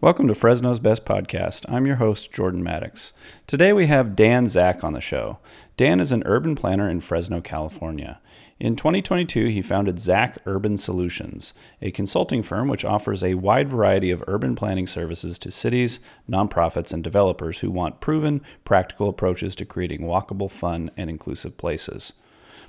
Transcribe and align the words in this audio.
Welcome 0.00 0.28
to 0.28 0.34
Fresno's 0.36 0.78
Best 0.78 1.04
Podcast. 1.04 1.64
I'm 1.68 1.84
your 1.84 1.96
host, 1.96 2.30
Jordan 2.30 2.62
Maddox. 2.62 3.12
Today 3.48 3.72
we 3.72 3.86
have 3.86 4.14
Dan 4.14 4.46
Zack 4.46 4.84
on 4.84 4.92
the 4.92 5.00
show. 5.00 5.38
Dan 5.76 5.98
is 5.98 6.12
an 6.12 6.22
urban 6.24 6.54
planner 6.54 6.88
in 6.88 7.00
Fresno, 7.00 7.40
California. 7.40 8.20
In 8.60 8.76
2022, 8.76 9.46
he 9.46 9.60
founded 9.60 9.98
Zack 9.98 10.36
Urban 10.46 10.76
Solutions, 10.76 11.52
a 11.82 11.90
consulting 11.90 12.44
firm 12.44 12.68
which 12.68 12.84
offers 12.84 13.24
a 13.24 13.34
wide 13.34 13.68
variety 13.68 14.12
of 14.12 14.22
urban 14.28 14.54
planning 14.54 14.86
services 14.86 15.36
to 15.40 15.50
cities, 15.50 15.98
nonprofits, 16.30 16.92
and 16.92 17.02
developers 17.02 17.58
who 17.58 17.70
want 17.72 18.00
proven, 18.00 18.40
practical 18.64 19.08
approaches 19.08 19.56
to 19.56 19.64
creating 19.64 20.02
walkable, 20.02 20.48
fun, 20.48 20.92
and 20.96 21.10
inclusive 21.10 21.56
places. 21.56 22.12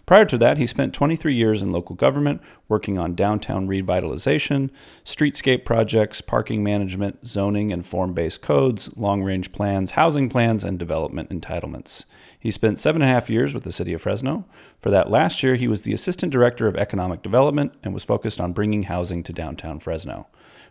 Prior 0.10 0.26
to 0.26 0.40
that, 0.40 0.58
he 0.58 0.66
spent 0.66 0.96
23 0.96 1.36
years 1.36 1.62
in 1.62 1.72
local 1.72 1.96
government 1.96 2.42
working 2.68 2.98
on 2.98 3.14
downtown 3.14 3.68
revitalization, 3.68 4.72
streetscape 5.06 5.64
projects, 5.64 6.20
parking 6.20 6.64
management, 6.64 7.28
zoning 7.28 7.70
and 7.70 7.86
form 7.86 8.16
based 8.16 8.42
codes, 8.42 8.90
long 8.98 9.22
range 9.22 9.52
plans, 9.52 9.92
housing 9.92 10.28
plans, 10.28 10.64
and 10.64 10.80
development 10.80 11.30
entitlements. 11.30 12.06
He 12.40 12.50
spent 12.50 12.80
seven 12.80 13.04
and 13.04 13.12
a 13.12 13.14
half 13.14 13.30
years 13.30 13.54
with 13.54 13.64
the 13.64 13.72
city 13.72 13.94
of 13.94 14.02
Fresno. 14.02 14.46
For 14.82 14.90
that 14.90 15.12
last 15.12 15.44
year, 15.44 15.54
he 15.54 15.68
was 15.68 15.84
the 15.84 15.94
assistant 15.94 16.34
director 16.34 16.66
of 16.66 16.76
economic 16.76 17.22
development 17.22 17.74
and 17.84 17.94
was 17.94 18.04
focused 18.04 18.42
on 18.42 18.52
bringing 18.52 18.82
housing 18.82 19.22
to 19.22 19.32
downtown 19.32 19.78
Fresno. 19.80 20.26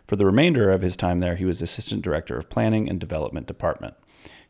For 0.05 0.17
the 0.17 0.25
remainder 0.25 0.69
of 0.69 0.81
his 0.81 0.97
time 0.97 1.21
there, 1.21 1.37
he 1.37 1.45
was 1.45 1.61
assistant 1.61 2.01
director 2.01 2.37
of 2.37 2.49
planning 2.49 2.89
and 2.89 2.99
development 2.99 3.47
department. 3.47 3.93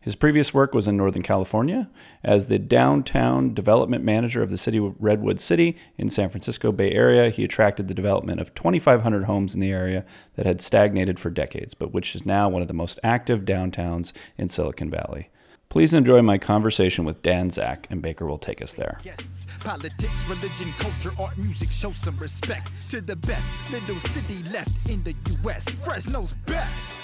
His 0.02 0.16
previous 0.16 0.54
work 0.54 0.74
was 0.74 0.88
in 0.88 0.96
Northern 0.96 1.24
California 1.24 1.90
as 2.24 2.48
the 2.48 2.58
downtown 2.58 3.54
development 3.54 4.04
manager 4.04 4.42
of 4.42 4.50
the 4.50 4.58
city 4.58 4.78
of 4.78 4.96
Redwood 4.98 5.42
City 5.42 5.76
in 5.98 6.10
San 6.10 6.30
Francisco 6.30 6.72
Bay 6.72 6.92
Area. 6.92 7.30
He 7.30 7.44
attracted 7.44 7.88
the 7.88 7.94
development 7.94 8.40
of 8.40 8.56
2,500 8.56 9.26
homes 9.26 9.54
in 9.54 9.60
the 9.60 9.72
area 9.72 10.06
that 10.36 10.46
had 10.46 10.62
stagnated 10.62 11.20
for 11.20 11.30
decades, 11.30 11.74
but 11.74 11.94
which 11.94 12.16
is 12.16 12.26
now 12.26 12.48
one 12.48 12.62
of 12.62 12.70
the 12.70 12.74
most 12.74 12.98
active 13.04 13.42
downtowns 13.42 14.14
in 14.38 14.48
Silicon 14.48 14.90
Valley. 14.90 15.30
Please 15.68 15.94
enjoy 15.94 16.22
my 16.22 16.38
conversation 16.38 17.06
with 17.06 17.22
Dan 17.22 17.50
Zack, 17.52 17.86
and 17.92 18.02
Baker 18.02 18.26
will 18.26 18.40
take 18.40 18.62
us 18.62 18.74
there. 18.74 19.00
guests. 19.04 19.46
Politics, 19.60 20.24
religion, 20.28 20.74
culture, 20.80 21.12
art, 21.22 21.38
music, 21.38 21.72
show 21.72 21.92
some 21.92 22.18
respect 22.18 22.90
to 22.90 23.02
the 23.02 23.16
best 23.18 23.46
little 23.70 24.00
city 24.00 24.42
left 24.52 24.72
in 24.90 25.04
the 25.04 25.14
U.S. 25.44 25.70
Fresno's 25.70 26.34
best. 26.48 27.00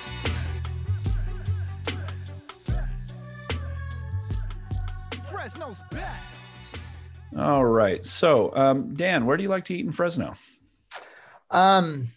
Fresno's 5.36 5.80
best. 5.92 6.80
All 7.38 7.66
right. 7.66 8.06
So, 8.06 8.56
um, 8.56 8.94
Dan, 8.96 9.26
where 9.26 9.36
do 9.36 9.44
you 9.44 9.50
like 9.50 9.66
to 9.66 9.76
eat 9.76 9.86
in 9.86 9.92
Fresno? 9.92 10.34
Um, 11.52 12.08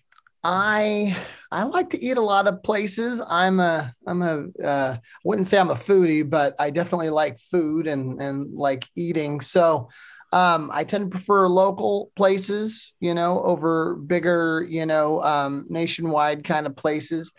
I 0.44 1.16
I 1.50 1.64
like 1.64 1.90
to 1.90 2.00
eat 2.00 2.16
a 2.16 2.22
lot 2.22 2.46
of 2.46 2.62
places. 2.62 3.20
I'm 3.26 3.58
a 3.58 3.92
I'm 4.06 4.22
a 4.22 4.46
uh, 4.64 4.96
wouldn't 5.24 5.48
say 5.48 5.58
I'm 5.58 5.70
a 5.70 5.74
foodie, 5.74 6.30
but 6.30 6.54
I 6.60 6.70
definitely 6.70 7.10
like 7.10 7.40
food 7.40 7.88
and 7.88 8.22
and 8.22 8.54
like 8.54 8.86
eating. 8.94 9.40
So, 9.40 9.88
um, 10.32 10.70
I 10.72 10.84
tend 10.84 11.06
to 11.06 11.10
prefer 11.10 11.48
local 11.48 12.12
places, 12.14 12.92
you 13.00 13.14
know, 13.14 13.42
over 13.42 13.96
bigger, 13.96 14.64
you 14.68 14.86
know, 14.86 15.20
um, 15.24 15.66
nationwide 15.68 16.44
kind 16.44 16.68
of 16.68 16.76
places. 16.76 17.32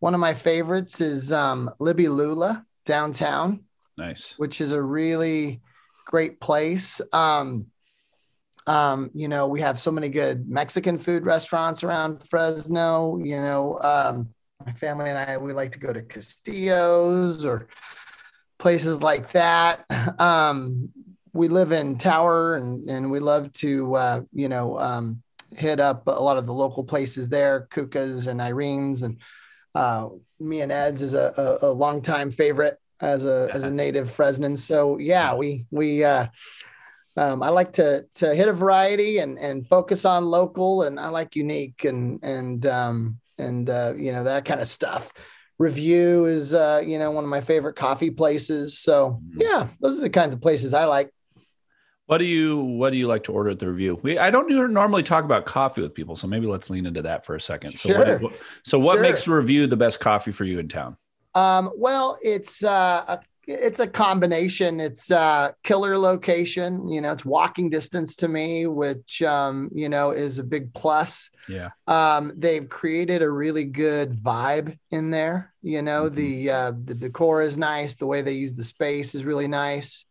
One 0.00 0.14
of 0.14 0.20
my 0.20 0.34
favorites 0.34 1.00
is 1.00 1.32
um, 1.32 1.70
Libby 1.78 2.08
Lula 2.08 2.66
downtown 2.84 3.64
Nice. 3.96 4.34
which 4.38 4.60
is 4.60 4.72
a 4.72 4.80
really 4.80 5.60
great 6.06 6.40
place. 6.40 7.00
Um, 7.12 7.66
um, 8.66 9.10
you 9.14 9.28
know, 9.28 9.46
we 9.46 9.60
have 9.60 9.80
so 9.80 9.90
many 9.90 10.08
good 10.08 10.48
Mexican 10.48 10.98
food 10.98 11.24
restaurants 11.24 11.82
around 11.82 12.28
Fresno. 12.28 13.18
You 13.18 13.40
know, 13.40 13.80
um, 13.80 14.28
my 14.64 14.72
family 14.72 15.08
and 15.08 15.18
I 15.18 15.36
we 15.38 15.52
like 15.52 15.72
to 15.72 15.78
go 15.78 15.92
to 15.92 16.02
Castillo's 16.02 17.44
or 17.44 17.68
places 18.58 19.02
like 19.02 19.32
that. 19.32 19.84
Um, 20.18 20.90
we 21.32 21.48
live 21.48 21.72
in 21.72 21.96
Tower, 21.96 22.56
and 22.56 22.88
and 22.90 23.10
we 23.10 23.20
love 23.20 23.52
to 23.54 23.94
uh, 23.94 24.20
you 24.32 24.48
know 24.48 24.78
um, 24.78 25.22
hit 25.56 25.80
up 25.80 26.06
a 26.06 26.10
lot 26.10 26.36
of 26.36 26.46
the 26.46 26.54
local 26.54 26.84
places 26.84 27.28
there, 27.28 27.68
Kuka's 27.70 28.26
and 28.26 28.42
Irene's, 28.42 29.02
and 29.02 29.18
uh, 29.74 30.08
Me-n-Ed's 30.38 31.02
is 31.02 31.14
a, 31.14 31.58
a, 31.62 31.68
a 31.68 31.70
longtime 31.70 32.30
favorite 32.30 32.78
as 33.00 33.24
a 33.24 33.48
as 33.52 33.64
a 33.64 33.70
native 33.70 34.14
Fresnan. 34.14 34.56
So 34.58 34.98
yeah, 34.98 35.34
we 35.34 35.66
we 35.70 36.04
uh, 36.04 36.26
um, 37.16 37.42
I 37.42 37.48
like 37.48 37.72
to 37.74 38.06
to 38.16 38.34
hit 38.34 38.48
a 38.48 38.52
variety 38.52 39.18
and 39.18 39.38
and 39.38 39.66
focus 39.66 40.04
on 40.04 40.26
local, 40.26 40.82
and 40.82 40.98
I 40.98 41.08
like 41.08 41.36
unique 41.36 41.84
and 41.84 42.22
and 42.22 42.64
um, 42.66 43.18
and 43.38 43.68
uh, 43.68 43.94
you 43.96 44.12
know 44.12 44.24
that 44.24 44.44
kind 44.44 44.60
of 44.60 44.68
stuff. 44.68 45.10
Revue 45.58 46.24
is 46.24 46.54
uh, 46.54 46.82
you 46.84 46.98
know 46.98 47.10
one 47.10 47.24
of 47.24 47.30
my 47.30 47.40
favorite 47.40 47.76
coffee 47.76 48.10
places. 48.10 48.78
So 48.78 49.18
yeah, 49.36 49.68
those 49.80 49.98
are 49.98 50.02
the 50.02 50.10
kinds 50.10 50.34
of 50.34 50.40
places 50.40 50.74
I 50.74 50.84
like. 50.84 51.10
What 52.06 52.18
do 52.18 52.24
you 52.24 52.58
What 52.58 52.90
do 52.90 52.96
you 52.96 53.06
like 53.06 53.24
to 53.24 53.32
order 53.32 53.50
at 53.50 53.60
the 53.60 53.68
Revue? 53.68 53.98
We 54.02 54.18
I 54.18 54.30
don't 54.30 54.48
normally 54.72 55.02
talk 55.02 55.24
about 55.24 55.44
coffee 55.46 55.80
with 55.80 55.94
people, 55.94 56.16
so 56.16 56.26
maybe 56.26 56.46
let's 56.46 56.68
lean 56.68 56.86
into 56.86 57.02
that 57.02 57.24
for 57.24 57.34
a 57.36 57.40
second. 57.40 57.78
So, 57.78 57.90
Sure. 57.90 58.18
what, 58.18 58.32
so 58.64 58.78
what 58.78 58.94
Sure. 58.94 59.02
makes 59.02 59.24
the 59.24 59.30
Revue 59.32 59.66
the 59.68 59.76
best 59.76 60.00
coffee 60.00 60.32
for 60.32 60.44
you 60.44 60.58
in 60.58 60.66
town? 60.66 60.96
Um, 61.34 61.70
well, 61.76 62.18
it's 62.22 62.64
uh, 62.64 63.04
a, 63.08 63.20
it's 63.46 63.80
a 63.80 63.86
combination. 63.86 64.80
It's 64.80 65.10
uh, 65.10 65.52
killer 65.64 65.96
location. 65.98 66.88
You 66.88 67.00
know, 67.00 67.12
it's 67.12 67.24
walking 67.24 67.70
distance 67.70 68.16
to 68.16 68.28
me, 68.28 68.66
which 68.66 69.22
um, 69.22 69.70
you 69.74 69.88
know 69.88 70.10
is 70.10 70.38
a 70.38 70.44
big 70.44 70.72
plus. 70.74 71.30
Yeah. 71.48 71.70
Um, 71.86 72.32
they've 72.36 72.68
created 72.68 73.22
a 73.22 73.30
really 73.30 73.64
good 73.64 74.12
vibe 74.22 74.78
in 74.90 75.10
there. 75.10 75.52
You 75.62 75.82
know, 75.82 76.08
Mhm. 76.08 76.14
the 76.14 76.50
uh, 76.50 76.72
the 76.76 76.94
decor 76.94 77.42
is 77.42 77.58
nice. 77.58 77.96
The 77.96 78.06
way 78.06 78.22
they 78.22 78.32
use 78.32 78.54
the 78.54 78.64
space 78.64 79.14
is 79.14 79.24
really 79.24 79.48
nice. 79.48 80.04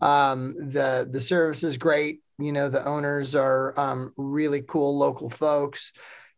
Um, 0.00 0.54
the 0.58 1.08
the 1.10 1.20
service 1.20 1.64
is 1.64 1.76
great. 1.76 2.20
You 2.38 2.52
know, 2.52 2.68
the 2.68 2.84
owners 2.84 3.34
are 3.34 3.78
um, 3.80 4.12
really 4.16 4.62
cool 4.62 4.98
local 4.98 5.30
folks. 5.30 5.92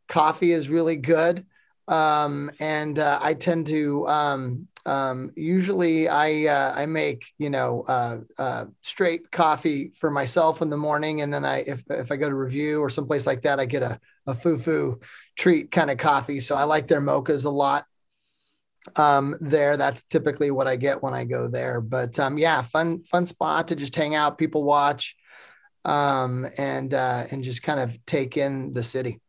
Coffee 0.06 0.53
is 0.53 0.69
really 0.69 0.97
good 0.97 1.44
um, 1.88 2.50
and 2.60 2.99
uh, 2.99 3.19
I 3.21 3.34
tend 3.34 3.66
to 3.69 4.06
um, 4.06 4.69
um, 4.84 5.32
usually 5.34 6.09
I 6.09 6.47
uh, 6.47 6.72
I 6.76 6.87
make 6.87 7.25
you 7.38 7.50
know 7.50 7.84
uh, 7.88 8.19
uh, 8.38 8.65
straight 8.82 9.31
coffee 9.31 9.93
for 9.99 10.10
myself 10.10 10.62
in 10.62 10.71
the 10.71 10.76
morning, 10.76 11.22
and 11.22 11.32
then 11.32 11.44
I 11.44 11.59
if 11.59 11.82
if 11.91 12.12
I 12.12 12.16
go 12.16 12.28
to 12.28 12.34
Revue 12.34 12.81
or 12.81 12.91
someplace 12.91 13.26
like 13.26 13.43
that, 13.43 13.59
I 13.59 13.65
get 13.65 13.82
a 13.82 13.99
a 14.26 14.34
foo 14.34 15.00
treat 15.37 15.71
kind 15.71 15.91
of 15.91 15.99
coffee. 15.99 16.41
So 16.41 16.56
I 16.56 16.65
like 16.65 16.88
their 16.88 17.00
mochas 17.00 17.44
a 17.44 17.50
lot. 17.50 17.87
Um, 18.97 19.37
there, 19.41 19.76
that's 19.76 20.03
typically 20.03 20.50
what 20.50 20.66
I 20.66 20.76
get 20.76 21.03
when 21.03 21.12
I 21.12 21.25
go 21.25 21.49
there. 21.49 21.81
But 21.81 22.19
um, 22.19 22.38
yeah, 22.38 22.62
fun 22.62 23.03
fun 23.05 23.26
spot 23.26 23.69
to 23.69 23.76
just 23.76 23.97
hang 23.97 24.15
out, 24.15 24.38
people 24.38 24.62
watch, 24.62 25.16
um, 25.84 26.47
and 26.59 26.93
uh, 26.93 27.26
and 27.31 27.43
just 27.43 27.62
kind 27.62 27.81
of 27.81 27.97
take 28.06 28.37
in 28.37 28.75
the 28.75 28.82
city. 28.82 29.20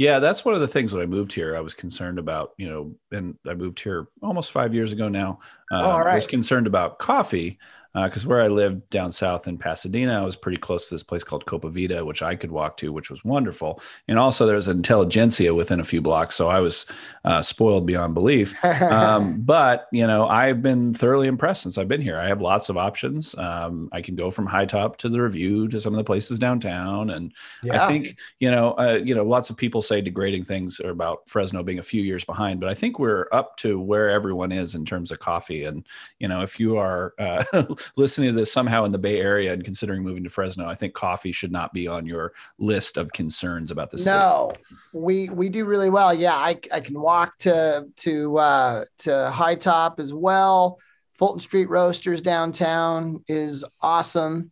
Yeah, 0.00 0.18
that's 0.18 0.46
one 0.46 0.54
of 0.54 0.62
the 0.62 0.66
things 0.68 0.94
when 0.94 1.02
I 1.02 1.06
moved 1.06 1.30
here, 1.30 1.54
I 1.54 1.60
was 1.60 1.74
concerned 1.74 2.18
about, 2.18 2.52
you 2.56 2.70
know, 2.70 2.94
and 3.12 3.36
I 3.46 3.52
moved 3.52 3.80
here 3.80 4.08
almost 4.22 4.50
five 4.50 4.72
years 4.72 4.94
ago 4.94 5.10
now. 5.10 5.40
Uh, 5.70 5.82
Oh, 5.82 5.90
all 5.90 6.08
I 6.08 6.14
was 6.14 6.26
concerned 6.26 6.66
about 6.66 6.98
coffee 6.98 7.58
because 7.94 8.26
where 8.26 8.40
I 8.40 8.48
lived 8.48 8.88
down 8.90 9.12
south 9.12 9.48
in 9.48 9.58
Pasadena, 9.58 10.20
I 10.20 10.24
was 10.24 10.36
pretty 10.36 10.58
close 10.58 10.88
to 10.88 10.94
this 10.94 11.02
place 11.02 11.24
called 11.24 11.46
Copa 11.46 11.68
Vida, 11.70 12.04
which 12.04 12.22
I 12.22 12.36
could 12.36 12.50
walk 12.50 12.76
to, 12.78 12.92
which 12.92 13.10
was 13.10 13.24
wonderful. 13.24 13.80
And 14.08 14.18
also 14.18 14.46
there's 14.46 14.68
an 14.68 14.76
intelligentsia 14.76 15.54
within 15.54 15.80
a 15.80 15.84
few 15.84 16.00
blocks. 16.00 16.36
So 16.36 16.48
I 16.48 16.60
was 16.60 16.86
uh, 17.24 17.42
spoiled 17.42 17.86
beyond 17.86 18.14
belief. 18.14 18.54
um, 18.64 19.40
but 19.40 19.88
you 19.92 20.06
know, 20.06 20.26
I've 20.26 20.62
been 20.62 20.94
thoroughly 20.94 21.26
impressed 21.26 21.62
since 21.62 21.78
I've 21.78 21.88
been 21.88 22.00
here. 22.00 22.16
I 22.16 22.28
have 22.28 22.40
lots 22.40 22.68
of 22.68 22.76
options. 22.76 23.34
Um, 23.36 23.88
I 23.92 24.00
can 24.02 24.14
go 24.14 24.30
from 24.30 24.46
High 24.46 24.66
Top 24.66 24.96
to 24.98 25.08
the 25.08 25.20
Revue 25.20 25.68
to 25.68 25.80
some 25.80 25.92
of 25.92 25.98
the 25.98 26.04
places 26.04 26.38
downtown, 26.38 27.10
and 27.10 27.32
I 27.70 27.86
think 27.88 28.18
you 28.38 28.50
know, 28.50 28.72
uh, 28.72 29.00
you 29.02 29.14
know, 29.14 29.24
lots 29.24 29.50
of 29.50 29.56
people 29.56 29.82
say 29.82 30.00
degrading 30.00 30.44
things 30.44 30.80
about 30.80 31.28
Fresno 31.28 31.62
being 31.62 31.78
a 31.78 31.82
few 31.82 32.02
years 32.02 32.24
behind, 32.24 32.60
but 32.60 32.68
I 32.68 32.74
think 32.74 32.98
we're 32.98 33.28
up 33.32 33.56
to 33.58 33.80
where 33.80 34.10
everyone 34.10 34.52
is 34.52 34.74
in 34.74 34.84
terms 34.84 35.10
of 35.10 35.18
coffee. 35.18 35.64
And 35.64 35.86
you 36.18 36.28
know, 36.28 36.42
if 36.42 36.60
you 36.60 36.76
are 36.76 37.14
uh, 37.18 37.44
listening 37.96 38.30
to 38.30 38.36
this 38.38 38.52
somehow 38.52 38.84
in 38.84 38.92
the 38.92 38.98
Bay 38.98 39.20
Area 39.20 39.52
and 39.52 39.64
considering 39.64 40.02
moving 40.02 40.24
to 40.24 40.30
Fresno, 40.30 40.66
I 40.66 40.74
think 40.74 40.94
coffee 40.94 41.32
should 41.32 41.52
not 41.52 41.72
be 41.72 41.86
on 41.88 42.06
your 42.06 42.32
list 42.58 42.96
of 42.96 43.12
concerns 43.12 43.70
about 43.70 43.90
the 43.90 43.98
city. 43.98 44.16
No, 44.16 44.52
we 44.92 45.28
we 45.28 45.48
do 45.48 45.64
really 45.64 45.90
well. 45.90 46.12
Yeah, 46.12 46.34
I 46.34 46.58
I 46.72 46.80
can 46.80 47.00
walk 47.00 47.38
to 47.38 47.86
to 47.96 48.38
uh, 48.38 48.84
to 48.98 49.30
High 49.30 49.56
Top 49.56 50.00
as 50.00 50.12
well. 50.12 50.78
Fulton 51.14 51.40
Street 51.40 51.68
Roasters 51.68 52.22
downtown 52.22 53.22
is 53.28 53.64
awesome. 53.80 54.50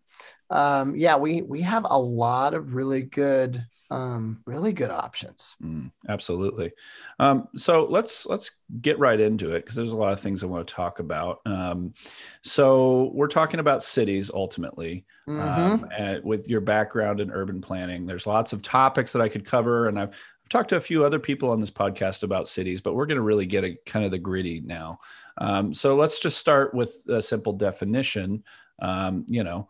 Um, 0.51 0.97
yeah, 0.97 1.17
we 1.17 1.43
we 1.43 1.63
have 1.63 1.87
a 1.89 1.99
lot 1.99 2.55
of 2.55 2.75
really 2.75 3.03
good 3.03 3.65
um, 3.91 4.43
really 4.45 4.73
good 4.73 4.91
options. 4.91 5.57
Mm, 5.63 5.91
absolutely. 6.09 6.73
Um, 7.19 7.49
so 7.57 7.87
let's 7.89 8.27
let's 8.27 8.51
get 8.81 8.99
right 8.99 9.19
into 9.19 9.55
it 9.55 9.61
because 9.61 9.77
there's 9.77 9.93
a 9.93 9.97
lot 9.97 10.13
of 10.13 10.21
things 10.21 10.43
I 10.43 10.47
want 10.47 10.67
to 10.67 10.75
talk 10.75 10.99
about. 10.99 11.41
Um, 11.47 11.95
so 12.43 13.11
we're 13.15 13.29
talking 13.29 13.61
about 13.61 13.83
cities 13.83 14.31
ultimately. 14.33 15.07
Mhm. 15.27 16.17
Um, 16.19 16.23
with 16.23 16.49
your 16.49 16.61
background 16.61 17.21
in 17.21 17.31
urban 17.31 17.61
planning, 17.61 18.07
there's 18.07 18.27
lots 18.27 18.53
of 18.53 18.63
topics 18.63 19.13
that 19.13 19.23
I 19.23 19.29
could 19.29 19.45
cover, 19.45 19.89
and 19.89 19.99
I've 19.99 20.11
I've 20.11 20.49
talked 20.49 20.71
to 20.71 20.77
a 20.77 20.81
few 20.81 21.05
other 21.05 21.19
people 21.19 21.51
on 21.51 21.61
this 21.61 21.71
podcast 21.71 22.23
about 22.23 22.49
cities, 22.49 22.81
but 22.81 22.95
we're 22.95 23.05
going 23.05 23.17
to 23.17 23.23
really 23.23 23.45
get 23.45 23.65
a 23.65 23.77
kind 23.85 24.07
of 24.07 24.11
the 24.11 24.19
gritty 24.19 24.61
now. 24.61 25.01
Um, 25.37 25.75
so 25.75 25.95
let's 25.97 26.21
just 26.21 26.39
start 26.39 26.73
with 26.73 27.05
a 27.09 27.21
simple 27.21 27.53
definition. 27.53 28.45
Um, 28.81 29.27
you 29.29 29.45
know, 29.45 29.69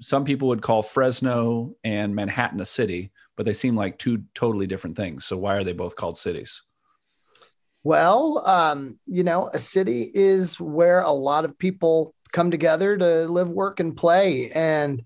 some 0.00 0.24
people 0.24 0.48
would 0.48 0.62
call 0.62 0.82
Fresno 0.82 1.74
and 1.84 2.14
Manhattan 2.14 2.60
a 2.60 2.64
city, 2.64 3.12
but 3.36 3.46
they 3.46 3.52
seem 3.52 3.76
like 3.76 3.98
two 3.98 4.24
totally 4.34 4.66
different 4.66 4.96
things. 4.96 5.24
So 5.24 5.36
why 5.36 5.54
are 5.56 5.64
they 5.64 5.72
both 5.72 5.96
called 5.96 6.16
cities? 6.16 6.62
Well, 7.82 8.46
um, 8.46 8.98
you 9.06 9.24
know, 9.24 9.50
a 9.52 9.58
city 9.58 10.10
is 10.14 10.58
where 10.58 11.00
a 11.00 11.10
lot 11.10 11.44
of 11.44 11.58
people 11.58 12.14
come 12.32 12.50
together 12.50 12.96
to 12.96 13.26
live, 13.28 13.48
work, 13.48 13.78
and 13.80 13.96
play. 13.96 14.50
And 14.50 15.02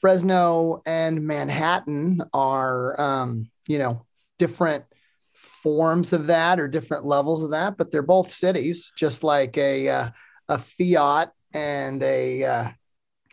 Fresno 0.00 0.82
and 0.84 1.26
Manhattan 1.26 2.22
are, 2.32 3.00
um, 3.00 3.50
you 3.68 3.78
know, 3.78 4.04
different 4.38 4.84
forms 5.32 6.12
of 6.12 6.26
that 6.26 6.58
or 6.60 6.68
different 6.68 7.04
levels 7.04 7.42
of 7.42 7.50
that, 7.50 7.76
but 7.76 7.90
they're 7.90 8.02
both 8.02 8.30
cities, 8.30 8.92
just 8.96 9.22
like 9.22 9.56
a 9.56 9.88
uh, 9.88 10.10
a 10.48 10.58
Fiat 10.58 11.32
and 11.52 12.02
a 12.02 12.44
uh, 12.44 12.68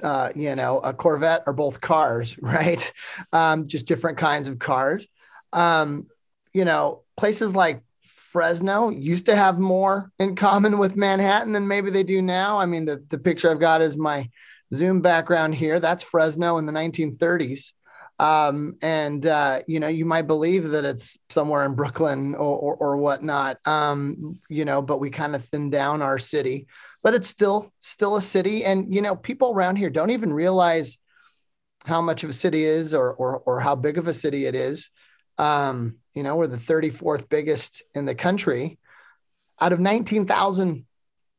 uh, 0.04 0.30
you 0.36 0.56
know 0.56 0.80
a 0.80 0.94
Corvette 0.94 1.44
are 1.48 1.54
both 1.54 1.82
cars, 1.82 2.38
right? 2.42 2.92
Um, 3.32 3.68
just 3.68 3.88
different 3.88 4.18
kinds 4.18 4.48
of 4.48 4.60
cars. 4.60 5.08
Um, 5.52 6.08
you 6.54 6.66
know, 6.66 7.02
places 7.18 7.56
like 7.56 7.82
Fresno 8.02 8.90
used 8.90 9.28
to 9.28 9.36
have 9.36 9.60
more 9.60 10.12
in 10.20 10.36
common 10.48 10.78
with 10.78 10.96
Manhattan 10.98 11.54
than 11.54 11.68
maybe 11.68 11.90
they 11.90 12.04
do 12.04 12.22
now. 12.22 12.60
I 12.60 12.66
mean, 12.66 12.86
the 12.86 13.04
the 13.10 13.18
picture 13.18 13.50
I've 13.50 13.60
got 13.60 13.82
is 13.82 13.96
my 13.96 14.30
Zoom 14.74 15.02
background 15.02 15.56
here. 15.56 15.80
That's 15.80 16.04
Fresno 16.04 16.58
in 16.58 16.66
the 16.66 16.74
1930s. 16.74 17.74
Um, 18.20 18.78
and 18.82 19.26
uh, 19.26 19.62
you 19.68 19.80
know, 19.80 19.88
you 19.88 20.06
might 20.06 20.28
believe 20.28 20.70
that 20.70 20.86
it's 20.86 21.18
somewhere 21.30 21.66
in 21.66 21.76
Brooklyn 21.76 22.36
or 22.36 22.58
or, 22.58 22.76
or 22.76 22.98
whatnot. 22.98 23.58
Um, 23.68 24.40
you 24.50 24.66
know, 24.66 24.82
but 24.82 25.00
we 25.00 25.10
kind 25.10 25.36
of 25.36 25.46
thin 25.46 25.70
down 25.70 26.02
our 26.02 26.20
city, 26.20 26.68
but 27.04 27.14
it's 27.14 27.28
still 27.28 27.72
still 27.82 28.16
a 28.16 28.22
city. 28.22 28.66
And 28.66 28.94
you 28.94 29.02
know, 29.02 29.16
people 29.16 29.52
around 29.52 29.76
here 29.76 29.90
don't 29.90 30.12
even 30.12 30.34
realize 30.34 30.98
how 31.86 32.02
much 32.02 32.24
of 32.24 32.30
a 32.30 32.34
city 32.34 32.64
is 32.64 32.96
or 32.96 33.14
or, 33.14 33.40
or 33.40 33.60
how 33.60 33.76
big 33.76 33.98
of 33.98 34.08
a 34.08 34.14
city 34.14 34.46
it 34.46 34.56
is. 34.56 34.90
Um, 35.38 35.98
you 36.14 36.24
know, 36.24 36.36
we're 36.36 36.48
the 36.48 36.58
34th 36.58 37.28
biggest 37.28 37.84
in 37.94 38.06
the 38.06 38.16
country 38.16 38.80
out 39.60 39.72
of 39.72 39.80
19,000 39.80 40.86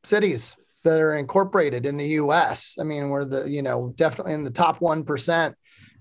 cities 0.03 0.55
that 0.83 1.01
are 1.01 1.15
incorporated 1.15 1.85
in 1.85 1.97
the 1.97 2.07
US. 2.07 2.75
I 2.79 2.83
mean, 2.83 3.09
we're 3.09 3.25
the, 3.25 3.49
you 3.49 3.61
know, 3.61 3.93
definitely 3.95 4.33
in 4.33 4.43
the 4.43 4.51
top 4.51 4.79
1% 4.79 5.53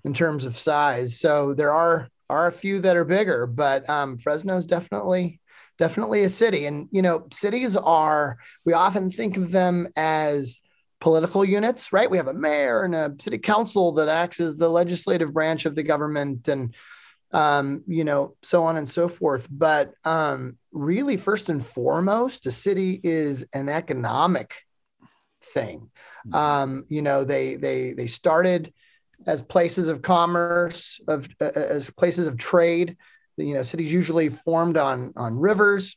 in 0.05 0.15
terms 0.15 0.45
of 0.45 0.59
size. 0.59 1.19
So 1.19 1.55
there 1.55 1.73
are 1.73 2.09
are 2.31 2.47
a 2.47 2.53
few 2.53 2.81
that 2.81 2.97
are 2.97 3.05
bigger, 3.05 3.47
but 3.47 3.89
um, 3.89 4.19
Fresno 4.19 4.57
is 4.57 4.67
definitely 4.67 5.41
definitely 5.79 6.25
a 6.25 6.29
city. 6.29 6.67
And 6.67 6.89
you 6.91 7.03
know, 7.03 7.27
cities 7.33 7.77
are 7.77 8.39
we 8.65 8.73
often 8.73 9.11
think 9.11 9.37
of 9.37 9.51
them 9.51 9.89
as 9.97 10.61
political 11.01 11.45
units, 11.45 11.93
right? 11.93 12.11
We 12.11 12.17
have 12.17 12.29
a 12.29 12.35
mayor 12.35 12.83
and 12.83 12.95
a 12.95 13.15
city 13.21 13.39
council 13.39 13.93
that 13.93 14.09
acts 14.09 14.41
as 14.41 14.57
the 14.57 14.71
legislative 14.71 15.35
branch 15.35 15.67
of 15.67 15.75
the 15.75 15.83
government, 15.83 16.49
and 16.49 16.75
um, 17.33 17.83
you 17.87 18.05
know, 18.05 18.37
so 18.43 18.65
on 18.65 18.77
and 18.77 18.89
so 18.89 19.09
forth. 19.09 19.47
But 19.51 19.93
um, 20.05 20.57
really, 20.73 21.17
first 21.17 21.49
and 21.49 21.65
foremost, 21.65 22.47
a 22.47 22.53
city 22.53 23.01
is 23.03 23.47
an 23.53 23.69
economic 23.69 24.55
thing. 25.43 25.91
Mm-hmm. 26.27 26.35
Um, 26.35 26.85
you 26.89 27.03
know, 27.03 27.25
they 27.25 27.57
they 27.57 27.93
they 27.93 28.07
started 28.07 28.73
as 29.27 29.43
places 29.43 29.89
of 29.89 30.03
commerce, 30.03 31.01
of 31.07 31.29
uh, 31.41 31.51
as 31.55 31.91
places 31.91 32.27
of 32.27 32.39
trade. 32.39 32.97
You 33.37 33.55
know, 33.55 33.63
cities 33.63 33.93
usually 33.93 34.29
formed 34.29 34.77
on 34.77 35.13
on 35.17 35.39
rivers, 35.39 35.97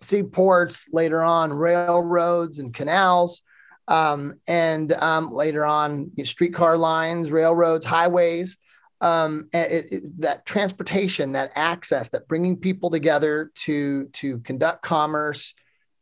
seaports, 0.00 0.86
later 0.92 1.22
on 1.22 1.52
railroads 1.52 2.58
and 2.58 2.74
canals, 2.74 3.42
um, 3.88 4.34
and 4.46 4.92
um, 4.92 5.32
later 5.32 5.64
on 5.64 6.10
you 6.16 6.18
know, 6.18 6.24
streetcar 6.24 6.76
lines, 6.76 7.30
railroads, 7.30 7.84
highways. 7.84 8.56
Um, 9.02 9.50
it, 9.52 9.92
it, 9.92 10.20
that 10.22 10.46
transportation, 10.46 11.32
that 11.32 11.52
access, 11.54 12.08
that 12.10 12.28
bringing 12.28 12.56
people 12.56 12.90
together 12.90 13.50
to 13.64 14.06
to 14.14 14.38
conduct 14.38 14.82
commerce, 14.82 15.54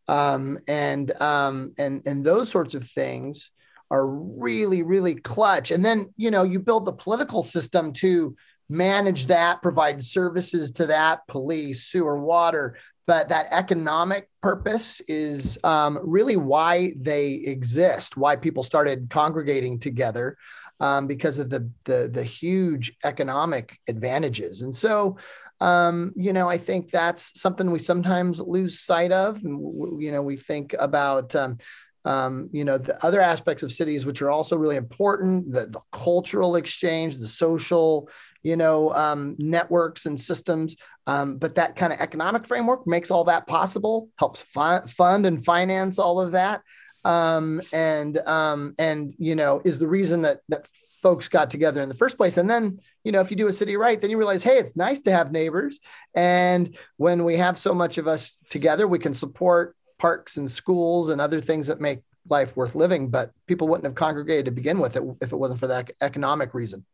um, 0.06 0.58
and 0.68 1.10
um, 1.20 1.74
and 1.76 2.02
and 2.06 2.24
those 2.24 2.50
sorts 2.50 2.74
of 2.74 2.88
things 2.88 3.50
are 3.90 4.06
really, 4.06 4.82
really 4.82 5.14
clutch. 5.14 5.70
And 5.70 5.84
then, 5.84 6.12
you 6.16 6.30
know, 6.30 6.42
you 6.42 6.58
build 6.58 6.84
the 6.84 6.92
political 6.92 7.42
system 7.42 7.92
to 7.94 8.36
manage 8.74 9.26
that, 9.26 9.62
provide 9.62 10.02
services 10.02 10.72
to 10.72 10.86
that, 10.86 11.26
police, 11.28 11.84
sewer, 11.84 12.18
water. 12.18 12.76
But 13.06 13.28
that 13.28 13.48
economic 13.50 14.28
purpose 14.42 15.00
is 15.08 15.58
um, 15.62 16.00
really 16.02 16.36
why 16.36 16.94
they 16.96 17.32
exist, 17.34 18.16
why 18.16 18.36
people 18.36 18.62
started 18.62 19.08
congregating 19.10 19.78
together. 19.78 20.36
Um, 20.80 21.06
because 21.06 21.38
of 21.38 21.50
the, 21.50 21.70
the 21.84 22.10
the 22.12 22.24
huge 22.24 22.96
economic 23.04 23.78
advantages, 23.86 24.62
and 24.62 24.74
so 24.74 25.16
um, 25.60 26.12
you 26.16 26.32
know, 26.32 26.48
I 26.48 26.58
think 26.58 26.90
that's 26.90 27.40
something 27.40 27.70
we 27.70 27.78
sometimes 27.78 28.40
lose 28.40 28.80
sight 28.80 29.12
of. 29.12 29.40
You 29.42 30.10
know, 30.12 30.20
we 30.20 30.36
think 30.36 30.74
about 30.78 31.34
um, 31.36 31.58
um, 32.04 32.50
you 32.52 32.64
know 32.64 32.78
the 32.78 33.02
other 33.04 33.20
aspects 33.20 33.62
of 33.62 33.72
cities 33.72 34.04
which 34.04 34.20
are 34.20 34.30
also 34.30 34.56
really 34.56 34.76
important 34.76 35.52
the, 35.52 35.66
the 35.66 35.80
cultural 35.90 36.56
exchange 36.56 37.16
the 37.16 37.26
social 37.26 38.08
you 38.44 38.56
know 38.56 38.92
um, 38.94 39.34
networks 39.38 40.06
and 40.06 40.20
systems 40.20 40.76
um, 41.06 41.36
but 41.36 41.56
that 41.56 41.76
kind 41.76 41.92
of 41.92 42.00
economic 42.00 42.46
framework 42.46 42.86
makes 42.86 43.10
all 43.10 43.24
that 43.24 43.46
possible 43.46 44.08
helps 44.18 44.40
fund, 44.42 44.90
fund 44.90 45.26
and 45.26 45.44
finance 45.44 45.98
all 45.98 46.20
of 46.20 46.32
that 46.32 46.62
um, 47.04 47.60
and 47.72 48.18
um, 48.18 48.74
and 48.78 49.14
you 49.18 49.34
know 49.34 49.60
is 49.64 49.78
the 49.78 49.88
reason 49.88 50.22
that 50.22 50.38
that 50.48 50.68
folks 51.02 51.28
got 51.28 51.50
together 51.50 51.82
in 51.82 51.88
the 51.88 51.94
first 51.94 52.16
place 52.16 52.38
and 52.38 52.48
then 52.48 52.78
you 53.02 53.12
know 53.12 53.20
if 53.20 53.30
you 53.30 53.36
do 53.36 53.48
a 53.48 53.52
city 53.52 53.76
right 53.76 54.00
then 54.00 54.10
you 54.10 54.16
realize 54.16 54.42
hey 54.42 54.58
it's 54.58 54.76
nice 54.76 55.02
to 55.02 55.12
have 55.12 55.32
neighbors 55.32 55.80
and 56.14 56.78
when 56.96 57.24
we 57.24 57.36
have 57.36 57.58
so 57.58 57.74
much 57.74 57.98
of 57.98 58.08
us 58.08 58.38
together 58.48 58.86
we 58.88 58.98
can 58.98 59.12
support 59.12 59.76
parks 59.98 60.36
and 60.38 60.50
schools 60.50 61.10
and 61.10 61.20
other 61.20 61.40
things 61.40 61.66
that 61.66 61.80
make 61.80 62.00
life 62.28 62.56
worth 62.56 62.74
living. 62.74 63.08
But 63.08 63.32
people 63.46 63.68
wouldn't 63.68 63.84
have 63.84 63.94
congregated 63.94 64.46
to 64.46 64.50
begin 64.50 64.78
with 64.78 64.96
if 65.20 65.32
it 65.32 65.36
wasn't 65.36 65.60
for 65.60 65.68
that 65.68 65.90
economic 66.00 66.54
reason. 66.54 66.84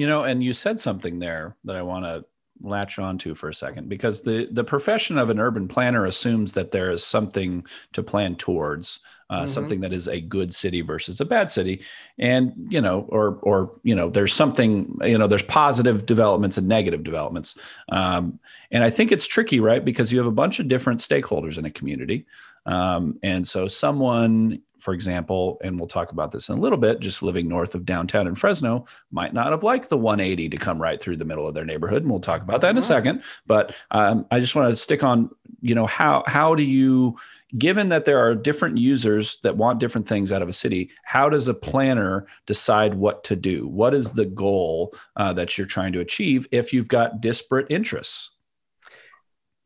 You 0.00 0.06
know, 0.06 0.22
and 0.22 0.42
you 0.42 0.54
said 0.54 0.80
something 0.80 1.18
there 1.18 1.56
that 1.64 1.76
I 1.76 1.82
want 1.82 2.06
to 2.06 2.24
latch 2.62 2.98
on 2.98 3.18
to 3.18 3.34
for 3.34 3.50
a 3.50 3.54
second 3.54 3.90
because 3.90 4.22
the 4.22 4.48
the 4.50 4.64
profession 4.64 5.18
of 5.18 5.28
an 5.28 5.38
urban 5.38 5.68
planner 5.68 6.06
assumes 6.06 6.54
that 6.54 6.70
there 6.70 6.90
is 6.90 7.04
something 7.04 7.66
to 7.92 8.02
plan 8.02 8.34
towards 8.36 9.00
uh, 9.28 9.40
mm-hmm. 9.40 9.46
something 9.46 9.80
that 9.80 9.92
is 9.92 10.08
a 10.08 10.18
good 10.18 10.54
city 10.54 10.80
versus 10.80 11.20
a 11.20 11.26
bad 11.26 11.50
city. 11.50 11.82
And 12.18 12.54
you 12.70 12.80
know 12.80 13.08
or 13.10 13.40
or 13.42 13.78
you 13.82 13.94
know 13.94 14.08
there's 14.08 14.32
something 14.32 14.96
you 15.02 15.18
know 15.18 15.26
there's 15.26 15.42
positive 15.42 16.06
developments 16.06 16.56
and 16.56 16.66
negative 16.66 17.04
developments. 17.04 17.58
Um, 17.90 18.40
and 18.70 18.82
i 18.82 18.88
think 18.88 19.12
it's 19.12 19.26
tricky 19.26 19.60
right? 19.60 19.84
Because 19.84 20.10
you 20.10 20.18
have 20.18 20.26
a 20.26 20.40
bunch 20.42 20.60
of 20.60 20.68
different 20.68 21.00
stakeholders 21.00 21.58
in 21.58 21.66
a 21.66 21.70
community 21.70 22.24
um, 22.66 23.18
and 23.22 23.46
so 23.46 23.66
someone 23.66 24.62
for 24.80 24.94
example, 24.94 25.60
and 25.62 25.78
we'll 25.78 25.86
talk 25.88 26.12
about 26.12 26.32
this 26.32 26.48
in 26.48 26.58
a 26.58 26.60
little 26.60 26.78
bit, 26.78 27.00
just 27.00 27.22
living 27.22 27.48
north 27.48 27.74
of 27.74 27.84
downtown 27.84 28.26
in 28.26 28.34
Fresno 28.34 28.86
might 29.10 29.32
not 29.32 29.50
have 29.50 29.62
liked 29.62 29.88
the 29.88 29.96
180 29.96 30.48
to 30.48 30.56
come 30.56 30.80
right 30.80 31.00
through 31.00 31.16
the 31.16 31.24
middle 31.24 31.46
of 31.46 31.54
their 31.54 31.64
neighborhood. 31.64 32.02
And 32.02 32.10
we'll 32.10 32.20
talk 32.20 32.42
about 32.42 32.62
that 32.62 32.70
in 32.70 32.78
a 32.78 32.82
second. 32.82 33.22
But 33.46 33.74
um, 33.90 34.26
I 34.30 34.40
just 34.40 34.54
want 34.54 34.70
to 34.70 34.76
stick 34.76 35.04
on, 35.04 35.30
you 35.60 35.74
know, 35.74 35.86
how 35.86 36.24
how 36.26 36.54
do 36.54 36.62
you, 36.62 37.16
given 37.56 37.90
that 37.90 38.06
there 38.06 38.18
are 38.18 38.34
different 38.34 38.78
users 38.78 39.38
that 39.42 39.56
want 39.56 39.80
different 39.80 40.08
things 40.08 40.32
out 40.32 40.42
of 40.42 40.48
a 40.48 40.52
city, 40.52 40.90
how 41.04 41.28
does 41.28 41.48
a 41.48 41.54
planner 41.54 42.26
decide 42.46 42.94
what 42.94 43.22
to 43.24 43.36
do? 43.36 43.68
What 43.68 43.94
is 43.94 44.12
the 44.12 44.26
goal 44.26 44.94
uh, 45.16 45.32
that 45.34 45.58
you're 45.58 45.66
trying 45.66 45.92
to 45.92 46.00
achieve 46.00 46.48
if 46.50 46.72
you've 46.72 46.88
got 46.88 47.20
disparate 47.20 47.66
interests? 47.70 48.30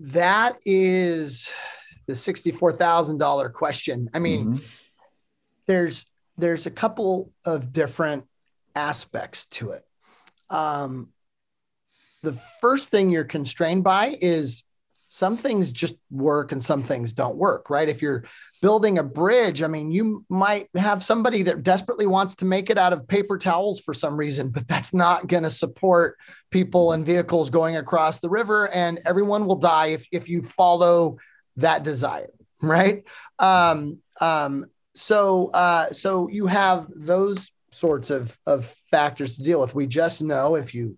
That 0.01 0.59
is 0.67 1.51
the 2.07 2.15
$64,000 2.15 3.53
question. 3.53 4.09
I 4.15 4.19
mean, 4.19 4.47
mm-hmm 4.47 4.65
there's 5.67 6.07
there's 6.37 6.67
a 6.67 6.71
couple 6.71 7.33
of 7.45 7.73
different 7.73 8.25
aspects 8.75 9.47
to 9.47 9.71
it. 9.71 9.85
Um, 10.51 11.11
the 12.23 12.33
first 12.61 12.91
thing 12.91 13.11
you're 13.11 13.25
constrained 13.25 13.85
by 13.85 14.17
is 14.21 14.65
some 15.09 15.37
things 15.37 15.71
just 15.71 15.95
work 16.11 16.51
and 16.51 16.61
some 16.61 16.83
things 16.83 17.13
don't 17.13 17.37
work, 17.37 17.71
right? 17.71 17.89
If 17.89 18.03
you're 18.03 18.25
building 18.61 18.99
a 18.99 19.05
bridge, 19.05 19.63
I 19.63 19.69
mean, 19.69 19.93
you 19.93 20.25
might 20.29 20.71
have 20.75 21.05
somebody 21.05 21.45
that 21.45 21.63
desperately 21.63 22.07
wants 22.07 22.35
to 22.37 22.45
make 22.45 22.69
it 22.69 22.79
out 22.79 22.93
of 22.93 23.07
paper 23.07 23.39
towels 23.39 23.79
for 23.79 23.95
some 23.95 24.17
reason, 24.17 24.49
but 24.49 24.67
that's 24.67 24.93
not 24.93 25.29
going 25.29 25.45
to 25.45 25.51
support 25.51 26.17
people 26.51 26.93
and 26.93 27.07
vehicles 27.07 27.49
going 27.49 27.77
across 27.77 28.19
the 28.19 28.29
river, 28.29 28.69
and 28.71 28.99
everyone 29.07 29.47
will 29.47 29.57
die 29.57 29.89
if, 29.89 30.05
if 30.11 30.29
you 30.29 30.43
follow 30.43 31.19
that 31.57 31.83
desire, 31.83 32.31
right? 32.61 33.05
Um, 33.39 33.99
um, 34.21 34.67
so 34.95 35.49
uh, 35.49 35.93
so 35.93 36.29
you 36.29 36.47
have 36.47 36.89
those 36.95 37.51
sorts 37.73 38.11
of 38.11 38.39
of 38.47 38.73
factors 38.91 39.37
to 39.37 39.43
deal 39.43 39.61
with. 39.61 39.75
We 39.75 39.87
just 39.87 40.23
know 40.23 40.55
if 40.55 40.75
you 40.75 40.97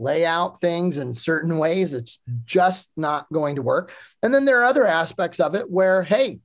lay 0.00 0.24
out 0.24 0.60
things 0.60 0.96
in 0.96 1.12
certain 1.12 1.58
ways. 1.58 1.92
It's 1.92 2.18
just 2.46 2.90
not 2.96 3.30
going 3.30 3.56
to 3.56 3.62
work. 3.62 3.92
And 4.22 4.34
then 4.34 4.46
there 4.46 4.62
are 4.62 4.64
other 4.64 4.86
aspects 4.86 5.38
of 5.38 5.54
it 5.54 5.70
where, 5.70 6.02
hey, 6.02 6.40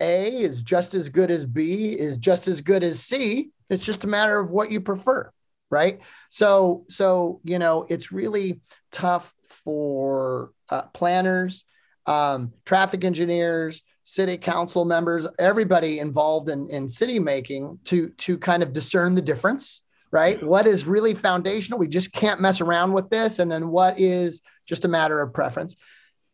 A 0.00 0.40
is 0.40 0.62
just 0.62 0.94
as 0.94 1.10
good 1.10 1.30
as 1.30 1.44
B, 1.44 1.92
is 1.92 2.16
just 2.16 2.48
as 2.48 2.62
good 2.62 2.82
as 2.82 3.02
C. 3.02 3.50
It's 3.68 3.84
just 3.84 4.04
a 4.04 4.08
matter 4.08 4.40
of 4.40 4.50
what 4.50 4.72
you 4.72 4.80
prefer. 4.80 5.30
Right. 5.70 6.00
So, 6.30 6.84
so, 6.88 7.40
you 7.44 7.58
know, 7.60 7.86
it's 7.88 8.10
really 8.10 8.60
tough 8.90 9.32
for 9.48 10.50
uh, 10.68 10.82
planners, 10.94 11.64
um, 12.06 12.52
traffic 12.64 13.04
engineers, 13.04 13.82
city 14.04 14.36
council 14.36 14.84
members, 14.84 15.28
everybody 15.38 15.98
involved 15.98 16.48
in, 16.48 16.68
in 16.70 16.88
city 16.88 17.18
making 17.18 17.78
to, 17.84 18.08
to 18.18 18.38
kind 18.38 18.62
of 18.62 18.72
discern 18.72 19.14
the 19.14 19.22
difference 19.22 19.82
right? 20.12 20.42
What 20.42 20.66
is 20.66 20.86
really 20.86 21.14
foundational? 21.14 21.78
We 21.78 21.88
just 21.88 22.12
can't 22.12 22.40
mess 22.40 22.60
around 22.60 22.92
with 22.92 23.10
this. 23.10 23.38
And 23.38 23.50
then 23.50 23.68
what 23.68 23.98
is 23.98 24.42
just 24.66 24.84
a 24.84 24.88
matter 24.88 25.20
of 25.20 25.32
preference? 25.32 25.76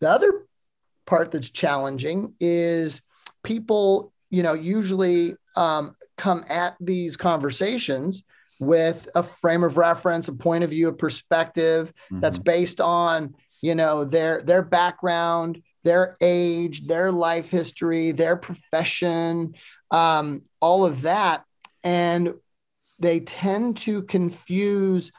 The 0.01 0.11
other 0.11 0.47
part 1.07 1.31
that's 1.31 1.51
challenging 1.51 2.35
is 2.41 3.03
people, 3.43 4.13
you 4.31 4.43
know, 4.43 4.55
usually 4.55 5.37
um, 5.57 5.93
come 6.17 6.45
at 6.49 6.77
these 6.81 7.17
conversations 7.17 8.25
with 8.59 9.09
a 9.15 9.23
frame 9.23 9.63
of 9.63 9.77
reference, 9.77 10.29
a 10.29 10.33
point 10.33 10.65
of 10.65 10.71
view, 10.71 10.89
a 10.89 10.93
perspective 10.93 11.93
mm-hmm. 12.07 12.21
that's 12.21 12.39
based 12.39 12.81
on, 12.81 13.35
you 13.67 13.75
know, 13.75 14.05
their 14.05 14.43
their 14.43 14.63
background, 14.63 15.61
their 15.83 16.17
age, 16.21 16.87
their 16.87 17.11
life 17.11 17.51
history, 17.51 18.13
their 18.13 18.37
profession, 18.37 19.57
um, 19.91 20.43
all 20.61 20.87
of 20.87 21.03
that. 21.03 21.43
And 21.83 22.35
they 23.01 23.19
tend 23.19 23.79
to 23.79 24.03
confuse 24.03 25.11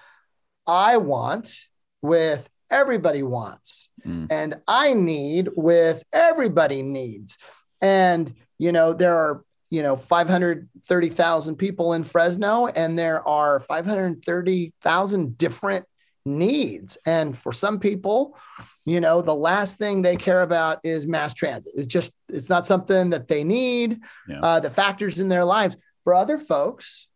I 0.65 0.95
want 0.95 1.53
with 2.01 2.49
everybody 2.71 3.21
wants 3.21 3.89
mm. 4.05 4.27
and 4.29 4.55
I 4.65 4.93
need 4.93 5.49
with 5.57 6.05
everybody 6.13 6.83
needs. 6.83 7.37
And, 7.81 8.33
you 8.57 8.71
know, 8.71 8.93
there 8.93 9.13
are, 9.13 9.43
you 9.69 9.83
know, 9.83 9.97
530,000 9.97 11.57
people 11.57 11.91
in 11.91 12.05
Fresno 12.05 12.67
and 12.67 12.97
there 12.97 13.27
are 13.27 13.59
530,000 13.59 15.37
different 15.37 15.85
needs. 16.27 16.97
And 17.05 17.37
for 17.37 17.53
some 17.53 17.79
people, 17.79 18.37
you 18.85 18.99
know, 18.99 19.21
the 19.21 19.35
last 19.35 19.77
thing 19.77 20.01
they 20.01 20.15
care 20.15 20.43
about 20.43 20.79
is 20.83 21.07
mass 21.07 21.33
transit. 21.33 21.73
It's 21.75 21.87
just, 21.87 22.13
it's 22.29 22.49
not 22.49 22.65
something 22.65 23.09
that 23.11 23.27
they 23.27 23.43
need, 23.43 24.01
yeah. 24.27 24.39
uh, 24.41 24.59
the 24.59 24.69
factors 24.69 25.19
in 25.19 25.29
their 25.29 25.45
lives. 25.45 25.75
For 26.03 26.13
other 26.13 26.37
folks, 26.37 27.07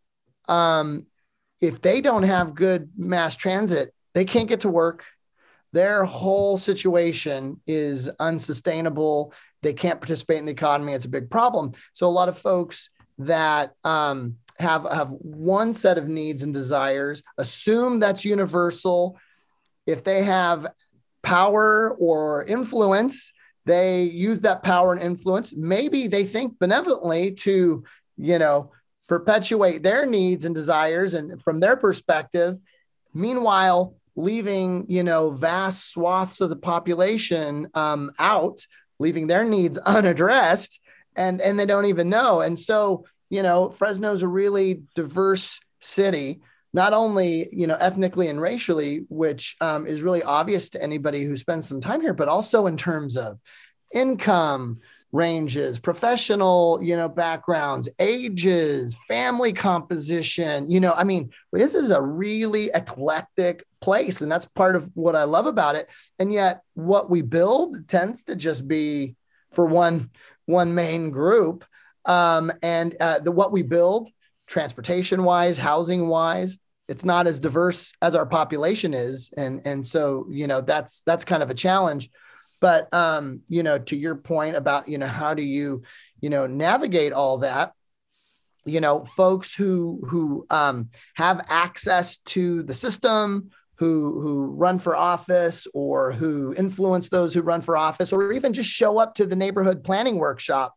um, 0.48 1.06
if 1.60 1.80
they 1.80 2.00
don't 2.00 2.24
have 2.24 2.54
good 2.54 2.90
mass 2.96 3.36
transit, 3.36 3.94
they 4.14 4.24
can't 4.24 4.48
get 4.48 4.60
to 4.60 4.68
work. 4.68 5.04
Their 5.72 6.04
whole 6.04 6.58
situation 6.58 7.60
is 7.66 8.08
unsustainable. 8.20 9.32
They 9.62 9.72
can't 9.72 10.00
participate 10.00 10.38
in 10.38 10.46
the 10.46 10.52
economy. 10.52 10.92
It's 10.92 11.06
a 11.06 11.08
big 11.08 11.30
problem. 11.30 11.72
So 11.92 12.06
a 12.06 12.08
lot 12.08 12.28
of 12.28 12.36
folks 12.36 12.90
that 13.18 13.72
um, 13.84 14.36
have 14.58 14.86
have 14.90 15.10
one 15.10 15.74
set 15.74 15.98
of 15.98 16.08
needs 16.08 16.42
and 16.42 16.52
desires 16.52 17.22
assume 17.38 18.00
that's 18.00 18.24
universal. 18.24 19.18
If 19.86 20.04
they 20.04 20.22
have 20.22 20.68
power 21.22 21.96
or 21.98 22.44
influence, 22.44 23.32
they 23.64 24.04
use 24.04 24.40
that 24.40 24.62
power 24.62 24.92
and 24.92 25.02
influence. 25.02 25.54
Maybe 25.54 26.06
they 26.06 26.24
think 26.24 26.58
benevolently 26.58 27.32
to, 27.32 27.84
you 28.16 28.38
know, 28.38 28.72
perpetuate 29.08 29.82
their 29.82 30.06
needs 30.06 30.44
and 30.44 30.54
desires 30.54 31.14
and 31.14 31.40
from 31.42 31.60
their 31.60 31.76
perspective 31.76 32.58
meanwhile 33.14 33.94
leaving 34.16 34.86
you 34.88 35.02
know 35.02 35.30
vast 35.30 35.90
swaths 35.90 36.40
of 36.40 36.48
the 36.50 36.56
population 36.56 37.68
um, 37.74 38.10
out 38.18 38.66
leaving 38.98 39.26
their 39.26 39.44
needs 39.44 39.76
unaddressed 39.96 40.80
and 41.16 41.40
and 41.40 41.58
they 41.58 41.66
don't 41.66 41.86
even 41.86 42.08
know 42.08 42.40
and 42.40 42.58
so 42.58 43.04
you 43.32 43.42
know 43.42 43.70
fresno's 43.70 44.22
a 44.22 44.28
really 44.28 44.82
diverse 44.94 45.58
city 45.80 46.40
not 46.72 46.92
only 46.92 47.48
you 47.52 47.66
know 47.66 47.76
ethnically 47.80 48.28
and 48.28 48.40
racially 48.40 49.04
which 49.08 49.56
um, 49.60 49.86
is 49.86 50.02
really 50.02 50.22
obvious 50.22 50.70
to 50.70 50.82
anybody 50.82 51.24
who 51.24 51.36
spends 51.36 51.66
some 51.66 51.80
time 51.80 52.00
here 52.00 52.14
but 52.14 52.28
also 52.28 52.66
in 52.66 52.76
terms 52.76 53.16
of 53.16 53.38
income 53.92 54.78
ranges, 55.12 55.78
professional, 55.78 56.80
you 56.82 56.96
know, 56.96 57.08
backgrounds, 57.08 57.88
ages, 57.98 58.96
family 59.06 59.52
composition. 59.52 60.70
You 60.70 60.80
know, 60.80 60.94
I 60.94 61.04
mean, 61.04 61.30
this 61.52 61.74
is 61.74 61.90
a 61.90 62.00
really 62.00 62.70
eclectic 62.72 63.64
place, 63.80 64.22
and 64.22 64.32
that's 64.32 64.46
part 64.46 64.74
of 64.74 64.90
what 64.94 65.14
I 65.14 65.24
love 65.24 65.46
about 65.46 65.76
it. 65.76 65.88
And 66.18 66.32
yet, 66.32 66.62
what 66.74 67.10
we 67.10 67.20
build 67.20 67.88
tends 67.88 68.24
to 68.24 68.36
just 68.36 68.66
be 68.66 69.14
for 69.52 69.66
one 69.66 70.10
one 70.46 70.74
main 70.74 71.10
group. 71.10 71.64
Um, 72.04 72.52
and 72.62 72.96
uh, 73.00 73.20
the 73.20 73.32
what 73.32 73.52
we 73.52 73.62
build, 73.62 74.08
transportation 74.46 75.24
wise, 75.24 75.58
housing 75.58 76.08
wise, 76.08 76.58
it's 76.88 77.04
not 77.04 77.26
as 77.26 77.40
diverse 77.40 77.92
as 78.02 78.14
our 78.14 78.26
population 78.26 78.92
is, 78.92 79.32
and 79.36 79.62
and 79.64 79.84
so 79.84 80.26
you 80.30 80.46
know 80.46 80.60
that's 80.60 81.02
that's 81.06 81.24
kind 81.24 81.42
of 81.42 81.50
a 81.50 81.54
challenge. 81.54 82.10
But 82.60 82.92
um, 82.92 83.42
you 83.48 83.62
know, 83.62 83.78
to 83.78 83.96
your 83.96 84.16
point 84.16 84.56
about 84.56 84.88
you 84.88 84.98
know 84.98 85.06
how 85.06 85.34
do 85.34 85.42
you 85.42 85.82
you 86.20 86.28
know 86.30 86.46
navigate 86.46 87.12
all 87.12 87.38
that, 87.38 87.72
you 88.64 88.80
know, 88.80 89.04
folks 89.04 89.54
who 89.54 90.02
who 90.08 90.46
um, 90.50 90.90
have 91.14 91.44
access 91.48 92.18
to 92.18 92.62
the 92.62 92.74
system, 92.74 93.50
who 93.76 94.20
who 94.20 94.46
run 94.46 94.78
for 94.78 94.94
office 94.94 95.66
or 95.74 96.12
who 96.12 96.54
influence 96.56 97.08
those 97.08 97.34
who 97.34 97.42
run 97.42 97.62
for 97.62 97.76
office, 97.76 98.12
or 98.12 98.32
even 98.32 98.52
just 98.52 98.70
show 98.70 98.98
up 98.98 99.14
to 99.14 99.26
the 99.26 99.36
neighborhood 99.36 99.82
planning 99.82 100.16
workshop, 100.16 100.74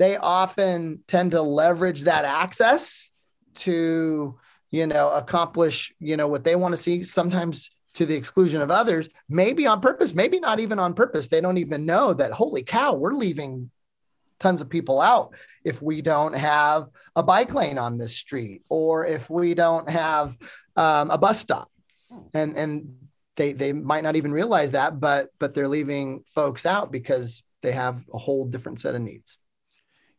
they 0.00 0.16
often 0.16 1.04
tend 1.06 1.32
to 1.32 1.42
leverage 1.42 2.04
that 2.04 2.24
access 2.24 3.10
to 3.54 4.38
you 4.70 4.86
know 4.86 5.10
accomplish 5.10 5.92
you 6.00 6.16
know 6.16 6.26
what 6.26 6.42
they 6.42 6.56
want 6.56 6.72
to 6.72 6.80
see. 6.80 7.04
Sometimes 7.04 7.70
to 7.92 8.06
the 8.06 8.14
exclusion 8.14 8.62
of 8.62 8.70
others, 8.70 9.08
maybe 9.28 9.66
on 9.66 9.80
purpose, 9.80 10.14
maybe 10.14 10.40
not 10.40 10.58
even 10.58 10.78
on 10.78 10.94
purpose. 10.94 11.28
They 11.28 11.40
don't 11.40 11.58
even 11.58 11.84
know 11.84 12.14
that, 12.14 12.32
holy 12.32 12.62
cow, 12.62 12.94
we're 12.94 13.12
leaving 13.12 13.70
tons 14.38 14.60
of 14.60 14.70
people 14.70 15.00
out 15.00 15.34
if 15.64 15.82
we 15.82 16.00
don't 16.00 16.34
have 16.34 16.88
a 17.16 17.22
bike 17.22 17.52
lane 17.52 17.78
on 17.78 17.98
this 17.98 18.16
street 18.16 18.62
or 18.68 19.06
if 19.06 19.28
we 19.28 19.54
don't 19.54 19.90
have 19.90 20.38
um, 20.76 21.10
a 21.10 21.18
bus 21.18 21.40
stop. 21.40 21.68
And, 22.32 22.56
and 22.56 22.94
they, 23.34 23.52
they 23.52 23.72
might 23.72 24.04
not 24.04 24.16
even 24.16 24.32
realize 24.32 24.70
that, 24.70 25.00
but, 25.00 25.30
but 25.40 25.52
they're 25.52 25.68
leaving 25.68 26.24
folks 26.28 26.64
out 26.64 26.92
because 26.92 27.42
they 27.60 27.72
have 27.72 28.02
a 28.14 28.18
whole 28.18 28.46
different 28.46 28.80
set 28.80 28.94
of 28.94 29.02
needs. 29.02 29.36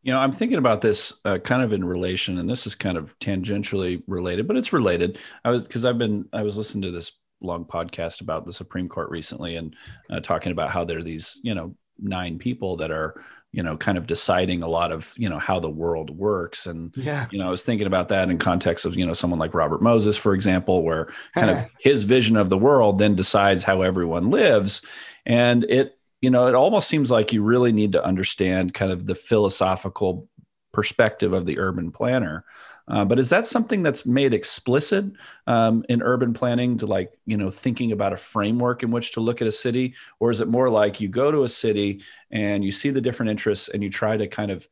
You 0.04 0.12
know, 0.12 0.20
I'm 0.20 0.32
thinking 0.32 0.58
about 0.58 0.82
this 0.82 1.14
uh, 1.26 1.38
kind 1.38 1.62
of 1.62 1.74
in 1.74 1.86
relation, 1.86 2.38
and 2.38 2.50
this 2.50 2.66
is 2.66 2.74
kind 2.74 2.98
of 2.98 3.18
tangentially 3.20 4.02
related, 4.08 4.48
but 4.48 4.58
it's 4.58 4.74
related. 4.74 5.20
I 5.46 5.52
was 5.52 5.68
because 5.68 5.86
I've 5.86 5.98
been 5.98 6.28
I 6.34 6.44
was 6.44 6.58
listening 6.58 6.82
to 6.84 6.92
this 6.92 7.12
long 7.42 7.66
podcast 7.66 8.22
about 8.22 8.46
the 8.46 8.54
Supreme 8.54 8.88
Court 8.88 9.10
recently 9.10 9.56
and 9.56 9.76
uh, 10.10 10.20
talking 10.20 10.52
about 10.52 10.72
how 10.72 10.86
there 10.86 11.00
are 11.00 11.04
these, 11.04 11.40
you 11.44 11.54
know, 11.54 11.76
nine 12.00 12.38
people 12.40 12.78
that 12.78 12.92
are, 12.92 13.22
you 13.52 13.62
know, 13.62 13.76
kind 13.76 13.98
of 13.98 14.08
deciding 14.08 14.64
a 14.64 14.68
lot 14.68 14.92
of, 14.92 15.14
you 15.18 15.28
know, 15.28 15.38
how 15.38 15.60
the 15.60 15.70
world 15.70 16.10
works. 16.10 16.68
And, 16.68 16.96
yeah. 16.96 17.28
you 17.32 17.40
know, 17.40 17.48
I 17.48 17.52
was 17.52 17.64
thinking 17.64 17.88
about 17.88 18.10
that 18.10 18.30
in 18.30 18.38
context 18.38 18.86
of, 18.86 18.96
you 18.96 19.06
know, 19.06 19.14
someone 19.14 19.40
like 19.40 19.54
Robert 19.54 19.82
Moses, 19.82 20.16
for 20.16 20.34
example, 20.34 20.84
where 20.84 21.12
kind 21.36 21.50
of 21.50 21.66
his 21.80 22.04
vision 22.04 22.38
of 22.38 22.50
the 22.50 22.58
world 22.58 22.98
then 22.98 23.16
decides 23.16 23.64
how 23.64 23.82
everyone 23.82 24.30
lives. 24.30 24.82
And 25.26 25.66
it, 25.66 25.98
you 26.22 26.30
know, 26.30 26.48
it 26.48 26.56
almost 26.56 26.88
seems 26.88 27.12
like 27.12 27.34
you 27.34 27.44
really 27.44 27.72
need 27.72 27.94
to 27.94 28.04
understand 28.04 28.74
kind 28.74 28.92
of 28.92 29.06
the 29.06 29.16
philosophical 29.16 30.28
perspective 30.72 31.34
of 31.34 31.46
the 31.46 31.60
urban 31.60 31.92
planner 31.92 32.46
uh, 32.88 33.06
but 33.06 33.20
is 33.20 33.30
that 33.30 33.46
something 33.46 33.84
that's 33.84 34.06
made 34.06 34.34
explicit 34.34 35.06
um, 35.48 35.86
in 35.88 36.02
urban 36.02 36.34
planning 36.34 36.78
to 36.78 36.86
like, 36.86 37.14
you 37.26 37.38
know, 37.38 37.50
thinking 37.50 37.94
about 37.94 38.12
a 38.12 38.18
framework 38.18 38.84
in 38.84 38.92
which 38.92 39.14
to 39.14 39.22
look 39.22 39.42
at 39.42 39.48
a 39.48 39.52
city? 39.52 39.94
Or 40.20 40.32
is 40.32 40.42
it 40.42 40.48
more 40.48 40.70
like 40.70 41.00
you 41.00 41.08
go 41.08 41.32
to 41.32 41.44
a 41.44 41.50
city 41.50 42.02
and 42.32 42.66
you 42.66 42.72
see 42.72 42.90
the 42.90 43.00
different 43.00 43.30
interests 43.30 43.70
and 43.70 43.82
you 43.82 43.90
try 43.90 44.18
to 44.18 44.28
kind 44.28 44.52
of, 44.52 44.68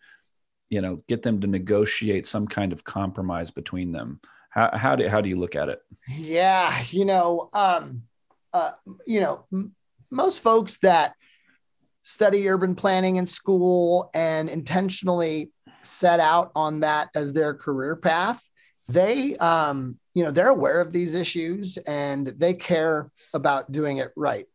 you 0.70 0.82
know, 0.82 1.02
get 1.08 1.22
them 1.22 1.40
to 1.42 1.48
negotiate 1.48 2.26
some 2.26 2.46
kind 2.46 2.74
of 2.74 2.84
compromise 2.84 3.52
between 3.52 3.94
them? 3.94 4.20
How, 4.50 4.72
how, 4.74 4.96
do, 4.98 5.08
how 5.08 5.22
do 5.22 5.30
you 5.30 5.40
look 5.40 5.56
at 5.56 5.70
it? 5.70 5.82
Yeah, 6.08 6.84
you 6.90 7.06
know, 7.06 7.50
um, 7.54 8.04
uh, 8.52 8.72
you 9.06 9.22
know, 9.22 9.46
m- 9.54 9.76
most 10.10 10.40
folks 10.42 10.78
that 10.78 11.16
study 12.10 12.50
urban 12.50 12.74
planning 12.74 13.18
in 13.18 13.26
school 13.28 14.10
and 14.16 14.50
intentionally 14.50 15.52
set 15.82 16.20
out 16.20 16.52
on 16.56 16.80
that 16.80 17.08
as 17.14 17.34
their 17.34 17.54
career 17.54 17.96
path, 17.96 18.44
they, 18.88 19.36
um, 19.36 20.00
you 20.16 20.24
know, 20.24 20.32
they're 20.32 20.50
aware 20.50 20.82
of 20.82 20.92
these 20.92 21.14
issues 21.14 21.78
and 21.78 22.26
they 22.26 22.56
care 22.56 23.12
about 23.36 23.72
doing 23.72 23.98
it 23.98 24.12
right 24.16 24.48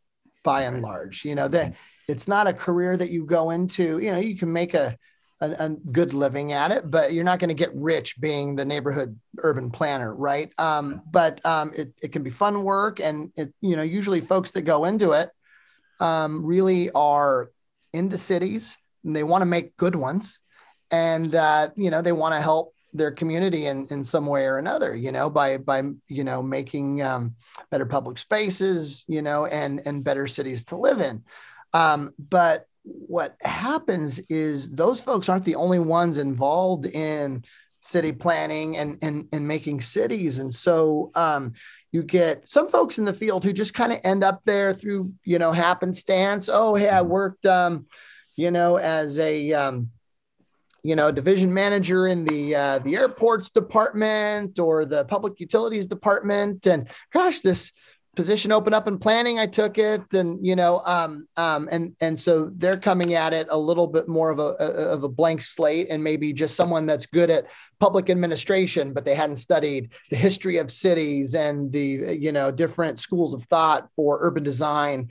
by 0.42 0.62
and 0.62 0.82
large. 0.82 1.25
You 1.25 1.37
know, 1.37 1.46
that 1.46 1.76
it's 2.08 2.26
not 2.26 2.49
a 2.49 2.52
career 2.52 2.96
that 2.96 3.11
you 3.11 3.25
go 3.25 3.50
into, 3.50 4.00
you 4.00 4.11
know, 4.11 4.18
you 4.18 4.37
can 4.37 4.52
make 4.52 4.75
a, 4.75 4.99
a, 5.40 5.50
a 5.61 5.68
good 5.68 6.12
living 6.12 6.50
at 6.50 6.73
it, 6.73 6.90
but 6.90 7.12
you're 7.12 7.23
not 7.23 7.38
going 7.38 7.49
to 7.49 7.54
get 7.54 7.70
rich 7.73 8.20
being 8.20 8.56
the 8.56 8.64
neighborhood 8.64 9.16
urban 9.38 9.70
planner, 9.70 10.12
right? 10.12 10.50
Um, 10.58 11.02
but 11.08 11.44
um, 11.46 11.73
it, 11.76 11.94
it 12.02 12.11
can 12.11 12.25
be 12.25 12.30
fun 12.30 12.64
work, 12.64 12.99
and 12.99 13.30
it 13.37 13.54
you 13.61 13.76
know 13.76 13.82
usually 13.82 14.20
folks 14.20 14.50
that 14.52 14.62
go 14.62 14.87
into 14.87 15.12
it 15.12 15.30
um, 16.00 16.44
really 16.44 16.90
are 16.90 17.50
in 17.92 18.08
the 18.08 18.18
cities 18.18 18.76
and 19.04 19.14
they 19.14 19.22
want 19.22 19.42
to 19.42 19.46
make 19.46 19.76
good 19.76 19.96
ones, 19.96 20.38
and 20.90 21.34
uh, 21.34 21.70
you 21.76 21.90
know 21.90 22.02
they 22.02 22.12
want 22.12 22.34
to 22.34 22.40
help 22.40 22.74
their 22.94 23.10
community 23.10 23.66
in, 23.66 23.86
in 23.90 24.04
some 24.04 24.24
way 24.24 24.46
or 24.46 24.58
another, 24.58 24.94
you 24.94 25.10
know, 25.10 25.28
by 25.28 25.58
by 25.58 25.82
you 26.08 26.24
know 26.24 26.42
making 26.42 27.02
um, 27.02 27.34
better 27.70 27.84
public 27.84 28.16
spaces, 28.16 29.04
you 29.08 29.20
know, 29.20 29.46
and 29.46 29.82
and 29.84 30.04
better 30.04 30.26
cities 30.26 30.64
to 30.64 30.76
live 30.76 31.00
in. 31.00 31.24
Um, 31.72 32.14
but 32.18 32.66
what 32.84 33.36
happens 33.42 34.20
is 34.28 34.70
those 34.70 35.00
folks 35.00 35.28
aren't 35.28 35.44
the 35.44 35.56
only 35.56 35.78
ones 35.80 36.18
involved 36.18 36.86
in 36.86 37.44
city 37.80 38.12
planning 38.12 38.76
and 38.76 38.98
and, 39.02 39.28
and 39.32 39.46
making 39.46 39.80
cities 39.80 40.38
and 40.38 40.54
so 40.54 41.10
um, 41.14 41.52
you 41.94 42.02
get 42.02 42.48
some 42.48 42.68
folks 42.68 42.98
in 42.98 43.04
the 43.04 43.12
field 43.12 43.44
who 43.44 43.52
just 43.52 43.72
kind 43.72 43.92
of 43.92 44.00
end 44.02 44.24
up 44.24 44.40
there 44.44 44.74
through 44.74 45.12
you 45.22 45.38
know 45.38 45.52
happenstance. 45.52 46.50
Oh 46.52 46.74
hey 46.74 46.88
i 46.88 47.00
worked 47.00 47.46
um, 47.46 47.86
you 48.34 48.50
know 48.50 48.76
as 48.78 49.20
a 49.20 49.52
um, 49.52 49.90
you 50.82 50.96
know 50.96 51.12
division 51.12 51.54
manager 51.54 52.08
in 52.08 52.24
the 52.24 52.52
uh, 52.52 52.78
the 52.80 52.96
airports 52.96 53.50
department 53.50 54.58
or 54.58 54.84
the 54.84 55.04
public 55.04 55.38
utilities 55.38 55.86
department. 55.86 56.66
And 56.66 56.88
gosh 57.12 57.40
this 57.40 57.70
position 58.14 58.52
open 58.52 58.73
up 58.73 58.87
in 58.88 58.99
planning 58.99 59.38
i 59.38 59.47
took 59.47 59.78
it. 59.78 60.02
And 60.12 60.44
you 60.44 60.56
know 60.56 60.83
um, 60.85 61.28
um, 61.37 61.68
and 61.71 61.94
and 62.00 62.18
so 62.18 62.50
they're 62.56 62.78
coming 62.78 63.14
at 63.14 63.33
it 63.33 63.49
a 63.50 63.59
little 63.59 63.87
bit 63.87 64.09
more 64.09 64.30
of 64.30 64.38
a, 64.38 64.54
of 64.92 65.04
a 65.04 65.09
blank 65.09 65.42
slate 65.42 65.88
and 65.90 66.02
maybe 66.02 66.33
just 66.33 66.56
someone 66.56 66.87
that's 66.87 67.06
good 67.06 67.30
at 67.30 67.47
public 67.80 68.09
administration 68.09 68.92
but 68.92 69.04
they 69.04 69.14
hadn't 69.14 69.37
studied 69.37 69.90
the 70.11 70.16
history 70.16 70.59
of 70.59 70.71
cities 70.71 71.35
and 71.35 71.73
the 71.73 72.16
you 72.18 72.33
know 72.33 72.50
different 72.50 72.99
schools 72.99 73.35
of 73.35 73.44
thought 73.44 73.90
for 73.92 74.18
urban 74.21 74.42
design. 74.42 75.11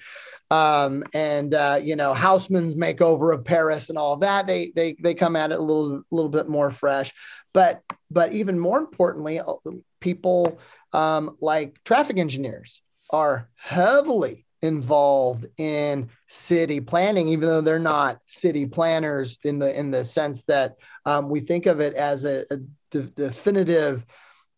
Um, 0.52 1.04
and 1.14 1.54
uh, 1.54 1.80
you 1.82 1.96
know 1.96 2.14
haussmann's 2.14 2.76
makeover 2.76 3.34
of 3.34 3.44
paris 3.44 3.90
and 3.90 3.98
all 3.98 4.18
that. 4.18 4.48
They 4.48 4.72
they 4.76 4.96
they 5.02 5.14
come 5.14 5.36
at 5.36 5.52
it 5.52 5.60
a 5.60 5.64
little 5.64 6.04
little 6.12 6.30
bit 6.30 6.48
more 6.48 6.72
fresh. 6.72 7.14
But 7.54 7.82
but 8.10 8.34
even 8.34 8.60
more 8.60 8.80
importantly 8.80 9.40
people 10.00 10.60
um, 10.92 11.38
like 11.42 11.84
traffic 11.84 12.18
engineers 12.20 12.82
are 13.14 13.48
heavily 13.56 14.46
involved 14.64 15.46
in 15.58 16.10
city 16.28 16.80
planning, 16.80 17.28
even 17.28 17.48
though 17.48 17.62
they're 17.62 17.80
not 17.80 18.20
city 18.26 18.66
planners 18.66 19.38
in 19.44 19.60
the 19.60 19.78
in 19.78 19.92
the 19.92 20.04
sense 20.04 20.44
that 20.44 20.76
um, 21.06 21.30
we 21.30 21.42
think 21.42 21.66
of 21.68 21.80
it 21.80 21.94
as 21.94 22.26
a, 22.26 22.46
a 22.50 22.58
de- 22.90 23.12
definitive 23.12 24.06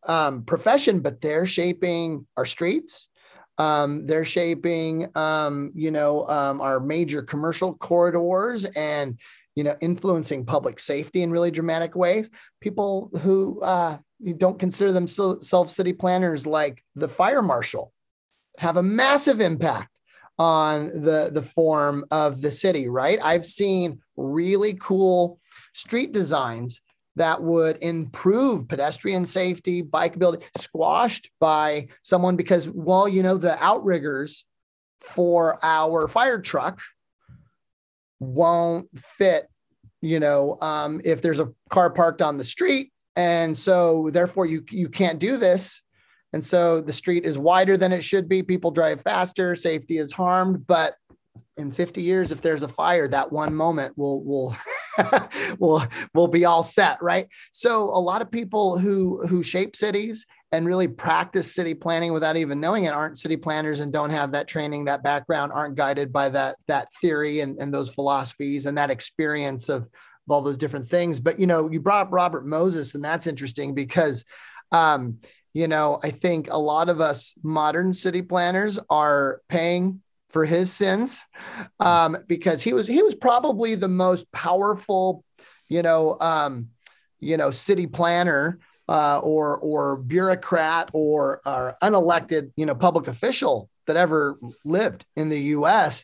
um, 0.08 0.44
profession. 0.44 1.02
But 1.02 1.22
they're 1.22 1.48
shaping 1.48 2.26
our 2.38 2.46
streets. 2.46 3.10
Um, 3.58 4.06
they're 4.06 4.26
shaping, 4.26 5.10
um, 5.16 5.72
you 5.74 5.90
know, 5.90 6.28
um, 6.28 6.62
our 6.62 6.80
major 6.80 7.24
commercial 7.24 7.74
corridors 7.74 8.66
and 8.66 9.20
you 9.56 9.64
know 9.64 9.76
influencing 9.82 10.46
public 10.46 10.80
safety 10.80 11.24
in 11.24 11.32
really 11.32 11.52
dramatic 11.52 11.96
ways. 11.96 12.30
People 12.62 13.10
who 13.22 13.60
uh, 13.62 13.98
don't 14.38 14.60
consider 14.60 14.92
themselves 14.92 15.76
city 15.76 15.94
planners, 15.94 16.46
like 16.46 16.84
the 16.96 17.08
fire 17.08 17.42
marshal 17.42 17.92
have 18.58 18.78
a 18.78 18.84
massive 18.84 19.42
impact 19.42 20.00
on 20.38 20.88
the 21.02 21.30
the 21.32 21.42
form 21.42 22.06
of 22.12 22.42
the 22.42 22.52
city 22.52 22.88
right? 22.90 23.20
I've 23.24 23.46
seen 23.46 24.00
really 24.18 24.74
cool 24.74 25.40
street 25.74 26.12
designs 26.12 26.82
that 27.18 27.42
would 27.42 27.78
improve 27.82 28.68
pedestrian 28.68 29.26
safety 29.26 29.82
bikeability 29.82 30.44
squashed 30.58 31.32
by 31.40 31.88
someone 32.02 32.36
because 32.36 32.70
well 32.70 33.08
you 33.08 33.24
know 33.24 33.38
the 33.38 33.62
outriggers 33.64 34.46
for 35.02 35.58
our 35.64 36.08
fire 36.08 36.42
truck 36.42 36.82
won't 38.20 38.88
fit 38.98 39.48
you 40.02 40.20
know 40.20 40.58
um, 40.62 41.02
if 41.04 41.22
there's 41.22 41.40
a 41.40 41.52
car 41.70 41.90
parked 41.90 42.22
on 42.22 42.38
the 42.38 42.44
street. 42.44 42.92
And 43.16 43.58
so 43.58 44.10
therefore 44.12 44.46
you 44.46 44.64
you 44.70 44.90
can't 44.90 45.20
do 45.20 45.38
this 45.38 45.84
and 46.36 46.44
so 46.44 46.82
the 46.82 46.92
street 46.92 47.24
is 47.24 47.38
wider 47.38 47.78
than 47.78 47.94
it 47.94 48.04
should 48.04 48.28
be. 48.28 48.44
People 48.44 48.70
drive 48.70 49.00
faster, 49.00 49.56
safety 49.56 50.00
is 50.00 50.12
harmed. 50.12 50.68
But 50.68 50.96
in 51.56 51.72
50 51.72 52.02
years, 52.02 52.34
if 52.34 52.42
there's 52.42 52.62
a 52.62 52.68
fire, 52.68 53.08
that 53.08 53.32
one 53.32 53.56
moment 53.56 53.98
will 53.98 54.22
will 54.22 54.58
will 55.60 55.88
will 56.14 56.28
be 56.28 56.44
all 56.44 56.62
set, 56.62 57.02
right? 57.02 57.30
So 57.54 57.84
a 57.84 58.02
lot 58.02 58.22
of 58.22 58.30
people 58.30 58.78
who 58.78 59.26
who 59.26 59.44
shape 59.44 59.78
cities 59.78 60.26
and 60.52 60.68
really 60.68 60.90
practice 60.90 61.56
city 61.56 61.74
planning 61.74 62.12
without 62.12 62.36
even 62.36 62.60
knowing 62.60 62.84
it 62.84 62.94
aren't 62.94 63.18
city 63.18 63.38
planners 63.38 63.80
and 63.80 63.94
don't 63.94 64.10
have 64.10 64.34
that 64.34 64.50
training, 64.50 64.86
that 64.86 65.04
background, 65.04 65.54
aren't 65.54 65.76
guided 65.76 66.12
by 66.12 66.28
that 66.28 66.58
that 66.68 66.90
theory 67.00 67.40
and, 67.40 67.62
and 67.62 67.74
those 67.74 67.90
philosophies 67.90 68.66
and 68.66 68.78
that 68.78 68.92
experience 68.92 69.70
of, 69.70 69.84
of 69.84 69.90
all 70.28 70.42
those 70.42 70.58
different 70.58 70.90
things. 70.90 71.22
But 71.22 71.40
you 71.40 71.48
know, 71.48 71.72
you 71.72 71.80
brought 71.80 72.08
up 72.08 72.12
Robert 72.12 72.46
Moses, 72.46 72.94
and 72.94 73.06
that's 73.06 73.26
interesting 73.26 73.74
because 73.74 74.26
um, 74.74 75.20
you 75.56 75.70
know, 75.70 76.02
I 76.04 76.12
think 76.12 76.50
a 76.52 76.58
lot 76.58 76.90
of 76.90 77.00
us 77.00 77.34
modern 77.42 77.94
city 77.94 78.22
planners 78.22 78.78
are 78.90 79.42
paying 79.48 80.02
for 80.30 80.44
his 80.44 80.70
sins 80.70 81.24
um, 81.80 82.18
because 82.28 82.62
he 82.62 82.74
was 82.74 82.88
he 82.88 83.02
was 83.02 83.16
probably 83.16 83.76
the 83.76 83.88
most 83.88 84.30
powerful, 84.34 85.24
you 85.70 85.82
know, 85.82 86.18
um, 86.20 86.72
you 87.22 87.38
know, 87.38 87.52
city 87.52 87.88
planner 87.88 88.60
uh, 88.90 89.20
or 89.20 89.58
or 89.60 89.96
bureaucrat 89.96 90.92
or, 90.92 91.40
or 91.46 91.78
unelected, 91.82 92.52
you 92.58 92.66
know, 92.66 92.76
public 92.76 93.08
official 93.08 93.70
that 93.88 93.96
ever 93.96 94.38
lived 94.66 95.06
in 95.16 95.30
the 95.30 95.40
U.S. 95.40 96.04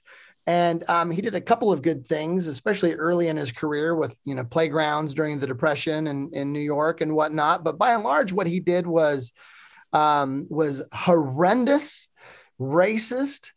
And 0.51 0.83
um, 0.89 1.11
he 1.11 1.21
did 1.21 1.33
a 1.33 1.39
couple 1.39 1.71
of 1.71 1.81
good 1.81 2.05
things, 2.05 2.47
especially 2.47 2.93
early 2.95 3.29
in 3.29 3.37
his 3.37 3.53
career 3.53 3.95
with 3.95 4.17
you 4.25 4.35
know 4.35 4.43
playgrounds 4.43 5.13
during 5.13 5.39
the 5.39 5.47
Depression 5.47 6.07
and 6.07 6.33
in 6.33 6.51
New 6.51 6.59
York 6.59 6.99
and 6.99 7.15
whatnot. 7.15 7.63
But 7.63 7.77
by 7.77 7.93
and 7.93 8.03
large, 8.03 8.33
what 8.33 8.47
he 8.47 8.59
did 8.59 8.85
was 8.85 9.31
um, 9.93 10.47
was 10.49 10.81
horrendous, 10.91 12.09
racist, 12.59 13.51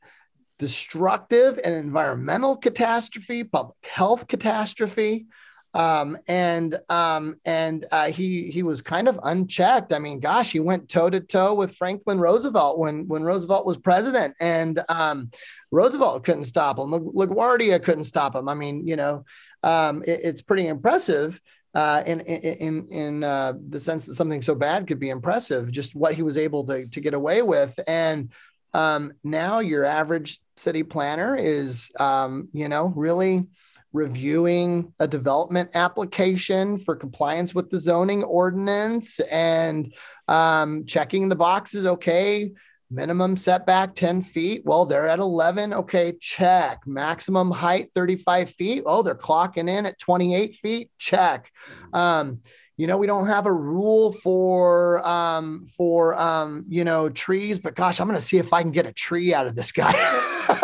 destructive, 0.61 1.59
and 1.65 1.75
environmental 1.75 2.57
catastrophe, 2.57 3.43
public 3.43 3.75
health 3.83 4.29
catastrophe. 4.29 5.27
Um, 5.75 6.17
and 6.29 6.79
um, 6.89 7.37
and 7.45 7.85
uh, 7.91 8.11
he 8.11 8.51
he 8.51 8.63
was 8.63 8.81
kind 8.81 9.09
of 9.09 9.19
unchecked. 9.23 9.93
I 9.93 9.99
mean, 9.99 10.21
gosh, 10.21 10.53
he 10.53 10.61
went 10.61 10.89
toe 10.89 11.11
to 11.11 11.19
toe 11.21 11.55
with 11.55 11.75
Franklin 11.75 12.21
Roosevelt 12.21 12.79
when 12.79 13.09
when 13.09 13.25
Roosevelt 13.25 13.67
was 13.67 13.77
president, 13.77 14.35
and 14.41 14.83
um, 14.89 15.31
Roosevelt 15.73 16.25
couldn't 16.25 16.45
stop 16.45 16.79
him. 16.79 16.91
LaGuardia 16.91 17.83
couldn't 17.83 18.05
stop 18.05 18.37
him. 18.37 18.49
I 18.49 18.55
mean, 18.55 18.87
you 18.87 18.95
know, 18.95 19.25
um, 19.65 20.05
it, 20.07 20.21
it's 20.23 20.43
pretty 20.43 20.69
impressive. 20.69 21.41
Uh, 21.75 22.05
in 22.07 22.21
in 22.21 22.87
in 22.87 23.25
uh, 23.25 23.55
the 23.69 23.81
sense 23.81 24.05
that 24.05 24.15
something 24.15 24.43
so 24.43 24.55
bad 24.55 24.87
could 24.87 25.01
be 25.01 25.11
impressive, 25.11 25.73
just 25.73 25.97
what 25.97 26.15
he 26.15 26.23
was 26.23 26.39
able 26.39 26.65
to 26.65 26.87
to 26.87 27.01
get 27.01 27.15
away 27.15 27.43
with, 27.43 27.81
and 27.89 28.31
um, 28.75 29.13
now 29.25 29.59
your 29.59 29.85
average 29.85 30.41
city 30.57 30.85
planner 30.85 31.37
is, 31.37 31.91
um, 31.99 32.49
you 32.53 32.69
know, 32.69 32.93
really 32.95 33.47
reviewing 33.95 34.93
a 34.99 35.07
development 35.07 35.71
application 35.73 36.79
for 36.79 36.97
compliance 36.97 37.55
with 37.55 37.71
the 37.71 37.79
zoning 37.79 38.25
ordinance 38.25 39.21
and 39.21 39.95
um, 40.29 40.85
checking 40.85 41.29
the 41.29 41.37
boxes. 41.37 41.87
Okay, 41.87 42.53
minimum 42.91 43.37
setback 43.37 43.95
10 43.95 44.23
feet. 44.23 44.63
Well, 44.65 44.85
they're 44.85 45.09
at 45.09 45.21
11. 45.21 45.73
Okay, 45.73 46.17
check. 46.21 46.81
Maximum 46.87 47.53
height 47.53 47.89
35 47.95 48.51
feet. 48.51 48.83
Oh, 48.85 49.03
they're 49.03 49.15
clocking 49.15 49.71
in 49.71 49.87
at 49.87 49.99
28 50.01 50.57
feet. 50.57 50.91
Check. 50.99 51.51
Um, 51.93 52.41
you 52.77 52.89
know 52.89 52.97
we 52.97 53.07
don't 53.07 53.29
have 53.29 53.47
a 53.47 53.53
rule 53.53 54.13
for 54.13 55.07
um 55.07 55.65
for 55.77 56.21
um 56.21 56.65
you 56.69 56.83
know 56.83 57.09
trees 57.09 57.61
but 57.61 57.77
gosh 57.77 58.01
i'm 58.01 58.09
gonna 58.09 58.21
see 58.21 58.39
if 58.39 58.53
i 58.53 58.63
can 58.63 58.73
get 58.73 58.85
a 58.85 58.93
tree 58.93 59.33
out 59.33 59.47
of 59.47 59.55
this 59.55 59.71
guy 59.71 59.93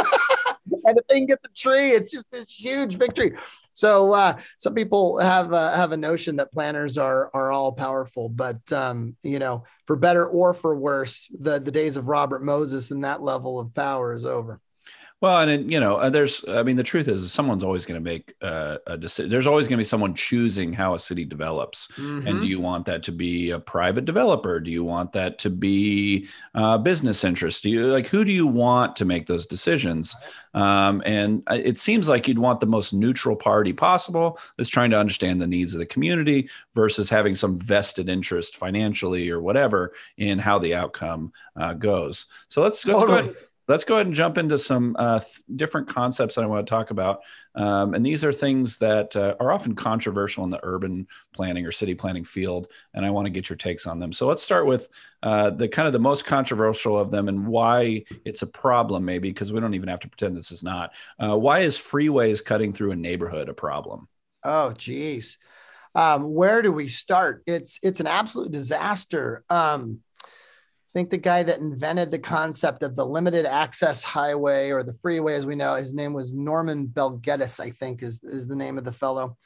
can 1.19 1.27
get 1.27 1.43
the 1.43 1.49
tree, 1.57 1.91
it's 1.91 2.11
just 2.11 2.31
this 2.31 2.51
huge 2.51 2.97
victory. 2.97 3.37
So 3.73 4.13
uh, 4.13 4.39
some 4.59 4.75
people 4.75 5.19
have 5.19 5.53
uh, 5.53 5.75
have 5.75 5.93
a 5.93 5.97
notion 5.97 6.37
that 6.37 6.53
planners 6.53 6.99
are 6.99 7.31
are 7.33 7.53
all 7.53 7.73
powerful, 7.73 8.29
but 8.29 8.71
um, 8.73 9.17
you 9.23 9.39
know, 9.39 9.65
for 9.87 9.97
better 9.97 10.27
or 10.27 10.55
for 10.55 10.77
worse, 10.77 11.29
the 11.39 11.61
the 11.61 11.71
days 11.71 11.97
of 11.97 12.09
Robert 12.09 12.43
Moses 12.43 12.91
and 12.91 13.05
that 13.05 13.23
level 13.23 13.59
of 13.59 13.75
power 13.75 14.13
is 14.13 14.25
over. 14.25 14.61
Well, 15.21 15.41
and 15.41 15.51
it, 15.51 15.61
you 15.63 15.79
know, 15.81 15.97
uh, 15.97 16.09
there's, 16.09 16.43
I 16.49 16.63
mean, 16.63 16.77
the 16.77 16.83
truth 16.83 17.07
is, 17.07 17.31
someone's 17.31 17.63
always 17.63 17.85
going 17.85 18.03
to 18.03 18.05
make 18.05 18.35
uh, 18.41 18.79
a 18.87 18.97
decision. 18.97 19.31
There's 19.31 19.47
always 19.47 19.69
going 19.69 19.77
to 19.77 19.81
be 19.81 19.85
someone 19.85 20.15
choosing 20.15 20.73
how 20.73 20.95
a 20.95 20.99
city 20.99 21.27
develops. 21.27 21.89
Mm-hmm. 21.99 22.27
And 22.27 22.41
do 22.41 22.49
you 22.49 22.59
want 22.59 22.87
that 22.87 23.03
to 23.03 23.13
be 23.13 23.51
a 23.51 23.59
private 23.59 24.07
developer? 24.07 24.61
Do 24.61 24.71
you 24.71 24.83
want 24.83 25.13
that 25.13 25.39
to 25.41 25.51
be 25.51 26.27
uh, 26.55 26.79
business 26.79 27.23
interest? 27.23 27.63
Do 27.63 27.71
you 27.71 27.87
like 27.89 28.07
who 28.07 28.25
do 28.25 28.33
you 28.33 28.47
want 28.47 28.97
to 28.97 29.05
make 29.05 29.27
those 29.27 29.47
decisions? 29.47 30.17
Um, 30.55 31.03
and 31.05 31.43
uh, 31.51 31.59
it 31.63 31.79
seems 31.79 32.09
like 32.09 32.27
you'd 32.27 32.39
want 32.39 32.61
the 32.61 32.67
most 32.67 32.95
neutral 32.95 33.37
party 33.37 33.75
possible 33.75 34.39
that's 34.57 34.71
trying 34.71 34.91
to 34.91 34.99
understand 34.99 35.41
the 35.41 35.47
needs 35.47 35.75
of 35.75 35.81
the 35.81 35.87
community 35.87 36.49
versus 36.75 37.11
having 37.11 37.35
some 37.35 37.59
vested 37.59 38.09
interest 38.09 38.57
financially 38.57 39.29
or 39.29 39.43
whatever 39.43 39.93
in 40.17 40.39
how 40.39 40.59
the 40.59 40.75
outcome 40.75 41.31
uh, 41.57 41.75
goes. 41.75 42.25
So 42.49 42.63
let's, 42.63 42.87
let's 42.87 43.05
go 43.05 43.19
ahead 43.19 43.37
let's 43.71 43.85
go 43.85 43.95
ahead 43.95 44.07
and 44.07 44.15
jump 44.15 44.37
into 44.37 44.59
some 44.59 44.97
uh, 44.99 45.21
th- 45.21 45.43
different 45.55 45.89
concepts 45.89 46.35
that 46.35 46.43
I 46.43 46.47
want 46.47 46.67
to 46.67 46.71
talk 46.71 46.91
about. 46.91 47.21
Um, 47.55 47.95
and 47.95 48.05
these 48.05 48.25
are 48.25 48.33
things 48.33 48.79
that 48.79 49.15
uh, 49.15 49.37
are 49.39 49.53
often 49.53 49.75
controversial 49.75 50.45
in 50.45 50.51
the 50.51 50.61
urban 50.63 51.07
planning 51.33 51.65
or 51.65 51.73
city 51.73 51.95
planning 51.95 52.25
field. 52.25 52.67
And 52.95 53.07
I 53.07 53.11
want 53.11 53.27
to 53.27 53.31
get 53.31 53.49
your 53.49 53.57
takes 53.57 53.87
on 53.87 53.99
them. 53.99 54.13
So 54.13 54.27
let's 54.27 54.43
start 54.43 54.67
with 54.67 54.89
uh, 55.23 55.51
the 55.51 55.69
kind 55.69 55.87
of 55.87 55.93
the 55.93 55.99
most 56.01 56.25
controversial 56.25 56.99
of 56.99 57.11
them 57.11 57.29
and 57.29 57.47
why 57.47 58.05
it's 58.25 58.43
a 58.43 58.47
problem, 58.47 59.05
maybe, 59.05 59.31
because 59.31 59.53
we 59.53 59.61
don't 59.61 59.75
even 59.75 59.89
have 59.89 60.01
to 60.01 60.09
pretend 60.09 60.37
this 60.37 60.53
is 60.53 60.65
not. 60.65 60.93
Uh, 61.19 61.37
why 61.37 61.61
is 61.61 61.79
freeways 61.79 62.45
cutting 62.45 62.73
through 62.73 62.91
a 62.91 62.97
neighborhood 62.97 63.49
a 63.49 63.55
problem? 63.55 64.09
Oh, 64.43 64.73
geez. 64.73 65.39
Um, 65.95 66.35
where 66.35 66.63
do 66.63 66.73
we 66.73 66.89
start? 66.89 67.43
It's 67.47 67.79
it's 67.83 68.01
an 68.01 68.07
absolute 68.07 68.53
disaster. 68.53 69.45
Um, 69.49 70.01
I 70.91 70.99
think 70.99 71.11
the 71.11 71.19
guy 71.19 71.45
that 71.45 71.61
invented 71.61 72.11
the 72.11 72.19
concept 72.19 72.83
of 72.83 72.97
the 72.97 73.07
limited 73.07 73.47
access 73.47 74.03
highway 74.03 74.71
or 74.71 74.83
the 74.83 74.93
freeway, 74.93 75.35
as 75.35 75.47
we 75.47 75.55
know, 75.55 75.77
his 75.77 75.95
name 75.95 76.13
was 76.13 76.35
Norman 76.35 76.87
Bel 76.87 77.11
Geddes, 77.11 77.61
I 77.61 77.71
think 77.71 78.03
is, 78.03 78.21
is 78.25 78.49
the 78.49 78.57
name 78.57 78.77
of 78.77 78.83
the 78.83 78.93
fellow. 78.93 79.37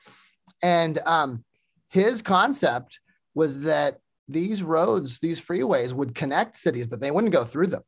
And 0.63 0.99
um, 1.05 1.45
his 1.91 2.23
concept 2.23 2.99
was 3.35 3.61
that 3.61 3.99
these 4.27 4.63
roads, 4.63 5.19
these 5.19 5.39
freeways 5.39 5.93
would 5.93 6.15
connect 6.15 6.57
cities, 6.57 6.87
but 6.87 7.03
they 7.03 7.11
wouldn't 7.11 7.35
go 7.35 7.45
through 7.45 7.67
them. 7.67 7.83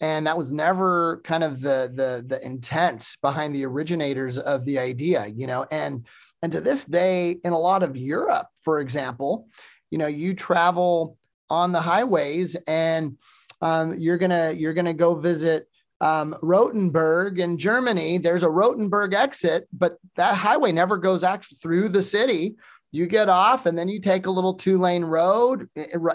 And 0.00 0.28
that 0.28 0.38
was 0.38 0.52
never 0.52 1.20
kind 1.24 1.42
of 1.42 1.60
the, 1.60 1.90
the, 1.92 2.24
the 2.24 2.46
intent 2.46 3.16
behind 3.20 3.56
the 3.56 3.66
originators 3.66 4.38
of 4.38 4.64
the 4.64 4.78
idea, 4.78 5.26
you 5.26 5.48
know, 5.48 5.66
and, 5.72 6.06
and 6.42 6.52
to 6.52 6.60
this 6.60 6.84
day, 6.84 7.40
in 7.42 7.52
a 7.52 7.58
lot 7.58 7.82
of 7.82 7.96
Europe, 7.96 8.46
for 8.60 8.78
example, 8.78 9.48
you 9.90 9.98
know, 9.98 10.06
you 10.06 10.34
travel 10.34 11.17
on 11.50 11.72
the 11.72 11.80
highways 11.80 12.56
and 12.66 13.16
um, 13.60 13.98
you're 13.98 14.18
gonna 14.18 14.52
you're 14.52 14.74
gonna 14.74 14.94
go 14.94 15.14
visit 15.14 15.68
um, 16.00 16.36
Rothenburg 16.42 17.40
in 17.40 17.58
Germany. 17.58 18.18
There's 18.18 18.44
a 18.44 18.50
Rothenburg 18.50 19.14
exit, 19.14 19.68
but 19.72 19.98
that 20.16 20.36
highway 20.36 20.70
never 20.70 20.96
goes 20.96 21.24
actually 21.24 21.58
through 21.60 21.88
the 21.88 22.02
city. 22.02 22.56
You 22.92 23.06
get 23.06 23.28
off 23.28 23.66
and 23.66 23.76
then 23.76 23.88
you 23.88 24.00
take 24.00 24.26
a 24.26 24.30
little 24.30 24.54
two 24.54 24.78
lane 24.78 25.04
road 25.04 25.68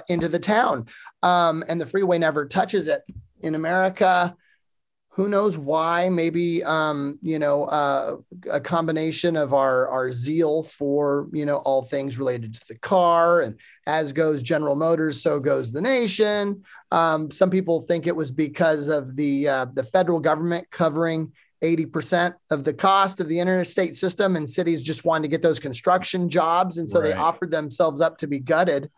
into 0.09 0.27
the 0.27 0.39
town, 0.39 0.87
um, 1.21 1.63
and 1.67 1.79
the 1.79 1.85
freeway 1.85 2.17
never 2.17 2.47
touches 2.47 2.87
it. 2.87 3.01
In 3.41 3.55
America, 3.55 4.35
who 5.15 5.29
knows 5.29 5.55
why 5.55 6.09
maybe 6.09 6.63
um, 6.63 7.19
you 7.21 7.37
know 7.37 7.65
uh, 7.65 8.17
a 8.51 8.59
combination 8.59 9.37
of 9.37 9.53
our 9.53 9.87
our 9.87 10.11
zeal 10.11 10.63
for 10.63 11.27
you 11.31 11.45
know 11.45 11.57
all 11.57 11.83
things 11.83 12.17
related 12.17 12.55
to 12.55 12.67
the 12.67 12.77
car 12.79 13.41
and 13.41 13.59
as 13.85 14.11
goes 14.11 14.41
general 14.41 14.75
motors 14.75 15.21
so 15.21 15.39
goes 15.39 15.71
the 15.71 15.81
nation 15.81 16.63
um, 16.91 17.29
some 17.29 17.49
people 17.49 17.81
think 17.81 18.07
it 18.07 18.15
was 18.15 18.31
because 18.31 18.87
of 18.87 19.15
the 19.15 19.47
uh, 19.47 19.65
the 19.73 19.83
federal 19.83 20.19
government 20.19 20.69
covering 20.71 21.31
80% 21.63 22.33
of 22.49 22.65
the 22.65 22.73
cost 22.73 23.21
of 23.21 23.29
the 23.29 23.39
interstate 23.39 23.95
system 23.95 24.35
and 24.35 24.49
cities 24.49 24.83
just 24.83 25.05
wanted 25.05 25.21
to 25.21 25.27
get 25.29 25.41
those 25.41 25.61
construction 25.61 26.27
jobs 26.27 26.77
and 26.77 26.89
so 26.89 26.99
right. 26.99 27.09
they 27.09 27.13
offered 27.13 27.51
themselves 27.51 28.01
up 28.01 28.17
to 28.17 28.27
be 28.27 28.39
gutted 28.39 28.89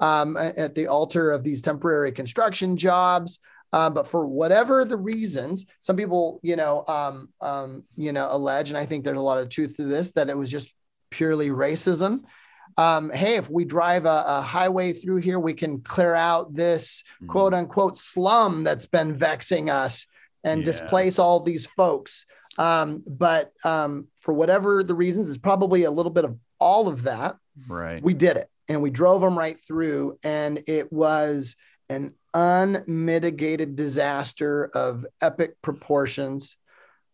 um, 0.00 0.36
at 0.36 0.74
the 0.74 0.86
altar 0.86 1.30
of 1.30 1.44
these 1.44 1.62
temporary 1.62 2.12
construction 2.12 2.76
jobs 2.76 3.38
um, 3.72 3.94
but 3.94 4.08
for 4.08 4.26
whatever 4.26 4.84
the 4.84 4.96
reasons, 4.96 5.66
some 5.80 5.96
people, 5.96 6.40
you 6.42 6.56
know, 6.56 6.84
um, 6.88 7.28
um, 7.40 7.84
you 7.96 8.12
know, 8.12 8.28
allege, 8.30 8.70
and 8.70 8.78
I 8.78 8.86
think 8.86 9.04
there's 9.04 9.18
a 9.18 9.22
lot 9.22 9.38
of 9.38 9.48
truth 9.48 9.76
to 9.76 9.84
this, 9.84 10.12
that 10.12 10.28
it 10.28 10.36
was 10.36 10.50
just 10.50 10.72
purely 11.10 11.50
racism. 11.50 12.22
Um, 12.76 13.10
hey, 13.10 13.36
if 13.36 13.50
we 13.50 13.64
drive 13.64 14.06
a, 14.06 14.24
a, 14.26 14.40
highway 14.42 14.92
through 14.92 15.18
here, 15.18 15.38
we 15.38 15.54
can 15.54 15.80
clear 15.80 16.14
out 16.14 16.54
this 16.54 17.02
mm-hmm. 17.16 17.26
quote 17.26 17.52
unquote 17.52 17.98
slum 17.98 18.64
that's 18.64 18.86
been 18.86 19.14
vexing 19.14 19.68
us 19.68 20.06
and 20.44 20.60
yeah. 20.60 20.66
displace 20.66 21.18
all 21.18 21.40
these 21.40 21.66
folks. 21.66 22.26
Um, 22.58 23.02
but 23.06 23.52
um, 23.64 24.06
for 24.20 24.32
whatever 24.32 24.82
the 24.82 24.94
reasons, 24.94 25.28
it's 25.28 25.38
probably 25.38 25.84
a 25.84 25.90
little 25.90 26.12
bit 26.12 26.24
of 26.24 26.38
all 26.58 26.88
of 26.88 27.02
that. 27.04 27.36
Right. 27.68 28.02
We 28.02 28.14
did 28.14 28.36
it 28.36 28.48
and 28.68 28.82
we 28.82 28.90
drove 28.90 29.20
them 29.20 29.36
right 29.36 29.58
through, 29.60 30.18
and 30.22 30.62
it 30.68 30.92
was 30.92 31.56
an 31.88 32.14
unmitigated 32.34 33.76
disaster 33.76 34.70
of 34.74 35.06
epic 35.20 35.60
proportions. 35.62 36.56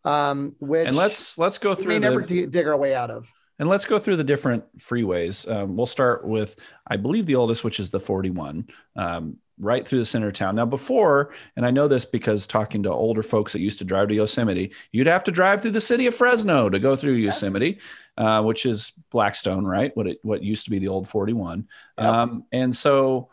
Um, 0.05 0.55
which 0.61 0.87
and 0.87 0.96
let's 0.96 1.37
let's 1.37 1.59
go 1.59 1.74
through. 1.74 1.94
We 1.94 1.98
may 1.98 2.09
the, 2.09 2.14
never 2.14 2.46
dig 2.46 2.66
our 2.66 2.76
way 2.76 2.94
out 2.94 3.11
of. 3.11 3.33
And 3.59 3.68
let's 3.68 3.87
go 3.87 3.98
through 3.98 4.16
the 4.16 4.24
different 4.24 4.64
freeways. 4.79 5.50
Um, 5.50 5.76
we'll 5.76 5.87
start 5.87 6.26
with, 6.26 6.57
I 6.87 6.96
believe, 6.96 7.26
the 7.26 7.37
oldest, 7.37 7.64
which 7.64 7.81
is 7.81 7.90
the 7.90 8.00
41, 8.00 8.68
um, 8.96 9.38
right 9.59 9.87
through 9.87 10.00
the 10.00 10.05
center 10.05 10.29
of 10.29 10.35
town. 10.35 10.57
Now, 10.57 10.66
before, 10.66 11.33
and 11.57 11.64
I 11.64 11.70
know 11.70 11.88
this 11.88 12.05
because 12.05 12.46
talking 12.46 12.83
to 12.83 12.92
older 12.92 13.22
folks 13.22 13.55
that 13.55 13.61
used 13.61 13.79
to 13.79 13.87
drive 13.87 14.09
to 14.09 14.14
Yosemite, 14.14 14.74
you'd 14.92 15.07
have 15.07 15.24
to 15.24 15.33
drive 15.33 15.62
through 15.62 15.70
the 15.70 15.81
city 15.81 16.07
of 16.07 16.14
Fresno 16.14 16.68
to 16.68 16.79
go 16.79 16.96
through 16.96 17.14
Yosemite, 17.14 17.79
uh, 18.18 18.42
which 18.42 18.66
is 18.66 18.92
Blackstone, 19.11 19.64
right? 19.64 19.96
What 19.96 20.07
it 20.07 20.18
what 20.22 20.42
used 20.42 20.64
to 20.64 20.70
be 20.70 20.79
the 20.79 20.88
old 20.88 21.09
41. 21.09 21.66
Yep. 21.98 22.07
Um, 22.07 22.44
and 22.52 22.76
so 22.76 23.31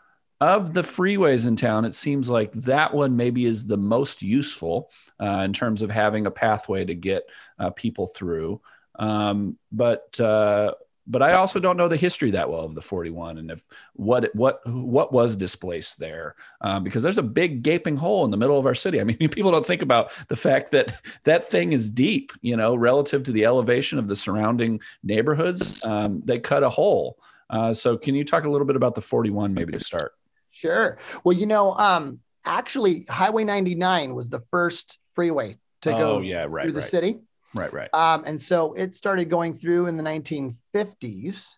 of 0.52 0.74
the 0.74 0.82
freeways 0.82 1.46
in 1.46 1.56
town, 1.56 1.84
it 1.84 1.94
seems 1.94 2.30
like 2.30 2.52
that 2.52 2.94
one 2.94 3.16
maybe 3.16 3.44
is 3.44 3.66
the 3.66 3.76
most 3.76 4.22
useful 4.22 4.90
uh, 5.20 5.42
in 5.44 5.52
terms 5.52 5.82
of 5.82 5.90
having 5.90 6.26
a 6.26 6.30
pathway 6.30 6.84
to 6.84 6.94
get 6.94 7.28
uh, 7.58 7.70
people 7.70 8.06
through. 8.06 8.60
Um, 8.96 9.58
but 9.72 10.18
uh, 10.20 10.74
but 11.06 11.22
I 11.22 11.32
also 11.32 11.60
don't 11.60 11.76
know 11.76 11.88
the 11.88 11.96
history 11.96 12.30
that 12.30 12.48
well 12.48 12.62
of 12.62 12.74
the 12.74 12.80
41 12.80 13.38
and 13.38 13.50
if 13.50 13.62
what 13.94 14.34
what 14.34 14.60
what 14.66 15.12
was 15.12 15.36
displaced 15.36 15.98
there 15.98 16.34
uh, 16.62 16.80
because 16.80 17.02
there's 17.02 17.18
a 17.18 17.22
big 17.22 17.62
gaping 17.62 17.96
hole 17.96 18.24
in 18.24 18.30
the 18.30 18.36
middle 18.36 18.58
of 18.58 18.66
our 18.66 18.74
city. 18.74 19.00
I 19.00 19.04
mean, 19.04 19.16
people 19.16 19.50
don't 19.50 19.66
think 19.66 19.82
about 19.82 20.12
the 20.28 20.36
fact 20.36 20.70
that 20.70 21.00
that 21.24 21.48
thing 21.50 21.72
is 21.72 21.90
deep, 21.90 22.32
you 22.40 22.56
know, 22.56 22.74
relative 22.74 23.22
to 23.24 23.32
the 23.32 23.44
elevation 23.44 23.98
of 23.98 24.08
the 24.08 24.16
surrounding 24.16 24.80
neighborhoods. 25.02 25.84
Um, 25.84 26.22
they 26.24 26.38
cut 26.38 26.62
a 26.62 26.70
hole. 26.70 27.18
Uh, 27.50 27.74
so, 27.74 27.96
can 27.96 28.14
you 28.14 28.24
talk 28.24 28.44
a 28.44 28.50
little 28.50 28.66
bit 28.66 28.76
about 28.76 28.94
the 28.94 29.02
41 29.02 29.52
maybe 29.52 29.72
to 29.72 29.80
start? 29.80 30.14
Sure. 30.64 30.98
Well, 31.24 31.36
you 31.36 31.46
know, 31.46 31.74
um, 31.74 32.20
actually, 32.44 33.04
Highway 33.08 33.44
99 33.44 34.14
was 34.14 34.28
the 34.28 34.40
first 34.40 34.98
freeway 35.14 35.58
to 35.82 35.94
oh, 35.94 35.98
go 35.98 36.20
yeah, 36.20 36.46
right, 36.48 36.64
through 36.64 36.72
the 36.72 36.80
right. 36.80 36.88
city. 36.88 37.18
Right, 37.54 37.72
right. 37.72 37.92
Um, 37.92 38.24
and 38.26 38.40
so 38.40 38.72
it 38.72 38.94
started 38.94 39.28
going 39.30 39.54
through 39.54 39.86
in 39.86 39.96
the 39.96 40.02
1950s, 40.02 41.50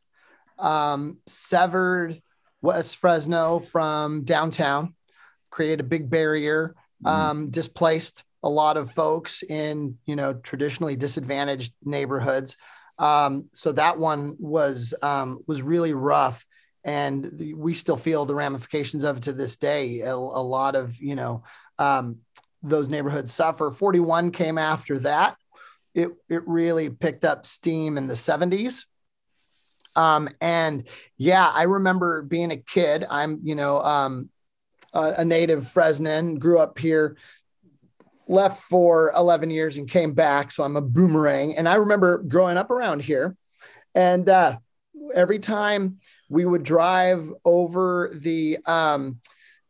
um, 0.58 1.18
severed 1.26 2.20
West 2.62 2.96
Fresno 2.96 3.60
from 3.60 4.24
downtown, 4.24 4.94
created 5.50 5.80
a 5.80 5.84
big 5.84 6.10
barrier, 6.10 6.74
mm-hmm. 7.04 7.06
um, 7.06 7.50
displaced 7.50 8.24
a 8.42 8.50
lot 8.50 8.76
of 8.76 8.92
folks 8.92 9.42
in 9.42 9.98
you 10.06 10.14
know 10.14 10.34
traditionally 10.34 10.96
disadvantaged 10.96 11.72
neighborhoods. 11.84 12.56
Um, 12.98 13.50
so 13.52 13.72
that 13.72 13.98
one 13.98 14.36
was 14.38 14.94
um, 15.02 15.40
was 15.46 15.62
really 15.62 15.94
rough 15.94 16.45
and 16.86 17.28
the, 17.32 17.52
we 17.52 17.74
still 17.74 17.96
feel 17.96 18.24
the 18.24 18.34
ramifications 18.34 19.04
of 19.04 19.18
it 19.18 19.24
to 19.24 19.32
this 19.32 19.56
day. 19.56 20.00
A, 20.00 20.14
a 20.14 20.14
lot 20.14 20.76
of 20.76 20.98
you 20.98 21.16
know 21.16 21.42
um, 21.78 22.18
those 22.62 22.88
neighborhoods 22.88 23.34
suffer. 23.34 23.70
Forty 23.72 24.00
one 24.00 24.30
came 24.30 24.56
after 24.56 25.00
that. 25.00 25.36
It 25.94 26.10
it 26.30 26.46
really 26.46 26.88
picked 26.88 27.24
up 27.24 27.44
steam 27.44 27.98
in 27.98 28.06
the 28.06 28.16
seventies. 28.16 28.86
Um, 29.96 30.28
and 30.40 30.86
yeah, 31.16 31.50
I 31.52 31.64
remember 31.64 32.22
being 32.22 32.52
a 32.52 32.56
kid. 32.56 33.04
I'm 33.10 33.40
you 33.42 33.56
know 33.56 33.80
um, 33.80 34.30
a, 34.94 35.14
a 35.18 35.24
native 35.24 35.64
Fresnan, 35.64 36.38
grew 36.38 36.60
up 36.60 36.78
here 36.78 37.16
left 38.28 38.62
for 38.64 39.12
11 39.16 39.50
years 39.50 39.76
and 39.76 39.88
came 39.88 40.12
back. 40.12 40.50
So 40.50 40.64
I'm 40.64 40.76
a 40.76 40.80
boomerang. 40.80 41.56
And 41.56 41.68
I 41.68 41.76
remember 41.76 42.18
growing 42.18 42.56
up 42.56 42.70
around 42.70 43.02
here. 43.02 43.36
And 43.94 44.28
uh, 44.28 44.58
every 45.14 45.38
time 45.38 45.98
we 46.28 46.44
would 46.44 46.62
drive 46.62 47.32
over 47.44 48.10
the 48.14 48.58
um, 48.66 49.20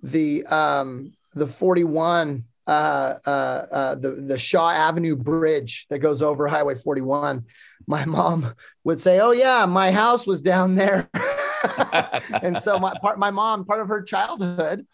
the 0.03 0.45
um, 0.47 1.13
the 1.35 1.47
41 1.47 2.45
uh, 2.67 3.15
uh, 3.27 3.31
uh, 3.31 3.95
the 3.95 4.11
the 4.11 4.39
Shaw 4.39 4.71
Avenue 4.71 5.17
bridge 5.17 5.87
that 5.91 6.01
goes 6.01 6.23
over 6.23 6.49
Highway 6.49 6.75
41. 6.75 7.45
My 7.87 8.05
mom 8.07 8.55
would 8.85 9.01
say, 9.01 9.21
"Oh 9.21 9.33
yeah, 9.33 9.67
my 9.67 9.93
house 9.93 10.27
was 10.27 10.41
down 10.43 10.75
there," 10.75 11.09
and 12.43 12.61
so 12.61 12.79
my 12.79 12.95
part 13.01 13.19
my 13.19 13.31
mom 13.31 13.65
part 13.65 13.81
of 13.81 13.89
her 13.89 14.03
childhood 14.03 14.87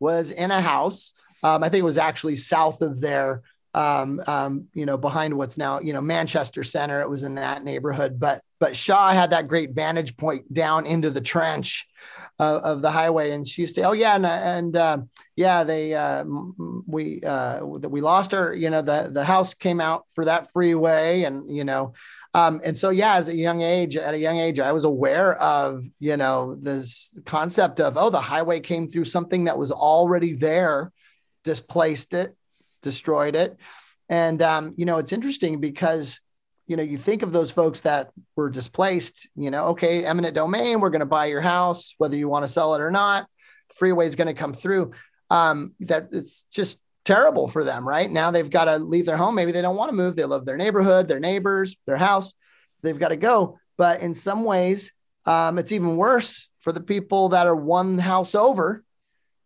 was 0.00 0.30
in 0.30 0.50
a 0.50 0.60
house. 0.60 1.14
Um, 1.42 1.62
I 1.62 1.68
think 1.68 1.82
it 1.82 1.84
was 1.84 1.98
actually 1.98 2.36
south 2.36 2.80
of 2.80 3.00
there 3.00 3.42
um, 3.74 4.22
um, 4.26 4.68
you 4.72 4.86
know, 4.86 4.96
behind 4.96 5.36
what's 5.36 5.58
now, 5.58 5.80
you 5.80 5.92
know, 5.92 6.00
Manchester 6.00 6.62
Center. 6.62 7.00
It 7.00 7.10
was 7.10 7.24
in 7.24 7.34
that 7.34 7.64
neighborhood, 7.64 8.18
but 8.18 8.40
but 8.64 8.74
Shaw 8.74 9.10
had 9.10 9.32
that 9.32 9.46
great 9.46 9.72
vantage 9.72 10.16
point 10.16 10.50
down 10.50 10.86
into 10.86 11.10
the 11.10 11.20
trench 11.20 11.86
uh, 12.40 12.60
of 12.64 12.80
the 12.80 12.90
highway, 12.90 13.32
and 13.32 13.46
she 13.46 13.60
used 13.60 13.74
to 13.74 13.82
"Oh 13.82 13.92
yeah, 13.92 14.16
and, 14.16 14.24
and 14.24 14.74
uh, 14.74 14.98
yeah, 15.36 15.64
they 15.64 15.92
uh, 15.92 16.24
we 16.86 17.20
uh, 17.22 17.62
we 17.62 18.00
lost 18.00 18.32
our, 18.32 18.54
you 18.54 18.70
know, 18.70 18.80
the 18.80 19.10
the 19.12 19.22
house 19.22 19.52
came 19.52 19.82
out 19.82 20.06
for 20.14 20.24
that 20.24 20.50
freeway, 20.50 21.24
and 21.24 21.54
you 21.54 21.64
know." 21.64 21.92
Um, 22.32 22.62
and 22.64 22.76
so, 22.76 22.88
yeah, 22.88 23.16
as 23.16 23.28
a 23.28 23.36
young 23.36 23.60
age, 23.60 23.98
at 23.98 24.14
a 24.14 24.18
young 24.18 24.38
age, 24.38 24.58
I 24.58 24.72
was 24.72 24.84
aware 24.84 25.34
of, 25.34 25.84
you 26.00 26.16
know, 26.16 26.56
this 26.58 27.16
concept 27.26 27.80
of, 27.80 27.98
oh, 27.98 28.08
the 28.08 28.20
highway 28.32 28.60
came 28.60 28.88
through 28.88 29.04
something 29.04 29.44
that 29.44 29.58
was 29.58 29.70
already 29.70 30.32
there, 30.32 30.90
displaced 31.44 32.14
it, 32.14 32.34
destroyed 32.82 33.36
it. 33.36 33.56
And, 34.08 34.40
um, 34.42 34.74
you 34.76 34.86
know, 34.86 34.98
it's 34.98 35.12
interesting 35.12 35.60
because, 35.60 36.18
you 36.66 36.76
know, 36.76 36.82
you 36.82 36.96
think 36.96 37.22
of 37.22 37.32
those 37.32 37.50
folks 37.50 37.80
that 37.80 38.10
were 38.36 38.50
displaced, 38.50 39.28
you 39.36 39.50
know, 39.50 39.68
okay, 39.68 40.04
eminent 40.04 40.34
domain, 40.34 40.80
we're 40.80 40.90
going 40.90 41.00
to 41.00 41.06
buy 41.06 41.26
your 41.26 41.40
house, 41.40 41.94
whether 41.98 42.16
you 42.16 42.28
want 42.28 42.44
to 42.44 42.50
sell 42.50 42.74
it 42.74 42.80
or 42.80 42.90
not. 42.90 43.28
Freeway 43.74 44.06
is 44.06 44.16
going 44.16 44.28
to 44.28 44.34
come 44.34 44.54
through. 44.54 44.92
Um, 45.30 45.74
that 45.80 46.08
it's 46.12 46.44
just 46.50 46.80
terrible 47.04 47.48
for 47.48 47.64
them, 47.64 47.86
right? 47.86 48.10
Now 48.10 48.30
they've 48.30 48.48
got 48.48 48.64
to 48.64 48.78
leave 48.78 49.06
their 49.06 49.16
home. 49.16 49.34
Maybe 49.34 49.52
they 49.52 49.62
don't 49.62 49.76
want 49.76 49.90
to 49.90 49.96
move. 49.96 50.16
They 50.16 50.24
love 50.24 50.46
their 50.46 50.56
neighborhood, 50.56 51.08
their 51.08 51.20
neighbors, 51.20 51.76
their 51.86 51.96
house. 51.96 52.32
They've 52.82 52.98
got 52.98 53.08
to 53.08 53.16
go. 53.16 53.58
But 53.76 54.00
in 54.00 54.14
some 54.14 54.44
ways, 54.44 54.92
um, 55.26 55.58
it's 55.58 55.72
even 55.72 55.96
worse 55.96 56.48
for 56.60 56.72
the 56.72 56.80
people 56.80 57.30
that 57.30 57.46
are 57.46 57.56
one 57.56 57.98
house 57.98 58.34
over 58.34 58.84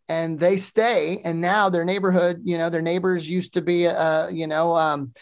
and 0.09 0.41
they 0.41 0.57
stay 0.57 1.21
and 1.25 1.41
now 1.41 1.69
their 1.69 1.85
neighborhood 1.85 2.41
you 2.45 2.57
know 2.57 2.71
their 2.71 2.83
neighbors 2.83 3.29
used 3.29 3.55
to 3.55 3.61
be 3.61 3.85
a 3.85 4.31
you 4.31 4.47
know 4.47 4.77
um, 4.77 5.13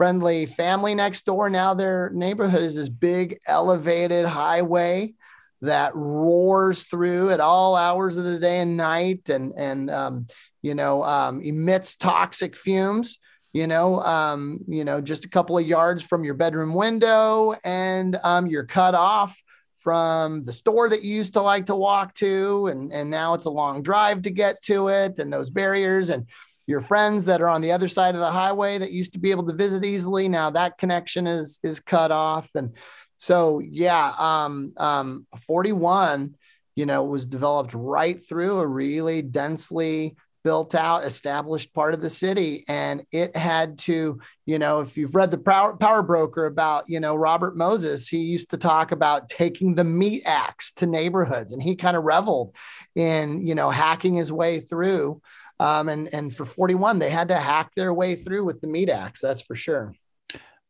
friendly 0.00 0.46
family 0.46 0.94
next 0.94 1.26
door. 1.26 1.50
Now 1.50 1.74
their 1.74 2.08
neighborhood 2.14 2.62
is 2.62 2.74
this 2.74 2.88
big 2.88 3.38
elevated 3.46 4.24
highway 4.24 5.12
that 5.60 5.94
roars 5.94 6.84
through 6.84 7.28
at 7.28 7.38
all 7.38 7.76
hours 7.76 8.16
of 8.16 8.24
the 8.24 8.38
day 8.38 8.60
and 8.60 8.78
night 8.78 9.28
and 9.28 9.52
and 9.58 9.90
um, 9.90 10.26
you 10.62 10.74
know 10.74 11.04
um, 11.04 11.42
emits 11.42 11.96
toxic 11.96 12.56
fumes 12.56 13.18
you 13.52 13.66
know 13.66 14.00
um, 14.00 14.60
you 14.66 14.84
know 14.84 15.02
just 15.02 15.26
a 15.26 15.28
couple 15.28 15.58
of 15.58 15.66
yards 15.66 16.02
from 16.02 16.24
your 16.24 16.32
bedroom 16.32 16.72
window 16.72 17.54
and 17.62 18.18
um, 18.24 18.46
you're 18.46 18.64
cut 18.64 18.94
off 18.94 19.36
from 19.80 20.44
the 20.44 20.52
store 20.52 20.88
that 20.88 21.02
you 21.02 21.14
used 21.14 21.34
to 21.34 21.42
like 21.42 21.66
to 21.66 21.76
walk 21.76 22.14
to. 22.14 22.68
And 22.68 22.92
and 22.92 23.10
now 23.10 23.34
it's 23.34 23.46
a 23.46 23.50
long 23.50 23.82
drive 23.82 24.22
to 24.22 24.30
get 24.30 24.62
to 24.64 24.88
it 24.88 25.18
and 25.18 25.32
those 25.32 25.50
barriers. 25.50 26.10
And 26.10 26.26
your 26.70 26.80
friends 26.80 27.24
that 27.24 27.42
are 27.42 27.48
on 27.48 27.60
the 27.60 27.72
other 27.72 27.88
side 27.88 28.14
of 28.14 28.20
the 28.20 28.30
highway 28.30 28.78
that 28.78 28.92
used 28.92 29.12
to 29.12 29.18
be 29.18 29.32
able 29.32 29.44
to 29.44 29.52
visit 29.52 29.84
easily 29.84 30.28
now 30.28 30.50
that 30.50 30.78
connection 30.78 31.26
is 31.26 31.58
is 31.64 31.80
cut 31.80 32.12
off 32.12 32.48
and 32.54 32.76
so 33.16 33.58
yeah 33.58 34.12
um 34.18 34.72
um 34.76 35.26
41 35.46 36.36
you 36.76 36.86
know 36.86 37.02
was 37.02 37.26
developed 37.26 37.74
right 37.74 38.24
through 38.24 38.60
a 38.60 38.66
really 38.66 39.20
densely 39.20 40.16
built 40.42 40.74
out, 40.74 41.04
established 41.04 41.74
part 41.74 41.94
of 41.94 42.00
the 42.00 42.10
city. 42.10 42.64
And 42.68 43.04
it 43.12 43.36
had 43.36 43.78
to, 43.80 44.20
you 44.46 44.58
know, 44.58 44.80
if 44.80 44.96
you've 44.96 45.14
read 45.14 45.30
the 45.30 45.38
Power, 45.38 45.76
Power 45.76 46.02
Broker 46.02 46.46
about, 46.46 46.88
you 46.88 47.00
know, 47.00 47.14
Robert 47.14 47.56
Moses, 47.56 48.08
he 48.08 48.18
used 48.18 48.50
to 48.50 48.56
talk 48.56 48.92
about 48.92 49.28
taking 49.28 49.74
the 49.74 49.84
meat 49.84 50.22
axe 50.24 50.72
to 50.74 50.86
neighborhoods 50.86 51.52
and 51.52 51.62
he 51.62 51.76
kind 51.76 51.96
of 51.96 52.04
reveled 52.04 52.54
in, 52.94 53.46
you 53.46 53.54
know, 53.54 53.70
hacking 53.70 54.16
his 54.16 54.32
way 54.32 54.60
through. 54.60 55.20
Um, 55.60 55.88
and, 55.88 56.12
and 56.12 56.34
for 56.34 56.46
41, 56.46 56.98
they 56.98 57.10
had 57.10 57.28
to 57.28 57.36
hack 57.36 57.70
their 57.76 57.92
way 57.92 58.16
through 58.16 58.44
with 58.44 58.60
the 58.60 58.66
meat 58.66 58.88
axe. 58.88 59.20
That's 59.20 59.42
for 59.42 59.54
sure. 59.54 59.94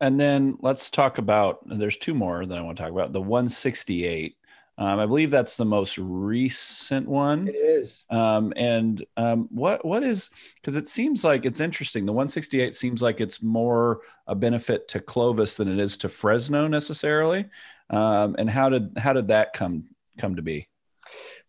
And 0.01 0.19
then 0.19 0.57
let's 0.61 0.91
talk 0.91 1.19
about, 1.19 1.61
there's 1.65 1.97
two 1.97 2.15
more 2.15 2.45
that 2.45 2.59
I 2.59 2.61
want 2.61 2.77
to 2.77 2.83
talk 2.83 2.93
about. 2.93 3.13
The 3.13 3.21
168 3.21 4.37
um, 4.81 4.99
I 4.99 5.05
believe 5.05 5.31
that's 5.31 5.59
the 5.59 5.67
most 5.67 5.99
recent 5.99 7.07
one. 7.07 7.49
It 7.49 7.55
is. 7.55 8.07
Um, 8.09 8.55
and 8.57 9.05
um, 9.19 9.47
what 9.51 9.85
what 9.85 10.03
is 10.03 10.31
because 10.55 10.77
it 10.77 10.89
seems 10.89 11.23
like 11.23 11.45
it's 11.45 11.61
interesting. 11.61 12.07
The 12.07 12.15
168 12.15 12.75
seems 12.75 13.03
like 13.03 13.21
it's 13.21 13.43
more 13.43 14.01
a 14.27 14.35
benefit 14.35 14.89
to 14.89 15.01
Clovis 15.01 15.59
than 15.59 15.71
it 15.71 15.79
is 15.79 15.99
to 15.99 16.09
Fresno 16.09 16.67
necessarily. 16.67 17.45
Um, 17.91 18.37
and 18.39 18.49
how 18.49 18.71
did 18.71 18.97
how 18.97 19.13
did 19.13 19.29
that 19.29 19.53
come 19.53 19.85
come 20.17 20.37
to 20.37 20.43
be? 20.43 20.67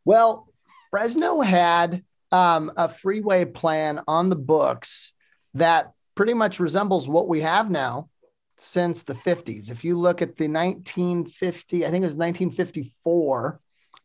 Well, 0.03 0.49
Fresno 0.89 1.39
had 1.39 2.03
um, 2.31 2.71
a 2.77 2.89
freeway 2.89 3.45
plan 3.45 4.01
on 4.07 4.29
the 4.29 4.35
books 4.35 5.13
that 5.53 5.91
pretty 6.15 6.33
much 6.33 6.59
resembles 6.59 7.07
what 7.07 7.27
we 7.27 7.41
have 7.41 7.69
now 7.69 8.09
since 8.57 9.03
the 9.03 9.13
50s. 9.13 9.71
If 9.71 9.83
you 9.83 9.97
look 9.97 10.21
at 10.21 10.37
the 10.37 10.47
1950, 10.47 11.85
I 11.85 11.89
think 11.89 12.03
it 12.03 12.05
was 12.05 12.15
1954 12.15 13.59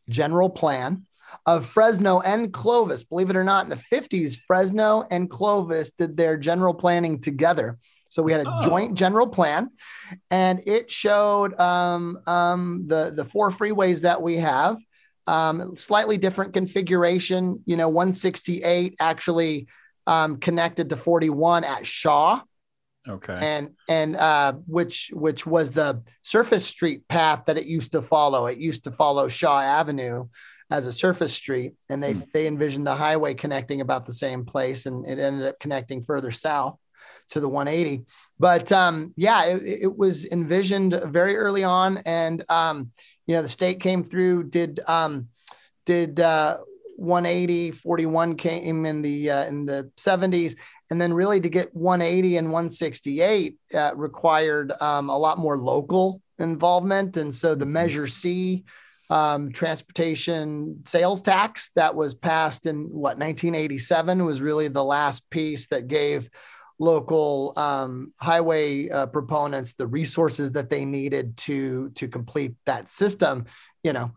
general 0.09 0.49
plan 0.49 1.05
of 1.45 1.65
Fresno 1.65 2.19
and 2.21 2.51
Clovis, 2.51 3.03
believe 3.03 3.29
it 3.29 3.35
or 3.35 3.43
not, 3.43 3.65
in 3.65 3.69
the 3.69 3.75
50s, 3.75 4.37
Fresno 4.37 5.05
and 5.11 5.29
Clovis 5.29 5.91
did 5.91 6.17
their 6.17 6.37
general 6.37 6.73
planning 6.73 7.21
together. 7.21 7.77
So 8.09 8.23
we 8.23 8.31
had 8.31 8.45
a 8.45 8.49
oh. 8.49 8.61
joint 8.61 8.95
general 8.95 9.27
plan, 9.27 9.69
and 10.31 10.65
it 10.65 10.89
showed 10.89 11.59
um, 11.59 12.19
um, 12.25 12.85
the 12.87 13.11
the 13.13 13.25
four 13.25 13.51
freeways 13.51 14.01
that 14.01 14.21
we 14.21 14.37
have, 14.37 14.77
um, 15.27 15.75
slightly 15.75 16.17
different 16.17 16.53
configuration. 16.53 17.61
You 17.65 17.77
know, 17.77 17.89
168 17.89 18.95
actually 18.99 19.67
um, 20.07 20.37
connected 20.37 20.89
to 20.89 20.97
41 20.97 21.63
at 21.63 21.85
Shaw, 21.85 22.41
Okay. 23.07 23.37
And 23.39 23.71
and 23.87 24.15
uh, 24.15 24.53
which 24.65 25.11
which 25.13 25.45
was 25.45 25.71
the 25.71 26.03
surface 26.23 26.65
street 26.65 27.07
path 27.07 27.45
that 27.45 27.57
it 27.57 27.65
used 27.65 27.93
to 27.93 28.01
follow. 28.01 28.47
It 28.47 28.57
used 28.57 28.83
to 28.83 28.91
follow 28.91 29.27
Shaw 29.27 29.61
Avenue 29.61 30.27
as 30.69 30.85
a 30.85 30.91
surface 30.91 31.33
street, 31.33 31.73
and 31.89 32.03
they 32.03 32.15
mm. 32.15 32.31
they 32.33 32.47
envisioned 32.47 32.85
the 32.85 32.95
highway 32.95 33.33
connecting 33.33 33.81
about 33.81 34.05
the 34.05 34.13
same 34.13 34.45
place, 34.45 34.85
and 34.85 35.05
it 35.07 35.19
ended 35.19 35.47
up 35.47 35.59
connecting 35.59 36.03
further 36.03 36.31
south 36.31 36.77
to 37.29 37.39
the 37.39 37.49
180. 37.49 38.05
But 38.39 38.71
um, 38.71 39.13
yeah, 39.15 39.45
it, 39.45 39.63
it, 39.83 39.97
was 39.97 40.25
envisioned 40.25 40.99
very 41.05 41.35
early 41.35 41.63
on, 41.63 41.97
and 42.05 42.43
um, 42.49 42.91
you 43.25 43.35
know 43.35 43.41
the 43.41 43.49
state 43.49 43.79
came 43.79 44.03
through, 44.03 44.45
did 44.45 44.79
um, 44.87 45.29
did 45.85 46.19
uh, 46.19 46.59
180, 46.97 47.71
41 47.71 48.35
came 48.35 48.85
in 48.85 49.01
the 49.01 49.31
uh, 49.31 49.45
in 49.45 49.65
the 49.65 49.91
70s, 49.97 50.55
and 50.89 51.01
then 51.01 51.13
really 51.13 51.39
to 51.39 51.49
get 51.49 51.75
180 51.75 52.37
and 52.37 52.47
168 52.47 53.57
uh, 53.73 53.91
required 53.95 54.71
um, 54.81 55.09
a 55.09 55.17
lot 55.17 55.37
more 55.37 55.57
local 55.57 56.21
involvement. 56.39 57.17
And 57.17 57.33
so 57.33 57.55
the 57.55 57.65
mm-hmm. 57.65 57.73
Measure 57.73 58.07
C 58.07 58.63
um, 59.09 59.51
transportation 59.51 60.83
sales 60.85 61.21
tax 61.21 61.71
that 61.75 61.95
was 61.95 62.13
passed 62.13 62.65
in 62.65 62.85
what 62.89 63.17
1987 63.17 64.25
was 64.25 64.41
really 64.41 64.67
the 64.67 64.83
last 64.83 65.29
piece 65.29 65.69
that 65.69 65.87
gave 65.87 66.29
local 66.79 67.53
um, 67.57 68.13
highway 68.17 68.89
uh, 68.89 69.05
proponents 69.07 69.73
the 69.73 69.87
resources 69.87 70.51
that 70.51 70.69
they 70.69 70.85
needed 70.85 71.35
to 71.37 71.89
to 71.95 72.07
complete 72.07 72.53
that 72.65 72.89
system 72.89 73.45
you 73.83 73.93
know 73.93 74.11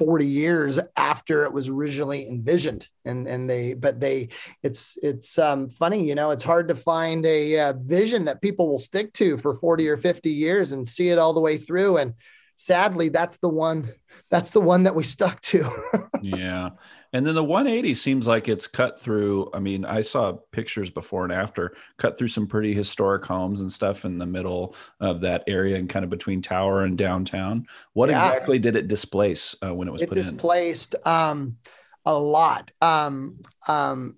40 0.00 0.26
years 0.26 0.78
after 0.96 1.44
it 1.44 1.52
was 1.52 1.68
originally 1.68 2.26
envisioned. 2.26 2.88
And 3.04 3.26
and 3.28 3.48
they 3.48 3.74
but 3.74 4.00
they 4.00 4.30
it's 4.62 4.96
it's 5.02 5.38
um, 5.38 5.68
funny 5.68 6.08
you 6.08 6.14
know 6.14 6.30
it's 6.30 6.42
hard 6.42 6.68
to 6.68 6.74
find 6.74 7.26
a 7.26 7.58
uh, 7.60 7.72
vision 7.74 8.24
that 8.24 8.40
people 8.40 8.66
will 8.66 8.78
stick 8.78 9.12
to 9.14 9.36
for 9.36 9.54
40 9.54 9.88
or 9.90 9.98
50 9.98 10.30
years 10.30 10.72
and 10.72 10.88
see 10.88 11.10
it 11.10 11.18
all 11.18 11.34
the 11.34 11.40
way 11.40 11.58
through. 11.58 11.98
And 11.98 12.14
sadly 12.56 13.10
that's 13.10 13.36
the 13.38 13.50
one 13.50 13.92
that's 14.30 14.50
the 14.50 14.62
one 14.62 14.84
that 14.84 14.94
we 14.94 15.02
stuck 15.02 15.40
to. 15.42 15.70
Yeah 16.22 16.70
and 17.12 17.26
then 17.26 17.34
the 17.34 17.44
180 17.44 17.94
seems 17.94 18.26
like 18.28 18.48
it's 18.48 18.66
cut 18.66 19.00
through. 19.00 19.50
I 19.52 19.58
mean, 19.58 19.84
I 19.84 20.00
saw 20.00 20.32
pictures 20.52 20.90
before 20.90 21.24
and 21.24 21.32
after, 21.32 21.74
cut 21.98 22.16
through 22.16 22.28
some 22.28 22.46
pretty 22.46 22.72
historic 22.72 23.24
homes 23.24 23.60
and 23.60 23.70
stuff 23.70 24.04
in 24.04 24.18
the 24.18 24.26
middle 24.26 24.76
of 25.00 25.20
that 25.22 25.42
area 25.48 25.76
and 25.76 25.88
kind 25.88 26.04
of 26.04 26.10
between 26.10 26.40
Tower 26.40 26.84
and 26.84 26.96
downtown. 26.96 27.66
What 27.94 28.10
yeah. 28.10 28.16
exactly 28.16 28.58
did 28.58 28.76
it 28.76 28.86
displace 28.86 29.56
uh, 29.64 29.74
when 29.74 29.88
it 29.88 29.90
was 29.90 30.02
it 30.02 30.08
put 30.08 30.14
displaced, 30.14 30.94
um, 31.04 31.56
a 32.04 32.14
lot. 32.14 32.70
Um, 32.80 33.38
um, 33.66 34.16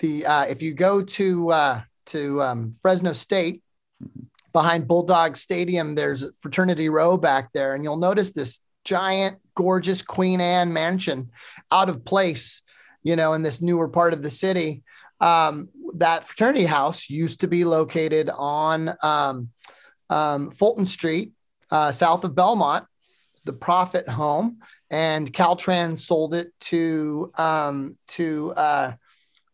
the 0.00 0.26
uh, 0.26 0.44
if 0.44 0.62
you 0.62 0.72
go 0.72 1.02
to 1.02 1.50
uh, 1.50 1.80
to 2.06 2.42
um, 2.42 2.74
Fresno 2.80 3.12
State, 3.12 3.62
mm-hmm. 4.02 4.22
behind 4.52 4.88
Bulldog 4.88 5.36
Stadium, 5.36 5.94
there's 5.94 6.24
Fraternity 6.38 6.88
Row 6.88 7.16
back 7.16 7.52
there, 7.52 7.74
and 7.74 7.84
you'll 7.84 7.96
notice 7.96 8.32
this 8.32 8.60
giant, 8.84 9.38
gorgeous 9.60 10.00
Queen 10.00 10.40
Anne 10.40 10.72
mansion 10.72 11.28
out 11.70 11.90
of 11.90 12.02
place, 12.02 12.62
you 13.02 13.14
know, 13.14 13.34
in 13.34 13.42
this 13.42 13.60
newer 13.60 13.88
part 13.88 14.14
of 14.14 14.22
the 14.22 14.30
city. 14.30 14.82
Um, 15.20 15.68
that 15.96 16.24
fraternity 16.24 16.64
house 16.64 17.10
used 17.10 17.40
to 17.40 17.46
be 17.46 17.64
located 17.64 18.30
on 18.30 18.96
um, 19.02 19.50
um, 20.08 20.50
Fulton 20.50 20.86
Street, 20.86 21.32
uh, 21.70 21.92
south 21.92 22.24
of 22.24 22.34
Belmont, 22.34 22.86
the 23.44 23.52
Profit 23.52 24.08
Home, 24.08 24.60
and 24.88 25.30
Caltrans 25.30 25.98
sold 25.98 26.32
it 26.32 26.54
to 26.60 27.30
um, 27.36 27.98
to 28.16 28.54
uh, 28.56 28.92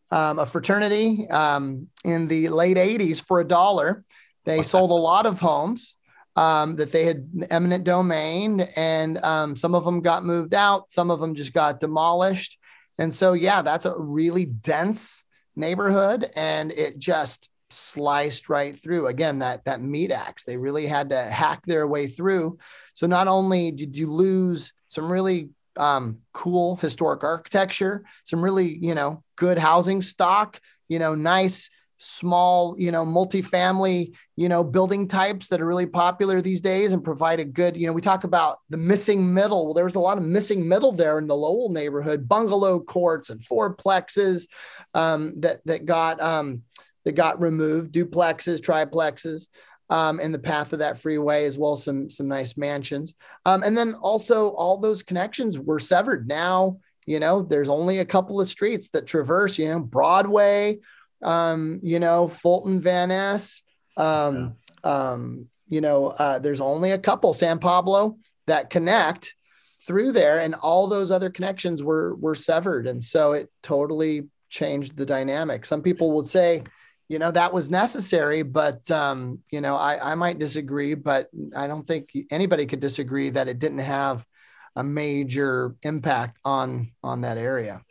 um, 0.09 0.39
a 0.39 0.45
fraternity 0.45 1.27
um, 1.29 1.87
in 2.05 2.29
the 2.29 2.47
late 2.47 2.77
80s 2.77 3.21
for 3.21 3.41
a 3.41 3.47
dollar. 3.47 4.05
They 4.45 4.63
sold 4.63 4.91
a 4.91 4.93
lot 4.93 5.25
of 5.25 5.41
homes 5.41 5.96
um, 6.37 6.75
that 6.75 6.91
they 6.91 7.03
had 7.03 7.27
eminent 7.49 7.83
domain, 7.83 8.61
and 8.75 9.17
um, 9.23 9.55
some 9.55 9.73
of 9.73 9.83
them 9.83 10.01
got 10.01 10.23
moved 10.23 10.53
out, 10.53 10.91
some 10.91 11.09
of 11.09 11.19
them 11.19 11.33
just 11.33 11.51
got 11.51 11.79
demolished. 11.79 12.59
And 12.99 13.13
so, 13.13 13.33
yeah, 13.33 13.63
that's 13.63 13.85
a 13.85 13.97
really 13.97 14.45
dense 14.45 15.23
neighborhood, 15.55 16.29
and 16.35 16.71
it 16.71 16.99
just 16.99 17.49
sliced 17.71 18.49
right 18.49 18.79
through. 18.79 19.07
Again, 19.07 19.39
that 19.39 19.65
that 19.65 19.81
meat 19.81 20.11
axe, 20.11 20.43
they 20.43 20.57
really 20.57 20.85
had 20.85 21.09
to 21.09 21.21
hack 21.21 21.65
their 21.65 21.87
way 21.87 22.07
through. 22.07 22.59
So 22.93 23.07
not 23.07 23.27
only 23.27 23.71
did 23.71 23.97
you 23.97 24.13
lose 24.13 24.73
some 24.87 25.11
really 25.11 25.49
um, 25.75 26.19
cool 26.33 26.75
historic 26.75 27.23
architecture, 27.23 28.05
some 28.23 28.43
really, 28.43 28.77
you 28.77 28.93
know, 28.93 29.23
good 29.35 29.57
housing 29.57 30.01
stock, 30.01 30.61
you 30.87 30.99
know, 30.99 31.15
nice 31.15 31.69
small, 31.97 32.75
you 32.77 32.91
know, 32.91 33.05
multifamily, 33.05 34.13
you 34.35 34.49
know, 34.49 34.63
building 34.63 35.07
types 35.07 35.47
that 35.47 35.61
are 35.61 35.65
really 35.65 35.85
popular 35.85 36.41
these 36.41 36.61
days 36.61 36.93
and 36.93 37.03
provide 37.03 37.39
a 37.39 37.45
good, 37.45 37.75
you 37.75 37.87
know, 37.87 37.93
we 37.93 38.01
talk 38.01 38.23
about 38.23 38.59
the 38.69 38.77
missing 38.77 39.33
middle. 39.33 39.65
Well, 39.65 39.73
there 39.73 39.85
was 39.85 39.95
a 39.95 39.99
lot 39.99 40.17
of 40.17 40.23
missing 40.23 40.67
middle 40.67 40.91
there 40.91 41.17
in 41.17 41.27
the 41.27 41.35
Lowell 41.35 41.69
neighborhood, 41.69 42.27
bungalow 42.27 42.79
courts 42.79 43.29
and 43.29 43.41
fourplexes 43.41 44.47
um, 44.93 45.33
that 45.41 45.61
that 45.65 45.85
got 45.85 46.21
um, 46.21 46.61
that 47.03 47.13
got 47.13 47.41
removed, 47.41 47.93
duplexes, 47.93 48.61
triplexes 48.61 49.47
um, 49.89 50.19
in 50.19 50.31
the 50.31 50.39
path 50.39 50.73
of 50.73 50.79
that 50.79 50.99
freeway, 50.99 51.45
as 51.45 51.57
well 51.57 51.73
as 51.73 51.83
some 51.83 52.09
some 52.09 52.27
nice 52.27 52.57
mansions. 52.57 53.15
Um, 53.45 53.63
and 53.63 53.77
then 53.77 53.95
also 53.95 54.49
all 54.49 54.77
those 54.77 55.03
connections 55.03 55.57
were 55.57 55.79
severed. 55.79 56.27
Now, 56.27 56.77
you 57.05 57.19
know, 57.19 57.41
there's 57.41 57.69
only 57.69 57.99
a 57.99 58.05
couple 58.05 58.39
of 58.39 58.47
streets 58.47 58.89
that 58.89 59.07
traverse, 59.07 59.57
you 59.57 59.69
know, 59.69 59.79
Broadway, 59.79 60.79
um, 61.23 61.79
you 61.83 61.99
know, 61.99 62.27
Fulton 62.27 62.81
Van 62.81 63.09
Ness. 63.09 63.63
Um, 63.95 64.55
yeah. 64.83 65.11
um, 65.11 65.47
you 65.67 65.81
know, 65.81 66.07
uh, 66.07 66.39
there's 66.39 66.61
only 66.61 66.91
a 66.91 66.97
couple, 66.97 67.33
San 67.33 67.59
Pablo, 67.59 68.17
that 68.45 68.69
connect 68.69 69.35
through 69.85 70.11
there, 70.11 70.39
and 70.39 70.55
all 70.55 70.87
those 70.87 71.11
other 71.11 71.29
connections 71.29 71.83
were 71.83 72.15
were 72.15 72.35
severed, 72.35 72.87
and 72.87 73.03
so 73.03 73.33
it 73.33 73.49
totally 73.63 74.27
changed 74.49 74.95
the 74.95 75.05
dynamic. 75.05 75.65
Some 75.65 75.81
people 75.81 76.13
would 76.13 76.27
say, 76.27 76.63
you 77.09 77.19
know 77.19 77.31
that 77.31 77.53
was 77.53 77.71
necessary 77.71 78.43
but 78.43 78.89
um, 78.91 79.39
you 79.51 79.61
know 79.61 79.75
I, 79.75 80.11
I 80.11 80.15
might 80.15 80.39
disagree 80.39 80.93
but 80.93 81.29
i 81.55 81.67
don't 81.67 81.87
think 81.87 82.11
anybody 82.31 82.65
could 82.65 82.79
disagree 82.79 83.29
that 83.31 83.47
it 83.47 83.59
didn't 83.59 83.79
have 83.79 84.25
a 84.75 84.83
major 84.83 85.75
impact 85.83 86.37
on 86.45 86.91
on 87.03 87.21
that 87.21 87.37
area 87.37 87.81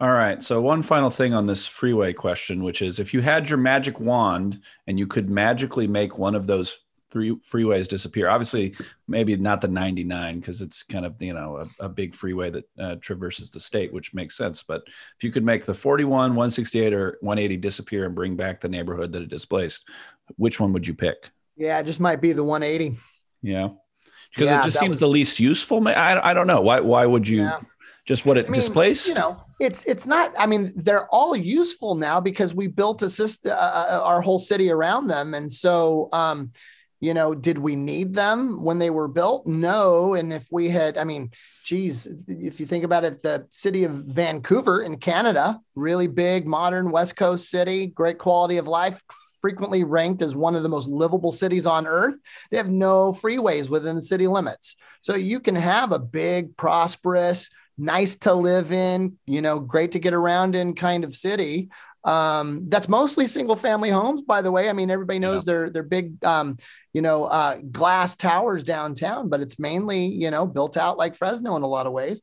all 0.00 0.12
right 0.12 0.42
so 0.42 0.60
one 0.60 0.82
final 0.82 1.10
thing 1.10 1.34
on 1.34 1.46
this 1.46 1.66
freeway 1.66 2.12
question 2.12 2.62
which 2.62 2.82
is 2.82 2.98
if 2.98 3.14
you 3.14 3.20
had 3.20 3.48
your 3.48 3.58
magic 3.58 4.00
wand 4.00 4.60
and 4.86 4.98
you 4.98 5.06
could 5.06 5.30
magically 5.30 5.86
make 5.86 6.18
one 6.18 6.34
of 6.34 6.46
those 6.46 6.84
three 7.14 7.36
freeways 7.48 7.88
disappear. 7.88 8.28
Obviously, 8.28 8.74
maybe 9.06 9.34
not 9.36 9.60
the 9.60 9.68
99 9.68 10.40
because 10.40 10.60
it's 10.60 10.82
kind 10.82 11.06
of 11.06 11.14
you 11.22 11.32
know 11.32 11.64
a, 11.80 11.84
a 11.84 11.88
big 11.88 12.14
freeway 12.14 12.50
that 12.50 12.64
uh, 12.78 12.96
traverses 12.96 13.50
the 13.52 13.60
state, 13.60 13.92
which 13.92 14.12
makes 14.12 14.36
sense. 14.36 14.62
But 14.62 14.82
if 14.86 15.22
you 15.22 15.30
could 15.30 15.44
make 15.44 15.64
the 15.64 15.72
41, 15.72 16.30
168, 16.30 16.92
or 16.92 17.16
180 17.20 17.56
disappear 17.56 18.04
and 18.04 18.14
bring 18.14 18.36
back 18.36 18.60
the 18.60 18.68
neighborhood 18.68 19.12
that 19.12 19.22
it 19.22 19.30
displaced, 19.30 19.88
which 20.36 20.60
one 20.60 20.72
would 20.72 20.86
you 20.86 20.94
pick? 20.94 21.30
Yeah, 21.56 21.78
it 21.78 21.86
just 21.86 22.00
might 22.00 22.20
be 22.20 22.32
the 22.32 22.44
180. 22.44 22.98
Yeah, 23.42 23.68
because 24.34 24.50
yeah, 24.50 24.60
it 24.60 24.64
just 24.64 24.80
seems 24.80 24.90
was... 24.90 25.00
the 25.00 25.08
least 25.08 25.38
useful. 25.38 25.86
I, 25.86 26.18
I 26.20 26.34
don't 26.34 26.48
know 26.48 26.62
why. 26.62 26.80
Why 26.80 27.06
would 27.06 27.26
you? 27.26 27.42
Yeah 27.42 27.60
just 28.06 28.26
what 28.26 28.36
it 28.36 28.44
I 28.44 28.48
mean, 28.48 28.54
displaced 28.54 29.08
you 29.08 29.14
know 29.14 29.34
it's 29.60 29.84
it's 29.84 30.06
not 30.06 30.32
i 30.38 30.46
mean 30.46 30.72
they're 30.76 31.08
all 31.08 31.36
useful 31.36 31.94
now 31.94 32.20
because 32.20 32.54
we 32.54 32.66
built 32.66 33.02
a 33.02 33.10
system 33.10 33.52
uh, 33.52 33.54
uh, 33.54 34.00
our 34.02 34.20
whole 34.20 34.38
city 34.38 34.70
around 34.70 35.06
them 35.06 35.34
and 35.34 35.52
so 35.52 36.08
um 36.12 36.50
you 37.04 37.12
know, 37.12 37.34
did 37.34 37.58
we 37.58 37.76
need 37.76 38.14
them 38.14 38.62
when 38.62 38.78
they 38.78 38.88
were 38.88 39.08
built? 39.08 39.46
No. 39.46 40.14
And 40.14 40.32
if 40.32 40.48
we 40.50 40.70
had, 40.70 40.96
I 40.96 41.04
mean, 41.04 41.32
geez, 41.62 42.08
if 42.26 42.58
you 42.58 42.64
think 42.64 42.82
about 42.82 43.04
it, 43.04 43.22
the 43.22 43.46
city 43.50 43.84
of 43.84 43.92
Vancouver 43.92 44.80
in 44.80 44.96
Canada, 44.96 45.60
really 45.74 46.06
big, 46.06 46.46
modern 46.46 46.90
West 46.90 47.16
Coast 47.16 47.50
city, 47.50 47.88
great 47.88 48.18
quality 48.18 48.56
of 48.56 48.66
life, 48.66 49.02
frequently 49.42 49.84
ranked 49.84 50.22
as 50.22 50.34
one 50.34 50.54
of 50.54 50.62
the 50.62 50.68
most 50.70 50.88
livable 50.88 51.30
cities 51.30 51.66
on 51.66 51.86
earth. 51.86 52.16
They 52.50 52.56
have 52.56 52.70
no 52.70 53.12
freeways 53.12 53.68
within 53.68 53.96
the 53.96 54.00
city 54.00 54.26
limits. 54.26 54.74
So 55.02 55.14
you 55.14 55.40
can 55.40 55.56
have 55.56 55.92
a 55.92 55.98
big, 55.98 56.56
prosperous, 56.56 57.50
nice 57.76 58.16
to 58.18 58.32
live 58.34 58.72
in, 58.72 59.18
you 59.26 59.42
know, 59.42 59.58
great 59.58 59.92
to 59.92 59.98
get 59.98 60.14
around 60.14 60.54
in 60.54 60.74
kind 60.74 61.04
of 61.04 61.14
city 61.14 61.70
um, 62.04 62.66
that's 62.68 62.88
mostly 62.88 63.26
single 63.26 63.56
family 63.56 63.88
homes, 63.88 64.22
by 64.22 64.42
the 64.42 64.52
way. 64.52 64.68
I 64.68 64.74
mean, 64.74 64.90
everybody 64.90 65.18
knows 65.18 65.42
yeah. 65.42 65.52
they're 65.52 65.70
they're 65.70 65.82
big, 65.82 66.22
um, 66.24 66.58
you 66.92 67.00
know, 67.00 67.24
uh, 67.24 67.56
glass 67.56 68.16
towers 68.16 68.62
downtown, 68.62 69.30
but 69.30 69.40
it's 69.40 69.58
mainly 69.58 70.06
you 70.06 70.30
know 70.30 70.46
built 70.46 70.76
out 70.76 70.98
like 70.98 71.16
Fresno 71.16 71.56
in 71.56 71.62
a 71.62 71.66
lot 71.66 71.86
of 71.86 71.94
ways, 71.94 72.20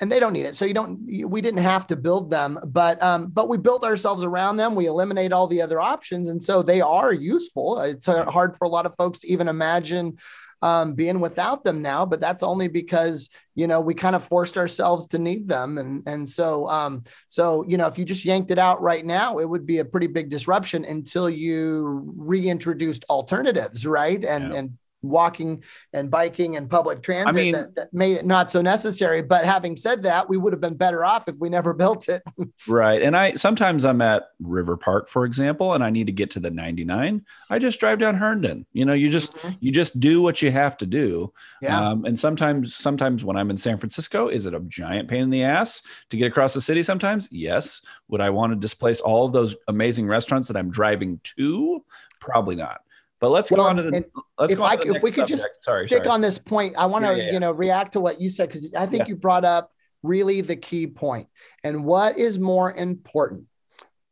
and 0.00 0.10
they 0.10 0.18
don't 0.18 0.32
need 0.32 0.46
it. 0.46 0.56
So 0.56 0.64
you 0.64 0.74
don't. 0.74 1.06
We 1.06 1.40
didn't 1.40 1.62
have 1.62 1.86
to 1.88 1.96
build 1.96 2.30
them, 2.30 2.58
but 2.66 3.00
um, 3.00 3.28
but 3.28 3.48
we 3.48 3.58
built 3.58 3.84
ourselves 3.84 4.24
around 4.24 4.56
them. 4.56 4.74
We 4.74 4.86
eliminate 4.86 5.32
all 5.32 5.46
the 5.46 5.62
other 5.62 5.80
options, 5.80 6.28
and 6.28 6.42
so 6.42 6.62
they 6.62 6.80
are 6.80 7.12
useful. 7.12 7.80
It's 7.80 8.06
hard 8.06 8.56
for 8.56 8.64
a 8.64 8.70
lot 8.70 8.86
of 8.86 8.96
folks 8.96 9.20
to 9.20 9.30
even 9.30 9.46
imagine 9.46 10.18
um, 10.62 10.94
being 10.94 11.20
without 11.20 11.64
them 11.64 11.82
now, 11.82 12.06
but 12.06 12.20
that's 12.20 12.42
only 12.42 12.68
because 12.68 13.28
you 13.54 13.66
know 13.66 13.80
we 13.80 13.94
kind 13.94 14.16
of 14.16 14.24
forced 14.24 14.56
ourselves 14.56 15.06
to 15.08 15.18
need 15.18 15.48
them, 15.48 15.78
and 15.78 16.02
and 16.06 16.28
so 16.28 16.68
um, 16.68 17.04
so 17.28 17.64
you 17.68 17.76
know 17.76 17.86
if 17.86 17.98
you 17.98 18.04
just 18.04 18.24
yanked 18.24 18.50
it 18.50 18.58
out 18.58 18.80
right 18.80 19.04
now, 19.04 19.38
it 19.38 19.48
would 19.48 19.66
be 19.66 19.78
a 19.78 19.84
pretty 19.84 20.06
big 20.06 20.28
disruption 20.28 20.84
until 20.84 21.28
you 21.28 22.12
reintroduced 22.16 23.04
alternatives, 23.10 23.86
right? 23.86 24.24
And 24.24 24.52
yeah. 24.52 24.58
and 24.58 24.78
walking 25.08 25.62
and 25.92 26.10
biking 26.10 26.56
and 26.56 26.68
public 26.70 27.02
transit 27.02 27.28
I 27.28 27.32
mean, 27.32 27.52
that, 27.52 27.74
that, 27.74 27.92
made 27.92 28.16
it 28.18 28.26
not 28.26 28.50
so 28.50 28.62
necessary. 28.62 29.22
But 29.22 29.44
having 29.44 29.76
said 29.76 30.02
that, 30.04 30.28
we 30.28 30.36
would 30.36 30.52
have 30.52 30.60
been 30.60 30.76
better 30.76 31.04
off 31.04 31.28
if 31.28 31.36
we 31.38 31.48
never 31.48 31.72
built 31.74 32.08
it. 32.08 32.22
right. 32.68 33.02
And 33.02 33.16
I 33.16 33.34
sometimes 33.34 33.84
I'm 33.84 34.00
at 34.00 34.24
River 34.40 34.76
Park, 34.76 35.08
for 35.08 35.24
example, 35.24 35.74
and 35.74 35.82
I 35.82 35.90
need 35.90 36.06
to 36.06 36.12
get 36.12 36.30
to 36.32 36.40
the 36.40 36.50
99. 36.50 37.24
I 37.50 37.58
just 37.58 37.80
drive 37.80 37.98
down 37.98 38.14
Herndon. 38.14 38.66
You 38.72 38.84
know, 38.84 38.94
you 38.94 39.10
just 39.10 39.32
mm-hmm. 39.34 39.54
you 39.60 39.72
just 39.72 39.98
do 40.00 40.22
what 40.22 40.42
you 40.42 40.50
have 40.50 40.76
to 40.78 40.86
do. 40.86 41.32
Yeah. 41.62 41.90
Um, 41.90 42.04
and 42.04 42.18
sometimes 42.18 42.74
sometimes 42.74 43.24
when 43.24 43.36
I'm 43.36 43.50
in 43.50 43.56
San 43.56 43.78
Francisco, 43.78 44.28
is 44.28 44.46
it 44.46 44.54
a 44.54 44.60
giant 44.60 45.08
pain 45.08 45.22
in 45.22 45.30
the 45.30 45.44
ass 45.44 45.82
to 46.10 46.16
get 46.16 46.28
across 46.28 46.54
the 46.54 46.60
city? 46.60 46.82
Sometimes, 46.82 47.28
yes. 47.30 47.82
Would 48.08 48.20
I 48.20 48.30
want 48.30 48.52
to 48.52 48.56
displace 48.56 49.00
all 49.00 49.26
of 49.26 49.32
those 49.32 49.56
amazing 49.68 50.06
restaurants 50.06 50.48
that 50.48 50.56
I'm 50.56 50.70
driving 50.70 51.20
to? 51.36 51.84
Probably 52.20 52.56
not. 52.56 52.80
But 53.26 53.30
let's 53.32 53.50
well, 53.50 53.64
go 53.64 53.68
on 53.70 53.76
to 53.76 53.82
the. 53.82 54.04
Let's 54.38 54.54
go 54.54 54.62
on 54.62 54.70
I, 54.70 54.76
to 54.76 54.84
the 54.84 54.94
if 54.94 55.02
we 55.02 55.10
could 55.10 55.28
subject. 55.28 55.42
just 55.42 55.64
sorry, 55.64 55.88
stick 55.88 56.04
sorry. 56.04 56.14
on 56.14 56.20
this 56.20 56.38
point, 56.38 56.76
I 56.78 56.86
want 56.86 57.04
to 57.06 57.16
yeah, 57.16 57.24
yeah, 57.24 57.32
you 57.32 57.40
know 57.40 57.50
react 57.50 57.94
to 57.94 58.00
what 58.00 58.20
you 58.20 58.28
said 58.28 58.50
because 58.50 58.72
I 58.72 58.86
think 58.86 59.08
you 59.08 59.16
brought 59.16 59.44
up 59.44 59.72
really 60.04 60.42
the 60.42 60.54
key 60.54 60.86
point. 60.86 61.26
And 61.64 61.84
what 61.84 62.18
is 62.18 62.38
more 62.38 62.72
important, 62.72 63.46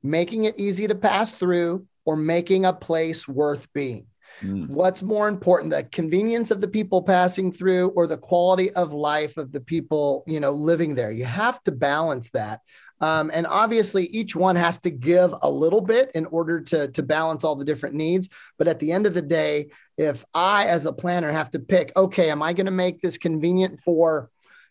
making 0.03 0.47
it 0.47 0.59
easy 0.59 0.89
to 0.89 0.97
pass 0.97 1.31
through 1.31 1.87
or 2.05 2.17
making 2.17 2.65
a 2.65 2.73
place 2.73 3.29
worth 3.29 3.73
being? 3.73 4.09
Mm. 4.43 4.69
What's 4.69 5.01
more 5.01 5.29
important, 5.29 5.71
the 5.71 5.85
convenience 5.85 6.51
of 6.51 6.61
the 6.61 6.67
people 6.67 7.01
passing 7.01 7.53
through 7.53 7.91
or 7.91 8.09
the 8.09 8.19
quality 8.19 8.73
of 8.73 8.93
life 8.93 9.37
of 9.37 9.53
the 9.53 9.61
people, 9.61 10.25
you 10.27 10.41
know, 10.41 10.51
living 10.51 10.97
there? 10.97 11.13
You 11.13 11.25
have 11.25 11.63
to 11.65 11.71
balance 11.71 12.31
that. 12.31 12.63
Um, 13.05 13.31
and 13.35 13.47
obviously, 13.47 14.07
each 14.07 14.35
one 14.35 14.57
has 14.57 14.79
to 14.79 14.91
give 14.91 15.35
a 15.43 15.51
little 15.51 15.83
bit 15.83 16.11
in 16.15 16.25
order 16.25 16.63
to, 16.63 16.89
to 16.89 17.03
balance 17.03 17.45
all 17.45 17.55
the 17.55 17.65
different 17.71 17.95
needs. 17.95 18.31
But 18.57 18.67
at 18.67 18.79
the 18.79 18.93
end 18.93 19.05
of 19.05 19.13
the 19.13 19.21
day, 19.21 19.69
if 19.99 20.25
I, 20.33 20.69
as 20.69 20.87
a 20.87 20.93
planner, 20.93 21.31
have 21.31 21.51
to 21.51 21.59
pick, 21.59 21.93
okay, 21.95 22.31
am 22.31 22.43
I 22.43 22.55
going 22.55 22.65
to 22.65 22.73
make 22.73 23.03
this 23.03 23.19
convenient 23.19 23.79
for, 23.79 24.31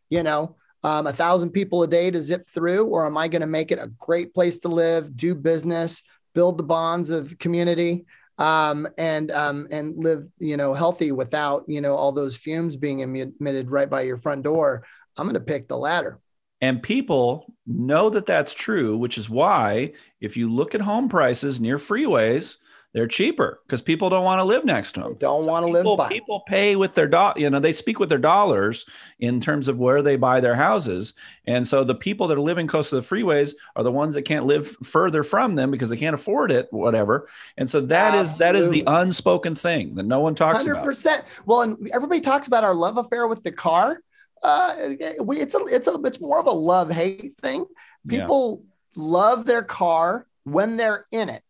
you 0.10 0.24
know, 0.24 0.56
um, 0.82 1.06
a 1.06 1.14
thousand 1.14 1.52
people 1.52 1.84
a 1.84 1.88
day 1.88 2.10
to 2.10 2.24
zip 2.24 2.50
through, 2.50 2.86
or 2.86 3.06
am 3.06 3.18
I 3.18 3.28
going 3.28 3.42
to 3.42 3.48
make 3.60 3.72
it 3.72 3.78
a 3.78 3.92
great 4.00 4.34
place 4.34 4.58
to 4.60 4.68
live, 4.68 5.16
do 5.16 5.36
business, 5.36 6.02
build 6.34 6.58
the 6.58 6.64
bonds 6.64 7.12
of 7.12 7.38
community, 7.38 8.08
um, 8.40 8.88
and 8.98 9.30
um, 9.30 9.68
and 9.70 9.96
live, 9.96 10.28
you 10.40 10.58
know, 10.58 10.74
healthy 10.74 11.12
without, 11.12 11.66
you 11.68 11.82
know, 11.82 11.96
all 11.96 12.12
those 12.12 12.36
fumes 12.36 12.78
being 12.78 13.02
emitted 13.02 13.70
right 13.70 13.92
by 13.92 14.02
your 14.02 14.18
front 14.18 14.42
door? 14.42 14.84
I'm 15.16 15.28
going 15.28 15.36
to 15.36 15.40
pick 15.40 15.68
the 15.68 15.78
latter. 15.78 16.20
And 16.64 16.82
people 16.82 17.54
know 17.68 18.10
that 18.10 18.26
that's 18.26 18.54
true, 18.54 18.96
which 18.96 19.18
is 19.18 19.30
why 19.30 19.92
if 20.22 20.38
you 20.38 20.50
look 20.50 20.74
at 20.74 20.80
home 20.80 21.10
prices 21.10 21.60
near 21.60 21.76
freeways, 21.76 22.56
they're 22.94 23.06
cheaper 23.06 23.60
because 23.66 23.82
people 23.82 24.10
don't 24.10 24.24
want 24.24 24.40
to 24.40 24.46
live 24.46 24.64
next 24.64 24.94
to 24.94 25.02
them. 25.02 25.14
They 25.14 25.20
don't 25.20 25.44
so 25.44 25.48
want 25.50 25.66
to 25.66 25.72
live 25.74 25.98
by. 25.98 26.08
People 26.08 26.40
pay 26.48 26.78
with 26.78 26.94
their 26.96 27.10
do- 27.10 27.34
you 27.36 27.50
know, 27.50 27.60
they 27.60 27.74
speak 27.74 28.00
with 28.00 28.08
their 28.08 28.18
dollars 28.18 28.86
in 29.20 29.42
terms 29.42 29.68
of 29.68 29.78
where 29.78 30.02
they 30.02 30.16
buy 30.16 30.40
their 30.40 30.56
houses. 30.56 31.16
And 31.48 31.68
so 31.68 31.84
the 31.84 31.96
people 31.96 32.30
that 32.30 32.38
are 32.38 32.42
living 32.42 32.68
close 32.68 32.92
to 32.92 32.96
the 32.96 33.02
freeways 33.02 33.56
are 33.76 33.84
the 33.84 33.92
ones 33.92 34.16
that 34.16 34.22
can't 34.22 34.46
live 34.46 34.70
further 34.84 35.22
from 35.22 35.56
them 35.56 35.70
because 35.70 35.90
they 35.90 35.98
can't 35.98 36.16
afford 36.16 36.50
it, 36.50 36.70
whatever. 36.72 37.28
And 37.58 37.70
so 37.70 37.82
that 37.82 38.16
Absolutely. 38.16 38.22
is 38.32 38.38
that 38.38 38.56
is 38.56 38.70
the 38.70 38.84
unspoken 38.88 39.54
thing 39.54 39.96
that 39.96 40.06
no 40.06 40.22
one 40.22 40.34
talks 40.34 40.64
100%. 40.64 40.72
about. 40.72 40.86
100%. 40.86 41.24
Well, 41.46 41.62
and 41.64 41.92
everybody 41.94 42.22
talks 42.22 42.48
about 42.48 42.64
our 42.64 42.74
love 42.74 42.96
affair 42.96 43.28
with 43.28 43.44
the 43.44 43.52
car 43.52 44.00
uh, 44.44 44.96
we, 45.22 45.40
it's 45.40 45.56
a 45.56 45.66
it's 45.66 45.88
a 45.88 45.94
it's 46.04 46.22
more 46.22 46.40
of 46.40 46.48
a 46.48 46.52
love 46.52 46.92
hate 46.92 47.34
thing. 47.42 47.66
People 48.08 48.64
yeah. 48.64 49.04
love 49.04 49.46
their 49.46 49.64
car 49.64 50.28
when 50.44 50.78
they're 50.78 51.06
in 51.12 51.30
it. 51.30 51.44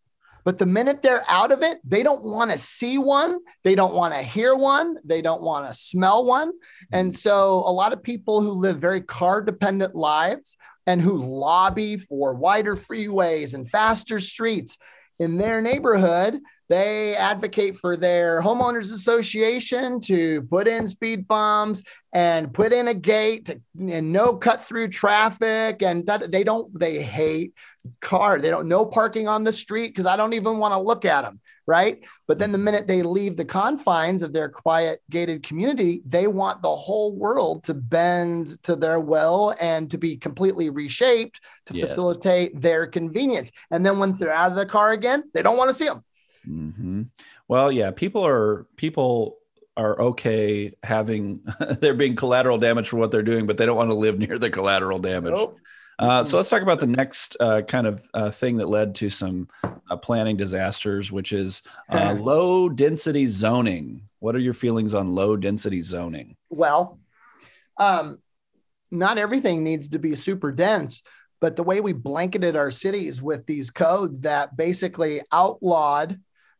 But 0.45 0.57
the 0.57 0.65
minute 0.65 1.01
they're 1.01 1.23
out 1.29 1.51
of 1.51 1.63
it, 1.63 1.79
they 1.85 2.03
don't 2.03 2.23
want 2.23 2.51
to 2.51 2.57
see 2.57 2.97
one. 2.97 3.39
They 3.63 3.75
don't 3.75 3.93
want 3.93 4.13
to 4.13 4.21
hear 4.21 4.53
one. 4.55 4.97
They 5.05 5.21
don't 5.21 5.41
want 5.41 5.67
to 5.67 5.73
smell 5.73 6.25
one. 6.25 6.51
And 6.91 7.15
so, 7.15 7.63
a 7.65 7.71
lot 7.71 7.93
of 7.93 8.03
people 8.03 8.41
who 8.41 8.51
live 8.51 8.77
very 8.77 9.01
car 9.01 9.41
dependent 9.41 9.95
lives 9.95 10.57
and 10.85 11.01
who 11.01 11.23
lobby 11.23 11.97
for 11.97 12.33
wider 12.33 12.75
freeways 12.75 13.53
and 13.53 13.69
faster 13.69 14.19
streets 14.19 14.77
in 15.17 15.37
their 15.37 15.61
neighborhood 15.61 16.39
they 16.73 17.15
advocate 17.15 17.77
for 17.77 17.95
their 17.95 18.41
homeowners 18.41 18.91
association 18.91 20.01
to 20.01 20.41
put 20.43 20.67
in 20.67 20.87
speed 20.87 21.27
bumps 21.27 21.83
and 22.13 22.51
put 22.51 22.73
in 22.73 22.87
a 22.87 22.95
gate 22.95 23.45
to, 23.45 23.61
and 23.79 24.11
no 24.11 24.35
cut 24.35 24.59
through 24.59 24.87
traffic. 24.87 25.83
And 25.83 26.03
they 26.29 26.43
don't, 26.43 26.67
they 26.77 27.03
hate 27.03 27.53
car. 28.01 28.39
They 28.39 28.49
don't 28.49 28.67
no 28.67 28.87
parking 28.87 29.27
on 29.27 29.43
the 29.43 29.53
street 29.53 29.89
because 29.89 30.07
I 30.07 30.17
don't 30.17 30.33
even 30.33 30.57
want 30.57 30.73
to 30.73 30.79
look 30.79 31.05
at 31.05 31.21
them. 31.21 31.39
Right. 31.67 32.03
But 32.27 32.39
then 32.39 32.51
the 32.51 32.57
mm-hmm. 32.57 32.65
minute 32.65 32.87
they 32.87 33.03
leave 33.03 33.37
the 33.37 33.45
confines 33.45 34.23
of 34.23 34.33
their 34.33 34.49
quiet 34.49 34.99
gated 35.11 35.43
community, 35.43 36.01
they 36.07 36.25
want 36.25 36.63
the 36.63 36.75
whole 36.75 37.15
world 37.15 37.65
to 37.65 37.75
bend 37.75 38.61
to 38.63 38.75
their 38.75 38.99
will 38.99 39.55
and 39.61 39.91
to 39.91 39.99
be 39.99 40.17
completely 40.17 40.71
reshaped 40.71 41.39
to 41.67 41.75
yes. 41.75 41.87
facilitate 41.87 42.59
their 42.59 42.87
convenience. 42.87 43.51
And 43.69 43.85
then 43.85 43.99
when 43.99 44.13
they're 44.13 44.33
out 44.33 44.51
of 44.51 44.57
the 44.57 44.65
car 44.65 44.91
again, 44.91 45.23
they 45.35 45.43
don't 45.43 45.55
want 45.55 45.69
to 45.69 45.75
see 45.75 45.85
them. 45.85 46.03
Mm-hmm. 46.47 47.03
Well, 47.47 47.71
yeah, 47.71 47.91
people 47.91 48.25
are 48.25 48.67
people 48.75 49.37
are 49.75 49.99
okay 49.99 50.73
having 50.83 51.41
they're 51.79 51.93
being 51.93 52.15
collateral 52.15 52.57
damage 52.57 52.89
for 52.89 52.97
what 52.97 53.11
they're 53.11 53.23
doing, 53.23 53.45
but 53.47 53.57
they 53.57 53.65
don't 53.65 53.77
want 53.77 53.89
to 53.89 53.95
live 53.95 54.19
near 54.19 54.37
the 54.37 54.49
collateral 54.49 54.99
damage. 54.99 55.33
Nope. 55.33 55.57
Uh, 55.99 56.23
so 56.23 56.37
let's 56.37 56.49
talk 56.49 56.63
about 56.63 56.79
the 56.79 56.87
next 56.87 57.37
uh, 57.39 57.61
kind 57.61 57.85
of 57.85 58.09
uh, 58.13 58.31
thing 58.31 58.57
that 58.57 58.67
led 58.67 58.95
to 58.95 59.09
some 59.09 59.47
uh, 59.63 59.95
planning 59.95 60.35
disasters, 60.35 61.11
which 61.11 61.31
is 61.31 61.61
uh, 61.89 62.13
low 62.19 62.67
density 62.67 63.25
zoning. 63.27 64.01
What 64.19 64.35
are 64.35 64.39
your 64.39 64.53
feelings 64.53 64.93
on 64.93 65.13
low 65.13 65.37
density 65.37 65.81
zoning? 65.81 66.35
Well, 66.49 66.99
um, 67.77 68.19
not 68.89 69.17
everything 69.17 69.63
needs 69.63 69.89
to 69.89 69.99
be 69.99 70.15
super 70.15 70.51
dense, 70.51 71.03
but 71.39 71.55
the 71.55 71.63
way 71.63 71.79
we 71.79 71.93
blanketed 71.93 72.55
our 72.55 72.71
cities 72.71 73.21
with 73.21 73.45
these 73.45 73.69
codes 73.69 74.21
that 74.21 74.55
basically 74.55 75.21
outlawed 75.31 76.19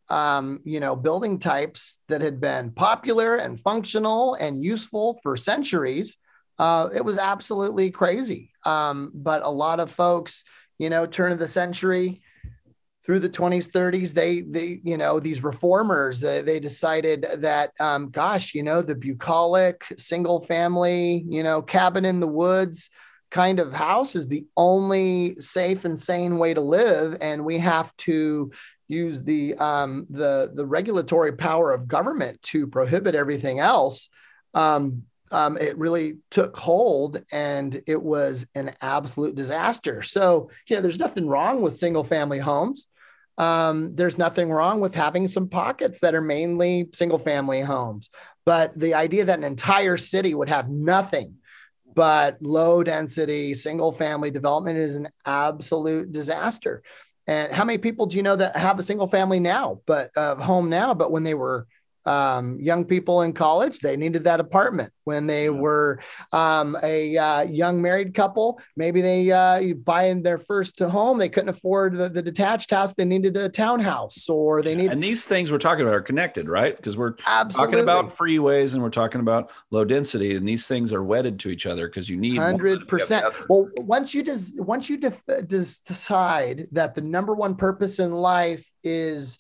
um, 0.10 0.60
you 0.64 0.80
know, 0.80 0.96
building 0.96 1.40
types 1.40 2.00
that 2.08 2.22
had 2.22 2.40
been 2.40 2.72
popular 2.72 3.36
and 3.36 3.60
functional 3.60 4.36
and 4.36 4.64
useful 4.64 5.20
for 5.24 5.38
centuries. 5.38 6.18
Uh, 6.60 6.90
it 6.94 7.04
was 7.04 7.18
absolutely 7.18 7.90
crazy. 7.92 8.52
Um, 8.66 9.12
but 9.14 9.44
a 9.44 9.50
lot 9.50 9.80
of 9.80 9.92
folks, 9.92 10.44
you 10.78 10.90
know, 10.90 11.06
turn 11.06 11.32
of 11.32 11.40
the 11.40 11.48
century 11.48 12.22
through 13.06 13.20
the 13.20 13.30
20s, 13.30 13.70
30s, 13.70 14.14
they, 14.14 14.42
they, 14.42 14.80
you 14.84 14.98
know, 14.98 15.20
these 15.20 15.44
reformers, 15.44 16.24
uh, 16.24 16.42
they 16.46 16.60
decided 16.60 17.26
that, 17.38 17.72
um, 17.80 18.10
gosh, 18.10 18.54
you 18.54 18.64
know, 18.64 18.82
the 18.82 18.96
bucolic 18.96 19.84
single 19.98 20.40
family, 20.40 21.26
you 21.28 21.44
know, 21.44 21.62
cabin 21.62 22.06
in 22.06 22.20
the 22.20 22.28
woods 22.28 22.90
kind 23.34 23.60
of 23.60 23.74
house 23.74 24.16
is 24.16 24.28
the 24.28 24.46
only 24.56 25.36
safe 25.40 25.86
and 25.86 26.00
sane 26.00 26.38
way 26.38 26.54
to 26.54 26.62
live. 26.62 27.18
And 27.20 27.44
we 27.44 27.58
have 27.58 27.94
to 27.98 28.52
use 28.94 29.24
the 29.24 29.56
um, 29.56 30.08
the 30.10 30.52
the 30.54 30.66
regulatory 30.66 31.34
power 31.34 31.74
of 31.74 31.88
government 31.88 32.42
to 32.44 32.68
prohibit 32.68 33.16
everything 33.16 33.60
else, 33.60 34.10
um, 34.54 35.04
um, 35.32 35.58
it 35.58 35.78
really 35.78 36.18
took 36.30 36.56
hold, 36.58 37.22
and 37.32 37.82
it 37.88 38.02
was 38.02 38.46
an 38.56 38.72
absolute 38.82 39.36
disaster. 39.36 40.04
So 40.04 40.50
you 40.68 40.76
know, 40.76 40.82
there's 40.82 41.00
nothing 41.00 41.28
wrong 41.28 41.62
with 41.62 41.76
single 41.78 42.04
family 42.04 42.40
homes. 42.40 42.88
Um, 43.38 43.96
there's 43.96 44.18
nothing 44.18 44.52
wrong 44.52 44.80
with 44.80 44.94
having 44.94 45.28
some 45.28 45.50
pockets 45.50 46.00
that 46.02 46.14
are 46.14 46.22
mainly 46.22 46.90
single 46.94 47.18
family 47.18 47.62
homes. 47.62 48.10
But 48.46 48.78
the 48.78 48.94
idea 48.94 49.26
that 49.26 49.40
an 49.40 49.44
entire 49.44 49.98
city 49.98 50.36
would 50.36 50.50
have 50.50 50.70
nothing 50.70 51.38
but 51.96 52.42
low 52.42 52.84
density 52.84 53.54
single 53.54 53.92
family 53.92 54.32
development 54.32 54.78
is 54.78 54.96
an 54.96 55.10
absolute 55.26 56.12
disaster. 56.12 56.84
And 57.28 57.54
how 57.54 57.64
many 57.64 57.78
people 57.78 58.06
do 58.06 58.18
you 58.18 58.24
know 58.24 58.36
that 58.36 58.56
have 58.56 58.80
a 58.80 58.84
single 58.84 59.08
family 59.08 59.40
now, 59.40 59.82
but 59.86 60.12
uh, 60.18 60.36
home 60.36 60.70
now, 60.70 60.94
but 60.94 61.12
when 61.12 61.24
they 61.24 61.34
were 61.34 61.68
um, 62.06 62.60
young 62.60 62.86
people 62.86 63.22
in 63.22 63.34
college, 63.34 63.80
they 63.80 63.96
needed 63.96 64.26
that 64.26 64.40
apartment. 64.40 64.92
When 65.06 65.28
they 65.28 65.50
were 65.50 66.00
um, 66.32 66.78
a 66.82 67.18
uh, 67.18 67.42
young 67.42 67.82
married 67.82 68.14
couple, 68.14 68.60
maybe 68.76 69.02
they 69.02 69.32
uh, 69.32 69.74
buying 69.84 70.24
their 70.24 70.38
first 70.38 70.80
home, 70.80 71.18
they 71.18 71.30
couldn't 71.30 71.50
afford 71.50 71.96
the, 71.96 72.10
the, 72.10 72.22
detached 72.22 72.72
house, 72.72 72.94
they 72.94 73.04
needed 73.04 73.36
a 73.36 73.50
townhouse, 73.50 74.30
or 74.30 74.62
they 74.62 74.76
need. 74.76 74.92
And 74.92 75.04
these 75.04 75.26
things 75.26 75.52
we're 75.52 75.58
talking 75.58 75.84
about 75.84 75.94
are 75.94 76.02
connected, 76.02 76.48
right? 76.48 76.76
Because 76.76 76.96
we're 76.96 77.16
Absolutely. 77.28 77.78
talking 77.78 77.84
about 77.84 78.18
freeways 78.18 78.74
and 78.74 78.82
we're 78.82 78.90
talking 78.90 79.20
about 79.20 79.52
low 79.72 79.84
density, 79.84 80.36
and 80.36 80.48
these 80.48 80.68
things 80.68 80.94
are 80.94 81.04
wedded 81.04 81.40
to 81.42 81.50
each 81.50 81.66
other 81.66 81.88
because 81.88 82.10
you 82.10 82.18
need 82.18 82.38
hundred 82.38 82.88
percent. 82.88 83.26
Well, 83.50 83.70
once 83.78 84.14
you 84.14 84.24
des- 84.24 84.56
once 84.56 84.90
you 84.90 84.98
def- 84.98 85.26
des- 85.26 85.82
decide 85.86 86.68
that 86.72 86.96
the 86.96 87.02
number 87.02 87.34
one 87.34 87.56
purpose 87.56 88.00
in 88.00 88.12
life 88.12 88.66
is 88.84 89.38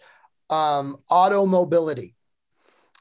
um, 0.49 0.97
auto 1.09 1.45
mobility 1.45 2.12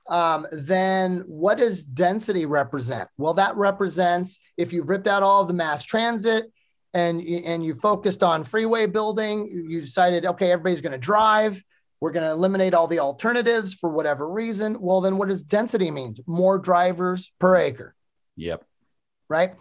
um, 0.08 0.46
then 0.52 1.24
what 1.26 1.58
does 1.58 1.84
density 1.84 2.46
represent? 2.46 3.08
Well, 3.18 3.34
that 3.34 3.56
represents 3.56 4.38
if 4.56 4.72
you've 4.72 4.88
ripped 4.88 5.06
out 5.06 5.22
all 5.22 5.42
of 5.42 5.48
the 5.48 5.54
mass 5.54 5.84
transit 5.84 6.52
and, 6.94 7.20
and 7.22 7.64
you 7.64 7.74
focused 7.74 8.22
on 8.22 8.44
freeway 8.44 8.86
building, 8.86 9.46
you 9.68 9.80
decided, 9.80 10.26
okay, 10.26 10.52
everybody's 10.52 10.80
going 10.80 10.92
to 10.92 10.98
drive. 10.98 11.62
We're 12.00 12.10
going 12.12 12.26
to 12.26 12.32
eliminate 12.32 12.74
all 12.74 12.88
the 12.88 12.98
alternatives 12.98 13.74
for 13.74 13.88
whatever 13.88 14.28
reason. 14.28 14.80
Well, 14.80 15.00
then 15.00 15.18
what 15.18 15.28
does 15.28 15.44
density 15.44 15.90
mean? 15.90 16.16
More 16.26 16.58
drivers 16.58 17.32
per 17.38 17.56
acre. 17.56 17.94
Yep. 18.36 18.64
Right. 19.28 19.54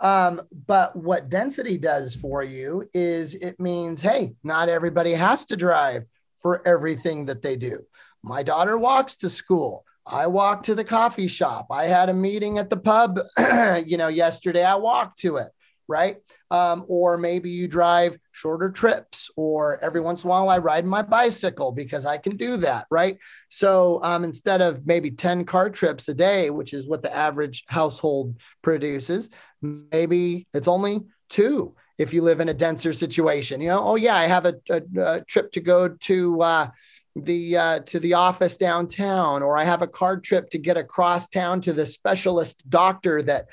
Um, 0.00 0.42
but 0.66 0.94
what 0.94 1.28
density 1.28 1.76
does 1.76 2.14
for 2.14 2.44
you 2.44 2.88
is 2.94 3.34
it 3.34 3.58
means, 3.58 4.00
hey, 4.00 4.34
not 4.44 4.68
everybody 4.68 5.12
has 5.12 5.46
to 5.46 5.56
drive 5.56 6.04
for 6.40 6.66
everything 6.66 7.26
that 7.26 7.42
they 7.42 7.56
do. 7.56 7.84
My 8.22 8.44
daughter 8.44 8.78
walks 8.78 9.16
to 9.16 9.28
school. 9.28 9.84
I 10.10 10.26
walked 10.26 10.66
to 10.66 10.74
the 10.74 10.84
coffee 10.84 11.28
shop. 11.28 11.66
I 11.70 11.84
had 11.84 12.08
a 12.08 12.14
meeting 12.14 12.58
at 12.58 12.70
the 12.70 12.76
pub, 12.76 13.20
you 13.86 13.96
know, 13.96 14.08
yesterday. 14.08 14.64
I 14.64 14.76
walked 14.76 15.18
to 15.20 15.36
it, 15.36 15.48
right? 15.86 16.16
Um, 16.50 16.84
or 16.88 17.18
maybe 17.18 17.50
you 17.50 17.68
drive 17.68 18.18
shorter 18.32 18.70
trips, 18.70 19.30
or 19.36 19.78
every 19.82 20.00
once 20.00 20.24
in 20.24 20.28
a 20.28 20.30
while 20.30 20.48
I 20.48 20.58
ride 20.58 20.86
my 20.86 21.02
bicycle 21.02 21.72
because 21.72 22.06
I 22.06 22.16
can 22.16 22.36
do 22.36 22.56
that, 22.58 22.86
right? 22.90 23.18
So 23.50 24.00
um, 24.02 24.24
instead 24.24 24.62
of 24.62 24.86
maybe 24.86 25.10
10 25.10 25.44
car 25.44 25.68
trips 25.68 26.08
a 26.08 26.14
day, 26.14 26.48
which 26.50 26.72
is 26.72 26.88
what 26.88 27.02
the 27.02 27.14
average 27.14 27.64
household 27.68 28.36
produces, 28.62 29.28
maybe 29.60 30.46
it's 30.54 30.68
only 30.68 31.02
two 31.28 31.74
if 31.98 32.14
you 32.14 32.22
live 32.22 32.40
in 32.40 32.48
a 32.48 32.54
denser 32.54 32.92
situation. 32.92 33.60
You 33.60 33.68
know, 33.68 33.82
oh, 33.84 33.96
yeah, 33.96 34.16
I 34.16 34.26
have 34.26 34.46
a, 34.46 34.54
a, 34.70 34.82
a 35.00 35.24
trip 35.24 35.52
to 35.52 35.60
go 35.60 35.88
to, 35.88 36.40
uh, 36.40 36.68
the 37.24 37.56
uh, 37.56 37.80
to 37.80 38.00
the 38.00 38.14
office 38.14 38.56
downtown 38.56 39.42
or 39.42 39.56
i 39.56 39.64
have 39.64 39.82
a 39.82 39.86
card 39.86 40.24
trip 40.24 40.50
to 40.50 40.58
get 40.58 40.76
across 40.76 41.28
town 41.28 41.60
to 41.60 41.72
the 41.72 41.86
specialist 41.86 42.68
doctor 42.68 43.22
that 43.22 43.46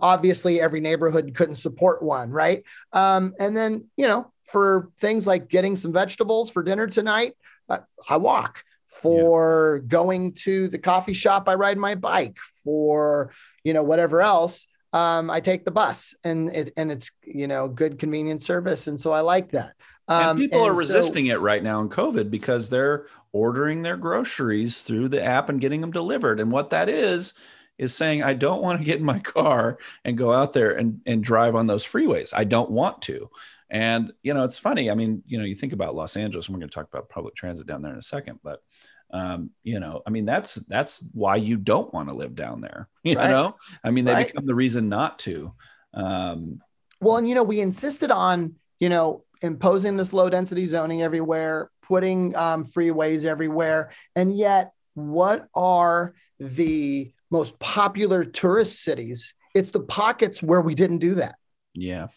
obviously 0.00 0.60
every 0.60 0.80
neighborhood 0.80 1.34
couldn't 1.34 1.56
support 1.56 2.02
one 2.02 2.30
right? 2.30 2.64
Um, 2.92 3.34
and 3.38 3.56
then 3.56 3.86
you 3.96 4.06
know 4.06 4.32
for 4.44 4.90
things 4.98 5.26
like 5.26 5.48
getting 5.48 5.76
some 5.76 5.92
vegetables 5.92 6.50
for 6.50 6.62
dinner 6.62 6.86
tonight 6.86 7.34
uh, 7.68 7.78
i 8.08 8.16
walk. 8.16 8.64
For 8.86 9.80
yeah. 9.80 9.88
going 9.88 10.32
to 10.44 10.68
the 10.68 10.78
coffee 10.78 11.12
shop 11.12 11.48
i 11.48 11.54
ride 11.54 11.78
my 11.78 11.94
bike. 11.94 12.36
For 12.64 13.32
you 13.62 13.72
know 13.72 13.82
whatever 13.82 14.22
else 14.22 14.66
um, 14.92 15.30
i 15.30 15.40
take 15.40 15.64
the 15.64 15.70
bus 15.70 16.14
and 16.24 16.50
it, 16.50 16.72
and 16.76 16.90
it's 16.90 17.12
you 17.22 17.46
know 17.46 17.68
good 17.68 17.98
convenient 17.98 18.42
service 18.42 18.86
and 18.86 18.98
so 18.98 19.12
i 19.12 19.20
like 19.20 19.52
that 19.52 19.74
um, 20.08 20.30
and 20.30 20.38
people 20.38 20.64
and 20.64 20.70
are 20.70 20.74
resisting 20.74 21.26
so, 21.26 21.32
it 21.32 21.40
right 21.40 21.62
now 21.62 21.80
in 21.80 21.88
COVID 21.88 22.30
because 22.30 22.70
they're 22.70 23.06
ordering 23.32 23.82
their 23.82 23.96
groceries 23.96 24.82
through 24.82 25.08
the 25.08 25.22
app 25.22 25.48
and 25.48 25.60
getting 25.60 25.80
them 25.80 25.90
delivered. 25.90 26.40
And 26.40 26.50
what 26.50 26.70
that 26.70 26.88
is, 26.88 27.34
is 27.78 27.94
saying, 27.94 28.22
I 28.22 28.34
don't 28.34 28.62
want 28.62 28.80
to 28.80 28.84
get 28.84 28.98
in 28.98 29.04
my 29.04 29.18
car 29.20 29.78
and 30.04 30.18
go 30.18 30.32
out 30.32 30.52
there 30.52 30.72
and, 30.72 31.00
and 31.06 31.22
drive 31.22 31.54
on 31.54 31.66
those 31.66 31.86
freeways. 31.86 32.32
I 32.34 32.44
don't 32.44 32.70
want 32.70 33.02
to. 33.02 33.30
And, 33.70 34.12
you 34.22 34.34
know, 34.34 34.44
it's 34.44 34.58
funny. 34.58 34.90
I 34.90 34.94
mean, 34.94 35.22
you 35.26 35.38
know, 35.38 35.44
you 35.44 35.54
think 35.54 35.72
about 35.72 35.94
Los 35.94 36.16
Angeles, 36.16 36.46
and 36.46 36.54
we're 36.54 36.60
going 36.60 36.70
to 36.70 36.74
talk 36.74 36.88
about 36.88 37.10
public 37.10 37.34
transit 37.34 37.66
down 37.66 37.82
there 37.82 37.92
in 37.92 37.98
a 37.98 38.02
second, 38.02 38.40
but, 38.42 38.62
um, 39.10 39.50
you 39.62 39.78
know, 39.78 40.02
I 40.06 40.10
mean, 40.10 40.24
that's, 40.24 40.54
that's 40.54 41.02
why 41.12 41.36
you 41.36 41.56
don't 41.56 41.92
want 41.92 42.08
to 42.08 42.14
live 42.14 42.34
down 42.34 42.60
there. 42.60 42.88
You 43.04 43.16
right. 43.16 43.30
know, 43.30 43.56
I 43.82 43.90
mean, 43.90 44.04
they 44.04 44.12
right. 44.12 44.26
become 44.26 44.44
the 44.44 44.54
reason 44.54 44.90
not 44.90 45.18
to. 45.20 45.54
Um, 45.94 46.60
well, 47.00 47.16
and, 47.16 47.26
you 47.26 47.34
know, 47.34 47.42
we 47.42 47.60
insisted 47.60 48.10
on, 48.10 48.56
you 48.80 48.90
know, 48.90 49.24
imposing 49.40 49.96
this 49.96 50.12
low 50.12 50.28
density 50.28 50.66
zoning 50.66 51.02
everywhere, 51.02 51.70
putting 51.82 52.36
um, 52.36 52.64
freeways 52.64 53.24
everywhere. 53.24 53.90
And 54.14 54.36
yet, 54.36 54.72
what 54.94 55.48
are 55.54 56.14
the 56.38 57.12
most 57.30 57.58
popular 57.58 58.24
tourist 58.24 58.82
cities? 58.82 59.34
It's 59.54 59.70
the 59.70 59.80
pockets 59.80 60.42
where 60.42 60.60
we 60.60 60.74
didn't 60.74 60.98
do 60.98 61.16
that. 61.16 61.36
Yeah. 61.74 62.08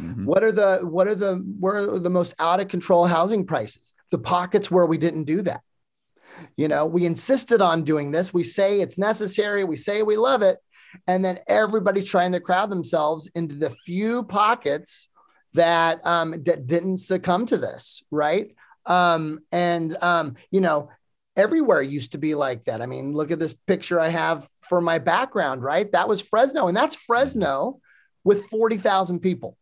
Mm-hmm. 0.00 0.24
What 0.24 0.44
are 0.44 0.52
the 0.52 0.78
what 0.82 1.08
are 1.08 1.14
the 1.14 1.36
where 1.58 1.76
are 1.76 1.98
the 1.98 2.10
most 2.10 2.34
out 2.38 2.60
of 2.60 2.68
control 2.68 3.06
housing 3.06 3.46
prices? 3.46 3.94
The 4.10 4.18
pockets 4.18 4.70
where 4.70 4.86
we 4.86 4.98
didn't 4.98 5.24
do 5.24 5.42
that. 5.42 5.62
You 6.56 6.68
know, 6.68 6.86
we 6.86 7.04
insisted 7.04 7.60
on 7.60 7.82
doing 7.82 8.12
this. 8.12 8.32
We 8.32 8.44
say 8.44 8.80
it's 8.80 8.96
necessary. 8.96 9.64
We 9.64 9.76
say 9.76 10.02
we 10.02 10.16
love 10.16 10.42
it, 10.42 10.58
and 11.06 11.24
then 11.24 11.40
everybody's 11.48 12.04
trying 12.04 12.32
to 12.32 12.40
crowd 12.40 12.70
themselves 12.70 13.28
into 13.34 13.56
the 13.56 13.70
few 13.84 14.22
pockets 14.22 15.08
that 15.54 16.04
um, 16.06 16.42
that 16.44 16.66
didn't 16.66 16.98
succumb 16.98 17.46
to 17.46 17.56
this, 17.56 18.02
right? 18.10 18.54
Um, 18.86 19.40
and 19.52 19.96
um, 20.02 20.36
you 20.50 20.60
know, 20.60 20.90
everywhere 21.36 21.82
used 21.82 22.12
to 22.12 22.18
be 22.18 22.34
like 22.34 22.64
that. 22.64 22.82
I 22.82 22.86
mean, 22.86 23.14
look 23.14 23.30
at 23.30 23.38
this 23.38 23.54
picture 23.66 24.00
I 24.00 24.08
have 24.08 24.48
for 24.62 24.80
my 24.80 24.98
background, 24.98 25.62
right? 25.62 25.90
That 25.92 26.08
was 26.08 26.20
Fresno, 26.20 26.68
and 26.68 26.76
that's 26.76 26.94
Fresno 26.94 27.80
with 28.24 28.46
40,000 28.46 29.20
people. 29.20 29.56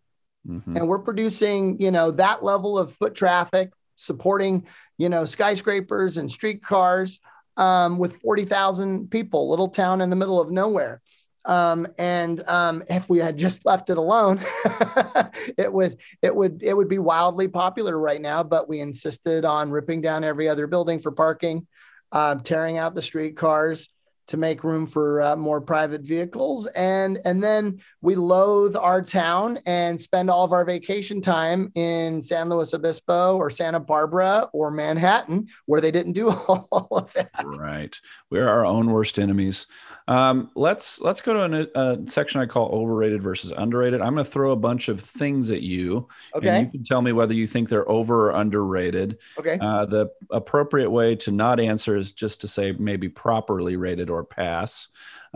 Mm-hmm. 0.49 0.76
And 0.76 0.89
we're 0.89 1.01
producing, 1.01 1.80
you 1.80 1.91
know, 1.91 2.11
that 2.12 2.43
level 2.43 2.78
of 2.78 2.93
foot 2.93 3.14
traffic, 3.14 3.72
supporting, 3.97 4.66
you 4.99 5.09
know, 5.09 5.24
skyscrapers 5.24 6.16
and 6.16 6.30
streetcars 6.30 7.20
um, 7.57 7.99
with 7.99 8.16
40,000 8.16 9.11
people, 9.11 9.51
little 9.51 9.68
town 9.68 10.01
in 10.01 10.11
the 10.11 10.16
middle 10.16 10.41
of 10.41 10.51
nowhere. 10.51 11.01
Um, 11.47 11.87
and 11.97 12.43
um, 12.49 12.83
if 12.91 13.09
we 13.09 13.19
had 13.19 13.39
just 13.39 13.65
left 13.65 13.89
it 13.89 13.99
alone, 13.99 14.41
it 15.57 15.73
would 15.73 15.99
it 16.21 16.35
would 16.35 16.61
it 16.63 16.77
would 16.77 16.89
be 16.89 16.99
wildly 16.99 17.49
popular 17.49 17.99
right 17.99 18.21
now. 18.21 18.43
But 18.43 18.69
we 18.69 18.81
insisted 18.81 19.45
on 19.45 19.71
ripping 19.71 20.01
down 20.01 20.25
every 20.25 20.49
other 20.49 20.67
building 20.67 21.01
for 21.01 21.13
parking, 21.13 21.67
uh, 22.11 22.35
tearing 22.37 22.79
out 22.79 22.97
the 22.97 23.03
streetcars, 23.03 23.89
to 24.29 24.37
make 24.37 24.64
room 24.64 24.87
for 24.87 25.22
uh, 25.22 25.37
more 25.37 25.61
private 25.61 26.03
vehicles. 26.03 26.66
And 26.68 27.18
and 27.24 27.43
then 27.43 27.81
we 28.01 28.14
loathe 28.14 28.77
our 28.77 29.03
town 29.03 29.61
and 29.66 30.01
spend 30.01 30.31
all 30.31 30.45
of 30.45 30.53
our 30.53 30.64
vacation 30.64 31.20
time 31.20 31.70
in 31.74 32.20
San 32.20 32.49
Luis 32.49 32.74
Obispo 32.74 33.37
or 33.37 33.51
Santa 33.51 33.81
Barbara 33.81 34.49
or 34.53 34.70
Manhattan 34.70 35.49
where 35.66 35.81
they 35.81 35.91
didn't 35.91 36.12
do 36.12 36.31
all 36.49 36.89
of 36.91 37.12
that 37.12 37.31
right. 37.59 37.99
We're 38.31 38.49
our 38.49 38.64
own 38.64 38.91
worst 38.91 39.18
enemies. 39.18 39.66
Um, 40.09 40.51
let's 40.55 41.01
let's 41.01 41.20
go 41.20 41.49
to 41.49 41.68
a, 41.74 41.81
a, 41.81 42.09
section 42.09 42.41
I 42.41 42.47
call 42.47 42.68
overrated 42.68 43.22
versus 43.22 43.53
underrated. 43.57 44.01
I'm 44.01 44.14
going 44.14 44.24
to 44.24 44.31
throw 44.31 44.53
a 44.53 44.57
bunch 44.57 44.89
of 44.89 45.01
things 45.01 45.51
at 45.51 45.62
you 45.62 46.09
okay. 46.35 46.49
and 46.49 46.66
you 46.66 46.70
can 46.70 46.85
tell 46.85 47.03
me 47.03 47.12
whether 47.12 47.35
you 47.35 47.47
think 47.47 47.68
they're 47.68 47.89
over 47.89 48.31
or 48.31 48.41
underrated. 48.41 49.18
Okay. 49.39 49.59
Uh, 49.61 49.85
the 49.87 50.11
appropriate 50.31 50.91
way 50.91 51.16
to 51.16 51.33
not 51.33 51.59
answer 51.59 51.97
is 51.97 52.12
just 52.12 52.41
to 52.43 52.49
say 52.49 52.72
maybe 52.72 53.09
properly 53.09 53.77
rated 53.77 54.11
or 54.11 54.16
pass. 54.25 54.89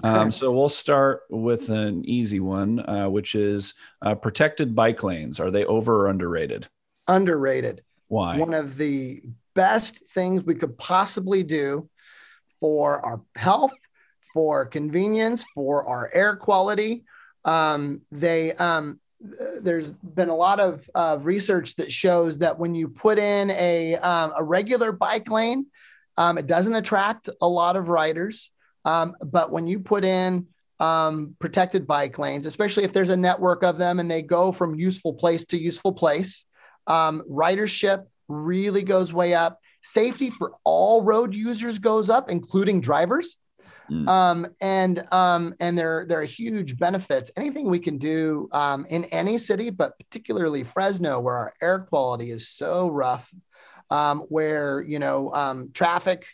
Um, 0.02 0.30
so 0.30 0.52
we'll 0.52 0.68
start 0.68 1.22
with 1.28 1.68
an 1.70 2.04
easy 2.04 2.40
one, 2.40 2.88
uh, 2.88 3.08
which 3.08 3.34
is 3.34 3.74
uh, 4.02 4.14
protected 4.14 4.74
bike 4.74 5.02
lanes. 5.02 5.40
Are 5.40 5.50
they 5.50 5.64
over 5.64 6.02
or 6.02 6.08
underrated? 6.08 6.68
Underrated. 7.08 7.82
Why? 8.08 8.38
One 8.38 8.54
of 8.54 8.76
the 8.76 9.22
best 9.54 10.02
things 10.14 10.42
we 10.42 10.54
could 10.54 10.78
possibly 10.78 11.42
do 11.42 11.88
for 12.60 13.04
our 13.04 13.20
health, 13.36 13.74
for 14.32 14.66
convenience, 14.66 15.44
for 15.54 15.84
our 15.84 16.10
air 16.12 16.36
quality. 16.36 17.04
Um, 17.44 18.02
they 18.10 18.52
um, 18.54 19.00
there's 19.60 19.90
been 19.90 20.28
a 20.28 20.34
lot 20.34 20.60
of 20.60 20.88
uh, 20.94 21.18
research 21.20 21.76
that 21.76 21.92
shows 21.92 22.38
that 22.38 22.58
when 22.58 22.74
you 22.74 22.88
put 22.88 23.18
in 23.18 23.50
a 23.50 23.96
um, 23.96 24.32
a 24.36 24.42
regular 24.42 24.92
bike 24.92 25.30
lane, 25.30 25.66
um, 26.16 26.38
it 26.38 26.46
doesn't 26.46 26.74
attract 26.74 27.28
a 27.40 27.48
lot 27.48 27.76
of 27.76 27.88
riders. 27.88 28.50
Um, 28.84 29.14
but 29.24 29.50
when 29.50 29.66
you 29.66 29.80
put 29.80 30.04
in 30.04 30.46
um, 30.78 31.36
protected 31.38 31.86
bike 31.86 32.18
lanes, 32.18 32.46
especially 32.46 32.84
if 32.84 32.92
there's 32.92 33.10
a 33.10 33.16
network 33.16 33.62
of 33.62 33.78
them 33.78 34.00
and 34.00 34.10
they 34.10 34.22
go 34.22 34.52
from 34.52 34.74
useful 34.74 35.14
place 35.14 35.44
to 35.46 35.58
useful 35.58 35.92
place, 35.92 36.44
um, 36.86 37.22
ridership 37.30 38.06
really 38.28 38.82
goes 38.82 39.12
way 39.12 39.34
up. 39.34 39.58
Safety 39.82 40.30
for 40.30 40.54
all 40.64 41.02
road 41.02 41.34
users 41.34 41.78
goes 41.78 42.10
up, 42.10 42.30
including 42.30 42.80
drivers. 42.80 43.36
Mm. 43.90 44.08
Um, 44.08 44.46
and 44.60 45.04
um, 45.12 45.54
and 45.58 45.76
there 45.76 46.06
there 46.08 46.20
are 46.20 46.24
huge 46.24 46.78
benefits. 46.78 47.32
Anything 47.36 47.68
we 47.68 47.80
can 47.80 47.98
do 47.98 48.48
um, 48.52 48.86
in 48.88 49.04
any 49.06 49.36
city, 49.36 49.70
but 49.70 49.98
particularly 49.98 50.62
Fresno, 50.62 51.18
where 51.18 51.34
our 51.34 51.52
air 51.60 51.80
quality 51.80 52.30
is 52.30 52.48
so 52.48 52.88
rough, 52.88 53.28
um, 53.90 54.20
where 54.28 54.80
you 54.82 55.00
know 55.00 55.32
um, 55.34 55.70
traffic 55.74 56.24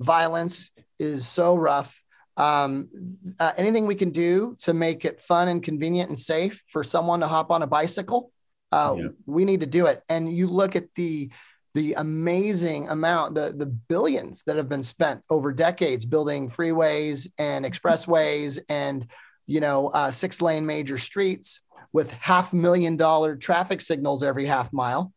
violence 0.00 0.72
is 0.98 1.26
so 1.26 1.54
rough. 1.54 2.00
Um, 2.36 2.88
uh, 3.38 3.52
anything 3.56 3.86
we 3.86 3.94
can 3.94 4.10
do 4.10 4.56
to 4.60 4.74
make 4.74 5.04
it 5.04 5.20
fun 5.20 5.48
and 5.48 5.62
convenient 5.62 6.08
and 6.08 6.18
safe 6.18 6.62
for 6.68 6.82
someone 6.82 7.20
to 7.20 7.28
hop 7.28 7.50
on 7.50 7.62
a 7.62 7.66
bicycle, 7.66 8.32
uh, 8.72 8.96
yeah. 8.98 9.08
we 9.26 9.44
need 9.44 9.60
to 9.60 9.66
do 9.66 9.86
it. 9.86 10.02
And 10.08 10.32
you 10.32 10.48
look 10.48 10.76
at 10.76 10.88
the 10.96 11.30
the 11.74 11.94
amazing 11.94 12.88
amount, 12.88 13.34
the 13.34 13.52
the 13.56 13.66
billions 13.66 14.42
that 14.46 14.56
have 14.56 14.68
been 14.68 14.82
spent 14.82 15.24
over 15.28 15.52
decades 15.52 16.04
building 16.04 16.48
freeways 16.48 17.28
and 17.38 17.64
expressways 17.64 18.60
and 18.68 19.06
you 19.46 19.60
know 19.60 19.88
uh, 19.88 20.10
six 20.10 20.40
lane 20.40 20.66
major 20.66 20.98
streets 20.98 21.60
with 21.92 22.10
half 22.12 22.52
million 22.52 22.96
dollar 22.96 23.36
traffic 23.36 23.80
signals 23.80 24.22
every 24.22 24.46
half 24.46 24.72
mile 24.72 25.12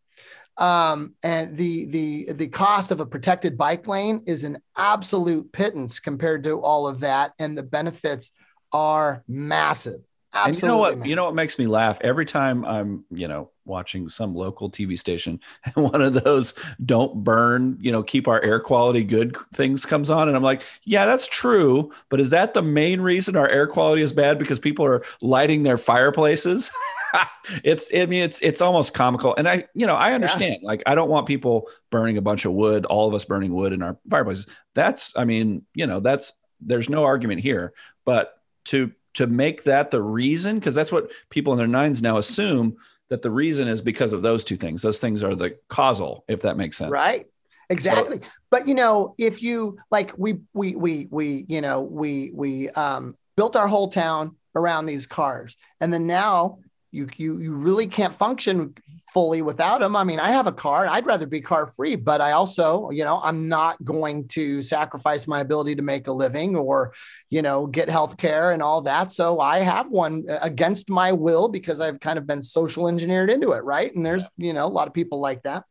um, 0.57 1.13
and 1.21 1.55
the 1.55 1.85
the 1.85 2.33
the 2.33 2.47
cost 2.47 2.91
of 2.91 2.99
a 2.99 3.05
protected 3.05 3.57
bike 3.57 3.87
lane 3.87 4.23
is 4.25 4.43
an 4.43 4.61
absolute 4.75 5.51
pittance 5.51 5.99
compared 5.99 6.43
to 6.45 6.61
all 6.61 6.87
of 6.87 7.01
that, 7.01 7.33
and 7.37 7.57
the 7.57 7.63
benefits 7.63 8.31
are 8.71 9.23
massive. 9.27 10.01
Absolutely 10.33 10.49
and 10.49 10.61
you 10.61 10.67
know 10.67 10.77
what? 10.77 10.97
Massive. 10.97 11.09
You 11.09 11.15
know 11.15 11.25
what 11.25 11.35
makes 11.35 11.57
me 11.57 11.67
laugh 11.67 11.99
every 12.01 12.25
time 12.25 12.65
I'm, 12.65 13.05
you 13.11 13.27
know, 13.27 13.49
watching 13.65 14.09
some 14.09 14.35
local 14.35 14.69
TV 14.69 14.99
station 14.99 15.39
and 15.63 15.91
one 15.91 16.01
of 16.01 16.13
those 16.23 16.53
"don't 16.83 17.23
burn," 17.23 17.77
you 17.79 17.91
know, 17.91 18.01
keep 18.01 18.27
our 18.27 18.41
air 18.41 18.59
quality 18.59 19.03
good 19.03 19.37
things 19.53 19.85
comes 19.85 20.09
on, 20.09 20.27
and 20.27 20.35
I'm 20.35 20.43
like, 20.43 20.63
yeah, 20.83 21.05
that's 21.05 21.27
true, 21.27 21.91
but 22.09 22.19
is 22.19 22.31
that 22.31 22.55
the 22.55 22.63
main 22.63 22.99
reason 23.01 23.35
our 23.35 23.47
air 23.47 23.67
quality 23.67 24.01
is 24.01 24.11
bad 24.11 24.39
because 24.39 24.59
people 24.59 24.85
are 24.85 25.03
lighting 25.21 25.63
their 25.63 25.77
fireplaces? 25.77 26.71
it's 27.63 27.91
I 27.93 28.05
mean 28.05 28.23
it's 28.23 28.39
it's 28.41 28.61
almost 28.61 28.93
comical. 28.93 29.35
And 29.35 29.47
I, 29.47 29.65
you 29.73 29.87
know, 29.87 29.95
I 29.95 30.13
understand. 30.13 30.59
Yeah. 30.61 30.67
Like 30.67 30.83
I 30.85 30.95
don't 30.95 31.09
want 31.09 31.27
people 31.27 31.69
burning 31.89 32.17
a 32.17 32.21
bunch 32.21 32.45
of 32.45 32.53
wood, 32.53 32.85
all 32.85 33.07
of 33.07 33.13
us 33.13 33.25
burning 33.25 33.53
wood 33.53 33.73
in 33.73 33.81
our 33.81 33.97
fireplaces. 34.09 34.47
That's 34.75 35.13
I 35.15 35.25
mean, 35.25 35.65
you 35.73 35.87
know, 35.87 35.99
that's 35.99 36.33
there's 36.61 36.89
no 36.89 37.03
argument 37.03 37.41
here. 37.41 37.73
But 38.05 38.33
to 38.65 38.91
to 39.15 39.27
make 39.27 39.63
that 39.63 39.91
the 39.91 40.01
reason, 40.01 40.59
because 40.59 40.75
that's 40.75 40.91
what 40.91 41.11
people 41.29 41.53
in 41.53 41.57
their 41.57 41.67
nines 41.67 42.01
now 42.01 42.17
assume 42.17 42.77
that 43.09 43.21
the 43.21 43.31
reason 43.31 43.67
is 43.67 43.81
because 43.81 44.13
of 44.13 44.21
those 44.21 44.43
two 44.43 44.57
things. 44.57 44.81
Those 44.81 44.99
things 44.99 45.23
are 45.23 45.35
the 45.35 45.57
causal, 45.69 46.25
if 46.27 46.41
that 46.41 46.57
makes 46.57 46.77
sense. 46.77 46.91
Right. 46.91 47.25
Exactly. 47.69 48.21
So, 48.21 48.29
but 48.49 48.67
you 48.67 48.73
know, 48.73 49.15
if 49.17 49.41
you 49.41 49.77
like 49.91 50.13
we 50.17 50.39
we 50.53 50.75
we 50.75 51.07
we 51.09 51.45
you 51.47 51.61
know, 51.61 51.81
we 51.81 52.31
we 52.33 52.69
um 52.69 53.15
built 53.35 53.55
our 53.55 53.67
whole 53.67 53.89
town 53.89 54.35
around 54.55 54.85
these 54.85 55.05
cars. 55.05 55.55
And 55.79 55.93
then 55.93 56.07
now 56.07 56.59
you 56.91 57.07
you 57.17 57.39
you 57.39 57.55
really 57.55 57.87
can't 57.87 58.15
function 58.15 58.73
fully 59.13 59.41
without 59.41 59.79
them. 59.79 59.95
I 59.95 60.03
mean, 60.03 60.19
I 60.19 60.29
have 60.29 60.47
a 60.47 60.51
car. 60.51 60.85
I'd 60.85 61.05
rather 61.05 61.25
be 61.25 61.41
car 61.41 61.65
free, 61.65 61.95
but 61.95 62.21
I 62.21 62.33
also, 62.33 62.89
you 62.91 63.03
know, 63.03 63.19
I'm 63.23 63.47
not 63.47 63.83
going 63.83 64.27
to 64.29 64.61
sacrifice 64.61 65.27
my 65.27 65.39
ability 65.39 65.75
to 65.75 65.81
make 65.81 66.07
a 66.07 66.11
living 66.11 66.55
or, 66.55 66.93
you 67.29 67.41
know, 67.41 67.67
get 67.67 67.89
health 67.89 68.17
care 68.17 68.51
and 68.51 68.61
all 68.61 68.81
that. 68.81 69.11
So 69.11 69.39
I 69.39 69.59
have 69.59 69.89
one 69.89 70.25
against 70.27 70.89
my 70.89 71.13
will 71.13 71.47
because 71.47 71.79
I've 71.79 71.99
kind 71.99 72.19
of 72.19 72.27
been 72.27 72.41
social 72.41 72.87
engineered 72.87 73.29
into 73.29 73.53
it, 73.53 73.63
right? 73.63 73.93
And 73.95 74.05
there's, 74.05 74.29
you 74.37 74.53
know, 74.53 74.65
a 74.65 74.69
lot 74.69 74.87
of 74.87 74.93
people 74.93 75.19
like 75.19 75.43
that. 75.43 75.63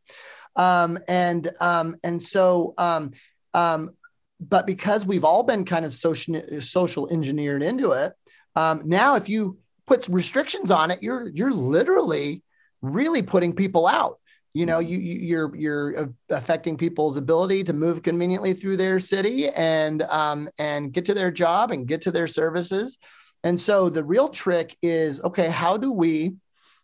Um, 0.55 0.99
and 1.07 1.49
um, 1.61 1.95
and 2.03 2.21
so 2.21 2.73
um, 2.77 3.11
um, 3.53 3.91
but 4.39 4.65
because 4.65 5.05
we've 5.05 5.23
all 5.23 5.43
been 5.43 5.65
kind 5.65 5.85
of 5.85 5.93
social 5.93 6.61
social 6.61 7.07
engineered 7.09 7.63
into 7.63 7.91
it, 7.91 8.13
um, 8.55 8.83
now 8.85 9.15
if 9.15 9.29
you 9.29 9.59
puts 9.87 10.09
restrictions 10.09 10.69
on 10.69 10.91
it, 10.91 11.01
you're 11.01 11.29
you're 11.29 11.51
literally 11.51 12.43
really 12.81 13.21
putting 13.21 13.53
people 13.53 13.87
out. 13.87 14.19
You 14.53 14.65
know, 14.65 14.79
you, 14.79 14.97
you're 14.97 15.55
you're 15.55 16.13
affecting 16.29 16.77
people's 16.77 17.17
ability 17.17 17.63
to 17.65 17.73
move 17.73 18.03
conveniently 18.03 18.53
through 18.53 18.77
their 18.77 18.99
city 18.99 19.49
and 19.49 20.01
um, 20.03 20.49
and 20.59 20.91
get 20.91 21.05
to 21.05 21.13
their 21.13 21.31
job 21.31 21.71
and 21.71 21.87
get 21.87 22.03
to 22.03 22.11
their 22.11 22.27
services. 22.27 22.97
And 23.43 23.59
so 23.59 23.89
the 23.89 24.03
real 24.03 24.29
trick 24.29 24.77
is 24.81 25.21
okay, 25.23 25.49
how 25.49 25.77
do 25.77 25.91
we, 25.91 26.35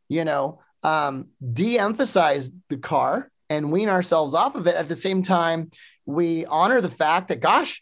you 0.08 0.24
know, 0.24 0.62
um, 0.84 1.30
de-emphasize 1.54 2.52
the 2.70 2.78
car 2.78 3.32
and 3.50 3.72
wean 3.72 3.90
ourselves 3.90 4.34
off 4.34 4.56
of 4.56 4.68
it 4.68 4.76
at 4.76 4.88
the 4.88 4.96
same 4.96 5.24
time 5.24 5.72
we 6.06 6.46
honor 6.46 6.82
the 6.82 6.90
fact 6.90 7.30
that 7.30 7.40
gosh 7.40 7.82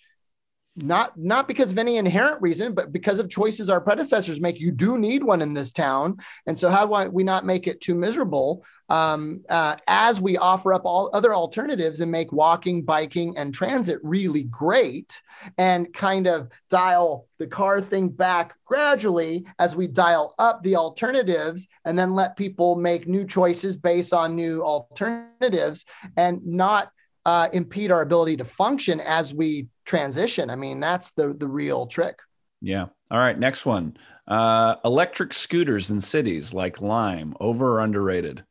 not 0.75 1.17
not 1.17 1.47
because 1.47 1.71
of 1.71 1.77
any 1.77 1.97
inherent 1.97 2.41
reason, 2.41 2.73
but 2.73 2.91
because 2.91 3.19
of 3.19 3.29
choices 3.29 3.69
our 3.69 3.81
predecessors 3.81 4.39
make. 4.39 4.59
You 4.59 4.71
do 4.71 4.97
need 4.97 5.23
one 5.23 5.41
in 5.41 5.53
this 5.53 5.71
town, 5.71 6.17
and 6.45 6.57
so 6.57 6.69
how 6.69 6.85
do 6.85 7.09
we 7.11 7.23
not 7.23 7.45
make 7.45 7.67
it 7.67 7.81
too 7.81 7.95
miserable 7.95 8.63
um, 8.87 9.43
uh, 9.49 9.75
as 9.87 10.19
we 10.19 10.37
offer 10.37 10.73
up 10.73 10.83
all 10.85 11.09
other 11.13 11.33
alternatives 11.33 12.01
and 12.01 12.11
make 12.11 12.31
walking, 12.31 12.83
biking, 12.83 13.37
and 13.37 13.53
transit 13.53 13.99
really 14.01 14.43
great, 14.43 15.21
and 15.57 15.93
kind 15.93 16.27
of 16.27 16.51
dial 16.69 17.27
the 17.37 17.47
car 17.47 17.81
thing 17.81 18.09
back 18.09 18.55
gradually 18.65 19.45
as 19.59 19.75
we 19.75 19.87
dial 19.87 20.33
up 20.39 20.63
the 20.63 20.77
alternatives, 20.77 21.67
and 21.83 21.99
then 21.99 22.15
let 22.15 22.37
people 22.37 22.75
make 22.75 23.07
new 23.07 23.25
choices 23.25 23.75
based 23.75 24.13
on 24.13 24.35
new 24.35 24.63
alternatives, 24.63 25.85
and 26.15 26.45
not 26.45 26.91
uh, 27.25 27.49
impede 27.53 27.91
our 27.91 28.01
ability 28.01 28.37
to 28.37 28.45
function 28.45 28.99
as 28.99 29.33
we 29.33 29.67
transition. 29.91 30.49
I 30.49 30.55
mean, 30.55 30.79
that's 30.79 31.11
the 31.11 31.33
the 31.33 31.47
real 31.47 31.85
trick. 31.85 32.17
Yeah. 32.61 32.87
All 33.11 33.19
right. 33.19 33.37
Next 33.37 33.65
one. 33.65 33.97
Uh, 34.25 34.75
electric 34.85 35.33
scooters 35.33 35.91
in 35.91 35.99
cities 35.99 36.53
like 36.53 36.79
Lime, 36.79 37.35
over 37.41 37.75
or 37.75 37.79
underrated? 37.81 38.45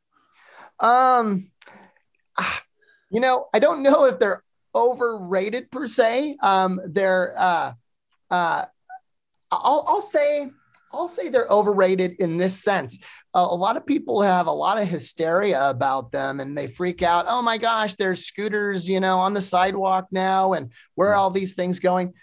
Um, 0.79 1.51
ah, 2.39 2.63
you 3.11 3.21
know, 3.21 3.47
I 3.55 3.59
don't 3.59 3.83
know 3.83 4.05
if 4.05 4.19
they're 4.19 4.45
overrated 4.75 5.71
per 5.71 5.87
se. 5.87 6.37
Um, 6.43 6.79
they're 6.87 7.33
uh, 7.39 7.73
uh, 8.31 8.67
I'll 9.51 9.85
I'll 9.89 10.03
say 10.03 10.51
I'll 10.93 11.09
say 11.09 11.29
they're 11.29 11.47
overrated 11.49 12.17
in 12.19 12.37
this 12.37 12.63
sense. 12.63 12.99
Uh, 13.33 13.47
a 13.49 13.55
lot 13.55 13.77
of 13.77 13.87
people 13.87 14.23
have 14.23 14.47
a 14.47 14.53
lot 14.53 14.81
of 14.81 14.89
hysteria 14.89 15.71
about 15.71 16.11
them 16.11 16.41
and 16.41 16.57
they 16.57 16.67
freak 16.67 17.03
out. 17.03 17.27
Oh 17.29 17.43
my 17.43 17.59
gosh, 17.59 17.95
there's 17.95 18.27
scooters, 18.27 18.89
you 18.89 18.99
know, 18.99 19.19
on 19.19 19.35
the 19.35 19.43
sidewalk 19.43 20.09
now. 20.11 20.55
And 20.55 20.73
where 20.97 21.11
are 21.11 21.15
all 21.15 21.31
these 21.31 21.55
things 21.55 21.79
going? 21.79 22.15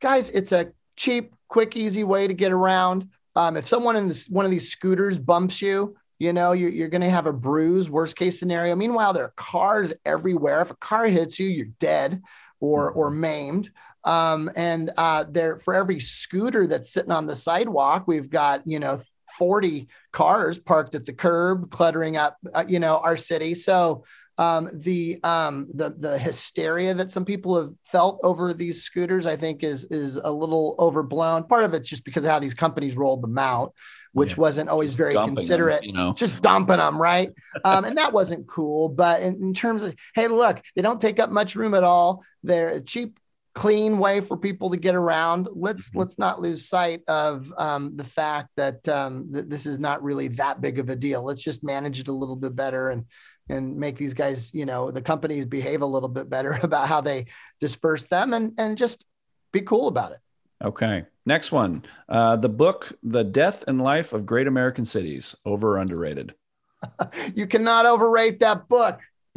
Guys, 0.00 0.30
it's 0.30 0.52
a 0.52 0.72
cheap, 0.96 1.34
quick, 1.48 1.76
easy 1.76 2.04
way 2.04 2.26
to 2.26 2.34
get 2.34 2.52
around. 2.52 3.08
Um, 3.36 3.56
if 3.56 3.66
someone 3.66 3.96
in 3.96 4.08
this, 4.08 4.28
one 4.28 4.44
of 4.44 4.50
these 4.50 4.70
scooters 4.70 5.18
bumps 5.18 5.60
you, 5.60 5.96
you 6.20 6.32
know, 6.32 6.52
you're, 6.52 6.70
you're 6.70 6.88
going 6.88 7.00
to 7.00 7.10
have 7.10 7.26
a 7.26 7.32
bruise, 7.32 7.90
worst 7.90 8.16
case 8.16 8.38
scenario. 8.38 8.76
Meanwhile, 8.76 9.12
there 9.12 9.24
are 9.24 9.34
cars 9.36 9.92
everywhere. 10.04 10.62
If 10.62 10.70
a 10.70 10.76
car 10.76 11.06
hits 11.06 11.40
you, 11.40 11.48
you're 11.48 11.66
dead 11.80 12.22
or, 12.60 12.92
or 12.92 13.10
maimed. 13.10 13.72
Um, 14.04 14.50
and 14.54 14.90
uh, 14.96 15.24
there, 15.28 15.58
for 15.58 15.74
every 15.74 16.00
scooter 16.00 16.66
that's 16.66 16.90
sitting 16.90 17.12
on 17.12 17.26
the 17.26 17.36
sidewalk, 17.36 18.06
we've 18.06 18.30
got 18.30 18.66
you 18.66 18.78
know 18.78 19.00
40 19.38 19.88
cars 20.12 20.58
parked 20.58 20.94
at 20.94 21.06
the 21.06 21.12
curb, 21.12 21.70
cluttering 21.70 22.16
up 22.16 22.36
uh, 22.54 22.64
you 22.66 22.78
know 22.78 22.98
our 22.98 23.16
city. 23.16 23.54
So 23.54 24.04
um, 24.36 24.68
the 24.72 25.20
um, 25.22 25.68
the 25.72 25.90
the 25.90 26.18
hysteria 26.18 26.94
that 26.94 27.12
some 27.12 27.24
people 27.24 27.60
have 27.60 27.72
felt 27.84 28.20
over 28.22 28.52
these 28.52 28.82
scooters, 28.82 29.26
I 29.26 29.36
think, 29.36 29.62
is 29.62 29.84
is 29.86 30.16
a 30.16 30.30
little 30.30 30.74
overblown. 30.78 31.44
Part 31.44 31.64
of 31.64 31.74
it's 31.74 31.88
just 31.88 32.04
because 32.04 32.24
of 32.24 32.30
how 32.30 32.40
these 32.40 32.54
companies 32.54 32.96
rolled 32.96 33.22
them 33.22 33.38
out, 33.38 33.74
which 34.12 34.32
yeah. 34.32 34.40
wasn't 34.40 34.70
always 34.70 34.94
very 34.94 35.14
considerate. 35.14 35.82
Them, 35.82 35.88
you 35.88 35.92
know, 35.92 36.14
just 36.14 36.42
dumping 36.42 36.78
them, 36.78 37.00
right? 37.00 37.30
um, 37.64 37.84
and 37.84 37.96
that 37.98 38.12
wasn't 38.12 38.48
cool. 38.48 38.88
But 38.88 39.22
in, 39.22 39.40
in, 39.40 39.54
terms 39.54 39.84
of, 39.84 39.94
hey, 40.16 40.26
look, 40.26 40.60
they 40.74 40.82
don't 40.82 41.00
take 41.00 41.20
up 41.20 41.30
much 41.30 41.54
room 41.54 41.74
at 41.74 41.84
all. 41.84 42.24
They're 42.42 42.80
cheap 42.80 43.18
clean 43.54 43.98
way 43.98 44.20
for 44.20 44.36
people 44.36 44.70
to 44.70 44.76
get 44.76 44.94
around. 44.94 45.48
Let's 45.52 45.88
mm-hmm. 45.88 46.00
let's 46.00 46.18
not 46.18 46.40
lose 46.40 46.68
sight 46.68 47.02
of 47.08 47.52
um, 47.56 47.96
the 47.96 48.04
fact 48.04 48.50
that 48.56 48.86
um, 48.88 49.28
that 49.30 49.48
this 49.48 49.66
is 49.66 49.78
not 49.78 50.02
really 50.02 50.28
that 50.28 50.60
big 50.60 50.78
of 50.78 50.90
a 50.90 50.96
deal. 50.96 51.22
Let's 51.22 51.42
just 51.42 51.64
manage 51.64 52.00
it 52.00 52.08
a 52.08 52.12
little 52.12 52.36
bit 52.36 52.54
better 52.54 52.90
and 52.90 53.06
and 53.48 53.76
make 53.76 53.96
these 53.96 54.14
guys, 54.14 54.52
you 54.54 54.64
know, 54.64 54.90
the 54.90 55.02
companies 55.02 55.44
behave 55.44 55.82
a 55.82 55.86
little 55.86 56.08
bit 56.08 56.30
better 56.30 56.58
about 56.62 56.88
how 56.88 57.00
they 57.00 57.26
disperse 57.60 58.04
them 58.04 58.32
and 58.32 58.52
and 58.58 58.76
just 58.76 59.06
be 59.52 59.60
cool 59.60 59.88
about 59.88 60.12
it. 60.12 60.18
Okay. 60.62 61.04
Next 61.26 61.52
one. 61.52 61.84
Uh, 62.08 62.36
the 62.36 62.48
book, 62.48 62.92
The 63.02 63.24
Death 63.24 63.64
and 63.66 63.82
Life 63.82 64.12
of 64.12 64.26
Great 64.26 64.46
American 64.46 64.84
Cities, 64.84 65.34
over 65.44 65.78
underrated? 65.78 66.34
you 67.34 67.46
cannot 67.46 67.86
overrate 67.86 68.40
that 68.40 68.68
book. 68.68 69.00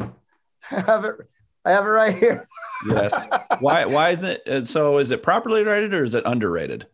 I 1.68 1.72
have 1.72 1.84
it, 1.84 1.86
I 1.86 1.86
have 1.86 1.86
it 1.86 1.90
right 1.90 2.16
here 2.16 2.48
yes. 2.86 3.26
Why? 3.60 3.84
Why 3.86 4.10
isn't 4.10 4.24
it? 4.24 4.48
Uh, 4.48 4.64
so, 4.64 4.98
is 4.98 5.10
it 5.10 5.22
properly 5.22 5.62
rated 5.62 5.94
or 5.94 6.04
is 6.04 6.14
it 6.14 6.24
underrated? 6.26 6.86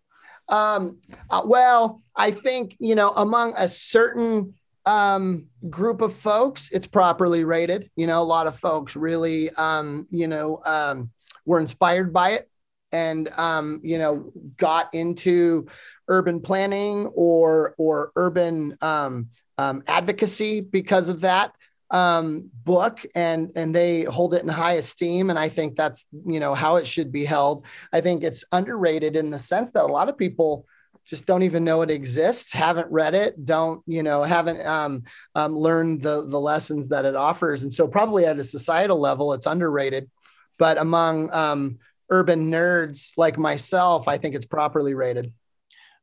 Um, 0.49 0.99
uh, 1.31 1.43
well, 1.45 2.03
I 2.17 2.31
think 2.31 2.77
you 2.79 2.95
know 2.95 3.11
among 3.11 3.55
a 3.57 3.69
certain 3.69 4.55
um, 4.87 5.47
group 5.69 6.01
of 6.01 6.15
folks, 6.15 6.71
it's 6.73 6.87
properly 6.87 7.45
rated. 7.45 7.91
You 7.97 8.07
know, 8.07 8.23
a 8.23 8.25
lot 8.25 8.47
of 8.47 8.59
folks 8.59 8.97
really, 8.97 9.51
um, 9.51 10.07
you 10.11 10.27
know, 10.27 10.61
um, 10.65 11.11
were 11.45 11.61
inspired 11.61 12.13
by 12.13 12.31
it, 12.31 12.51
and 12.93 13.29
um, 13.31 13.81
you 13.83 13.99
know, 13.99 14.33
got 14.57 14.93
into 14.95 15.67
urban 16.09 16.41
planning 16.41 17.07
or 17.15 17.75
or 17.79 18.13
urban 18.17 18.77
um, 18.81 19.29
um, 19.59 19.83
advocacy 19.87 20.61
because 20.61 21.09
of 21.09 21.21
that 21.21 21.53
um, 21.95 22.51
book 22.65 23.07
and 23.15 23.53
and 23.55 23.73
they 23.73 24.03
hold 24.03 24.35
it 24.35 24.43
in 24.43 24.49
high 24.49 24.75
esteem. 24.75 25.31
And 25.31 25.39
i 25.39 25.49
think 25.49 25.77
that's 25.77 26.09
you 26.27 26.41
know 26.41 26.53
how 26.53 26.77
it 26.77 26.87
should 26.89 27.13
be 27.13 27.25
held. 27.25 27.67
I 27.93 28.01
think 28.01 28.25
it's 28.25 28.45
underrated 28.51 29.15
in 29.15 29.31
the 29.31 29.39
sense 29.39 29.71
that 29.73 29.85
a 29.85 29.87
lot 29.87 30.09
of 30.09 30.19
people 30.19 30.67
just 31.07 31.25
don't 31.25 31.45
even 31.45 31.65
know 31.65 31.83
it 31.83 31.91
exists 31.91 32.53
haven't 32.53 32.91
read 32.91 33.15
it 33.15 33.45
don't 33.45 33.83
you 33.87 34.03
know 34.03 34.23
haven't 34.23 34.67
um, 34.67 35.05
um, 35.35 35.57
learned 35.57 36.03
the 36.03 36.27
the 36.27 36.41
lessons 36.41 36.89
that 36.89 37.05
it 37.05 37.15
offers. 37.15 37.63
And 37.63 37.73
so 37.73 37.87
probably 37.87 38.27
at 38.27 38.39
a 38.41 38.45
societal 38.45 38.99
level 38.99 39.33
it's 39.33 39.47
underrated. 39.47 40.11
But 40.59 40.79
among 40.79 41.33
um, 41.33 41.79
urban 42.11 42.51
nerds 42.51 43.13
like 43.17 43.39
myself 43.39 44.09
i 44.09 44.19
think 44.19 44.35
it's 44.35 44.47
properly 44.47 44.95
rated. 44.95 45.33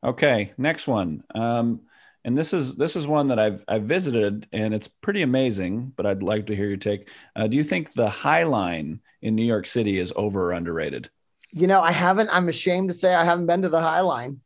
Okay 0.02 0.54
next 0.58 0.88
one. 0.88 1.22
Um, 1.36 1.82
and 2.24 2.38
this 2.38 2.54
is 2.54 2.76
this 2.76 2.96
is 2.96 3.08
one 3.08 3.28
that 3.30 3.40
I've 3.40 3.64
I've 3.68 3.84
visited 3.84 4.48
and 4.52 4.74
it's 4.74 4.88
pretty 4.88 5.22
amazing. 5.22 5.94
But 5.96 6.06
I'd 6.06 6.24
like 6.24 6.48
to 6.48 6.56
hear 6.56 6.68
your 6.68 6.78
take. 6.78 7.10
Uh, 7.36 7.48
do 7.48 7.58
you 7.58 7.64
think 7.64 7.94
the 7.94 8.10
High 8.10 8.44
Line 8.44 9.00
in 9.22 9.36
New 9.36 9.46
York 9.46 9.68
City 9.68 9.98
is 9.98 10.14
over 10.16 10.50
or 10.50 10.52
underrated? 10.52 11.10
You 11.52 11.68
know, 11.68 11.82
I 11.82 11.92
haven't. 11.92 12.30
I'm 12.32 12.50
ashamed 12.50 12.90
to 12.90 12.94
say 12.94 13.14
I 13.14 13.26
haven't 13.26 13.48
been 13.48 13.64
to 13.64 13.70
the 13.70 13.82
High 13.82 14.02
Line. 14.02 14.42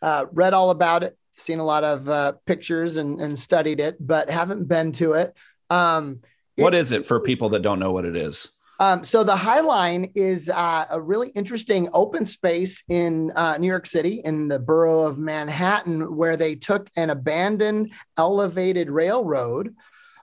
Uh, 0.00 0.26
read 0.32 0.54
all 0.54 0.70
about 0.70 1.02
it, 1.02 1.18
seen 1.32 1.58
a 1.58 1.64
lot 1.64 1.84
of 1.84 2.08
uh, 2.08 2.32
pictures 2.46 2.96
and, 2.96 3.20
and 3.20 3.38
studied 3.38 3.80
it, 3.80 3.96
but 4.00 4.30
haven't 4.30 4.68
been 4.68 4.92
to 4.92 5.14
it. 5.14 5.34
Um, 5.70 6.20
what 6.56 6.74
is 6.74 6.92
it 6.92 7.06
for 7.06 7.20
people 7.20 7.50
that 7.50 7.62
don't 7.62 7.78
know 7.78 7.92
what 7.92 8.04
it 8.04 8.16
is? 8.16 8.48
Um, 8.80 9.02
so 9.02 9.24
the 9.24 9.36
High 9.36 9.60
Line 9.60 10.12
is 10.14 10.48
uh, 10.48 10.86
a 10.90 11.00
really 11.00 11.30
interesting 11.30 11.88
open 11.92 12.24
space 12.24 12.84
in 12.88 13.32
uh, 13.34 13.58
New 13.58 13.66
York 13.66 13.86
City, 13.86 14.20
in 14.24 14.46
the 14.46 14.60
borough 14.60 15.00
of 15.00 15.18
Manhattan, 15.18 16.16
where 16.16 16.36
they 16.36 16.54
took 16.54 16.88
an 16.96 17.10
abandoned 17.10 17.92
elevated 18.16 18.88
railroad 18.88 19.74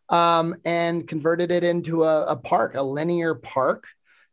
um, 0.08 0.56
and 0.64 1.06
converted 1.06 1.52
it 1.52 1.64
into 1.64 2.04
a, 2.04 2.26
a, 2.26 2.36
park, 2.36 2.76
a 2.76 2.82
linear 2.82 3.36
park, 3.36 3.86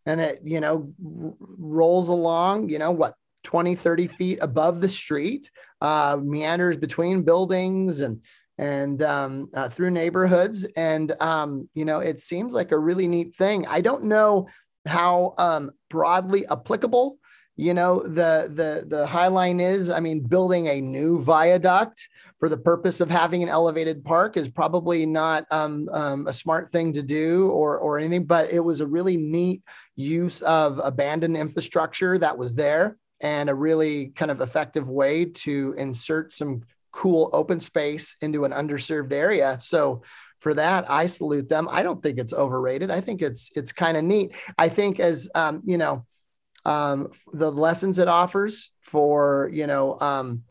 and 0.07 0.21
it 0.21 0.41
you 0.45 0.61
know 0.61 0.93
r- 1.05 1.35
rolls 1.59 2.09
along, 2.09 2.69
you 2.69 2.79
know 2.79 2.93
what, 2.93 3.15
20, 3.43 3.75
30 3.75 4.07
feet 4.07 4.39
above 4.41 4.81
the 4.81 4.89
street, 4.89 5.51
uh, 5.81 6.17
meanders 6.23 6.77
between 6.77 7.23
buildings 7.23 8.01
and 8.01 8.23
and 8.59 9.03
um, 9.03 9.49
uh, 9.55 9.69
through 9.69 9.91
neighborhoods. 9.91 10.65
And, 10.77 11.13
um, 11.21 11.69
you 11.75 11.85
know, 11.85 12.01
it 12.01 12.21
seems 12.21 12.55
like 12.55 12.73
a 12.73 12.79
really 12.79 13.09
neat 13.09 13.35
thing. 13.37 13.67
I 13.67 13.81
don't 13.81 14.05
know 14.05 14.49
how 14.87 15.35
um, 15.39 15.71
broadly 15.89 16.47
applicable, 16.49 17.19
you 17.57 17.75
know, 17.75 18.03
the, 18.03 18.51
the, 18.53 18.85
the 18.87 19.07
High 19.07 19.29
Line 19.29 19.61
is. 19.61 19.91
I 19.91 20.01
mean, 20.01 20.21
building 20.21 20.69
a 20.69 20.81
new 20.81 21.21
viaduct 21.21 22.09
for 22.39 22.49
the 22.49 22.57
purpose 22.57 23.01
of 23.01 23.09
having 23.09 23.43
an 23.45 23.49
elevated 23.49 24.05
park 24.05 24.37
is 24.37 24.49
probably 24.49 25.07
not 25.07 25.47
um, 25.53 25.89
um, 25.93 26.27
a 26.27 26.33
smart 26.33 26.71
thing 26.71 26.93
to 26.93 27.03
do 27.03 27.49
or, 27.51 27.79
or 27.79 27.99
anything, 28.01 28.25
but 28.25 28.51
it 28.51 28.59
was 28.59 28.81
a 28.81 28.87
really 28.87 29.17
neat 29.17 29.63
use 29.95 30.43
of 30.43 30.81
abandoned 30.83 31.37
infrastructure 31.37 32.19
that 32.19 32.37
was 32.37 32.55
there 32.55 32.97
and 33.21 33.49
a 33.49 33.55
really 33.55 34.09
kind 34.09 34.33
of 34.33 34.41
effective 34.41 34.89
way 34.89 35.25
to 35.25 35.73
insert 35.79 36.33
some 36.33 36.63
cool 36.93 37.31
open 37.33 37.61
space 37.61 38.17
into 38.21 38.45
an 38.45 38.53
underserved 38.53 39.13
area. 39.13 39.59
So 39.61 40.03
for 40.41 40.55
that, 40.55 40.91
I 40.91 41.07
salute 41.07 41.49
them. 41.49 41.69
I 41.71 41.83
don't 41.83 42.03
think 42.03 42.19
it's 42.19 42.33
overrated. 42.33 42.91
I 42.91 43.01
think 43.01 43.23
it's 43.23 43.51
it's 43.55 43.73
kind 43.73 43.97
of 43.97 44.05
neat. 44.05 44.33
I 44.59 44.69
think 44.69 45.01
as 45.01 45.29
um, 45.35 45.63
you 45.65 45.79
know, 45.79 46.05
um, 46.65 47.13
the 47.33 47.51
lessons 47.51 47.99
it 47.99 48.09
offers 48.09 48.71
for 48.81 49.51
you 49.53 49.67
know 49.67 49.99
um, 50.01 50.43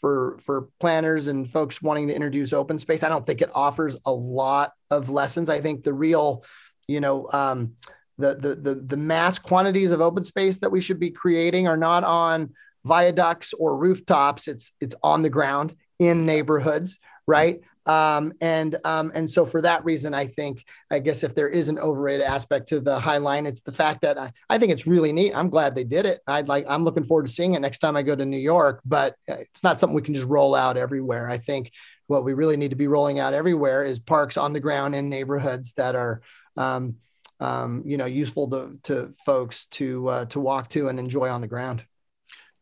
for 0.00 0.38
for 0.40 0.68
planners 0.78 1.26
and 1.26 1.48
folks 1.48 1.82
wanting 1.82 2.08
to 2.08 2.14
introduce 2.14 2.52
open 2.52 2.78
space. 2.78 3.02
I 3.02 3.08
don't 3.08 3.24
think 3.24 3.42
it 3.42 3.50
offers 3.54 3.96
a 4.06 4.12
lot 4.12 4.72
of 4.90 5.10
lessons. 5.10 5.48
I 5.48 5.60
think 5.60 5.84
the 5.84 5.92
real, 5.94 6.44
you 6.86 7.00
know, 7.00 7.28
um, 7.32 7.74
the, 8.18 8.34
the 8.34 8.54
the 8.56 8.74
the 8.74 8.96
mass 8.96 9.38
quantities 9.38 9.92
of 9.92 10.00
open 10.00 10.24
space 10.24 10.58
that 10.58 10.70
we 10.70 10.80
should 10.80 11.00
be 11.00 11.10
creating 11.10 11.66
are 11.66 11.76
not 11.76 12.04
on 12.04 12.52
viaducts 12.84 13.52
or 13.52 13.78
rooftops. 13.78 14.48
It's 14.48 14.72
it's 14.80 14.94
on 15.02 15.22
the 15.22 15.30
ground 15.30 15.76
in 15.98 16.26
neighborhoods, 16.26 16.98
right? 17.26 17.60
Um, 17.86 18.34
and 18.40 18.76
um, 18.84 19.10
and 19.14 19.28
so 19.28 19.44
for 19.44 19.62
that 19.62 19.84
reason, 19.84 20.14
I 20.14 20.26
think 20.26 20.64
I 20.90 20.98
guess 20.98 21.24
if 21.24 21.34
there 21.34 21.48
is 21.48 21.68
an 21.68 21.78
overrated 21.78 22.24
aspect 22.24 22.68
to 22.68 22.80
the 22.80 23.00
High 23.00 23.16
Line, 23.16 23.46
it's 23.46 23.62
the 23.62 23.72
fact 23.72 24.02
that 24.02 24.18
I, 24.18 24.32
I 24.48 24.58
think 24.58 24.70
it's 24.70 24.86
really 24.86 25.12
neat. 25.12 25.34
I'm 25.34 25.48
glad 25.48 25.74
they 25.74 25.84
did 25.84 26.06
it. 26.06 26.20
I'd 26.26 26.48
like 26.48 26.66
I'm 26.68 26.84
looking 26.84 27.04
forward 27.04 27.26
to 27.26 27.32
seeing 27.32 27.54
it 27.54 27.60
next 27.60 27.78
time 27.78 27.96
I 27.96 28.02
go 28.02 28.14
to 28.14 28.24
New 28.24 28.38
York. 28.38 28.80
But 28.84 29.16
it's 29.26 29.62
not 29.62 29.80
something 29.80 29.94
we 29.94 30.02
can 30.02 30.14
just 30.14 30.28
roll 30.28 30.54
out 30.54 30.76
everywhere. 30.76 31.28
I 31.28 31.38
think 31.38 31.72
what 32.06 32.24
we 32.24 32.34
really 32.34 32.56
need 32.56 32.70
to 32.70 32.76
be 32.76 32.86
rolling 32.86 33.18
out 33.18 33.34
everywhere 33.34 33.84
is 33.84 33.98
parks 33.98 34.36
on 34.36 34.52
the 34.52 34.60
ground 34.60 34.94
in 34.94 35.08
neighborhoods 35.08 35.72
that 35.74 35.94
are 35.94 36.20
um, 36.56 36.96
um, 37.40 37.82
you 37.86 37.96
know 37.96 38.06
useful 38.06 38.48
to, 38.50 38.78
to 38.84 39.14
folks 39.24 39.66
to 39.66 40.06
uh, 40.08 40.24
to 40.26 40.38
walk 40.38 40.68
to 40.70 40.88
and 40.88 40.98
enjoy 40.98 41.30
on 41.30 41.40
the 41.40 41.46
ground. 41.46 41.82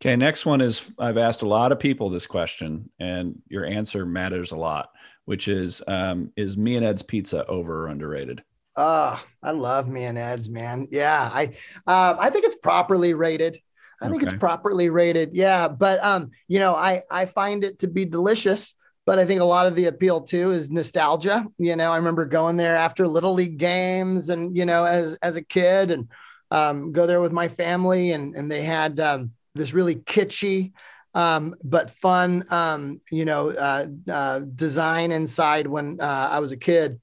Okay, 0.00 0.14
next 0.14 0.46
one 0.46 0.60
is 0.60 0.90
I've 0.98 1.18
asked 1.18 1.42
a 1.42 1.48
lot 1.48 1.72
of 1.72 1.80
people 1.80 2.08
this 2.08 2.26
question, 2.26 2.88
and 3.00 3.42
your 3.48 3.64
answer 3.64 4.06
matters 4.06 4.52
a 4.52 4.56
lot, 4.56 4.90
which 5.24 5.48
is 5.48 5.82
um, 5.88 6.32
is 6.36 6.56
Me-n-Ed's 6.56 7.02
pizza 7.02 7.44
over 7.46 7.84
or 7.84 7.88
underrated? 7.88 8.44
Oh, 8.76 9.20
I 9.42 9.50
love 9.50 9.88
Me-n-Ed's, 9.88 10.48
man. 10.48 10.86
Yeah, 10.92 11.28
I 11.32 11.46
um, 11.86 12.16
I 12.20 12.30
think 12.30 12.44
it's 12.44 12.56
properly 12.56 13.14
rated. 13.14 13.60
I 14.00 14.04
okay. 14.04 14.12
think 14.12 14.22
it's 14.22 14.38
properly 14.38 14.88
rated. 14.88 15.34
Yeah, 15.34 15.66
but 15.66 16.02
um, 16.04 16.30
you 16.46 16.60
know, 16.60 16.76
I 16.76 17.02
I 17.10 17.26
find 17.26 17.64
it 17.64 17.80
to 17.80 17.88
be 17.88 18.04
delicious. 18.04 18.74
But 19.04 19.18
I 19.18 19.24
think 19.24 19.40
a 19.40 19.44
lot 19.44 19.66
of 19.66 19.74
the 19.74 19.86
appeal 19.86 20.20
too 20.20 20.50
is 20.50 20.70
nostalgia. 20.70 21.46
You 21.56 21.76
know, 21.76 21.90
I 21.90 21.96
remember 21.96 22.26
going 22.26 22.58
there 22.58 22.76
after 22.76 23.08
little 23.08 23.32
league 23.32 23.56
games, 23.56 24.28
and 24.28 24.56
you 24.56 24.64
know, 24.64 24.84
as 24.84 25.16
as 25.22 25.34
a 25.34 25.42
kid, 25.42 25.90
and 25.90 26.08
um, 26.50 26.92
go 26.92 27.06
there 27.06 27.20
with 27.20 27.32
my 27.32 27.48
family, 27.48 28.12
and 28.12 28.36
and 28.36 28.52
they 28.52 28.62
had 28.62 29.00
um, 29.00 29.32
this 29.58 29.74
really 29.74 29.96
kitschy 29.96 30.72
um, 31.14 31.56
but 31.64 31.90
fun, 31.90 32.44
um, 32.50 33.00
you 33.10 33.24
know, 33.24 33.50
uh, 33.50 33.86
uh, 34.10 34.38
design 34.40 35.10
inside 35.12 35.66
when 35.66 36.00
uh, 36.00 36.28
I 36.30 36.38
was 36.38 36.52
a 36.52 36.56
kid. 36.56 37.00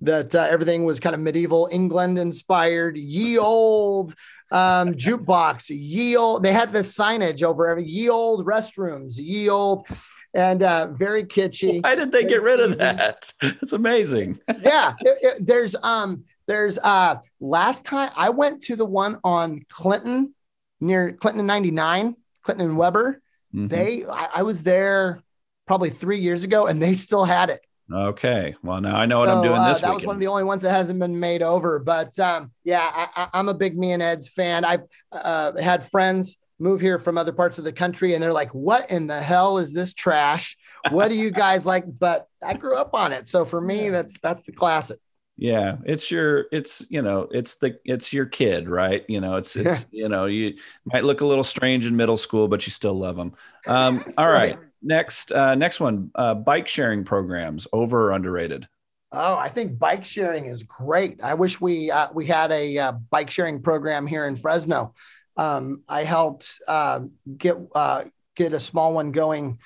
That 0.00 0.34
uh, 0.34 0.48
everything 0.50 0.84
was 0.84 0.98
kind 0.98 1.14
of 1.14 1.20
medieval 1.20 1.68
England 1.70 2.18
inspired, 2.18 2.96
ye 2.96 3.38
old 3.38 4.14
um, 4.50 4.94
jukebox, 4.94 5.70
ye 5.70 6.16
old. 6.16 6.42
They 6.42 6.52
had 6.52 6.72
this 6.72 6.96
signage 6.96 7.44
over 7.44 7.68
every 7.68 7.84
ye 7.84 8.08
old 8.08 8.44
restrooms, 8.44 9.14
ye 9.16 9.48
old, 9.48 9.86
and 10.34 10.62
uh, 10.62 10.88
very 10.88 11.22
kitschy. 11.22 11.84
Why 11.84 11.94
did 11.94 12.10
they 12.10 12.24
get 12.24 12.42
rid 12.42 12.58
of 12.58 12.78
that? 12.78 13.32
It's 13.42 13.72
amazing. 13.72 14.40
yeah, 14.62 14.94
it, 15.00 15.18
it, 15.22 15.46
there's 15.46 15.76
um, 15.84 16.24
there's 16.46 16.78
uh, 16.78 17.16
last 17.38 17.84
time 17.84 18.10
I 18.16 18.30
went 18.30 18.62
to 18.64 18.76
the 18.76 18.86
one 18.86 19.20
on 19.22 19.64
Clinton 19.68 20.34
near 20.82 21.12
Clinton 21.12 21.40
and 21.40 21.46
99, 21.46 22.16
Clinton 22.42 22.68
and 22.68 22.76
Weber. 22.76 23.22
Mm-hmm. 23.54 23.68
They, 23.68 24.04
I, 24.04 24.28
I, 24.36 24.42
was 24.42 24.62
there 24.62 25.22
probably 25.66 25.90
three 25.90 26.18
years 26.18 26.42
ago 26.42 26.66
and 26.66 26.80
they 26.80 26.94
still 26.94 27.24
had 27.24 27.50
it. 27.50 27.60
Okay. 27.92 28.54
Well, 28.62 28.80
now 28.80 28.96
I 28.96 29.06
know 29.06 29.20
what 29.20 29.28
so, 29.28 29.36
I'm 29.36 29.42
doing 29.42 29.58
uh, 29.58 29.68
this 29.68 29.80
That 29.80 29.88
weekend. 29.88 30.02
was 30.02 30.06
one 30.06 30.16
of 30.16 30.20
the 30.20 30.28
only 30.28 30.44
ones 30.44 30.62
that 30.62 30.70
hasn't 30.70 30.98
been 30.98 31.20
made 31.20 31.42
over. 31.42 31.78
But 31.78 32.18
um, 32.18 32.50
yeah, 32.64 33.08
I, 33.14 33.28
am 33.34 33.48
a 33.48 33.54
big 33.54 33.78
Me-n-Ed's 33.78 34.28
fan. 34.28 34.64
I've 34.64 34.84
uh, 35.12 35.60
had 35.60 35.88
friends 35.88 36.38
move 36.58 36.80
here 36.80 36.98
from 36.98 37.18
other 37.18 37.32
parts 37.32 37.58
of 37.58 37.64
the 37.64 37.72
country 37.72 38.14
and 38.14 38.22
they're 38.22 38.32
like, 38.32 38.54
what 38.54 38.90
in 38.90 39.06
the 39.06 39.20
hell 39.20 39.58
is 39.58 39.72
this 39.72 39.92
trash? 39.92 40.56
What 40.90 41.08
do 41.08 41.14
you 41.14 41.30
guys 41.30 41.66
like? 41.72 41.84
But 41.86 42.26
I 42.42 42.54
grew 42.54 42.76
up 42.76 42.94
on 42.94 43.12
it. 43.12 43.28
So 43.28 43.44
for 43.44 43.60
me, 43.60 43.90
that's, 43.90 44.18
that's 44.20 44.42
the 44.42 44.52
classic 44.52 44.98
yeah 45.36 45.76
it's 45.84 46.10
your 46.10 46.46
it's 46.52 46.84
you 46.90 47.00
know 47.00 47.26
it's 47.30 47.56
the 47.56 47.78
it's 47.84 48.12
your 48.12 48.26
kid 48.26 48.68
right? 48.68 49.04
You 49.08 49.20
know 49.20 49.36
it's 49.36 49.56
it's 49.56 49.86
you 49.90 50.08
know 50.08 50.26
you 50.26 50.54
might 50.84 51.04
look 51.04 51.20
a 51.20 51.26
little 51.26 51.44
strange 51.44 51.86
in 51.86 51.96
middle 51.96 52.16
school 52.16 52.48
but 52.48 52.66
you 52.66 52.70
still 52.70 52.94
love 52.94 53.16
them 53.16 53.34
um 53.66 54.04
all 54.18 54.28
right. 54.28 54.58
next 54.82 55.32
uh 55.32 55.54
next 55.54 55.80
one 55.80 56.10
uh 56.14 56.34
bike 56.34 56.68
sharing 56.68 57.04
programs 57.04 57.66
over 57.72 58.08
or 58.08 58.12
underrated? 58.12 58.68
Oh 59.10 59.36
i 59.36 59.48
think 59.48 59.78
bike 59.78 60.04
sharing 60.04 60.46
is 60.46 60.62
great. 60.64 61.20
I 61.22 61.34
wish 61.34 61.60
we 61.60 61.90
uh, 61.90 62.08
we 62.12 62.26
had 62.26 62.52
a 62.52 62.78
uh, 62.78 62.92
bike 62.92 63.30
sharing 63.30 63.62
program 63.62 64.06
here 64.06 64.26
in 64.26 64.36
fresno. 64.36 64.94
Um 65.36 65.82
i 65.88 66.04
helped 66.04 66.60
uh 66.68 67.00
get 67.38 67.56
uh 67.74 68.04
get 68.36 68.52
a 68.52 68.60
small 68.60 68.92
one 68.92 69.12
going 69.12 69.58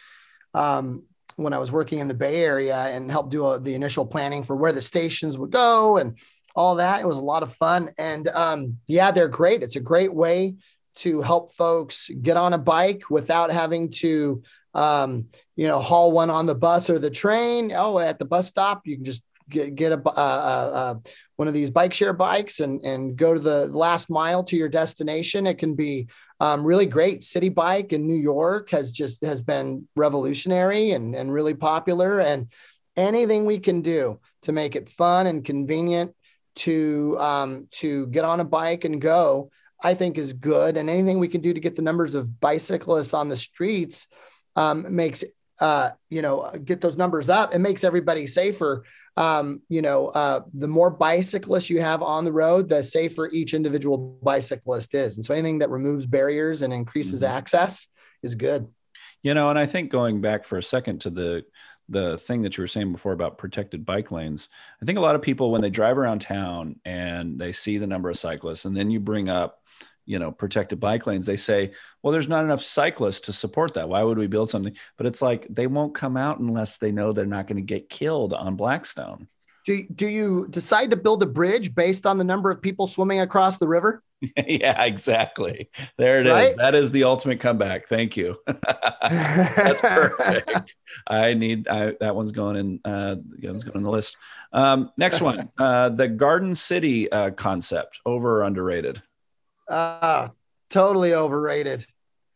um 0.55 1.03
when 1.37 1.53
I 1.53 1.59
was 1.59 1.71
working 1.71 1.99
in 1.99 2.09
the 2.09 2.15
Bay 2.15 2.43
Area 2.43 2.77
and 2.77 3.11
helped 3.11 3.31
do 3.31 3.47
a, 3.47 3.61
the 3.61 3.75
initial 3.75 4.07
planning 4.07 4.43
for 4.43 4.57
where 4.57 4.73
the 4.73 4.81
stations 4.81 5.39
would 5.39 5.51
go 5.51 5.99
and 5.99 6.19
all 6.55 6.77
that. 6.77 7.01
It 7.01 7.07
was 7.07 7.19
a 7.19 7.23
lot 7.23 7.43
of 7.43 7.55
fun. 7.55 7.91
And 7.99 8.29
um, 8.29 8.79
yeah, 8.89 9.11
they're 9.11 9.29
great. 9.29 9.63
It's 9.63 9.77
a 9.77 9.81
great 9.81 10.13
way 10.13 10.55
to 10.97 11.21
help 11.21 11.53
folks 11.53 12.11
get 12.23 12.39
on 12.39 12.55
a 12.55 12.59
bike 12.59 13.03
without 13.11 13.53
having 13.53 13.91
to, 13.91 14.43
um, 14.73 15.27
you 15.55 15.69
know, 15.69 15.79
haul 15.79 16.11
one 16.11 16.31
on 16.31 16.47
the 16.47 16.55
bus 16.55 16.89
or 16.89 16.99
the 16.99 17.11
train. 17.11 17.71
Oh, 17.75 17.99
at 17.99 18.19
the 18.19 18.25
bus 18.25 18.49
stop, 18.49 18.87
you 18.87 18.97
can 18.97 19.05
just 19.05 19.23
get, 19.51 19.75
get 19.75 19.93
a, 19.93 19.97
uh, 19.97 20.11
uh, 20.11 20.71
uh, 20.73 20.95
one 21.37 21.49
of 21.49 21.55
these 21.55 21.71
bike 21.71 21.93
share 21.93 22.15
bikes 22.15 22.61
and, 22.61 22.81
and 22.81 23.17
go 23.17 23.35
to 23.35 23.41
the 23.41 23.67
last 23.67 24.09
mile 24.09 24.43
to 24.45 24.57
your 24.57 24.71
destination. 24.71 25.47
It 25.47 25.59
can 25.59 25.75
be 25.75 26.09
um, 26.41 26.65
really 26.65 26.87
great. 26.87 27.21
Citi 27.21 27.55
Bike 27.55 27.93
in 27.93 28.07
New 28.07 28.17
York 28.17 28.71
has 28.71 28.93
just 28.93 29.25
has 29.25 29.41
been 29.41 29.89
revolutionary 29.97 30.91
and, 30.91 31.15
and 31.15 31.33
really 31.33 31.55
popular. 31.55 32.21
And 32.21 32.49
anything 32.97 33.45
we 33.45 33.59
can 33.59 33.83
do 33.83 34.21
to 34.43 34.53
make 34.53 34.77
it 34.77 34.91
fun 34.91 35.27
and 35.27 35.45
convenient 35.45 36.15
to 36.57 37.17
um, 37.19 37.69
to 37.71 38.07
get 38.09 38.25
on 38.25 38.41
a 38.41 38.45
bike 38.45 38.85
and 38.85 39.01
go, 39.01 39.51
I 39.83 39.95
think 39.95 40.19
is 40.19 40.33
good. 40.33 40.77
And 40.77 40.91
anything 40.91 41.19
we 41.19 41.29
can 41.29 41.41
do 41.41 41.53
to 41.53 41.61
get 41.61 41.77
the 41.77 41.83
numbers 41.83 42.15
of 42.15 42.41
bicyclists 42.41 43.15
on 43.15 43.29
the 43.29 43.37
streets 43.37 44.07
um, 44.57 44.95
makes 44.95 45.23
uh, 45.61 45.91
you 46.11 46.23
know 46.23 46.51
get 46.65 46.81
those 46.81 46.97
numbers 46.97 47.29
up. 47.29 47.55
It 47.55 47.59
makes 47.59 47.85
everybody 47.85 48.27
safer 48.27 48.85
um, 49.17 49.63
you 49.69 49.81
know, 49.81 50.09
uh, 50.09 50.43
the 50.53 50.69
more 50.69 50.91
bicyclists 50.91 51.71
you 51.71 51.81
have 51.81 52.03
on 52.03 52.25
the 52.25 52.33
road, 52.33 52.69
the 52.69 52.83
safer 52.83 53.31
each 53.31 53.55
individual 53.55 54.19
bicyclist 54.23 54.95
is. 54.95 55.17
And 55.17 55.25
so 55.25 55.33
anything 55.33 55.59
that 55.61 55.71
removes 55.71 56.07
barriers 56.07 56.63
and 56.63 56.73
increases 56.73 57.23
mm-hmm. 57.23 57.33
access 57.33 57.89
is 58.23 58.35
good. 58.35 58.69
You 59.23 59.33
know, 59.35 59.49
and 59.49 59.59
I 59.59 59.67
think 59.67 59.91
going 59.91 60.21
back 60.21 60.45
for 60.45 60.59
a 60.59 60.63
second 60.63 61.01
to 61.03 61.11
the 61.11 61.45
the 61.89 62.19
thing 62.19 62.43
that 62.43 62.57
you 62.57 62.63
were 62.63 62.69
saying 62.69 62.91
before 62.91 63.13
about 63.13 63.39
protected 63.39 63.87
bike 63.87 64.11
lanes, 64.11 64.49
I 64.83 64.85
think 64.85 64.99
a 64.99 65.01
lot 65.01 65.15
of 65.15 65.23
people 65.23 65.53
when 65.53 65.61
they 65.61 65.71
drive 65.71 65.99
around 65.99 66.21
town 66.21 66.81
and 66.85 67.39
they 67.39 67.53
see 67.53 67.79
the 67.79 67.87
number 67.87 68.11
of 68.11 68.19
cyclists, 68.19 68.65
and 68.65 68.77
then 68.77 68.91
you 68.91 68.99
bring 68.99 69.29
up 69.29 69.63
you 70.07 70.19
know 70.19 70.31
protected 70.31 70.81
bike 70.81 71.07
lanes 71.07 71.27
they 71.27 71.37
say 71.37 71.73
well 72.03 72.13
there's 72.13 72.29
not 72.29 72.45
enough 72.45 72.63
cyclists 72.63 73.21
to 73.21 73.33
support 73.33 73.75
that. 73.75 73.89
Why 73.89 74.03
would 74.03 74.19
we 74.19 74.27
build 74.27 74.51
something? 74.51 74.77
But 74.97 75.07
it's 75.07 75.23
like 75.23 75.47
they 75.51 75.67
won't 75.67 75.95
come 75.95 76.17
out 76.17 76.39
unless 76.39 76.79
they 76.79 76.93
know 76.93 77.13
they're 77.13 77.27
not 77.27 77.47
going 77.47 77.57
to 77.57 77.63
get 77.63 77.89
killed 77.89 78.33
on 78.33 78.57
blackstone. 78.57 79.29
Do, 79.65 79.85
do 79.93 80.07
you 80.07 80.47
decide 80.49 80.93
to 80.93 80.97
build 80.97 81.25
a 81.25 81.27
bridge 81.27 81.75
based 81.75 82.07
on 82.07 82.19
the 82.19 82.25
number 82.25 82.53
of 82.53 82.63
people 82.63 82.87
swimming 82.87 83.21
across 83.21 83.59
the 83.59 83.69
river? 83.69 84.03
Yeah 84.47 84.83
exactly. 84.85 85.69
There 85.99 86.21
it 86.21 86.31
right? 86.31 86.49
is. 86.49 86.55
that 86.55 86.75
is 86.75 86.91
the 86.91 87.05
ultimate 87.05 87.39
comeback. 87.39 87.87
Thank 87.87 88.17
you. 88.17 88.39
That's 89.03 89.83
perfect. 89.83 90.75
I 91.07 91.35
need 91.35 91.69
I, 91.69 91.93
that 92.01 92.17
one's 92.17 92.33
going 92.33 92.57
in 92.57 92.81
uh 92.83 93.17
that 93.43 93.51
one's 93.51 93.65
going 93.65 93.77
in 93.77 93.83
the 93.83 93.91
list. 93.91 94.17
Um, 94.55 94.91
next 94.97 95.21
one 95.21 95.51
uh, 95.59 95.91
the 95.91 96.09
garden 96.09 96.55
city 96.55 97.13
uh, 97.13 97.33
concept 97.33 98.01
over 98.07 98.41
or 98.41 98.45
underrated 98.45 99.03
uh, 99.69 100.29
totally 100.71 101.15
overrated. 101.15 101.87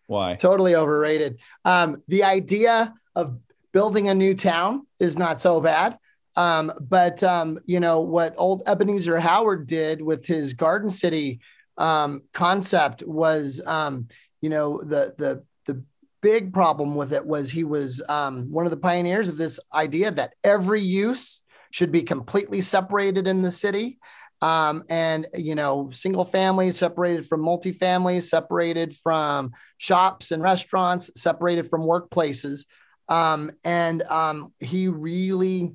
Why? 0.06 0.34
Totally 0.36 0.74
overrated. 0.74 1.38
Um, 1.64 2.02
the 2.08 2.24
idea 2.24 2.94
of 3.14 3.38
building 3.72 4.08
a 4.08 4.14
new 4.14 4.34
town 4.34 4.86
is 4.98 5.16
not 5.16 5.40
so 5.40 5.60
bad. 5.60 5.98
Um, 6.36 6.72
but 6.80 7.22
um, 7.22 7.58
you 7.66 7.80
know 7.80 8.00
what 8.00 8.34
old 8.38 8.62
Ebenezer 8.66 9.18
Howard 9.18 9.66
did 9.66 10.00
with 10.00 10.26
his 10.26 10.54
Garden 10.54 10.88
City 10.90 11.40
um, 11.76 12.22
concept 12.32 13.02
was, 13.02 13.60
um, 13.66 14.08
you 14.40 14.48
know, 14.48 14.80
the 14.80 15.14
the 15.18 15.44
the 15.66 15.82
big 16.20 16.52
problem 16.52 16.94
with 16.94 17.12
it 17.12 17.26
was 17.26 17.50
he 17.50 17.64
was 17.64 18.02
um, 18.08 18.52
one 18.52 18.64
of 18.64 18.70
the 18.70 18.76
pioneers 18.76 19.28
of 19.28 19.38
this 19.38 19.58
idea 19.72 20.10
that 20.12 20.34
every 20.44 20.80
use 20.80 21.42
should 21.70 21.90
be 21.90 22.02
completely 22.02 22.60
separated 22.60 23.26
in 23.26 23.42
the 23.42 23.50
city 23.50 23.98
um, 24.42 24.84
and 24.88 25.26
you 25.34 25.54
know 25.54 25.90
single 25.92 26.24
families 26.24 26.78
separated 26.78 27.26
from 27.26 27.42
multifamily 27.42 28.22
separated 28.22 28.96
from 28.96 29.52
shops 29.78 30.30
and 30.30 30.42
restaurants 30.42 31.10
separated 31.20 31.68
from 31.68 31.82
workplaces. 31.82 32.64
Um, 33.08 33.50
and 33.64 34.02
um, 34.04 34.52
he 34.60 34.88
really 34.88 35.72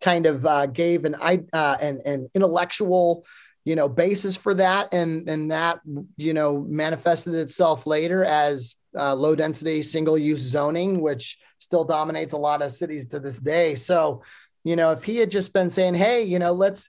kind 0.00 0.26
of 0.26 0.46
uh, 0.46 0.66
gave 0.66 1.04
an, 1.04 1.16
uh, 1.16 1.76
an, 1.80 2.00
an 2.06 2.30
intellectual 2.34 3.24
you 3.64 3.76
know 3.76 3.88
basis 3.88 4.36
for 4.36 4.54
that. 4.54 4.92
And 4.92 5.28
and 5.28 5.50
that 5.50 5.80
you 6.16 6.32
know 6.32 6.60
manifested 6.60 7.34
itself 7.34 7.86
later 7.86 8.24
as 8.24 8.76
uh, 8.98 9.14
low 9.14 9.34
density 9.34 9.82
single 9.82 10.16
use 10.16 10.40
zoning 10.40 11.02
which 11.02 11.38
still 11.58 11.84
dominates 11.84 12.32
a 12.32 12.38
lot 12.38 12.62
of 12.62 12.72
cities 12.72 13.08
to 13.08 13.20
this 13.20 13.40
day. 13.40 13.74
So 13.74 14.22
you 14.64 14.76
know 14.76 14.92
if 14.92 15.04
he 15.04 15.18
had 15.18 15.30
just 15.30 15.52
been 15.52 15.68
saying 15.68 15.94
hey 15.94 16.22
you 16.22 16.38
know 16.38 16.52
let's 16.52 16.88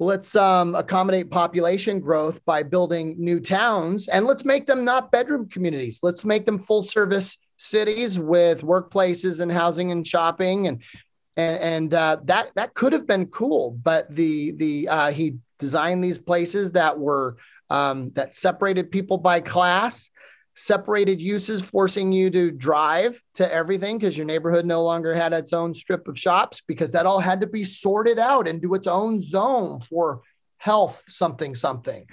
let's 0.00 0.34
um, 0.34 0.74
accommodate 0.74 1.30
population 1.30 2.00
growth 2.00 2.42
by 2.46 2.62
building 2.62 3.14
new 3.18 3.38
towns 3.38 4.08
and 4.08 4.24
let's 4.24 4.46
make 4.46 4.66
them 4.66 4.84
not 4.84 5.12
bedroom 5.12 5.46
communities. 5.48 6.00
Let's 6.02 6.24
make 6.24 6.46
them 6.46 6.58
full 6.58 6.82
service 6.82 7.36
cities 7.58 8.18
with 8.18 8.62
workplaces 8.62 9.40
and 9.40 9.52
housing 9.52 9.92
and 9.92 10.06
shopping 10.06 10.66
and 10.66 10.82
and, 11.36 11.60
and 11.62 11.94
uh, 11.94 12.16
that 12.24 12.50
that 12.56 12.74
could 12.74 12.92
have 12.92 13.06
been 13.06 13.26
cool 13.26 13.70
but 13.70 14.12
the 14.14 14.52
the 14.52 14.88
uh, 14.88 15.10
he 15.10 15.36
designed 15.58 16.02
these 16.02 16.18
places 16.18 16.72
that 16.72 16.98
were 16.98 17.36
um, 17.68 18.10
that 18.14 18.34
separated 18.34 18.90
people 18.90 19.18
by 19.18 19.40
class 19.40 20.09
separated 20.60 21.22
uses 21.22 21.62
forcing 21.62 22.12
you 22.12 22.28
to 22.30 22.50
drive 22.50 23.20
to 23.34 23.52
everything 23.52 23.96
because 23.96 24.16
your 24.16 24.26
neighborhood 24.26 24.66
no 24.66 24.82
longer 24.82 25.14
had 25.14 25.32
its 25.32 25.54
own 25.54 25.72
strip 25.72 26.06
of 26.06 26.18
shops 26.18 26.62
because 26.66 26.92
that 26.92 27.06
all 27.06 27.18
had 27.18 27.40
to 27.40 27.46
be 27.46 27.64
sorted 27.64 28.18
out 28.18 28.46
into 28.46 28.74
its 28.74 28.86
own 28.86 29.18
zone 29.20 29.80
for 29.80 30.20
health 30.58 31.02
something 31.08 31.54
something. 31.54 32.06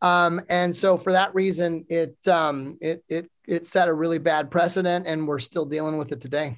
Um, 0.00 0.40
and 0.48 0.74
so 0.74 0.96
for 0.96 1.12
that 1.12 1.34
reason 1.34 1.84
it 1.90 2.16
um, 2.26 2.78
it 2.80 3.04
it 3.08 3.30
it 3.46 3.66
set 3.68 3.88
a 3.88 3.92
really 3.92 4.18
bad 4.18 4.50
precedent 4.50 5.06
and 5.06 5.28
we're 5.28 5.38
still 5.38 5.66
dealing 5.66 5.98
with 5.98 6.12
it 6.12 6.22
today. 6.22 6.56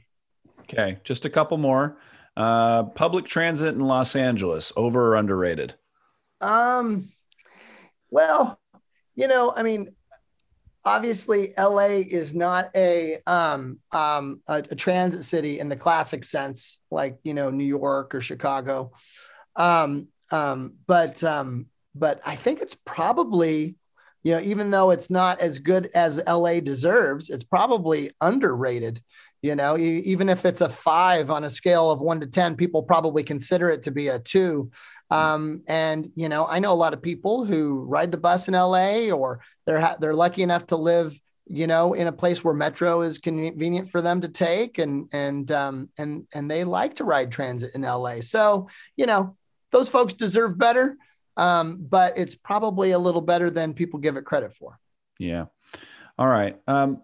Okay 0.61 0.99
just 1.03 1.25
a 1.25 1.31
couple 1.31 1.59
more. 1.59 1.99
Uh, 2.37 2.85
public 2.85 3.25
transit 3.25 3.75
in 3.75 3.81
los 3.81 4.15
angeles 4.15 4.73
over 4.77 5.13
or 5.13 5.17
underrated? 5.17 5.75
Um 6.41 7.11
well 8.11 8.61
you 9.17 9.27
know 9.27 9.53
i 9.55 9.63
mean 9.63 9.89
obviously 10.85 11.53
LA 11.57 12.03
is 12.09 12.35
not 12.35 12.71
a 12.75 13.19
um, 13.27 13.79
um, 13.93 14.41
a, 14.47 14.65
a, 14.71 14.75
transit 14.75 15.25
city 15.25 15.59
in 15.59 15.69
the 15.69 15.77
classic 15.77 16.25
sense, 16.25 16.81
like 16.91 17.19
you 17.23 17.35
know 17.35 17.51
New 17.51 17.65
York 17.65 18.15
or 18.15 18.21
Chicago. 18.21 18.93
Um, 19.57 20.09
um, 20.31 20.75
but 20.87 21.23
um, 21.25 21.67
but 21.95 22.21
I 22.27 22.37
think 22.37 22.61
it's 22.61 22.77
probably 22.85 23.77
you 24.23 24.35
know 24.35 24.41
even 24.41 24.71
though 24.71 24.91
it's 24.91 25.11
not 25.11 25.41
as 25.41 25.59
good 25.59 25.91
as 25.95 26.23
LA 26.27 26.61
deserves, 26.61 27.31
it's 27.31 27.45
probably 27.45 28.13
underrated. 28.21 29.03
You 29.43 29.55
know, 29.55 29.77
even 29.77 30.31
if 30.31 30.47
it's 30.47 30.63
a 30.63 30.71
five 30.71 31.31
on 31.31 31.45
a 31.45 31.51
scale 31.51 31.91
of 31.91 32.01
one 32.01 32.21
to 32.21 32.27
ten, 32.27 32.57
people 32.57 32.83
probably 32.83 33.23
consider 33.23 33.69
it 33.69 33.83
to 33.83 33.91
be 33.91 34.09
a 34.09 34.19
two. 34.19 34.71
Um, 35.15 35.63
and 35.67 36.11
you 36.15 36.29
know, 36.29 36.47
I 36.47 36.59
know 36.59 36.73
a 36.73 36.75
lot 36.75 36.95
of 36.95 37.03
people 37.03 37.45
who 37.45 37.85
ride 37.85 38.11
the 38.11 38.19
bus 38.19 38.49
in 38.49 38.55
LA, 38.55 39.11
or 39.11 39.41
they're 39.67 39.81
ha- 39.81 39.97
they're 40.01 40.15
lucky 40.15 40.43
enough 40.43 40.67
to 40.69 40.77
live, 40.77 41.19
you 41.47 41.67
know, 41.67 41.95
in 41.95 42.07
a 42.07 42.13
place 42.13 42.43
where 42.43 42.55
metro 42.55 43.03
is 43.03 43.19
convenient 43.19 43.91
for 43.91 44.01
them 44.01 44.21
to 44.23 44.29
take, 44.29 44.79
and 44.79 45.09
and 45.13 45.51
um, 45.53 45.89
and 45.99 46.27
and 46.35 46.51
they 46.51 46.65
like 46.65 46.95
to 46.97 47.05
ride 47.05 47.31
transit 47.31 47.75
in 47.75 47.83
LA. 47.83 48.21
So 48.21 48.69
you 48.97 49.07
know, 49.07 49.37
those 49.71 49.89
folks 49.89 50.15
deserve 50.15 50.59
better, 50.59 50.97
um, 51.37 51.79
but 51.89 52.19
it's 52.19 52.35
probably 52.35 52.93
a 52.93 52.99
little 52.99 53.23
better 53.23 53.51
than 53.51 53.75
people 53.75 54.01
give 54.01 54.17
it 54.17 54.25
credit 54.25 54.53
for. 54.53 54.79
Yeah. 55.19 55.47
All 56.19 56.29
right. 56.29 56.57
Um, 56.67 57.03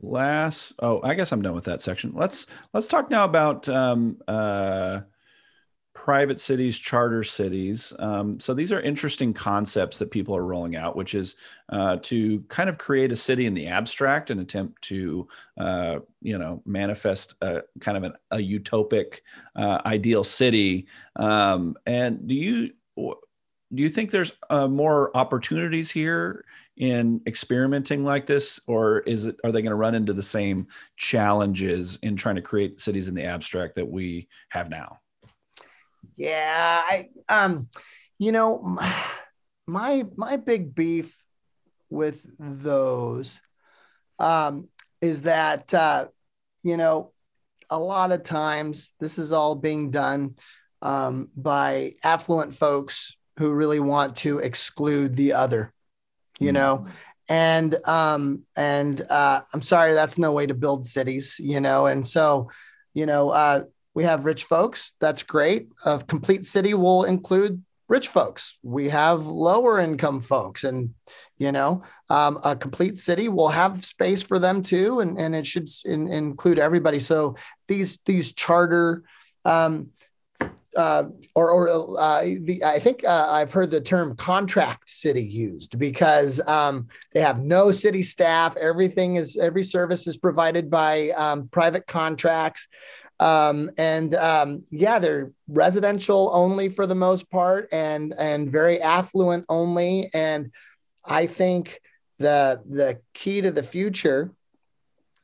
last. 0.00 0.72
Oh, 0.78 1.00
I 1.02 1.14
guess 1.14 1.32
I'm 1.32 1.42
done 1.42 1.54
with 1.54 1.64
that 1.64 1.80
section. 1.80 2.12
Let's 2.14 2.46
let's 2.72 2.86
talk 2.86 3.10
now 3.10 3.24
about 3.24 3.68
um, 3.68 4.18
uh, 4.26 5.00
private 6.04 6.40
cities, 6.40 6.78
charter 6.78 7.22
cities. 7.22 7.92
Um, 7.98 8.40
so 8.40 8.54
these 8.54 8.72
are 8.72 8.80
interesting 8.80 9.34
concepts 9.34 9.98
that 9.98 10.10
people 10.10 10.34
are 10.34 10.46
rolling 10.46 10.74
out, 10.74 10.96
which 10.96 11.14
is 11.14 11.36
uh, 11.68 11.98
to 12.04 12.40
kind 12.48 12.70
of 12.70 12.78
create 12.78 13.12
a 13.12 13.16
city 13.16 13.44
in 13.44 13.52
the 13.52 13.66
abstract 13.66 14.30
and 14.30 14.40
attempt 14.40 14.80
to, 14.84 15.28
uh, 15.58 15.98
you 16.22 16.38
know, 16.38 16.62
manifest 16.64 17.34
a, 17.42 17.60
kind 17.80 17.98
of 17.98 18.04
an, 18.04 18.14
a 18.30 18.38
utopic 18.38 19.20
uh, 19.56 19.82
ideal 19.84 20.24
city. 20.24 20.86
Um, 21.16 21.76
and 21.84 22.26
do 22.26 22.34
you 22.34 22.70
do 22.96 23.82
you 23.82 23.90
think 23.90 24.10
there's 24.10 24.32
uh, 24.48 24.68
more 24.68 25.14
opportunities 25.14 25.90
here 25.90 26.46
in 26.78 27.20
experimenting 27.26 28.04
like 28.04 28.24
this, 28.24 28.58
or 28.66 29.00
is 29.00 29.26
it 29.26 29.36
are 29.44 29.52
they 29.52 29.60
going 29.60 29.70
to 29.70 29.76
run 29.76 29.94
into 29.94 30.14
the 30.14 30.22
same 30.22 30.66
challenges 30.96 31.98
in 32.02 32.16
trying 32.16 32.36
to 32.36 32.42
create 32.42 32.80
cities 32.80 33.06
in 33.06 33.14
the 33.14 33.24
abstract 33.24 33.74
that 33.74 33.86
we 33.86 34.28
have 34.48 34.70
now? 34.70 34.99
Yeah, 36.16 36.82
I 36.84 37.08
um, 37.28 37.68
you 38.18 38.32
know, 38.32 38.78
my 39.66 40.04
my 40.16 40.36
big 40.36 40.74
beef 40.74 41.16
with 41.88 42.24
those 42.38 43.40
um 44.18 44.68
is 45.00 45.22
that 45.22 45.72
uh, 45.74 46.06
you 46.62 46.76
know, 46.76 47.12
a 47.70 47.78
lot 47.78 48.12
of 48.12 48.22
times 48.22 48.92
this 49.00 49.18
is 49.18 49.32
all 49.32 49.54
being 49.54 49.90
done 49.90 50.36
um, 50.82 51.28
by 51.36 51.92
affluent 52.02 52.54
folks 52.54 53.16
who 53.38 53.52
really 53.52 53.80
want 53.80 54.16
to 54.16 54.38
exclude 54.38 55.16
the 55.16 55.32
other, 55.32 55.72
you 56.38 56.48
mm-hmm. 56.48 56.54
know. 56.54 56.86
And 57.28 57.76
um, 57.86 58.42
and 58.56 59.00
uh, 59.08 59.42
I'm 59.54 59.62
sorry, 59.62 59.94
that's 59.94 60.18
no 60.18 60.32
way 60.32 60.46
to 60.46 60.54
build 60.54 60.84
cities, 60.84 61.36
you 61.38 61.60
know. 61.60 61.86
And 61.86 62.04
so, 62.04 62.50
you 62.92 63.06
know, 63.06 63.30
uh, 63.30 63.64
we 63.94 64.04
have 64.04 64.24
rich 64.24 64.44
folks. 64.44 64.92
That's 65.00 65.22
great. 65.22 65.68
A 65.84 65.98
complete 65.98 66.46
city 66.46 66.74
will 66.74 67.04
include 67.04 67.62
rich 67.88 68.08
folks. 68.08 68.56
We 68.62 68.88
have 68.88 69.26
lower 69.26 69.80
income 69.80 70.20
folks, 70.20 70.64
and 70.64 70.94
you 71.38 71.52
know, 71.52 71.82
um, 72.08 72.38
a 72.44 72.54
complete 72.56 72.96
city 72.98 73.28
will 73.28 73.48
have 73.48 73.84
space 73.84 74.22
for 74.22 74.38
them 74.38 74.62
too, 74.62 75.00
and 75.00 75.18
and 75.18 75.34
it 75.34 75.46
should 75.46 75.68
in, 75.84 76.08
include 76.08 76.58
everybody. 76.58 77.00
So 77.00 77.36
these 77.68 77.98
these 78.06 78.32
charter. 78.32 79.02
Um, 79.44 79.90
uh, 80.76 81.04
or, 81.34 81.50
or 81.50 81.98
uh, 81.98 82.22
the, 82.22 82.62
I 82.64 82.78
think 82.78 83.04
uh, 83.04 83.26
I've 83.28 83.52
heard 83.52 83.72
the 83.72 83.80
term 83.80 84.14
contract 84.16 84.88
city 84.88 85.24
used 85.24 85.78
because 85.78 86.40
um, 86.46 86.86
they 87.12 87.20
have 87.20 87.40
no 87.40 87.72
city 87.72 88.04
staff. 88.04 88.56
Everything 88.56 89.16
is 89.16 89.36
every 89.36 89.64
service 89.64 90.06
is 90.06 90.16
provided 90.16 90.70
by 90.70 91.10
um, 91.10 91.48
private 91.48 91.88
contracts. 91.88 92.68
Um, 93.20 93.70
and 93.76 94.14
um, 94.14 94.64
yeah, 94.70 94.98
they're 94.98 95.30
residential 95.46 96.30
only 96.32 96.70
for 96.70 96.86
the 96.86 96.94
most 96.94 97.30
part, 97.30 97.68
and 97.70 98.14
and 98.18 98.50
very 98.50 98.80
affluent 98.80 99.44
only. 99.50 100.10
And 100.14 100.50
I 101.04 101.26
think 101.26 101.82
the 102.18 102.62
the 102.66 102.98
key 103.12 103.42
to 103.42 103.50
the 103.50 103.62
future, 103.62 104.30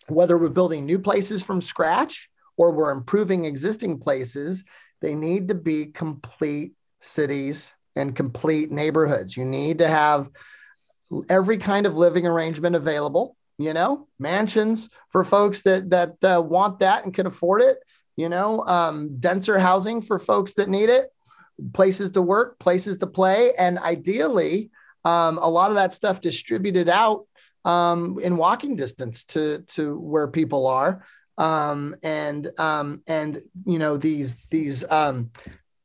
whether 0.09 0.37
we're 0.37 0.51
building 0.51 0.85
new 0.85 0.99
places 0.99 1.43
from 1.43 1.63
scratch 1.63 2.29
or 2.59 2.71
we're 2.71 2.93
improving 2.93 3.47
existing 3.47 3.99
places, 3.99 4.63
they 5.01 5.15
need 5.15 5.49
to 5.49 5.55
be 5.55 5.87
complete 5.87 6.73
cities 7.01 7.73
and 7.97 8.15
complete 8.15 8.71
neighborhoods. 8.71 9.39
You 9.39 9.47
need 9.47 9.79
to 9.79 9.89
have 9.89 10.29
every 11.31 11.57
kind 11.57 11.87
of 11.87 11.97
living 11.97 12.27
arrangement 12.27 12.77
available 12.77 13.37
you 13.59 13.73
know 13.73 14.07
mansions 14.19 14.91
for 15.11 15.25
folks 15.25 15.63
that 15.63 15.89
that 15.91 16.17
uh, 16.25 16.41
want 16.41 16.81
that 16.81 17.05
and 17.05 17.15
can 17.15 17.27
afford 17.27 17.63
it 17.63 17.79
you 18.17 18.29
know 18.29 18.65
um, 18.65 19.19
denser 19.19 19.59
housing 19.59 20.03
for 20.03 20.19
folks 20.19 20.55
that 20.55 20.69
need 20.69 20.89
it 20.89 21.13
places 21.73 22.11
to 22.11 22.23
work 22.23 22.59
places 22.59 22.99
to 22.99 23.07
play 23.07 23.53
and 23.55 23.79
ideally 23.79 24.71
um, 25.07 25.39
a 25.39 25.49
lot 25.49 25.71
of 25.71 25.77
that 25.77 25.93
stuff 25.93 26.21
distributed 26.21 26.89
out 26.89 27.27
um, 27.67 28.19
in 28.21 28.37
walking 28.37 28.77
distance 28.77 29.25
to 29.25 29.59
to 29.69 29.99
where 29.99 30.29
people 30.29 30.67
are. 30.67 31.05
Um, 31.39 31.97
and 32.03 32.51
um, 32.59 33.03
and 33.07 33.43
you 33.67 33.79
know 33.79 33.99
these 33.99 34.37
these 34.51 34.91
um, 34.91 35.31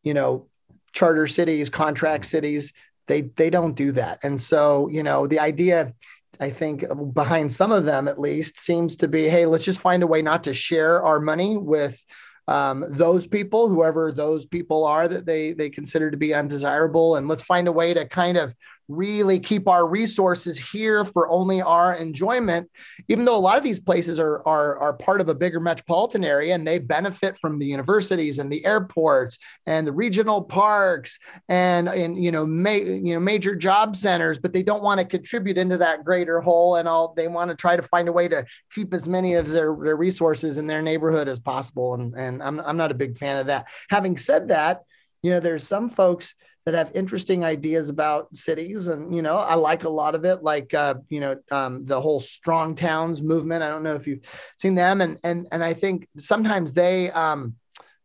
you 0.03 0.13
know 0.13 0.47
charter 0.93 1.27
cities 1.27 1.69
contract 1.69 2.25
cities 2.25 2.73
they 3.07 3.21
they 3.21 3.49
don't 3.49 3.75
do 3.75 3.91
that. 3.93 4.23
And 4.23 4.39
so 4.39 4.87
you 4.87 5.03
know 5.03 5.27
the 5.27 5.39
idea 5.39 5.93
I 6.39 6.49
think 6.49 6.85
behind 7.13 7.51
some 7.51 7.71
of 7.71 7.85
them 7.85 8.07
at 8.07 8.19
least 8.19 8.59
seems 8.59 8.95
to 8.97 9.07
be, 9.07 9.27
hey, 9.27 9.45
let's 9.45 9.63
just 9.63 9.79
find 9.79 10.01
a 10.01 10.07
way 10.07 10.21
not 10.21 10.43
to 10.45 10.53
share 10.53 11.03
our 11.03 11.19
money 11.19 11.57
with 11.57 12.03
um, 12.47 12.83
those 12.89 13.27
people, 13.27 13.69
whoever 13.69 14.11
those 14.11 14.45
people 14.45 14.85
are 14.85 15.07
that 15.07 15.25
they 15.25 15.53
they 15.53 15.69
consider 15.69 16.09
to 16.09 16.17
be 16.17 16.33
undesirable, 16.33 17.15
and 17.15 17.27
let's 17.27 17.43
find 17.43 17.67
a 17.67 17.71
way 17.71 17.93
to 17.93 18.05
kind 18.07 18.37
of 18.37 18.53
really 18.87 19.39
keep 19.39 19.67
our 19.67 19.87
resources 19.87 20.57
here 20.57 21.05
for 21.05 21.29
only 21.29 21.61
our 21.61 21.95
enjoyment 21.95 22.69
even 23.07 23.25
though 23.25 23.37
a 23.37 23.39
lot 23.39 23.57
of 23.57 23.63
these 23.63 23.79
places 23.79 24.19
are, 24.19 24.45
are, 24.47 24.77
are 24.77 24.93
part 24.93 25.21
of 25.21 25.29
a 25.29 25.35
bigger 25.35 25.59
metropolitan 25.59 26.23
area 26.23 26.53
and 26.53 26.67
they 26.67 26.79
benefit 26.79 27.37
from 27.37 27.59
the 27.59 27.65
universities 27.65 28.39
and 28.39 28.51
the 28.51 28.65
airports 28.65 29.37
and 29.65 29.87
the 29.87 29.91
regional 29.91 30.41
parks 30.41 31.19
and, 31.49 31.87
and 31.87 32.21
you 32.23 32.31
know 32.31 32.45
ma- 32.45 32.71
you 32.71 33.13
know 33.13 33.19
major 33.19 33.55
job 33.55 33.95
centers 33.95 34.39
but 34.39 34.53
they 34.53 34.63
don't 34.63 34.83
want 34.83 34.99
to 34.99 35.05
contribute 35.05 35.57
into 35.57 35.77
that 35.77 36.03
greater 36.03 36.41
whole 36.41 36.75
and 36.75 36.87
all 36.87 37.13
they 37.15 37.27
want 37.27 37.49
to 37.49 37.55
try 37.55 37.75
to 37.75 37.83
find 37.83 38.07
a 38.07 38.11
way 38.11 38.27
to 38.27 38.45
keep 38.71 38.93
as 38.93 39.07
many 39.07 39.35
of 39.35 39.49
their, 39.49 39.75
their 39.81 39.97
resources 39.97 40.57
in 40.57 40.67
their 40.67 40.81
neighborhood 40.81 41.27
as 41.27 41.39
possible. 41.39 41.93
And, 41.93 42.13
and 42.15 42.43
I'm, 42.43 42.59
I'm 42.59 42.77
not 42.77 42.91
a 42.91 42.95
big 42.95 43.17
fan 43.17 43.37
of 43.37 43.47
that. 43.47 43.67
Having 43.89 44.17
said 44.17 44.49
that 44.49 44.81
you 45.21 45.31
know 45.31 45.39
there's 45.39 45.67
some 45.67 45.89
folks 45.89 46.33
that 46.65 46.73
have 46.73 46.91
interesting 46.93 47.43
ideas 47.43 47.89
about 47.89 48.35
cities 48.35 48.87
and 48.87 49.15
you 49.15 49.21
know 49.21 49.37
i 49.37 49.55
like 49.55 49.83
a 49.83 49.89
lot 49.89 50.15
of 50.15 50.25
it 50.25 50.43
like 50.43 50.73
uh, 50.73 50.95
you 51.09 51.19
know 51.19 51.35
um, 51.51 51.85
the 51.85 51.99
whole 51.99 52.19
strong 52.19 52.75
towns 52.75 53.21
movement 53.21 53.63
i 53.63 53.69
don't 53.69 53.83
know 53.83 53.95
if 53.95 54.07
you've 54.07 54.23
seen 54.59 54.75
them 54.75 55.01
and 55.01 55.19
and 55.23 55.47
and 55.51 55.63
i 55.63 55.73
think 55.73 56.07
sometimes 56.19 56.73
they 56.73 57.11
um, 57.11 57.55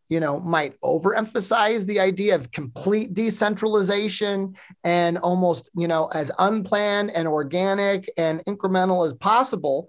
you 0.08 0.20
know 0.20 0.40
might 0.40 0.80
overemphasize 0.80 1.84
the 1.86 2.00
idea 2.00 2.34
of 2.34 2.50
complete 2.50 3.12
decentralization 3.14 4.54
and 4.84 5.18
almost 5.18 5.70
you 5.74 5.88
know 5.88 6.06
as 6.06 6.30
unplanned 6.38 7.10
and 7.10 7.28
organic 7.28 8.10
and 8.16 8.44
incremental 8.46 9.04
as 9.04 9.12
possible 9.14 9.88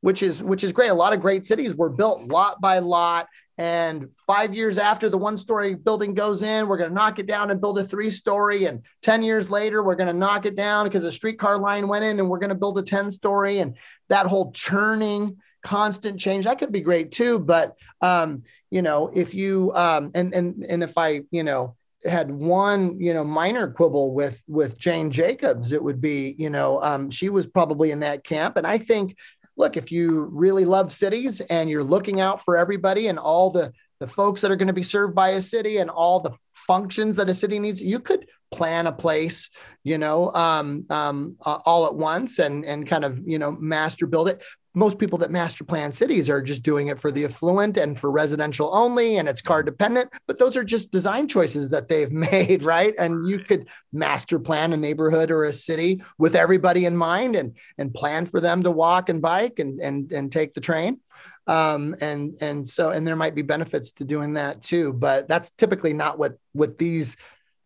which 0.00 0.22
is 0.22 0.42
which 0.42 0.64
is 0.64 0.72
great. 0.72 0.88
A 0.88 0.94
lot 0.94 1.12
of 1.12 1.20
great 1.20 1.44
cities 1.44 1.74
were 1.74 1.90
built 1.90 2.22
lot 2.22 2.60
by 2.60 2.78
lot. 2.78 3.28
And 3.58 4.08
five 4.24 4.54
years 4.54 4.78
after 4.78 5.08
the 5.08 5.18
one 5.18 5.36
story 5.36 5.74
building 5.74 6.14
goes 6.14 6.42
in, 6.42 6.68
we're 6.68 6.76
going 6.76 6.90
to 6.90 6.94
knock 6.94 7.18
it 7.18 7.26
down 7.26 7.50
and 7.50 7.60
build 7.60 7.78
a 7.80 7.84
three 7.84 8.08
story. 8.08 8.66
And 8.66 8.84
10 9.02 9.24
years 9.24 9.50
later, 9.50 9.82
we're 9.82 9.96
going 9.96 10.06
to 10.06 10.18
knock 10.18 10.46
it 10.46 10.54
down 10.54 10.84
because 10.84 11.04
a 11.04 11.10
streetcar 11.10 11.58
line 11.58 11.88
went 11.88 12.04
in 12.04 12.20
and 12.20 12.30
we're 12.30 12.38
going 12.38 12.50
to 12.50 12.54
build 12.54 12.78
a 12.78 12.82
10 12.82 13.10
story. 13.10 13.58
And 13.58 13.76
that 14.08 14.26
whole 14.26 14.52
churning, 14.52 15.38
constant 15.62 16.20
change, 16.20 16.44
that 16.44 16.60
could 16.60 16.70
be 16.70 16.80
great 16.80 17.10
too. 17.10 17.40
But, 17.40 17.74
um, 18.00 18.44
you 18.70 18.80
know, 18.80 19.10
if 19.12 19.34
you, 19.34 19.72
um, 19.74 20.12
and, 20.14 20.32
and, 20.32 20.64
and 20.64 20.84
if 20.84 20.96
I, 20.96 21.22
you 21.32 21.42
know, 21.42 21.74
had 22.04 22.30
one 22.30 22.98
you 23.00 23.12
know 23.12 23.24
minor 23.24 23.66
quibble 23.66 24.14
with 24.14 24.40
with 24.46 24.78
jane 24.78 25.10
jacobs 25.10 25.72
it 25.72 25.82
would 25.82 26.00
be 26.00 26.36
you 26.38 26.48
know 26.48 26.80
um, 26.80 27.10
she 27.10 27.28
was 27.28 27.44
probably 27.44 27.90
in 27.90 27.98
that 27.98 28.22
camp 28.22 28.56
and 28.56 28.64
i 28.64 28.78
think 28.78 29.16
look, 29.58 29.76
if 29.76 29.92
you 29.92 30.30
really 30.32 30.64
love 30.64 30.92
cities 30.92 31.40
and 31.42 31.68
you're 31.68 31.84
looking 31.84 32.20
out 32.20 32.42
for 32.42 32.56
everybody 32.56 33.08
and 33.08 33.18
all 33.18 33.50
the, 33.50 33.72
the 34.00 34.08
folks 34.08 34.40
that 34.40 34.50
are 34.50 34.56
going 34.56 34.68
to 34.68 34.72
be 34.72 34.82
served 34.82 35.14
by 35.14 35.30
a 35.30 35.42
city 35.42 35.78
and 35.78 35.90
all 35.90 36.20
the 36.20 36.30
functions 36.54 37.16
that 37.16 37.28
a 37.28 37.34
city 37.34 37.58
needs, 37.58 37.80
you 37.80 37.98
could 37.98 38.26
plan 38.50 38.86
a 38.86 38.92
place, 38.92 39.50
you 39.84 39.98
know, 39.98 40.32
um, 40.32 40.86
um, 40.90 41.36
uh, 41.44 41.58
all 41.64 41.86
at 41.86 41.94
once 41.94 42.38
and 42.38 42.64
and 42.64 42.86
kind 42.86 43.04
of 43.04 43.20
you 43.26 43.38
know 43.38 43.50
master 43.52 44.06
build 44.06 44.28
it 44.28 44.42
most 44.74 44.98
people 44.98 45.18
that 45.18 45.30
master 45.30 45.64
plan 45.64 45.90
cities 45.90 46.30
are 46.30 46.42
just 46.42 46.62
doing 46.62 46.88
it 46.88 47.00
for 47.00 47.10
the 47.10 47.24
affluent 47.24 47.76
and 47.76 47.98
for 47.98 48.10
residential 48.10 48.70
only 48.74 49.16
and 49.16 49.28
it's 49.28 49.40
car 49.40 49.62
dependent 49.62 50.10
but 50.26 50.38
those 50.38 50.56
are 50.56 50.64
just 50.64 50.92
design 50.92 51.26
choices 51.26 51.70
that 51.70 51.88
they've 51.88 52.12
made 52.30 52.62
right? 52.62 52.94
And 52.98 53.26
you 53.28 53.38
could 53.38 53.68
master 53.92 54.38
plan 54.38 54.72
a 54.72 54.76
neighborhood 54.76 55.30
or 55.30 55.44
a 55.44 55.52
city 55.52 56.02
with 56.18 56.36
everybody 56.36 56.84
in 56.84 56.96
mind 56.96 57.34
and 57.34 57.56
and 57.78 57.92
plan 57.92 58.26
for 58.26 58.40
them 58.40 58.62
to 58.62 58.70
walk 58.70 59.08
and 59.08 59.22
bike 59.22 59.58
and 59.58 59.80
and 59.80 60.12
and 60.12 60.30
take 60.30 60.54
the 60.54 60.60
train. 60.60 61.00
Um, 61.46 61.96
and 62.02 62.36
and 62.42 62.68
so 62.68 62.90
and 62.90 63.06
there 63.06 63.16
might 63.16 63.34
be 63.34 63.40
benefits 63.40 63.92
to 63.92 64.04
doing 64.04 64.34
that 64.34 64.62
too 64.62 64.92
but 64.92 65.28
that's 65.28 65.50
typically 65.50 65.94
not 65.94 66.18
what 66.18 66.36
what 66.52 66.76
these 66.76 67.16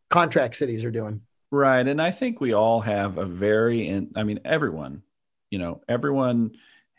contract 0.09 0.55
cities 0.55 0.85
are 0.85 0.93
doing. 0.93 1.23
Right 1.51 1.87
and 1.87 2.01
i 2.01 2.13
think 2.13 2.41
we 2.41 2.55
all 2.55 2.81
have 2.81 3.19
a 3.19 3.27
very 3.27 3.89
in, 3.89 4.13
i 4.17 4.23
mean 4.23 4.41
everyone 4.45 5.03
you 5.51 5.59
know 5.59 5.83
everyone 5.87 6.53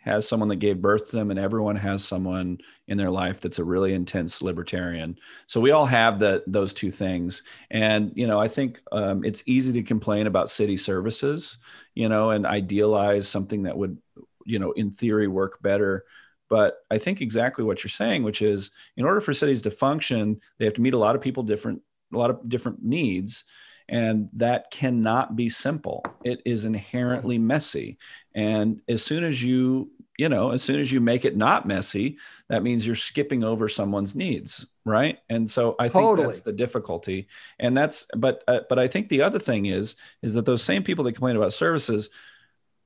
has 0.04 0.28
someone 0.28 0.49
that 0.49 0.58
gave 0.58 0.82
birth 0.82 1.10
to 1.10 1.16
them 1.16 1.32
and 1.32 1.39
everyone 1.39 1.78
has 1.78 2.04
someone 2.04 2.58
in 2.88 2.97
their 2.97 3.10
life 3.10 3.39
that's 3.39 3.60
a 3.60 3.64
really 3.64 3.93
intense 3.93 4.41
libertarian. 4.41 5.18
So 5.47 5.62
we 5.62 5.72
all 5.72 5.86
have 5.86 6.20
that 6.20 6.43
those 6.45 6.74
two 6.74 6.91
things. 6.91 7.43
And 7.72 8.12
you 8.16 8.28
know 8.28 8.39
i 8.39 8.47
think 8.47 8.82
um, 8.91 9.24
it's 9.24 9.43
easy 9.45 9.74
to 9.74 9.84
complain 9.84 10.28
about 10.28 10.49
city 10.49 10.78
services 10.78 11.58
you 11.95 12.10
know 12.10 12.32
and 12.32 12.45
idealize 12.45 13.28
something 13.28 13.64
that 13.64 13.78
would 13.78 13.97
you 14.45 14.60
know 14.60 14.72
in 14.74 14.91
theory 14.91 15.28
work 15.28 15.62
better. 15.62 16.06
But 16.49 16.78
i 16.91 16.97
think 16.97 17.22
exactly 17.22 17.64
what 17.64 17.84
you're 17.84 17.89
saying 17.89 18.24
which 18.24 18.41
is 18.41 18.72
in 18.97 19.06
order 19.06 19.22
for 19.22 19.34
cities 19.34 19.62
to 19.64 19.72
function 19.72 20.39
they 20.58 20.66
have 20.66 20.76
to 20.76 20.82
meet 20.82 20.93
a 20.93 20.99
lot 20.99 21.16
of 21.16 21.22
people 21.22 21.43
different 21.43 21.82
a 22.14 22.18
lot 22.18 22.30
of 22.30 22.47
different 22.47 22.84
needs 22.84 23.45
and 23.90 24.30
that 24.34 24.72
cannot 24.72 25.36
be 25.36 25.50
simple. 25.50 26.04
It 26.24 26.42
is 26.46 26.66
inherently 26.66 27.38
messy. 27.38 27.98
And 28.34 28.82
as 28.88 29.04
soon 29.04 29.24
as 29.24 29.44
you, 29.44 29.92
you 30.18 30.30
know, 30.30 30.52
as 30.52 30.62
soon 30.62 30.80
as 30.80 30.92
you 30.92 31.02
make 31.02 31.26
it 31.26 31.36
not 31.36 31.68
messy, 31.68 32.18
that 32.50 32.64
means 32.64 32.86
you're 32.86 32.96
skipping 32.96 33.44
over 33.44 33.68
someone's 33.68 34.16
needs, 34.16 34.66
right? 34.86 35.20
And 35.30 35.50
so 35.50 35.76
I 35.80 35.84
think 35.84 36.06
totally. 36.06 36.28
that's 36.28 36.42
the 36.42 36.54
difficulty. 36.54 37.28
And 37.60 37.76
that's, 37.76 38.08
but, 38.16 38.44
uh, 38.48 38.62
but 38.70 38.80
I 38.80 38.88
think 38.88 39.10
the 39.10 39.24
other 39.24 39.40
thing 39.40 39.66
is, 39.66 39.96
is 40.22 40.36
that 40.36 40.46
those 40.46 40.64
same 40.64 40.84
people 40.84 41.04
that 41.06 41.14
complain 41.14 41.36
about 41.36 41.54
services 41.54 42.10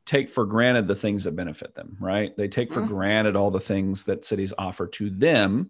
take 0.06 0.30
for 0.30 0.46
granted 0.46 0.88
the 0.88 0.96
things 0.96 1.26
that 1.26 1.36
benefit 1.36 1.76
them, 1.76 1.98
right? 2.00 2.36
They 2.38 2.48
take 2.48 2.72
for 2.72 2.80
mm-hmm. 2.80 2.94
granted 2.94 3.36
all 3.36 3.52
the 3.52 3.60
things 3.60 4.06
that 4.06 4.24
cities 4.24 4.54
offer 4.58 4.88
to 4.88 5.10
them 5.10 5.70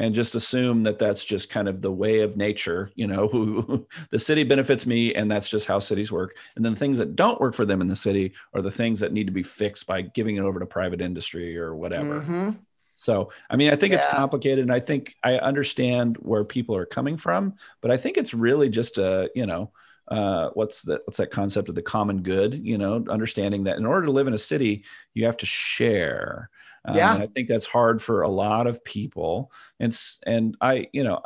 and 0.00 0.14
just 0.14 0.34
assume 0.34 0.82
that 0.82 0.98
that's 0.98 1.24
just 1.24 1.50
kind 1.50 1.68
of 1.68 1.82
the 1.82 1.92
way 1.92 2.20
of 2.20 2.36
nature 2.36 2.90
you 2.96 3.06
know 3.06 3.28
who 3.32 3.86
the 4.10 4.18
city 4.18 4.42
benefits 4.42 4.86
me 4.86 5.14
and 5.14 5.30
that's 5.30 5.48
just 5.48 5.66
how 5.66 5.78
cities 5.78 6.10
work 6.10 6.34
and 6.56 6.64
then 6.64 6.74
things 6.74 6.98
that 6.98 7.14
don't 7.14 7.40
work 7.40 7.54
for 7.54 7.64
them 7.64 7.80
in 7.80 7.86
the 7.86 7.94
city 7.94 8.32
are 8.54 8.62
the 8.62 8.70
things 8.70 8.98
that 8.98 9.12
need 9.12 9.26
to 9.26 9.32
be 9.32 9.42
fixed 9.42 9.86
by 9.86 10.00
giving 10.00 10.36
it 10.36 10.42
over 10.42 10.58
to 10.58 10.66
private 10.66 11.00
industry 11.00 11.56
or 11.56 11.76
whatever 11.76 12.22
mm-hmm. 12.22 12.50
so 12.96 13.30
i 13.50 13.56
mean 13.56 13.70
i 13.70 13.76
think 13.76 13.92
yeah. 13.92 13.98
it's 13.98 14.06
complicated 14.06 14.60
and 14.60 14.72
i 14.72 14.80
think 14.80 15.14
i 15.22 15.36
understand 15.36 16.16
where 16.16 16.44
people 16.44 16.74
are 16.74 16.86
coming 16.86 17.16
from 17.16 17.54
but 17.80 17.90
i 17.90 17.96
think 17.96 18.16
it's 18.16 18.34
really 18.34 18.68
just 18.68 18.98
a 18.98 19.30
you 19.36 19.46
know 19.46 19.70
uh, 20.08 20.50
what's 20.54 20.82
that 20.82 21.02
what's 21.04 21.18
that 21.18 21.30
concept 21.30 21.68
of 21.68 21.76
the 21.76 21.82
common 21.82 22.20
good 22.20 22.54
you 22.66 22.76
know 22.76 23.04
understanding 23.08 23.62
that 23.62 23.76
in 23.76 23.86
order 23.86 24.06
to 24.06 24.12
live 24.12 24.26
in 24.26 24.34
a 24.34 24.38
city 24.38 24.82
you 25.14 25.24
have 25.24 25.36
to 25.36 25.46
share 25.46 26.50
um, 26.84 26.96
yeah. 26.96 27.14
I 27.14 27.26
think 27.26 27.48
that's 27.48 27.66
hard 27.66 28.00
for 28.00 28.22
a 28.22 28.28
lot 28.28 28.66
of 28.66 28.82
people. 28.84 29.52
And, 29.78 29.98
and 30.26 30.56
I, 30.60 30.88
you 30.92 31.04
know, 31.04 31.22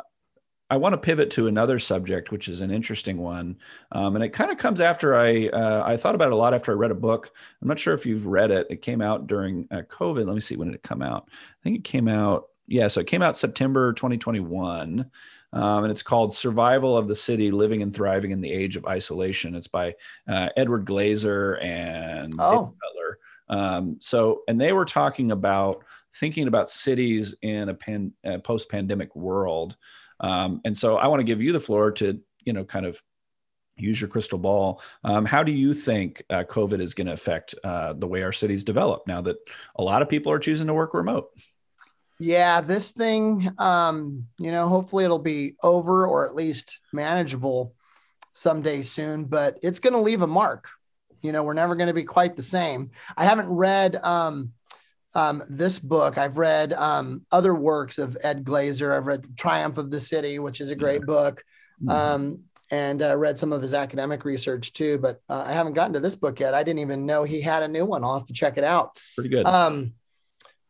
I 0.69 0.77
want 0.77 0.93
to 0.93 0.97
pivot 0.97 1.29
to 1.31 1.47
another 1.47 1.77
subject, 1.77 2.31
which 2.31 2.47
is 2.47 2.61
an 2.61 2.71
interesting 2.71 3.17
one, 3.17 3.57
um, 3.91 4.15
and 4.15 4.23
it 4.25 4.29
kind 4.29 4.51
of 4.51 4.57
comes 4.57 4.81
after 4.81 5.15
I 5.15 5.47
uh, 5.49 5.83
I 5.85 5.95
thought 5.95 6.15
about 6.15 6.29
it 6.29 6.33
a 6.33 6.37
lot 6.37 6.55
after 6.55 6.71
I 6.71 6.75
read 6.75 6.89
a 6.89 6.95
book. 6.95 7.31
I'm 7.61 7.67
not 7.67 7.79
sure 7.79 7.93
if 7.93 8.05
you've 8.05 8.25
read 8.25 8.49
it. 8.49 8.65
It 8.71 8.81
came 8.81 8.99
out 8.99 9.27
during 9.27 9.67
uh, 9.69 9.81
COVID. 9.81 10.25
Let 10.25 10.33
me 10.33 10.41
see 10.41 10.55
when 10.55 10.69
did 10.69 10.75
it 10.75 10.83
come 10.83 11.03
out. 11.03 11.29
I 11.29 11.63
think 11.63 11.77
it 11.77 11.83
came 11.83 12.07
out. 12.07 12.45
Yeah, 12.67 12.87
so 12.87 12.99
it 12.99 13.05
came 13.05 13.21
out 13.21 13.37
September 13.37 13.93
2021, 13.93 15.05
um, 15.53 15.83
and 15.83 15.91
it's 15.91 16.01
called 16.01 16.33
"Survival 16.33 16.97
of 16.97 17.07
the 17.07 17.13
City: 17.13 17.51
Living 17.51 17.83
and 17.83 17.93
Thriving 17.93 18.31
in 18.31 18.41
the 18.41 18.51
Age 18.51 18.75
of 18.75 18.87
Isolation." 18.87 19.53
It's 19.53 19.67
by 19.67 19.93
uh, 20.27 20.49
Edward 20.57 20.85
Glaeser 20.85 21.61
and 21.61 22.33
oh. 22.39 22.73
Cutler. 22.81 23.04
Um, 23.49 23.97
so, 23.99 24.41
and 24.47 24.59
they 24.59 24.73
were 24.73 24.85
talking 24.85 25.31
about 25.31 25.83
thinking 26.15 26.47
about 26.47 26.69
cities 26.69 27.35
in 27.41 27.69
a, 27.69 27.73
pan, 27.73 28.13
a 28.23 28.39
post-pandemic 28.39 29.15
world. 29.15 29.75
Um, 30.19 30.61
and 30.65 30.77
so, 30.77 30.97
I 30.97 31.07
want 31.07 31.19
to 31.19 31.25
give 31.25 31.41
you 31.41 31.51
the 31.51 31.59
floor 31.59 31.91
to, 31.91 32.19
you 32.43 32.53
know, 32.53 32.63
kind 32.63 32.85
of 32.85 33.01
use 33.77 33.99
your 33.99 34.09
crystal 34.09 34.39
ball. 34.39 34.81
Um, 35.03 35.25
how 35.25 35.43
do 35.43 35.51
you 35.51 35.73
think 35.73 36.23
uh, 36.29 36.43
COVID 36.43 36.79
is 36.79 36.93
going 36.93 37.07
to 37.07 37.13
affect 37.13 37.55
uh, 37.63 37.93
the 37.93 38.07
way 38.07 38.23
our 38.23 38.31
cities 38.31 38.63
develop 38.63 39.05
now 39.05 39.21
that 39.21 39.37
a 39.75 39.83
lot 39.83 40.01
of 40.01 40.09
people 40.09 40.31
are 40.31 40.39
choosing 40.39 40.67
to 40.67 40.73
work 40.73 40.93
remote? 40.93 41.29
Yeah, 42.17 42.61
this 42.61 42.91
thing, 42.91 43.51
um, 43.57 44.27
you 44.39 44.51
know, 44.51 44.69
hopefully 44.69 45.03
it'll 45.03 45.19
be 45.19 45.55
over 45.61 46.07
or 46.07 46.25
at 46.25 46.35
least 46.35 46.79
manageable 46.93 47.75
someday 48.31 48.81
soon, 48.81 49.25
but 49.25 49.59
it's 49.61 49.79
going 49.79 49.93
to 49.93 49.99
leave 49.99 50.21
a 50.21 50.27
mark, 50.27 50.69
you 51.25 51.31
know, 51.31 51.43
we're 51.43 51.53
never 51.53 51.75
going 51.75 51.87
to 51.87 51.93
be 51.93 52.03
quite 52.03 52.35
the 52.35 52.43
same. 52.43 52.91
I 53.17 53.25
haven't 53.25 53.49
read 53.49 53.95
um, 53.97 54.53
um, 55.13 55.43
this 55.49 55.79
book. 55.79 56.17
I've 56.17 56.37
read 56.37 56.73
um, 56.73 57.25
other 57.31 57.55
works 57.55 57.97
of 57.97 58.17
Ed 58.23 58.43
Glaeser. 58.43 58.93
I've 58.93 59.07
read 59.07 59.37
Triumph 59.37 59.77
of 59.77 59.91
the 59.91 59.99
City, 59.99 60.39
which 60.39 60.61
is 60.61 60.69
a 60.69 60.75
great 60.75 61.01
yeah. 61.01 61.05
book. 61.05 61.43
Mm-hmm. 61.81 61.89
Um, 61.89 62.39
and 62.71 63.01
uh, 63.03 63.15
read 63.15 63.37
some 63.37 63.53
of 63.53 63.61
his 63.61 63.73
academic 63.73 64.25
research 64.25 64.73
too, 64.73 64.97
but 64.97 65.21
uh, 65.29 65.43
I 65.45 65.51
haven't 65.51 65.73
gotten 65.73 65.93
to 65.93 65.99
this 65.99 66.15
book 66.15 66.39
yet. 66.39 66.53
I 66.53 66.63
didn't 66.63 66.79
even 66.79 67.05
know 67.05 67.23
he 67.23 67.39
had 67.39 67.63
a 67.63 67.67
new 67.67 67.85
one. 67.85 68.03
I'll 68.03 68.17
have 68.17 68.27
to 68.27 68.33
check 68.33 68.57
it 68.57 68.63
out. 68.63 68.97
Pretty 69.13 69.29
good. 69.29 69.45
Um, 69.45 69.93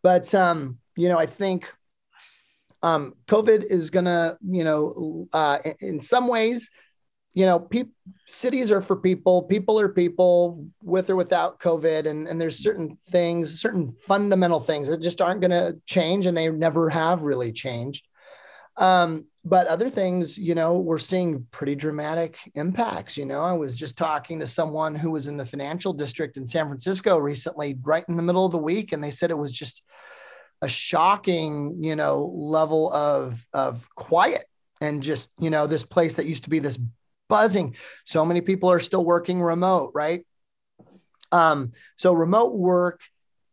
but 0.04 0.34
um, 0.36 0.80
you 0.98 1.10
know, 1.10 1.18
I 1.18 1.26
think 1.26 1.72
um, 2.84 3.16
COVID 3.28 3.64
is 3.64 3.92
gonna, 3.92 4.38
you 4.46 4.64
know, 4.64 5.28
uh, 5.32 5.60
in 5.80 6.00
some 6.02 6.28
ways 6.28 6.70
you 7.36 7.46
know, 7.46 7.60
pe- 7.60 7.84
cities 8.26 8.72
are 8.72 8.82
for 8.82 8.96
people. 8.96 9.44
People 9.44 9.78
are 9.78 9.90
people 9.90 10.66
with 10.82 11.10
or 11.10 11.18
without 11.18 11.60
COVID. 11.60 12.08
And, 12.08 12.28
and 12.28 12.40
there's 12.40 12.58
certain 12.58 12.98
things, 13.12 13.62
certain 13.62 13.94
fundamental 14.08 14.62
things 14.62 14.88
that 14.88 15.02
just 15.02 15.22
aren't 15.22 15.42
going 15.42 15.52
to 15.52 15.78
change 15.86 16.26
and 16.26 16.36
they 16.36 16.50
never 16.50 16.90
have 16.90 17.22
really 17.24 17.52
changed. 17.52 18.08
Um, 18.78 19.26
but 19.44 19.68
other 19.68 19.90
things, 19.90 20.38
you 20.38 20.56
know, 20.56 20.78
we're 20.78 20.98
seeing 20.98 21.46
pretty 21.52 21.76
dramatic 21.76 22.38
impacts. 22.56 23.18
You 23.18 23.26
know, 23.26 23.42
I 23.42 23.54
was 23.54 23.76
just 23.76 23.98
talking 23.98 24.40
to 24.40 24.48
someone 24.48 24.96
who 24.96 25.12
was 25.12 25.28
in 25.28 25.38
the 25.38 25.46
financial 25.46 25.94
district 25.94 26.38
in 26.38 26.48
San 26.48 26.68
Francisco 26.68 27.18
recently, 27.18 27.78
right 27.84 28.06
in 28.08 28.16
the 28.16 28.24
middle 28.24 28.46
of 28.46 28.52
the 28.52 28.58
week, 28.58 28.92
and 28.92 29.04
they 29.04 29.12
said 29.12 29.30
it 29.30 29.38
was 29.38 29.54
just 29.54 29.84
a 30.62 30.68
shocking, 30.68 31.84
you 31.84 31.96
know, 31.96 32.32
level 32.34 32.92
of 32.92 33.46
of 33.54 33.88
quiet 33.96 34.46
and 34.82 35.04
just, 35.04 35.32
you 35.40 35.50
know, 35.50 35.68
this 35.68 35.86
place 35.86 36.16
that 36.16 36.26
used 36.26 36.46
to 36.46 36.50
be 36.50 36.60
this 36.60 36.80
buzzing. 37.28 37.76
So 38.06 38.26
many 38.26 38.42
people 38.42 38.72
are 38.72 38.80
still 38.80 39.06
working 39.06 39.42
remote, 39.42 39.92
right? 39.94 40.26
Um, 41.32 41.72
so 41.98 42.14
remote 42.14 42.56
work 42.56 43.02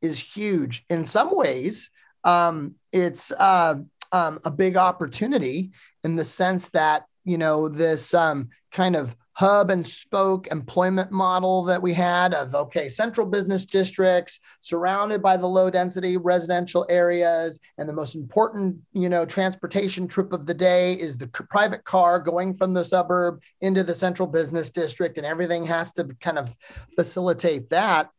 is 0.00 0.20
huge. 0.20 0.84
In 0.90 1.04
some 1.04 1.34
ways, 1.34 1.90
um, 2.24 2.74
it's 2.92 3.32
uh, 3.32 3.76
um, 4.12 4.40
a 4.44 4.50
big 4.50 4.76
opportunity 4.76 5.72
in 6.04 6.16
the 6.16 6.24
sense 6.24 6.68
that 6.70 7.04
you 7.24 7.38
know 7.38 7.68
this 7.68 8.14
um, 8.14 8.50
kind 8.72 8.96
of 8.96 9.16
hub 9.34 9.70
and 9.70 9.86
spoke 9.86 10.46
employment 10.48 11.10
model 11.10 11.64
that 11.64 11.80
we 11.80 11.92
had 11.94 12.34
of 12.34 12.54
okay 12.54 12.88
central 12.88 13.26
business 13.26 13.64
districts 13.64 14.38
surrounded 14.60 15.22
by 15.22 15.36
the 15.36 15.46
low 15.46 15.70
density 15.70 16.16
residential 16.16 16.86
areas. 16.88 17.58
And 17.78 17.88
the 17.88 17.94
most 17.94 18.14
important 18.14 18.78
you 18.92 19.08
know 19.08 19.24
transportation 19.24 20.06
trip 20.06 20.32
of 20.32 20.46
the 20.46 20.54
day 20.54 20.94
is 20.94 21.16
the 21.16 21.26
private 21.26 21.84
car 21.84 22.18
going 22.20 22.54
from 22.54 22.74
the 22.74 22.84
suburb 22.84 23.42
into 23.60 23.82
the 23.82 23.94
central 23.94 24.28
business 24.28 24.70
district. 24.70 25.16
And 25.16 25.26
everything 25.26 25.66
has 25.66 25.92
to 25.94 26.04
kind 26.20 26.38
of 26.38 26.54
facilitate 26.96 27.70
that. 27.70 28.10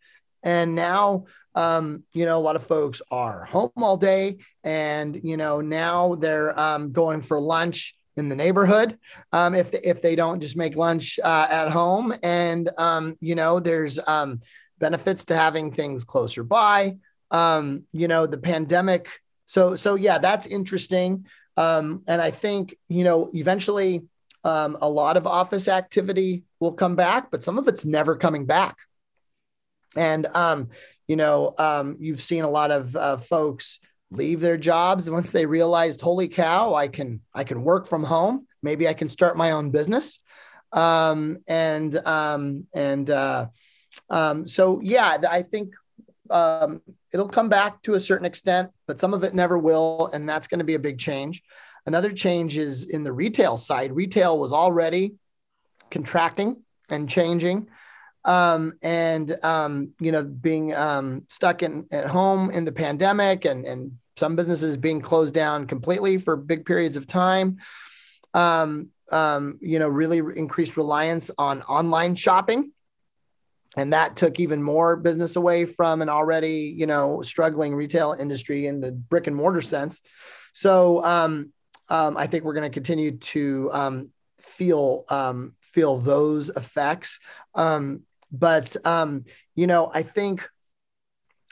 And 0.43 0.76
now 0.76 1.26
um, 1.55 2.03
you 2.14 2.26
know, 2.26 2.38
a 2.38 2.41
lot 2.41 2.55
of 2.55 2.66
folks 2.66 3.01
are 3.11 3.45
home 3.45 3.72
all 3.78 3.97
day. 3.97 4.38
And, 4.64 5.20
you 5.24 5.38
know, 5.38 5.61
now 5.61 6.16
they're 6.16 6.57
um, 6.59 6.91
going 6.91 7.22
for 7.22 7.39
lunch 7.39 7.95
in 8.16 8.30
the 8.30 8.36
neighborhood 8.36 8.97
um, 9.32 9.55
if, 9.55 9.74
if 9.74 10.01
they 10.01 10.16
don't 10.16 10.39
just 10.39 10.55
make 10.55 10.76
lunch 10.76 11.20
uh, 11.24 11.47
at 11.49 11.70
home. 11.70 12.14
And, 12.22 12.70
um, 12.78 13.18
you 13.20 13.36
know, 13.36 13.59
there's 13.59 13.99
um, 14.05 14.39
benefits 14.80 15.26
to 15.26 15.36
having 15.36 15.72
things 15.72 16.03
closer 16.03 16.43
by. 16.43 16.97
Um, 17.32 17.86
you 17.91 18.07
know, 18.07 18.28
the 18.28 18.38
pandemic. 18.38 19.07
So, 19.47 19.76
so 19.76 19.95
yeah, 19.95 20.20
that's 20.20 20.45
interesting. 20.45 21.26
Um, 21.57 22.03
and 22.07 22.22
I 22.22 22.30
think, 22.30 22.78
you 22.89 23.03
know, 23.03 23.32
eventually 23.34 24.03
um, 24.43 24.78
a 24.82 24.89
lot 24.89 25.18
of 25.18 25.26
office 25.26 25.68
activity 25.68 26.43
will 26.59 26.74
come 26.74 26.95
back, 26.95 27.32
but 27.32 27.43
some 27.43 27.57
of 27.57 27.68
it's 27.68 27.86
never 27.86 28.16
coming 28.16 28.45
back. 28.45 28.78
And, 29.95 30.28
you 31.07 31.16
know, 31.16 31.95
you've 31.99 32.22
seen 32.22 32.43
a 32.43 32.49
lot 32.49 32.72
of 32.72 32.95
uh, 32.95 33.18
folks 33.18 33.80
leave 34.16 34.39
their 34.39 34.57
jobs 34.57 35.09
once 35.09 35.32
they 35.32 35.45
realized, 35.45 36.01
holy 36.01 36.28
cow, 36.28 36.76
I 36.76 36.88
can, 36.88 37.22
I 37.34 37.43
can 37.43 37.64
work 37.64 37.88
from 37.88 38.03
home. 38.03 38.47
Maybe 38.61 38.88
I 38.88 38.93
can 38.93 39.09
start 39.09 39.38
my 39.38 39.51
own 39.51 39.72
business. 39.72 40.20
Um, 40.72 41.39
and, 41.47 41.95
um, 42.07 42.68
and, 42.74 43.09
uh, 43.09 43.47
um, 44.09 44.47
so 44.47 44.80
yeah, 44.82 45.18
I 45.30 45.41
think, 45.41 45.74
um, 46.30 46.82
it'll 47.11 47.30
come 47.30 47.49
back 47.49 47.82
to 47.84 47.93
a 47.93 47.99
certain 47.99 48.26
extent, 48.26 48.72
but 48.88 48.99
some 48.99 49.14
of 49.14 49.24
it 49.24 49.36
never 49.36 49.57
will. 49.57 50.09
And 50.14 50.28
that's 50.28 50.47
going 50.47 50.59
to 50.59 50.66
be 50.66 50.76
a 50.76 50.80
big 50.80 50.97
change. 50.97 51.43
Another 51.86 52.11
change 52.11 52.57
is 52.57 52.86
in 52.86 53.03
the 53.03 53.11
retail 53.11 53.57
side. 53.57 53.91
Retail 53.91 54.39
was 54.39 54.53
already 54.53 55.16
contracting 55.91 56.64
and 56.89 57.09
changing. 57.09 57.68
Um, 58.26 58.74
and 58.82 59.38
um, 59.43 59.89
you 59.99 60.11
know, 60.14 60.24
being 60.24 60.74
um, 60.74 61.24
stuck 61.28 61.61
in 61.61 61.88
at 61.91 62.07
home 62.07 62.51
in 62.51 62.64
the 62.64 62.72
pandemic, 62.72 63.43
and 63.43 63.66
and 63.66 63.97
some 64.18 64.36
businesses 64.36 64.78
being 64.78 65.01
closed 65.01 65.34
down 65.34 65.68
completely 65.68 66.18
for 66.18 66.36
big 66.36 66.66
periods 66.66 66.97
of 66.97 67.07
time. 67.07 67.57
Um, 68.34 68.89
um, 69.11 69.59
you 69.61 69.80
know, 69.80 69.89
really 69.89 70.18
increased 70.18 70.78
reliance 70.78 71.30
on 71.38 71.61
online 71.64 72.16
shopping, 72.16 72.72
and 73.78 73.93
that 73.93 74.16
took 74.16 74.39
even 74.39 74.64
more 74.64 74.95
business 74.95 75.36
away 75.36 75.66
from 75.66 76.01
an 76.01 76.09
already 76.09 76.74
you 76.76 76.88
know 76.88 77.22
struggling 77.22 77.76
retail 77.76 78.16
industry 78.18 78.66
in 78.66 78.80
the 78.80 78.91
brick 78.91 79.28
and 79.28 79.36
mortar 79.36 79.61
sense. 79.61 80.01
So 80.53 81.03
um, 81.03 81.51
um, 81.89 82.18
I 82.18 82.28
think 82.28 82.43
we're 82.43 82.53
going 82.53 82.70
to 82.70 82.74
continue 82.74 83.18
to 83.18 83.70
um, 83.74 84.14
feel 84.39 85.05
um, 85.09 85.53
feel 85.61 85.97
those 85.97 86.49
effects. 86.49 87.20
But 87.55 88.76
you 89.55 89.68
know, 89.68 89.91
I 89.93 90.01
think 90.01 90.49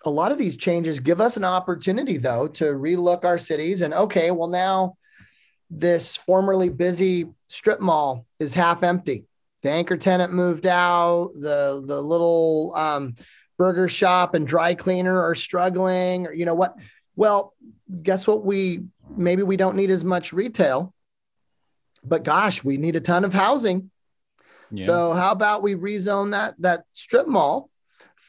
a 0.05 0.09
lot 0.09 0.31
of 0.31 0.37
these 0.37 0.57
changes 0.57 0.99
give 0.99 1.21
us 1.21 1.37
an 1.37 1.43
opportunity, 1.43 2.17
though, 2.17 2.47
to 2.47 2.65
relook 2.65 3.23
our 3.23 3.37
cities. 3.37 3.81
And 3.81 3.93
okay, 3.93 4.31
well 4.31 4.49
now 4.49 4.97
this 5.69 6.17
formerly 6.17 6.69
busy 6.69 7.27
strip 7.47 7.79
mall 7.79 8.25
is 8.39 8.53
half 8.53 8.83
empty. 8.83 9.25
The 9.63 9.69
anchor 9.69 9.97
tenant 9.97 10.33
moved 10.33 10.67
out. 10.67 11.31
The 11.35 11.83
the 11.85 12.01
little 12.01 12.73
um, 12.75 13.15
burger 13.57 13.87
shop 13.87 14.33
and 14.33 14.45
dry 14.45 14.73
cleaner 14.73 15.21
are 15.21 15.35
struggling. 15.35 16.27
Or 16.27 16.33
you 16.33 16.45
know 16.45 16.55
what? 16.55 16.75
Well, 17.15 17.53
guess 18.01 18.27
what? 18.27 18.43
We 18.43 18.83
maybe 19.15 19.43
we 19.43 19.57
don't 19.57 19.75
need 19.75 19.91
as 19.91 20.03
much 20.03 20.33
retail, 20.33 20.93
but 22.03 22.23
gosh, 22.23 22.63
we 22.63 22.77
need 22.77 22.95
a 22.95 23.01
ton 23.01 23.23
of 23.23 23.33
housing. 23.33 23.91
Yeah. 24.71 24.85
So 24.85 25.13
how 25.13 25.31
about 25.31 25.63
we 25.63 25.75
rezone 25.75 26.31
that 26.31 26.55
that 26.59 26.83
strip 26.91 27.27
mall 27.27 27.69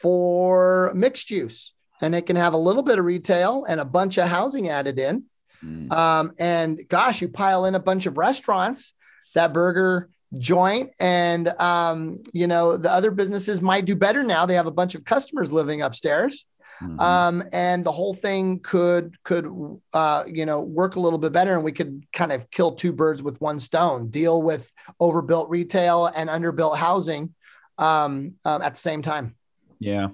for 0.02 0.92
mixed 0.94 1.30
use, 1.30 1.72
and 2.02 2.14
it 2.14 2.26
can 2.26 2.36
have 2.36 2.52
a 2.52 2.58
little 2.58 2.82
bit 2.82 2.98
of 2.98 3.04
retail 3.04 3.64
and 3.64 3.80
a 3.80 3.84
bunch 3.84 4.18
of 4.18 4.28
housing 4.28 4.68
added 4.68 4.98
in. 4.98 5.24
Mm. 5.64 5.92
Um, 5.92 6.32
and 6.38 6.80
gosh, 6.88 7.22
you 7.22 7.28
pile 7.28 7.64
in 7.64 7.74
a 7.74 7.80
bunch 7.80 8.06
of 8.06 8.18
restaurants, 8.18 8.92
that 9.34 9.52
burger 9.52 10.10
joint, 10.38 10.90
and 10.98 11.48
um, 11.48 12.22
you 12.32 12.46
know 12.46 12.76
the 12.76 12.90
other 12.90 13.10
businesses 13.10 13.62
might 13.62 13.84
do 13.84 13.94
better 13.94 14.22
now. 14.22 14.44
They 14.44 14.54
have 14.54 14.66
a 14.66 14.72
bunch 14.72 14.94
of 14.94 15.04
customers 15.04 15.52
living 15.52 15.82
upstairs. 15.82 16.46
Mm-hmm. 16.82 17.00
Um, 17.00 17.44
and 17.52 17.84
the 17.84 17.92
whole 17.92 18.14
thing 18.14 18.58
could 18.58 19.22
could 19.22 19.46
uh, 19.92 20.24
you 20.26 20.46
know 20.46 20.60
work 20.60 20.96
a 20.96 21.00
little 21.00 21.18
bit 21.18 21.32
better, 21.32 21.54
and 21.54 21.62
we 21.62 21.72
could 21.72 22.04
kind 22.12 22.32
of 22.32 22.50
kill 22.50 22.72
two 22.72 22.92
birds 22.92 23.22
with 23.22 23.40
one 23.40 23.60
stone: 23.60 24.08
deal 24.08 24.42
with 24.42 24.70
overbuilt 24.98 25.48
retail 25.48 26.06
and 26.06 26.28
underbuilt 26.28 26.76
housing 26.76 27.34
um, 27.78 28.34
um, 28.44 28.62
at 28.62 28.74
the 28.74 28.80
same 28.80 29.02
time. 29.02 29.36
Yeah, 29.82 30.08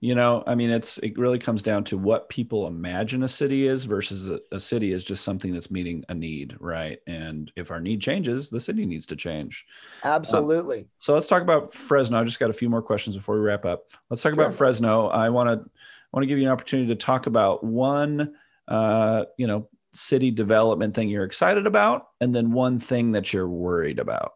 you 0.00 0.14
know 0.14 0.44
i 0.46 0.54
mean 0.54 0.70
it's 0.70 0.98
it 0.98 1.18
really 1.18 1.38
comes 1.38 1.62
down 1.62 1.82
to 1.82 1.96
what 1.96 2.28
people 2.28 2.66
imagine 2.66 3.22
a 3.22 3.28
city 3.28 3.66
is 3.66 3.84
versus 3.84 4.30
a, 4.30 4.40
a, 4.52 4.60
city 4.60 4.92
is 4.92 5.02
just 5.02 5.24
something 5.24 5.52
that's 5.52 5.70
meeting 5.70 6.04
a 6.10 6.14
need 6.14 6.54
right? 6.60 6.98
And 7.06 7.50
if 7.56 7.70
our 7.70 7.80
need 7.80 8.00
changes 8.00 8.50
the 8.50 8.60
city 8.60 8.84
needs 8.84 9.06
to 9.06 9.16
change. 9.16 9.64
Absolutely. 10.04 10.80
Um, 10.80 10.88
so 10.98 11.14
let's 11.14 11.28
talk 11.28 11.42
about 11.42 11.72
fresno. 11.72 12.20
I 12.20 12.24
just 12.24 12.38
got 12.38 12.50
a 12.50 12.54
few 12.54 12.68
more 12.68 12.82
questions 12.82 13.16
before 13.16 13.36
we 13.36 13.40
wrap 13.40 13.64
up. 13.64 13.84
Let's 14.10 14.22
talk 14.22 14.34
sure. 14.34 14.44
about 14.44 14.56
fresno. 14.56 15.08
I 15.08 15.30
want 15.30 15.48
to 15.48 15.70
want 16.12 16.22
to 16.22 16.26
give 16.26 16.38
you 16.38 16.44
an 16.44 16.52
opportunity 16.52 16.88
to 16.88 16.94
talk 16.94 17.26
about 17.26 17.64
one 17.64 18.34
uh, 18.68 19.24
you 19.38 19.46
know 19.46 19.68
city 19.92 20.30
development 20.30 20.94
thing 20.94 21.08
you're 21.08 21.24
excited 21.24 21.66
about 21.66 22.08
and 22.20 22.34
then 22.34 22.52
one 22.52 22.78
thing 22.78 23.12
that 23.12 23.32
you're 23.32 23.48
worried 23.48 23.98
about. 23.98 24.34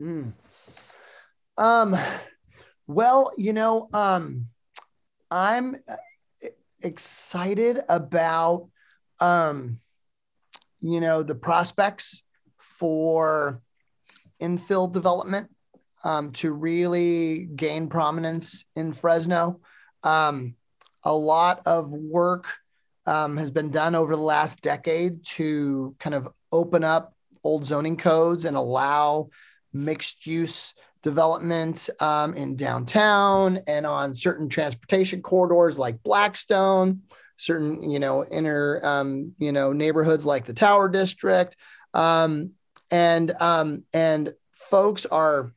Mm. 0.00 0.32
um 1.58 1.96
well 2.86 3.32
you 3.36 3.52
know 3.52 3.88
um 3.92 4.46
I'm 5.32 5.76
excited 6.82 7.80
about 7.88 8.68
um, 9.18 9.78
you 10.82 11.00
know 11.00 11.22
the 11.22 11.34
prospects 11.34 12.22
for 12.58 13.62
infill 14.40 14.92
development 14.92 15.48
um, 16.04 16.32
to 16.32 16.52
really 16.52 17.46
gain 17.46 17.88
prominence 17.88 18.64
in 18.76 18.92
Fresno. 18.92 19.60
Um, 20.02 20.56
a 21.02 21.14
lot 21.14 21.62
of 21.66 21.90
work 21.90 22.48
um, 23.06 23.38
has 23.38 23.50
been 23.50 23.70
done 23.70 23.94
over 23.94 24.14
the 24.14 24.22
last 24.22 24.60
decade 24.60 25.24
to 25.24 25.94
kind 25.98 26.14
of 26.14 26.28
open 26.50 26.84
up 26.84 27.14
old 27.42 27.64
zoning 27.64 27.96
codes 27.96 28.44
and 28.44 28.56
allow 28.56 29.30
mixed 29.72 30.26
use 30.26 30.74
development 31.02 31.90
um, 32.00 32.34
in 32.34 32.56
downtown 32.56 33.60
and 33.66 33.86
on 33.86 34.14
certain 34.14 34.48
transportation 34.48 35.20
corridors 35.20 35.78
like 35.78 36.02
Blackstone, 36.02 37.02
certain 37.36 37.90
you 37.90 37.98
know 37.98 38.24
inner 38.24 38.80
um, 38.84 39.34
you 39.38 39.52
know 39.52 39.72
neighborhoods 39.72 40.24
like 40.24 40.44
the 40.44 40.54
Tower 40.54 40.88
District, 40.88 41.56
um, 41.94 42.50
and 42.90 43.32
um, 43.40 43.84
and 43.92 44.32
folks 44.54 45.06
are 45.06 45.52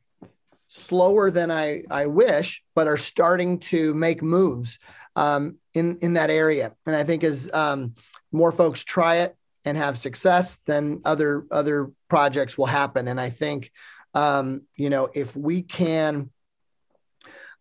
slower 0.66 1.30
than 1.30 1.50
I 1.50 1.84
I 1.90 2.06
wish, 2.06 2.62
but 2.74 2.88
are 2.88 2.96
starting 2.96 3.60
to 3.60 3.94
make 3.94 4.22
moves 4.22 4.78
um, 5.14 5.56
in 5.74 5.98
in 5.98 6.14
that 6.14 6.30
area, 6.30 6.74
and 6.86 6.96
I 6.96 7.04
think 7.04 7.24
as 7.24 7.50
um, 7.52 7.94
more 8.32 8.52
folks 8.52 8.84
try 8.84 9.16
it 9.16 9.36
and 9.64 9.76
have 9.76 9.98
success, 9.98 10.60
then 10.66 11.02
other 11.04 11.46
other 11.50 11.92
projects 12.08 12.58
will 12.58 12.66
happen, 12.66 13.08
and 13.08 13.20
I 13.20 13.30
think 13.30 13.70
um, 14.16 14.62
you 14.74 14.88
know, 14.88 15.10
if 15.12 15.36
we 15.36 15.60
can 15.60 16.30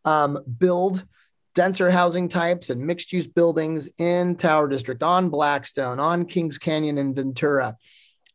um, 0.06 0.40
build 0.58 1.06
denser 1.54 1.92
housing 1.92 2.30
types 2.30 2.70
and 2.70 2.88
mixed 2.88 3.12
use 3.12 3.28
buildings 3.28 3.90
in 4.00 4.38
Tower 4.38 4.70
District, 4.70 5.04
on 5.04 5.30
Blackstone, 5.30 6.00
on 6.00 6.26
Kings 6.26 6.58
Canyon 6.58 6.98
and 6.98 7.14
Ventura, 7.14 7.76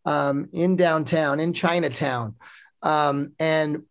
um, 0.05 0.51
in 0.53 0.77
downtown, 0.77 1.41
in 1.41 1.55
Chinatown, 1.55 2.35
um, 2.83 3.33
and 3.41 3.85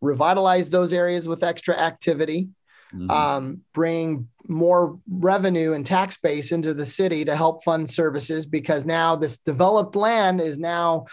revitalize 0.00 0.70
those 0.70 0.94
areas 0.94 1.28
with 1.28 1.42
extra 1.42 1.76
activity, 1.76 2.48
mm-hmm. 2.94 3.10
um, 3.10 3.60
bring 3.74 4.28
more 4.48 4.98
revenue 5.10 5.74
and 5.74 5.84
tax 5.84 6.16
base 6.16 6.52
into 6.52 6.72
the 6.72 6.86
city 6.86 7.26
to 7.26 7.36
help 7.36 7.62
fund 7.64 7.90
services 7.90 8.46
because 8.46 8.86
now 8.86 9.14
this 9.14 9.38
developed 9.40 9.94
land 9.94 10.40
is 10.40 10.58
now 10.58 11.04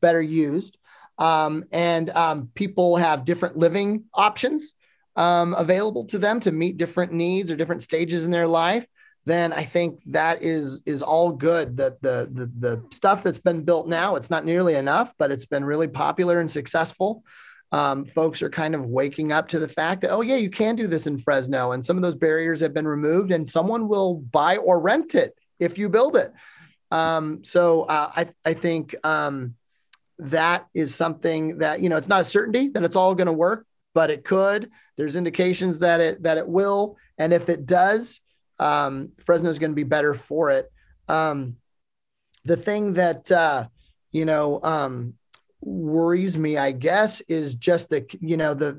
better 0.00 0.22
used 0.22 0.78
um, 1.22 1.64
and 1.72 2.10
um, 2.10 2.50
people 2.54 2.96
have 2.96 3.24
different 3.24 3.56
living 3.56 4.04
options 4.12 4.74
um, 5.16 5.54
available 5.54 6.04
to 6.06 6.18
them 6.18 6.40
to 6.40 6.52
meet 6.52 6.76
different 6.76 7.12
needs 7.12 7.50
or 7.50 7.56
different 7.56 7.82
stages 7.82 8.24
in 8.24 8.30
their 8.30 8.46
life 8.46 8.86
then 9.24 9.52
I 9.52 9.64
think 9.64 10.00
that 10.06 10.42
is 10.42 10.82
is 10.84 11.02
all 11.02 11.32
good. 11.32 11.76
That 11.76 12.02
the 12.02 12.28
the 12.32 12.46
the 12.58 12.84
stuff 12.90 13.22
that's 13.22 13.38
been 13.38 13.62
built 13.62 13.86
now, 13.86 14.16
it's 14.16 14.30
not 14.30 14.44
nearly 14.44 14.74
enough, 14.74 15.14
but 15.16 15.30
it's 15.30 15.46
been 15.46 15.64
really 15.64 15.88
popular 15.88 16.40
and 16.40 16.50
successful. 16.50 17.24
Um, 17.70 18.04
folks 18.04 18.42
are 18.42 18.50
kind 18.50 18.74
of 18.74 18.84
waking 18.84 19.32
up 19.32 19.48
to 19.48 19.58
the 19.58 19.68
fact 19.68 20.02
that 20.02 20.10
oh 20.10 20.22
yeah, 20.22 20.36
you 20.36 20.50
can 20.50 20.74
do 20.74 20.88
this 20.88 21.06
in 21.06 21.18
Fresno, 21.18 21.72
and 21.72 21.84
some 21.84 21.96
of 21.96 22.02
those 22.02 22.16
barriers 22.16 22.60
have 22.60 22.74
been 22.74 22.88
removed, 22.88 23.30
and 23.30 23.48
someone 23.48 23.88
will 23.88 24.16
buy 24.16 24.56
or 24.56 24.80
rent 24.80 25.14
it 25.14 25.38
if 25.60 25.78
you 25.78 25.88
build 25.88 26.16
it. 26.16 26.32
Um, 26.90 27.44
so 27.44 27.82
uh, 27.82 28.10
I 28.16 28.26
I 28.44 28.54
think 28.54 28.96
um, 29.04 29.54
that 30.18 30.66
is 30.74 30.94
something 30.94 31.58
that 31.58 31.80
you 31.80 31.88
know 31.88 31.96
it's 31.96 32.08
not 32.08 32.20
a 32.20 32.24
certainty 32.24 32.68
that 32.68 32.84
it's 32.84 32.96
all 32.96 33.14
going 33.14 33.26
to 33.26 33.32
work 33.32 33.66
but 33.94 34.10
it 34.10 34.24
could. 34.24 34.70
There's 34.96 35.16
indications 35.16 35.80
that 35.80 36.00
it 36.00 36.22
that 36.22 36.38
it 36.38 36.48
will, 36.48 36.96
and 37.18 37.32
if 37.32 37.48
it 37.48 37.66
does, 37.66 38.20
um, 38.58 39.12
Fresno 39.20 39.50
is 39.50 39.58
going 39.58 39.70
to 39.72 39.76
be 39.76 39.84
better 39.84 40.14
for 40.14 40.50
it. 40.50 40.70
Um, 41.08 41.56
the 42.44 42.56
thing 42.56 42.94
that 42.94 43.30
uh, 43.30 43.66
you 44.10 44.24
know 44.24 44.60
um, 44.62 45.14
worries 45.60 46.36
me, 46.36 46.58
I 46.58 46.72
guess, 46.72 47.20
is 47.22 47.54
just 47.54 47.90
the 47.90 48.06
you 48.20 48.36
know 48.36 48.54
the 48.54 48.72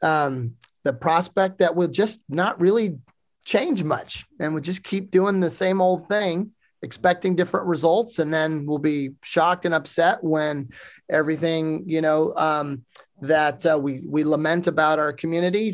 the 0.00 0.08
um, 0.08 0.54
the 0.84 0.92
prospect 0.92 1.58
that 1.58 1.76
will 1.76 1.88
just 1.88 2.22
not 2.28 2.60
really 2.60 2.98
change 3.44 3.82
much 3.82 4.24
and 4.38 4.54
we'll 4.54 4.62
just 4.62 4.84
keep 4.84 5.10
doing 5.10 5.40
the 5.40 5.50
same 5.50 5.80
old 5.80 6.06
thing 6.06 6.52
expecting 6.82 7.36
different 7.36 7.66
results 7.66 8.18
and 8.18 8.34
then 8.34 8.66
we'll 8.66 8.78
be 8.78 9.10
shocked 9.22 9.64
and 9.64 9.74
upset 9.74 10.22
when 10.22 10.68
everything 11.08 11.84
you 11.86 12.00
know 12.00 12.34
um, 12.36 12.84
that 13.20 13.64
uh, 13.64 13.78
we 13.78 14.02
we 14.04 14.24
lament 14.24 14.66
about 14.66 14.98
our 14.98 15.12
community 15.12 15.72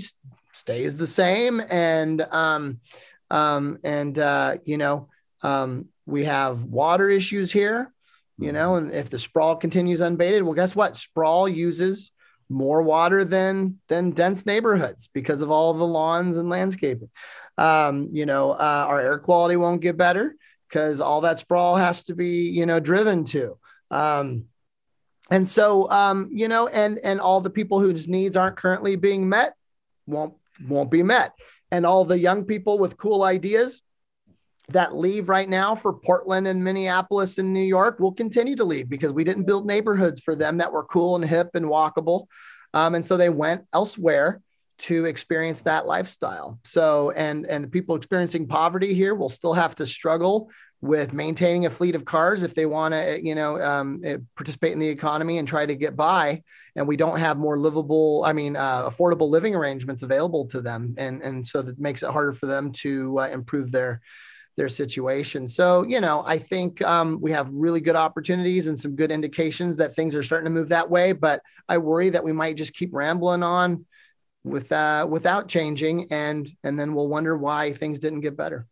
stays 0.52 0.96
the 0.96 1.06
same. 1.06 1.62
And 1.70 2.20
um, 2.20 2.80
um, 3.30 3.78
and 3.82 4.18
uh, 4.18 4.58
you 4.64 4.76
know 4.76 5.08
um, 5.42 5.86
we 6.06 6.24
have 6.24 6.64
water 6.64 7.08
issues 7.08 7.52
here 7.52 7.92
you 8.38 8.52
know 8.52 8.76
and 8.76 8.92
if 8.92 9.10
the 9.10 9.18
sprawl 9.18 9.56
continues 9.56 10.00
unbaited 10.00 10.42
well 10.42 10.54
guess 10.54 10.76
what? 10.76 10.96
Sprawl 10.96 11.48
uses 11.48 12.12
more 12.50 12.82
water 12.82 13.24
than 13.24 13.78
than 13.88 14.10
dense 14.10 14.46
neighborhoods 14.46 15.08
because 15.12 15.42
of 15.42 15.50
all 15.50 15.74
the 15.74 15.86
lawns 15.86 16.36
and 16.36 16.48
landscaping. 16.48 17.10
Um, 17.56 18.10
you 18.12 18.26
know 18.26 18.52
uh, 18.52 18.86
our 18.88 19.00
air 19.00 19.18
quality 19.18 19.56
won't 19.56 19.80
get 19.80 19.96
better 19.96 20.36
because 20.68 21.00
all 21.00 21.22
that 21.22 21.38
sprawl 21.38 21.76
has 21.76 22.02
to 22.04 22.14
be 22.14 22.48
you 22.48 22.66
know 22.66 22.80
driven 22.80 23.24
to. 23.24 23.58
Um, 23.90 24.44
and 25.30 25.48
so 25.48 25.90
um, 25.90 26.30
you 26.32 26.48
know 26.48 26.68
and 26.68 26.98
and 26.98 27.20
all 27.20 27.40
the 27.40 27.50
people 27.50 27.80
whose 27.80 28.08
needs 28.08 28.36
aren't 28.36 28.56
currently 28.56 28.96
being 28.96 29.28
met 29.28 29.54
won't 30.06 30.34
won't 30.66 30.90
be 30.90 31.02
met. 31.02 31.32
And 31.70 31.84
all 31.84 32.04
the 32.04 32.18
young 32.18 32.44
people 32.44 32.78
with 32.78 32.96
cool 32.96 33.22
ideas 33.22 33.82
that 34.70 34.94
leave 34.94 35.28
right 35.28 35.48
now 35.48 35.74
for 35.74 35.94
Portland 35.94 36.46
and 36.46 36.62
Minneapolis 36.62 37.38
and 37.38 37.52
New 37.52 37.60
York 37.60 37.98
will 38.00 38.12
continue 38.12 38.56
to 38.56 38.64
leave 38.64 38.88
because 38.88 39.12
we 39.12 39.24
didn't 39.24 39.46
build 39.46 39.66
neighborhoods 39.66 40.20
for 40.20 40.34
them 40.34 40.58
that 40.58 40.72
were 40.72 40.84
cool 40.84 41.16
and 41.16 41.24
hip 41.24 41.50
and 41.54 41.66
walkable. 41.66 42.26
Um, 42.74 42.94
and 42.94 43.04
so 43.04 43.16
they 43.16 43.30
went 43.30 43.64
elsewhere 43.72 44.42
to 44.78 45.06
experience 45.06 45.62
that 45.62 45.86
lifestyle. 45.86 46.58
So, 46.64 47.10
and 47.10 47.46
and 47.46 47.64
the 47.64 47.68
people 47.68 47.96
experiencing 47.96 48.46
poverty 48.46 48.94
here 48.94 49.14
will 49.14 49.28
still 49.28 49.54
have 49.54 49.74
to 49.76 49.86
struggle 49.86 50.50
with 50.80 51.12
maintaining 51.12 51.66
a 51.66 51.70
fleet 51.70 51.96
of 51.96 52.04
cars 52.04 52.44
if 52.44 52.54
they 52.54 52.64
want 52.64 52.94
to, 52.94 53.20
you 53.20 53.34
know, 53.34 53.60
um, 53.60 54.00
eh, 54.04 54.18
participate 54.36 54.72
in 54.72 54.78
the 54.78 54.88
economy 54.88 55.38
and 55.38 55.48
try 55.48 55.66
to 55.66 55.74
get 55.74 55.96
by. 55.96 56.40
And 56.76 56.86
we 56.86 56.96
don't 56.96 57.18
have 57.18 57.36
more 57.36 57.58
livable, 57.58 58.22
I 58.24 58.32
mean, 58.32 58.54
uh, 58.54 58.88
affordable 58.88 59.28
living 59.28 59.56
arrangements 59.56 60.04
available 60.04 60.46
to 60.48 60.60
them, 60.60 60.94
and 60.96 61.22
and 61.22 61.46
so 61.46 61.62
that 61.62 61.78
makes 61.78 62.02
it 62.02 62.10
harder 62.10 62.32
for 62.32 62.46
them 62.46 62.72
to 62.72 63.18
uh, 63.18 63.28
improve 63.28 63.72
their 63.72 64.00
their 64.56 64.68
situation. 64.68 65.46
So, 65.46 65.84
you 65.84 66.00
know, 66.00 66.24
I 66.26 66.38
think 66.38 66.82
um, 66.82 67.20
we 67.20 67.30
have 67.30 67.48
really 67.52 67.80
good 67.80 67.94
opportunities 67.94 68.66
and 68.66 68.78
some 68.78 68.96
good 68.96 69.12
indications 69.12 69.76
that 69.76 69.94
things 69.94 70.16
are 70.16 70.22
starting 70.24 70.46
to 70.46 70.50
move 70.50 70.70
that 70.70 70.90
way. 70.90 71.12
But 71.12 71.42
I 71.68 71.78
worry 71.78 72.10
that 72.10 72.24
we 72.24 72.32
might 72.32 72.56
just 72.56 72.74
keep 72.74 72.90
rambling 72.92 73.44
on 73.44 73.86
with 74.44 74.72
uh, 74.72 75.06
without 75.08 75.48
changing, 75.48 76.06
and 76.10 76.50
and 76.64 76.78
then 76.78 76.94
we'll 76.94 77.08
wonder 77.08 77.36
why 77.36 77.72
things 77.72 77.98
didn't 77.98 78.20
get 78.20 78.36
better. 78.36 78.66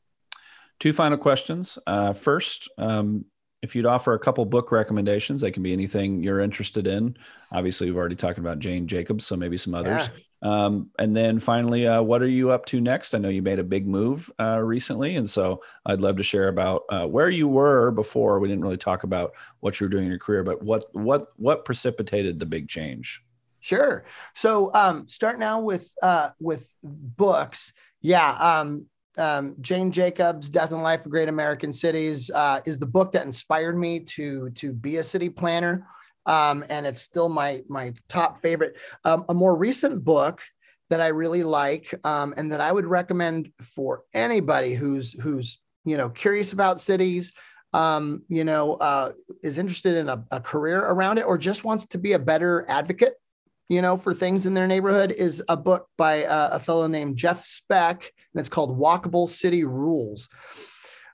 Two 0.78 0.92
final 0.92 1.18
questions. 1.18 1.78
Uh, 1.86 2.12
first, 2.12 2.68
um, 2.76 3.24
if 3.62 3.74
you'd 3.74 3.86
offer 3.86 4.14
a 4.14 4.18
couple 4.18 4.44
book 4.44 4.70
recommendations, 4.70 5.40
they 5.40 5.50
can 5.50 5.62
be 5.62 5.72
anything 5.72 6.22
you're 6.22 6.40
interested 6.40 6.86
in. 6.86 7.16
Obviously, 7.50 7.86
we've 7.86 7.96
already 7.96 8.16
talked 8.16 8.38
about 8.38 8.58
Jane 8.58 8.86
Jacobs, 8.86 9.26
so 9.26 9.36
maybe 9.36 9.56
some 9.56 9.74
others. 9.74 10.08
Yeah. 10.12 10.20
Um, 10.42 10.90
and 10.98 11.16
then 11.16 11.38
finally, 11.38 11.86
uh, 11.86 12.02
what 12.02 12.22
are 12.22 12.28
you 12.28 12.50
up 12.50 12.66
to 12.66 12.80
next? 12.80 13.14
I 13.14 13.18
know 13.18 13.30
you 13.30 13.42
made 13.42 13.58
a 13.58 13.64
big 13.64 13.86
move 13.86 14.30
uh, 14.38 14.60
recently, 14.60 15.16
and 15.16 15.28
so 15.28 15.62
I'd 15.86 16.00
love 16.00 16.18
to 16.18 16.22
share 16.22 16.48
about 16.48 16.82
uh, 16.90 17.06
where 17.06 17.30
you 17.30 17.48
were 17.48 17.90
before. 17.90 18.38
We 18.38 18.48
didn't 18.48 18.62
really 18.62 18.76
talk 18.76 19.04
about 19.04 19.32
what 19.60 19.80
you 19.80 19.86
were 19.86 19.90
doing 19.90 20.04
in 20.04 20.10
your 20.10 20.18
career, 20.18 20.44
but 20.44 20.62
what 20.62 20.84
what 20.92 21.28
what 21.36 21.64
precipitated 21.64 22.38
the 22.38 22.46
big 22.46 22.68
change? 22.68 23.22
Sure. 23.66 24.04
So 24.34 24.72
um, 24.74 25.08
start 25.08 25.40
now 25.40 25.60
with 25.60 25.90
uh, 26.00 26.30
with 26.38 26.70
books. 26.84 27.72
Yeah. 28.00 28.30
Um, 28.30 28.86
um, 29.18 29.56
Jane 29.60 29.90
Jacobs' 29.90 30.48
Death 30.48 30.70
and 30.70 30.82
Life 30.82 31.04
of 31.04 31.10
Great 31.10 31.28
American 31.28 31.72
Cities 31.72 32.30
uh, 32.30 32.60
is 32.64 32.78
the 32.78 32.86
book 32.86 33.10
that 33.12 33.26
inspired 33.26 33.76
me 33.76 34.00
to 34.00 34.50
to 34.50 34.72
be 34.72 34.98
a 34.98 35.02
city 35.02 35.28
planner 35.28 35.84
um, 36.26 36.64
and 36.68 36.86
it's 36.86 37.00
still 37.00 37.28
my 37.28 37.62
my 37.68 37.92
top 38.08 38.40
favorite. 38.40 38.76
Um, 39.04 39.24
a 39.28 39.34
more 39.34 39.56
recent 39.56 40.04
book 40.04 40.42
that 40.90 41.00
I 41.00 41.08
really 41.08 41.42
like 41.42 41.92
um, 42.04 42.34
and 42.36 42.52
that 42.52 42.60
I 42.60 42.70
would 42.70 42.86
recommend 42.86 43.50
for 43.60 44.02
anybody 44.12 44.74
who's 44.74 45.12
who's 45.12 45.60
you 45.84 45.96
know 45.96 46.10
curious 46.10 46.52
about 46.52 46.80
cities, 46.80 47.32
um, 47.72 48.22
you 48.28 48.44
know, 48.44 48.74
uh, 48.74 49.12
is 49.42 49.58
interested 49.58 49.96
in 49.96 50.08
a, 50.08 50.24
a 50.30 50.40
career 50.40 50.80
around 50.80 51.18
it, 51.18 51.26
or 51.26 51.38
just 51.38 51.64
wants 51.64 51.86
to 51.86 51.98
be 51.98 52.12
a 52.12 52.18
better 52.18 52.64
advocate 52.68 53.14
you 53.68 53.82
know, 53.82 53.96
for 53.96 54.14
things 54.14 54.46
in 54.46 54.54
their 54.54 54.66
neighborhood 54.66 55.10
is 55.10 55.42
a 55.48 55.56
book 55.56 55.88
by 55.98 56.24
uh, 56.24 56.50
a 56.52 56.60
fellow 56.60 56.86
named 56.86 57.16
Jeff 57.16 57.44
Speck, 57.44 58.12
and 58.34 58.40
it's 58.40 58.48
called 58.48 58.78
Walkable 58.78 59.28
City 59.28 59.64
Rules. 59.64 60.28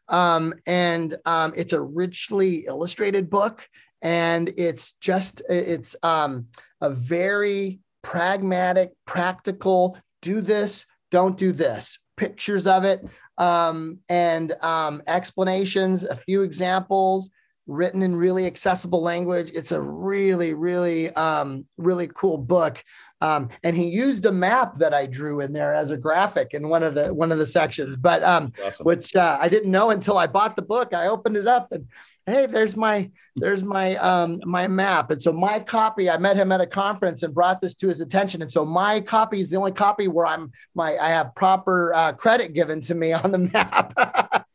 Um, 0.09 0.55
and 0.67 1.17
um, 1.25 1.53
it's 1.57 1.73
a 1.73 1.81
richly 1.81 2.67
illustrated 2.67 3.31
book 3.31 3.67
and 4.03 4.53
it's 4.57 4.95
just 4.95 5.41
it's 5.49 5.97
um, 6.03 6.49
a 6.81 6.91
very 6.91 7.81
pragmatic 8.03 8.91
practical 9.07 9.97
do 10.21 10.41
this 10.41 10.85
don't 11.11 11.39
do 11.39 11.53
this 11.53 11.99
pictures 12.17 12.67
of 12.67 12.85
it 12.85 13.05
um, 13.39 13.99
and 14.09 14.53
um, 14.61 15.03
explanations 15.07 16.05
a 16.05 16.17
few 16.17 16.43
examples 16.43 17.31
written 17.67 18.03
in 18.03 18.15
really 18.17 18.47
accessible 18.47 19.03
language 19.03 19.51
it's 19.55 19.73
a 19.73 19.81
really 19.81 20.53
really 20.55 21.11
um, 21.15 21.65
really 21.77 22.09
cool 22.15 22.39
book 22.39 22.83
um, 23.23 23.51
and 23.63 23.77
he 23.77 23.87
used 23.87 24.27
a 24.27 24.33
map 24.33 24.79
that 24.79 24.93
I 24.93 25.07
drew 25.07 25.39
in 25.41 25.53
there 25.53 25.73
as 25.73 25.91
a 25.91 25.97
graphic 25.97 26.55
in 26.55 26.69
one 26.69 26.83
of 26.83 26.97
the 26.97 27.15
one 27.15 27.31
of 27.31 27.39
the 27.39 27.47
sections, 27.47 27.95
but 27.95 28.21
um, 28.25 28.53
awesome. 28.65 28.83
which 28.83 29.15
uh, 29.15 29.39
I 29.41 29.49
didn't 29.49 29.71
know 29.71 29.91
until 29.91 30.19
I 30.19 30.27
bought 30.27 30.57
the 30.57 30.63
book. 30.63 30.93
I 30.93 31.07
opened 31.07 31.37
it 31.37 31.47
up 31.47 31.71
and 31.71 31.87
hey 32.27 32.47
there's 32.47 32.77
my 32.77 33.11
there's 33.37 33.63
my 33.63 33.97
um 33.97 34.41
my 34.45 34.69
map. 34.69 35.11
And 35.11 35.21
so 35.21 35.33
my 35.33 35.59
copy 35.59 36.11
i 36.11 36.17
met 36.19 36.37
him 36.37 36.53
at 36.53 36.61
a 36.61 36.67
conference 36.67 37.23
and 37.23 37.35
brought 37.35 37.61
this 37.61 37.75
to 37.77 37.89
his 37.89 38.01
attention. 38.01 38.43
And 38.43 38.53
so 38.53 38.65
my 38.65 39.01
copy 39.01 39.41
is 39.41 39.51
the 39.51 39.57
only 39.57 39.73
copy 39.73 40.09
where 40.09 40.27
i'm 40.27 40.53
my 40.75 40.97
i 40.99 41.09
have 41.09 41.35
proper 41.35 41.95
uh, 41.95 42.13
credit 42.13 42.53
given 42.53 42.81
to 42.83 42.95
me 42.95 43.13
on 43.13 43.31
the 43.31 43.39
map. 43.39 43.93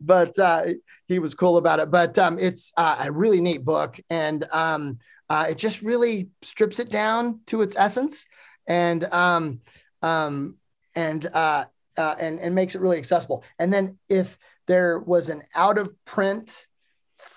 But 0.00 0.38
uh, 0.38 0.66
he 1.08 1.18
was 1.18 1.34
cool 1.34 1.56
about 1.56 1.80
it. 1.80 1.90
But 1.90 2.18
um 2.18 2.38
it's 2.38 2.72
uh, 2.76 2.96
a 3.00 3.12
really 3.12 3.40
neat 3.40 3.64
book. 3.64 4.00
And 4.08 4.46
um 4.52 4.98
uh, 5.28 5.46
it 5.50 5.58
just 5.58 5.82
really 5.82 6.28
strips 6.42 6.80
it 6.80 6.90
down 6.90 7.40
to 7.46 7.62
its 7.62 7.76
essence 7.76 8.26
and 8.66 9.04
um 9.12 9.60
um 10.02 10.56
and 10.96 11.24
uh, 11.26 11.64
uh 11.96 12.14
and 12.18 12.40
and 12.40 12.54
makes 12.54 12.74
it 12.74 12.80
really 12.80 12.98
accessible. 12.98 13.44
And 13.58 13.72
then 13.72 13.98
if 14.08 14.38
there 14.66 15.00
was 15.00 15.28
an 15.28 15.42
out 15.54 15.78
of 15.78 15.92
print 16.04 16.68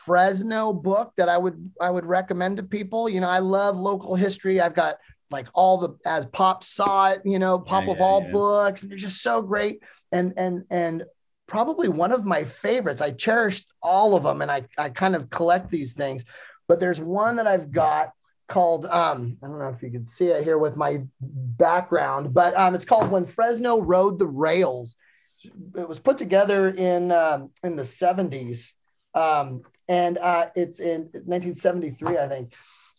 Fresno 0.06 0.74
book 0.74 1.14
that 1.18 1.30
I 1.30 1.38
would 1.38 1.72
I 1.80 1.90
would 1.90 2.06
recommend 2.06 2.58
to 2.58 2.64
people. 2.64 3.08
You 3.08 3.22
know, 3.22 3.30
I 3.30 3.40
love 3.40 3.78
local 3.78 4.16
history. 4.16 4.60
I've 4.60 4.76
got 4.76 4.96
like 5.32 5.48
all 5.54 5.78
the 5.78 5.98
as 6.06 6.26
Pop 6.28 6.64
saw 6.64 7.12
it, 7.12 7.22
you 7.26 7.40
know, 7.40 7.60
Pop 7.60 7.86
yeah, 7.86 7.92
of 7.92 7.98
yeah, 7.98 8.04
all 8.04 8.24
yeah. 8.24 8.32
books, 8.32 8.82
and 8.82 8.92
they're 8.92 8.98
just 8.98 9.22
so 9.22 9.42
great. 9.42 9.82
And 10.12 10.34
and 10.38 10.64
and 10.70 11.04
probably 11.48 11.90
one 11.90 12.12
of 12.12 12.26
my 12.26 12.44
favorites. 12.44 13.02
I 13.02 13.12
cherished 13.12 13.72
all 13.82 14.16
of 14.16 14.24
them, 14.24 14.42
and 14.42 14.52
I 14.52 14.64
I 14.78 14.90
kind 14.90 15.16
of 15.16 15.30
collect 15.30 15.70
these 15.70 15.94
things. 15.94 16.26
But 16.68 16.80
there's 16.80 17.00
one 17.00 17.38
that 17.38 17.48
I've 17.48 17.72
got 17.72 18.12
called 18.48 18.86
um, 18.86 19.38
I 19.44 19.48
don't 19.48 19.60
know 19.60 19.70
if 19.70 19.82
you 19.82 19.90
can 19.90 20.06
see 20.06 20.28
it 20.28 20.44
here 20.44 20.58
with 20.58 20.76
my 20.76 21.02
background, 21.22 22.34
but 22.34 22.56
um, 22.56 22.76
it's 22.76 22.86
called 22.86 23.10
When 23.10 23.26
Fresno 23.26 23.82
Rode 23.82 24.20
the 24.20 24.28
Rails. 24.28 24.96
It 25.78 25.90
was 25.90 26.00
put 26.00 26.18
together 26.18 26.70
in 26.70 27.12
um, 27.12 27.52
in 27.64 27.76
the 27.76 27.84
70s. 27.84 28.72
Um, 29.14 29.61
and 29.88 30.18
uh, 30.18 30.48
it's 30.56 30.80
in 30.80 31.10
1973, 31.11 32.18
I 32.18 32.27
think. 32.27 32.53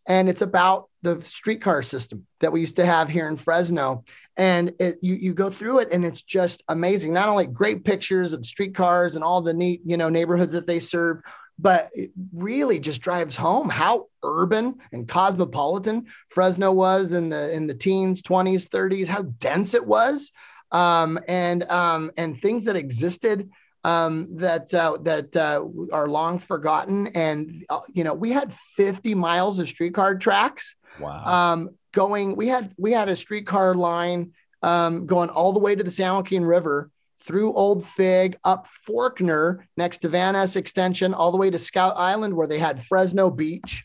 And 0.07 0.29
it's 0.29 0.43
about 0.43 0.89
the 1.03 1.23
streetcar 1.25 1.83
system 1.83 2.27
that 2.41 2.53
we 2.53 2.61
used 2.61 2.77
to 2.77 2.85
have 2.85 3.09
here 3.09 3.27
in 3.27 3.37
Fresno. 3.37 4.05
And 4.37 4.75
it, 4.79 4.99
you, 5.01 5.15
you 5.15 5.35
go 5.35 5.49
through 5.49 5.79
it 5.79 5.89
and 5.93 6.05
it's 6.05 6.23
just 6.23 6.63
amazing. 6.69 7.15
Not 7.15 7.29
only 7.29 7.47
great 7.47 7.85
pictures 7.85 8.33
of 8.33 8.45
streetcars 8.45 9.15
and 9.15 9.25
all 9.25 9.41
the 9.41 9.55
neat, 9.55 9.81
you 9.85 9.97
know, 9.97 10.11
neighborhoods 10.11 10.53
that 10.53 10.67
they 10.67 10.79
serve, 10.79 11.23
but 11.59 11.91
it 11.95 12.11
really 12.33 12.81
just 12.81 13.01
drives 13.01 13.37
home 13.37 13.69
how 13.69 14.09
urban 14.23 14.75
and 14.93 15.09
cosmopolitan 15.09 16.07
Fresno 16.29 16.73
was 16.73 17.13
in 17.13 17.29
the 17.29 17.53
in 17.53 17.67
the 17.69 17.75
teens, 17.75 18.23
20s, 18.23 18.69
30s, 18.69 19.07
how 19.07 19.23
dense 19.23 19.73
it 19.75 19.87
was. 19.87 20.33
Um, 20.73 21.21
and 21.29 21.63
um, 21.71 22.11
and 22.17 22.39
things 22.39 22.65
that 22.65 22.75
existed 22.75 23.51
um, 23.85 24.29
that 24.37 24.73
uh, 24.75 24.97
that 25.03 25.37
uh, 25.37 25.65
are 25.93 26.09
long 26.09 26.39
forgotten. 26.39 27.09
And 27.09 27.65
uh, 27.69 27.81
you 27.93 28.03
know, 28.03 28.15
we 28.15 28.33
had 28.33 28.53
50 28.53 29.15
miles 29.15 29.59
of 29.59 29.69
streetcar 29.69 30.17
tracks. 30.17 30.75
Wow. 30.99 31.25
Um, 31.53 31.71
going. 31.93 32.37
We 32.37 32.49
had 32.49 32.75
we 32.77 32.93
had 32.93 33.09
a 33.09 33.17
streetcar 33.17 33.75
line 33.75 34.33
um, 34.63 35.07
going 35.07 35.29
all 35.29 35.53
the 35.53 35.61
way 35.61 35.75
to 35.75 35.85
the 35.85 35.91
San 35.91 36.15
Joaquin 36.15 36.45
River 36.45 36.91
through 37.21 37.55
Old 37.55 37.87
Fig, 37.87 38.37
up 38.45 38.67
Forkner 38.87 39.65
next 39.77 39.99
to 39.99 40.09
Van 40.09 40.35
Ness 40.35 40.57
Extension, 40.57 41.15
all 41.15 41.31
the 41.31 41.39
way 41.39 41.51
to 41.51 41.59
Scout 41.59 41.95
Island 41.97 42.35
where 42.35 42.47
they 42.47 42.59
had 42.59 42.83
Fresno 42.83 43.31
Beach. 43.31 43.85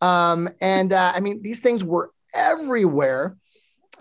Um, 0.00 0.48
and 0.60 0.92
uh, 0.92 1.12
I 1.14 1.20
mean, 1.20 1.42
these 1.42 1.60
things 1.60 1.84
were 1.84 2.10
everywhere. 2.34 3.36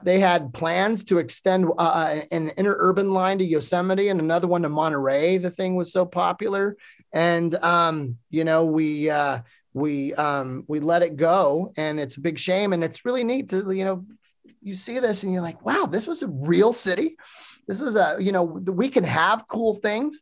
They 0.04 0.20
had 0.20 0.54
plans 0.54 1.06
to 1.06 1.18
extend 1.18 1.66
uh, 1.66 1.82
uh 1.82 2.22
an 2.32 2.52
interurban 2.58 3.12
line 3.12 3.38
to 3.40 3.46
Yosemite 3.46 4.10
and 4.10 4.20
another 4.20 4.48
one 4.48 4.64
to 4.64 4.70
Monterey. 4.70 5.38
The 5.38 5.52
thing 5.52 5.76
was 5.76 5.92
so 5.92 6.06
popular, 6.06 6.78
and 7.12 7.54
um, 7.56 8.18
you 8.30 8.44
know 8.44 8.66
we 8.66 9.10
uh, 9.10 9.40
we 9.74 10.14
um, 10.16 10.66
we 10.68 10.80
let 10.80 11.02
it 11.04 11.16
go, 11.16 11.74
and 11.78 12.00
it's 12.00 12.18
a 12.18 12.22
big 12.22 12.38
shame. 12.40 12.74
And 12.74 12.84
it's 12.84 13.06
really 13.06 13.24
neat 13.24 13.50
to 13.50 13.72
you 13.72 13.86
know 13.86 14.06
you 14.62 14.74
see 14.74 15.00
this 15.00 15.24
and 15.24 15.34
you're 15.34 15.42
like, 15.42 15.66
wow, 15.66 15.88
this 15.90 16.08
was 16.08 16.22
a 16.22 16.28
real 16.28 16.72
city. 16.72 17.18
This 17.68 17.82
is 17.82 17.96
a, 17.96 18.18
you 18.20 18.32
know, 18.32 18.44
we 18.44 18.90
can 18.90 19.04
have 19.04 19.48
cool 19.48 19.74
things, 19.74 20.22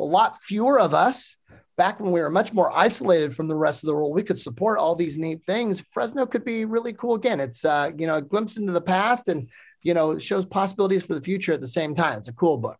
a 0.00 0.04
lot 0.04 0.40
fewer 0.40 0.78
of 0.78 0.94
us. 0.94 1.36
Back 1.76 2.00
when 2.00 2.10
we 2.10 2.20
were 2.20 2.30
much 2.30 2.52
more 2.52 2.74
isolated 2.74 3.36
from 3.36 3.48
the 3.48 3.54
rest 3.54 3.82
of 3.82 3.88
the 3.88 3.94
world, 3.94 4.14
we 4.14 4.22
could 4.22 4.38
support 4.38 4.78
all 4.78 4.94
these 4.94 5.18
neat 5.18 5.42
things. 5.46 5.80
Fresno 5.80 6.24
could 6.24 6.44
be 6.44 6.64
really 6.64 6.94
cool 6.94 7.14
again. 7.14 7.38
It's, 7.38 7.64
uh, 7.64 7.90
you 7.98 8.06
know, 8.06 8.16
a 8.16 8.22
glimpse 8.22 8.56
into 8.56 8.72
the 8.72 8.80
past 8.80 9.28
and, 9.28 9.50
you 9.82 9.92
know, 9.92 10.18
shows 10.18 10.46
possibilities 10.46 11.04
for 11.04 11.14
the 11.14 11.20
future 11.20 11.52
at 11.52 11.60
the 11.60 11.68
same 11.68 11.94
time. 11.94 12.18
It's 12.18 12.28
a 12.28 12.32
cool 12.32 12.56
book. 12.56 12.78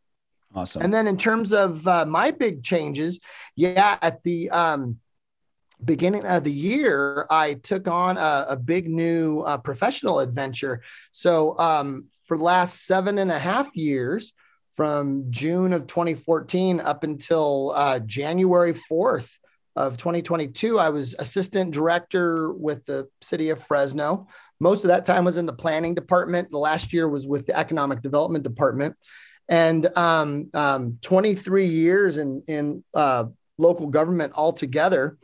Awesome. 0.54 0.80
And 0.82 0.94
then 0.94 1.06
in 1.06 1.18
terms 1.18 1.52
of 1.52 1.86
uh, 1.86 2.06
my 2.06 2.30
big 2.30 2.62
changes, 2.62 3.20
yeah, 3.54 3.98
at 4.00 4.22
the, 4.22 4.50
um, 4.50 4.98
beginning 5.84 6.24
of 6.24 6.44
the 6.44 6.52
year, 6.52 7.26
I 7.28 7.54
took 7.54 7.86
on 7.88 8.16
a, 8.16 8.46
a 8.50 8.56
big 8.56 8.88
new 8.88 9.40
uh, 9.40 9.58
professional 9.58 10.20
adventure. 10.20 10.82
So, 11.10 11.58
um, 11.58 12.06
for 12.24 12.38
the 12.38 12.44
last 12.44 12.86
seven 12.86 13.18
and 13.18 13.30
a 13.30 13.38
half 13.38 13.76
years, 13.76 14.32
from 14.76 15.24
June 15.30 15.72
of 15.72 15.86
2014 15.86 16.80
up 16.80 17.02
until 17.02 17.72
uh, 17.74 17.98
January 18.00 18.74
4th 18.74 19.30
of 19.74 19.96
2022, 19.96 20.78
I 20.78 20.90
was 20.90 21.14
assistant 21.18 21.72
director 21.72 22.52
with 22.52 22.84
the 22.84 23.08
city 23.22 23.50
of 23.50 23.62
Fresno. 23.62 24.28
Most 24.60 24.84
of 24.84 24.88
that 24.88 25.04
time 25.04 25.24
was 25.24 25.38
in 25.38 25.46
the 25.46 25.52
planning 25.52 25.94
department. 25.94 26.50
The 26.50 26.58
last 26.58 26.92
year 26.92 27.08
was 27.08 27.26
with 27.26 27.46
the 27.46 27.58
economic 27.58 28.02
development 28.02 28.44
department. 28.44 28.96
And 29.48 29.86
um, 29.96 30.50
um, 30.54 30.98
23 31.02 31.66
years 31.66 32.18
in, 32.18 32.42
in 32.46 32.84
uh, 32.94 33.26
local 33.58 33.86
government 33.86 34.32
altogether. 34.34 35.16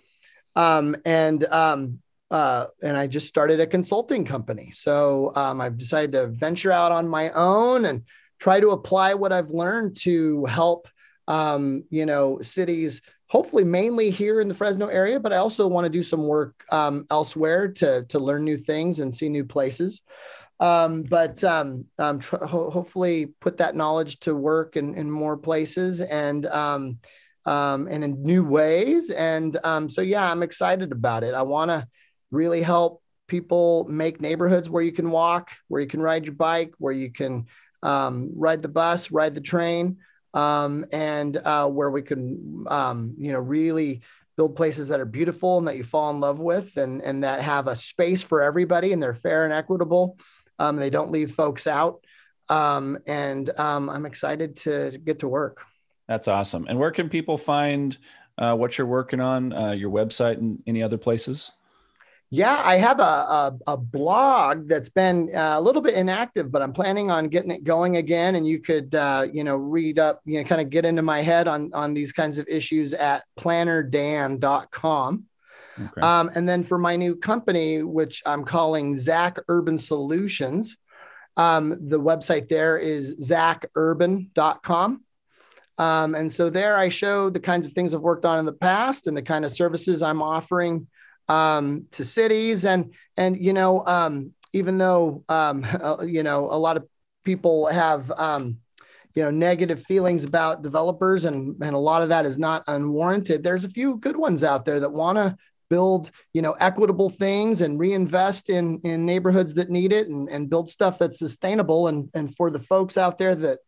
Um, 0.54 0.96
and 1.04 1.44
um, 1.44 1.98
uh, 2.30 2.68
and 2.82 2.96
I 2.96 3.08
just 3.08 3.28
started 3.28 3.60
a 3.60 3.66
consulting 3.66 4.24
company. 4.24 4.70
So 4.70 5.32
um, 5.34 5.60
I've 5.60 5.76
decided 5.76 6.12
to 6.12 6.28
venture 6.28 6.72
out 6.72 6.90
on 6.90 7.06
my 7.06 7.28
own 7.30 7.84
and 7.84 8.04
try 8.42 8.58
to 8.58 8.70
apply 8.70 9.14
what 9.14 9.32
I've 9.32 9.50
learned 9.50 9.94
to 10.00 10.44
help, 10.46 10.88
um, 11.28 11.84
you 11.90 12.06
know, 12.06 12.40
cities. 12.40 13.00
Hopefully, 13.28 13.62
mainly 13.62 14.10
here 14.10 14.40
in 14.40 14.48
the 14.48 14.54
Fresno 14.54 14.88
area, 14.88 15.20
but 15.20 15.32
I 15.32 15.36
also 15.36 15.68
want 15.68 15.84
to 15.84 15.98
do 15.98 16.02
some 16.02 16.26
work 16.26 16.64
um, 16.72 17.06
elsewhere 17.08 17.68
to 17.68 18.04
to 18.08 18.18
learn 18.18 18.44
new 18.44 18.56
things 18.56 18.98
and 18.98 19.14
see 19.14 19.28
new 19.28 19.44
places. 19.44 20.02
Um, 20.58 21.04
but 21.04 21.42
um, 21.44 21.86
um, 22.00 22.18
tr- 22.18 22.44
ho- 22.44 22.70
hopefully, 22.70 23.26
put 23.40 23.58
that 23.58 23.76
knowledge 23.76 24.18
to 24.20 24.34
work 24.34 24.76
in, 24.76 24.96
in 24.96 25.08
more 25.08 25.36
places 25.36 26.00
and 26.00 26.44
um, 26.46 26.98
um, 27.44 27.86
and 27.88 28.02
in 28.02 28.22
new 28.22 28.42
ways. 28.44 29.10
And 29.10 29.56
um, 29.62 29.88
so, 29.88 30.02
yeah, 30.02 30.28
I'm 30.28 30.42
excited 30.42 30.90
about 30.90 31.22
it. 31.22 31.34
I 31.34 31.42
want 31.42 31.70
to 31.70 31.86
really 32.32 32.62
help 32.62 33.02
people 33.28 33.86
make 33.88 34.20
neighborhoods 34.20 34.68
where 34.68 34.82
you 34.82 34.92
can 34.92 35.10
walk, 35.10 35.52
where 35.68 35.80
you 35.80 35.88
can 35.88 36.02
ride 36.02 36.26
your 36.26 36.34
bike, 36.34 36.74
where 36.78 36.92
you 36.92 37.12
can 37.12 37.46
um, 37.82 38.30
ride 38.34 38.62
the 38.62 38.68
bus, 38.68 39.10
ride 39.10 39.34
the 39.34 39.40
train, 39.40 39.98
um, 40.34 40.84
and 40.92 41.36
uh, 41.36 41.66
where 41.68 41.90
we 41.90 42.02
can, 42.02 42.64
um, 42.68 43.14
you 43.18 43.32
know, 43.32 43.38
really 43.38 44.02
build 44.36 44.56
places 44.56 44.88
that 44.88 45.00
are 45.00 45.04
beautiful 45.04 45.58
and 45.58 45.68
that 45.68 45.76
you 45.76 45.84
fall 45.84 46.10
in 46.10 46.20
love 46.20 46.40
with 46.40 46.76
and, 46.78 47.02
and 47.02 47.22
that 47.24 47.42
have 47.42 47.66
a 47.66 47.76
space 47.76 48.22
for 48.22 48.40
everybody 48.40 48.92
and 48.92 49.02
they're 49.02 49.14
fair 49.14 49.44
and 49.44 49.52
equitable. 49.52 50.16
Um, 50.58 50.76
they 50.76 50.90
don't 50.90 51.10
leave 51.10 51.32
folks 51.32 51.66
out. 51.66 52.04
Um, 52.48 52.98
and 53.06 53.50
I'm 53.58 54.06
excited 54.06 54.56
to 54.56 54.98
get 55.04 55.20
to 55.20 55.28
work. 55.28 55.60
That's 56.08 56.28
awesome. 56.28 56.66
And 56.68 56.78
where 56.78 56.90
can 56.90 57.08
people 57.08 57.38
find 57.38 57.96
uh, 58.38 58.54
what 58.54 58.76
you're 58.76 58.86
working 58.86 59.20
on, 59.20 59.52
uh, 59.52 59.72
your 59.72 59.90
website, 59.90 60.38
and 60.38 60.62
any 60.66 60.82
other 60.82 60.98
places? 60.98 61.52
Yeah, 62.34 62.62
I 62.64 62.76
have 62.76 62.98
a, 62.98 63.02
a, 63.02 63.58
a 63.66 63.76
blog 63.76 64.66
that's 64.66 64.88
been 64.88 65.28
uh, 65.36 65.56
a 65.58 65.60
little 65.60 65.82
bit 65.82 65.92
inactive, 65.92 66.50
but 66.50 66.62
I'm 66.62 66.72
planning 66.72 67.10
on 67.10 67.28
getting 67.28 67.50
it 67.50 67.62
going 67.62 67.98
again. 67.98 68.36
And 68.36 68.48
you 68.48 68.58
could, 68.58 68.94
uh, 68.94 69.28
you 69.30 69.44
know, 69.44 69.56
read 69.56 69.98
up, 69.98 70.22
you 70.24 70.38
know, 70.38 70.48
kind 70.48 70.62
of 70.62 70.70
get 70.70 70.86
into 70.86 71.02
my 71.02 71.20
head 71.20 71.46
on 71.46 71.74
on 71.74 71.92
these 71.92 72.10
kinds 72.10 72.38
of 72.38 72.48
issues 72.48 72.94
at 72.94 73.24
plannerdan.com. 73.36 75.24
Okay. 75.78 76.00
Um, 76.00 76.30
and 76.34 76.48
then 76.48 76.64
for 76.64 76.78
my 76.78 76.96
new 76.96 77.16
company, 77.16 77.82
which 77.82 78.22
I'm 78.24 78.46
calling 78.46 78.96
Zack 78.96 79.38
Urban 79.48 79.76
Solutions, 79.76 80.78
um, 81.36 81.76
the 81.86 82.00
website 82.00 82.48
there 82.48 82.78
is 82.78 83.28
zackurban.com. 83.28 85.04
Um, 85.76 86.14
and 86.14 86.32
so 86.32 86.48
there 86.48 86.76
I 86.76 86.88
show 86.88 87.28
the 87.28 87.40
kinds 87.40 87.66
of 87.66 87.74
things 87.74 87.92
I've 87.92 88.00
worked 88.00 88.24
on 88.24 88.38
in 88.38 88.46
the 88.46 88.54
past 88.54 89.06
and 89.06 89.14
the 89.14 89.22
kind 89.22 89.44
of 89.44 89.52
services 89.52 90.00
I'm 90.00 90.22
offering 90.22 90.86
um, 91.32 91.86
to 91.92 92.04
cities. 92.04 92.66
And, 92.66 92.92
and, 93.16 93.42
you 93.42 93.54
know, 93.54 93.84
um, 93.86 94.32
even 94.52 94.76
though, 94.76 95.24
um, 95.28 95.66
uh, 95.82 96.04
you 96.06 96.22
know, 96.22 96.46
a 96.50 96.58
lot 96.58 96.76
of 96.76 96.86
people 97.24 97.66
have, 97.66 98.10
um, 98.10 98.58
you 99.14 99.22
know, 99.22 99.30
negative 99.30 99.82
feelings 99.82 100.24
about 100.24 100.62
developers 100.62 101.24
and, 101.24 101.56
and 101.62 101.74
a 101.74 101.78
lot 101.78 102.02
of 102.02 102.10
that 102.10 102.26
is 102.26 102.38
not 102.38 102.64
unwarranted. 102.66 103.42
There's 103.42 103.64
a 103.64 103.70
few 103.70 103.96
good 103.96 104.16
ones 104.16 104.44
out 104.44 104.64
there 104.64 104.80
that 104.80 104.92
want 104.92 105.16
to 105.16 105.36
build, 105.68 106.10
you 106.34 106.42
know, 106.42 106.52
equitable 106.52 107.08
things 107.08 107.62
and 107.62 107.78
reinvest 107.78 108.50
in, 108.50 108.80
in 108.84 109.06
neighborhoods 109.06 109.54
that 109.54 109.70
need 109.70 109.92
it 109.92 110.08
and, 110.08 110.28
and 110.28 110.50
build 110.50 110.68
stuff 110.68 110.98
that's 110.98 111.18
sustainable. 111.18 111.88
And, 111.88 112.10
and 112.14 112.34
for 112.34 112.50
the 112.50 112.58
folks 112.58 112.96
out 112.98 113.18
there 113.18 113.34
that, 113.34 113.58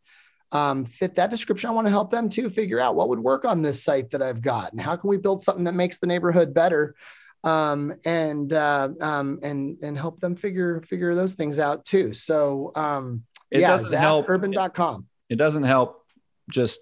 um, 0.53 0.85
fit 0.85 1.17
that 1.17 1.31
description. 1.31 1.69
I 1.69 1.73
want 1.73 1.89
to 1.89 1.91
help 1.91 2.13
them 2.13 2.29
too 2.29 2.49
figure 2.49 2.79
out 2.79 2.95
what 2.95 3.09
would 3.09 3.19
work 3.19 3.45
on 3.45 3.61
this 3.61 3.83
site 3.83 4.11
that 4.11 4.23
I've 4.23 4.41
got 4.41 4.71
and 4.71 4.81
how 4.81 4.95
can 4.95 5.11
we 5.11 5.17
build 5.17 5.43
something 5.43 5.65
that 5.65 5.75
makes 5.75 5.99
the 5.99 6.07
neighborhood 6.07 6.55
better 6.55 6.95
um, 7.45 7.95
and 8.05 8.53
uh, 8.53 8.89
um, 9.01 9.39
and 9.43 9.79
and 9.83 9.97
help 9.97 10.21
them 10.21 10.35
figure 10.35 10.83
figure 10.83 11.15
those 11.15 11.35
things 11.35 11.59
out 11.59 11.85
too. 11.85 12.13
So 12.13 12.73
um, 12.75 13.25
it 13.51 13.61
yeah, 13.61 13.69
doesn't 13.69 13.99
help 13.99 14.29
urban.com. 14.29 15.07
It 15.29 15.37
doesn't 15.37 15.65
help 15.65 16.05
just 16.51 16.81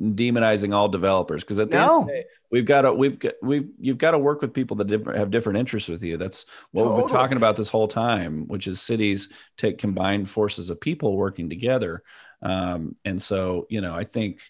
demonizing 0.00 0.72
all 0.74 0.88
developers 0.88 1.42
because 1.42 1.58
at 1.58 1.70
the 1.70 1.78
no. 1.78 1.82
end 1.82 2.02
of 2.02 2.06
the 2.06 2.12
day, 2.12 2.24
we've 2.52 2.64
got 2.64 2.82
to 2.82 2.92
we've 2.92 3.18
got 3.18 3.32
we've 3.42 3.68
you've 3.80 3.98
got 3.98 4.12
to 4.12 4.18
work 4.18 4.40
with 4.40 4.54
people 4.54 4.76
that 4.76 4.86
different, 4.86 5.18
have 5.18 5.30
different 5.30 5.58
interests 5.58 5.88
with 5.88 6.02
you. 6.02 6.16
That's 6.16 6.46
what 6.70 6.82
totally. 6.82 7.02
we've 7.02 7.08
been 7.08 7.16
talking 7.16 7.36
about 7.36 7.56
this 7.56 7.68
whole 7.68 7.88
time, 7.88 8.46
which 8.46 8.68
is 8.68 8.80
cities 8.80 9.30
take 9.56 9.78
combined 9.78 10.30
forces 10.30 10.70
of 10.70 10.80
people 10.80 11.16
working 11.16 11.48
together 11.48 12.02
um, 12.42 12.94
and 13.04 13.20
so, 13.20 13.66
you 13.68 13.80
know, 13.80 13.94
I 13.94 14.04
think 14.04 14.40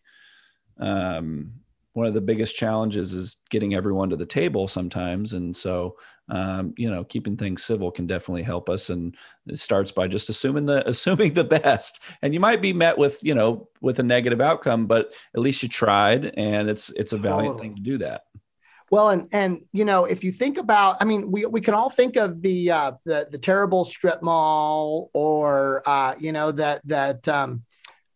um, 0.78 1.52
one 1.97 2.06
of 2.06 2.12
the 2.12 2.20
biggest 2.20 2.55
challenges 2.55 3.14
is 3.14 3.39
getting 3.48 3.74
everyone 3.74 4.10
to 4.10 4.16
the 4.16 4.27
table 4.27 4.68
sometimes. 4.68 5.32
And 5.32 5.56
so, 5.56 5.97
um, 6.28 6.74
you 6.77 6.90
know, 6.90 7.05
keeping 7.05 7.39
things 7.39 7.64
civil 7.64 7.90
can 7.90 8.06
definitely 8.06 8.43
help 8.43 8.68
us. 8.68 8.90
And 8.90 9.16
it 9.47 9.59
starts 9.59 9.93
by 9.93 10.06
just 10.06 10.28
assuming 10.28 10.66
the 10.66 10.86
assuming 10.89 11.32
the 11.32 11.44
best. 11.44 12.02
And 12.20 12.35
you 12.35 12.40
might 12.40 12.60
be 12.60 12.74
met 12.74 12.98
with, 12.98 13.18
you 13.23 13.35
know, 13.35 13.70
with 13.81 13.98
a 13.98 14.02
negative 14.02 14.43
outcome, 14.43 14.86
but 14.86 15.14
at 15.35 15.40
least 15.40 15.62
you 15.62 15.70
tried, 15.70 16.35
and 16.36 16.68
it's 16.68 16.90
it's 16.90 17.14
a 17.14 17.18
valiant 17.18 17.55
totally. 17.55 17.68
thing 17.68 17.77
to 17.77 17.82
do 17.82 17.98
that. 17.98 18.24
Well, 18.90 19.09
and 19.09 19.27
and 19.32 19.62
you 19.73 19.86
know, 19.86 20.05
if 20.05 20.23
you 20.23 20.32
think 20.32 20.59
about, 20.59 20.98
I 21.01 21.06
mean, 21.06 21.31
we 21.31 21.47
we 21.47 21.62
can 21.62 21.73
all 21.73 21.89
think 21.89 22.16
of 22.16 22.43
the 22.43 22.73
uh, 22.73 22.93
the 23.06 23.27
the 23.31 23.39
terrible 23.39 23.86
strip 23.86 24.23
mall, 24.23 25.09
or 25.14 25.82
uh, 25.86 26.14
you 26.20 26.32
know 26.32 26.52
that 26.52 26.86
that 26.89 27.27
um, 27.27 27.64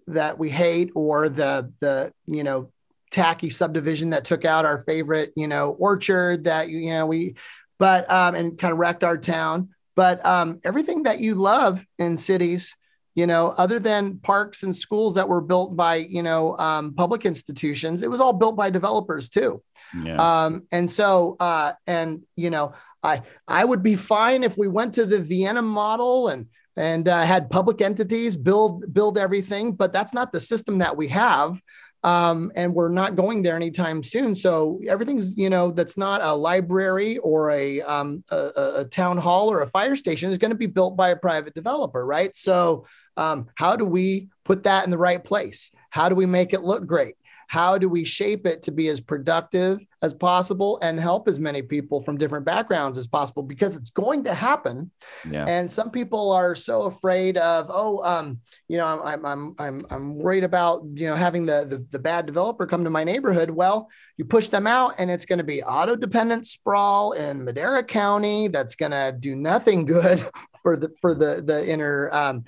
that 0.08 0.38
we 0.38 0.50
hate 0.50 0.90
or 0.94 1.30
the 1.30 1.72
the 1.80 2.12
you 2.26 2.44
know 2.44 2.70
tacky 3.10 3.50
subdivision 3.50 4.10
that 4.10 4.24
took 4.24 4.44
out 4.44 4.64
our 4.64 4.78
favorite 4.78 5.32
you 5.36 5.48
know 5.48 5.70
orchard 5.70 6.44
that 6.44 6.68
you 6.68 6.90
know 6.90 7.06
we 7.06 7.34
but 7.78 8.10
um 8.10 8.34
and 8.34 8.58
kind 8.58 8.72
of 8.72 8.78
wrecked 8.78 9.04
our 9.04 9.18
town. 9.18 9.70
But 9.96 10.24
um 10.24 10.60
everything 10.64 11.02
that 11.04 11.20
you 11.20 11.34
love 11.34 11.84
in 11.98 12.16
cities 12.16 12.76
you 13.14 13.26
know 13.26 13.48
other 13.48 13.78
than 13.78 14.18
parks 14.18 14.62
and 14.62 14.74
schools 14.74 15.14
that 15.16 15.28
were 15.28 15.40
built 15.40 15.76
by 15.76 15.96
you 15.96 16.22
know 16.22 16.56
um, 16.58 16.94
public 16.94 17.26
institutions 17.26 18.02
it 18.02 18.10
was 18.10 18.20
all 18.20 18.32
built 18.32 18.56
by 18.56 18.70
developers 18.70 19.28
too. 19.28 19.62
Yeah. 20.04 20.44
um 20.44 20.66
and 20.70 20.88
so 20.88 21.36
uh 21.40 21.72
and 21.86 22.22
you 22.36 22.50
know 22.50 22.74
i 23.02 23.22
i 23.48 23.64
would 23.64 23.82
be 23.82 23.96
fine 23.96 24.44
if 24.44 24.56
we 24.56 24.68
went 24.68 24.94
to 24.94 25.04
the 25.04 25.18
vienna 25.20 25.62
model 25.62 26.28
and 26.28 26.46
and 26.76 27.08
uh, 27.08 27.24
had 27.24 27.50
public 27.50 27.80
entities 27.82 28.36
build 28.36 28.92
build 28.94 29.18
everything 29.18 29.72
but 29.72 29.92
that's 29.92 30.14
not 30.14 30.30
the 30.30 30.38
system 30.38 30.78
that 30.78 30.96
we 30.96 31.08
have 31.08 31.60
um, 32.02 32.50
and 32.54 32.74
we're 32.74 32.88
not 32.88 33.16
going 33.16 33.42
there 33.42 33.56
anytime 33.56 34.02
soon. 34.02 34.34
So 34.34 34.80
everything's 34.88 35.36
you 35.36 35.50
know 35.50 35.70
that's 35.70 35.96
not 35.96 36.22
a 36.22 36.32
library 36.32 37.18
or 37.18 37.50
a, 37.50 37.82
um, 37.82 38.24
a, 38.30 38.50
a 38.78 38.84
town 38.84 39.18
hall 39.18 39.50
or 39.50 39.62
a 39.62 39.68
fire 39.68 39.96
station 39.96 40.30
is 40.30 40.38
going 40.38 40.50
to 40.50 40.56
be 40.56 40.66
built 40.66 40.96
by 40.96 41.10
a 41.10 41.16
private 41.16 41.54
developer, 41.54 42.04
right? 42.04 42.36
So 42.36 42.86
um, 43.16 43.48
how 43.54 43.76
do 43.76 43.84
we 43.84 44.28
put 44.44 44.62
that 44.62 44.84
in 44.84 44.90
the 44.90 44.98
right 44.98 45.22
place? 45.22 45.70
How 45.90 46.08
do 46.08 46.14
we 46.14 46.26
make 46.26 46.52
it 46.52 46.62
look 46.62 46.86
great? 46.86 47.16
How 47.50 47.76
do 47.76 47.88
we 47.88 48.04
shape 48.04 48.46
it 48.46 48.62
to 48.62 48.70
be 48.70 48.86
as 48.86 49.00
productive 49.00 49.84
as 50.02 50.14
possible 50.14 50.78
and 50.82 51.00
help 51.00 51.26
as 51.26 51.40
many 51.40 51.62
people 51.62 52.00
from 52.00 52.16
different 52.16 52.44
backgrounds 52.44 52.96
as 52.96 53.08
possible? 53.08 53.42
Because 53.42 53.74
it's 53.74 53.90
going 53.90 54.22
to 54.22 54.34
happen. 54.34 54.92
Yeah. 55.28 55.46
and 55.48 55.68
some 55.68 55.90
people 55.90 56.30
are 56.30 56.54
so 56.54 56.82
afraid 56.82 57.36
of 57.38 57.66
oh 57.68 58.04
um, 58.04 58.38
you 58.68 58.78
know 58.78 59.02
I'm, 59.02 59.26
I'm 59.26 59.54
i'm 59.58 59.80
i'm 59.90 60.14
worried 60.14 60.44
about 60.44 60.84
you 60.94 61.08
know 61.08 61.16
having 61.16 61.44
the, 61.44 61.66
the 61.68 61.84
the 61.90 61.98
bad 61.98 62.24
developer 62.24 62.68
come 62.68 62.84
to 62.84 62.90
my 62.90 63.02
neighborhood. 63.02 63.50
Well 63.50 63.90
you 64.16 64.24
push 64.24 64.46
them 64.46 64.68
out 64.68 64.94
and 64.98 65.10
it's 65.10 65.24
going 65.24 65.38
to 65.38 65.44
be 65.44 65.60
auto 65.60 65.96
dependent 65.96 66.46
sprawl 66.46 67.12
in 67.12 67.44
madera 67.44 67.82
county 67.82 68.46
that's 68.46 68.76
going 68.76 68.92
to 68.92 69.16
do 69.18 69.34
nothing 69.34 69.84
good 69.96 70.24
for 70.62 70.76
the 70.76 70.90
for 71.00 71.14
the 71.14 71.42
the 71.44 71.68
inner 71.68 72.10
um, 72.12 72.44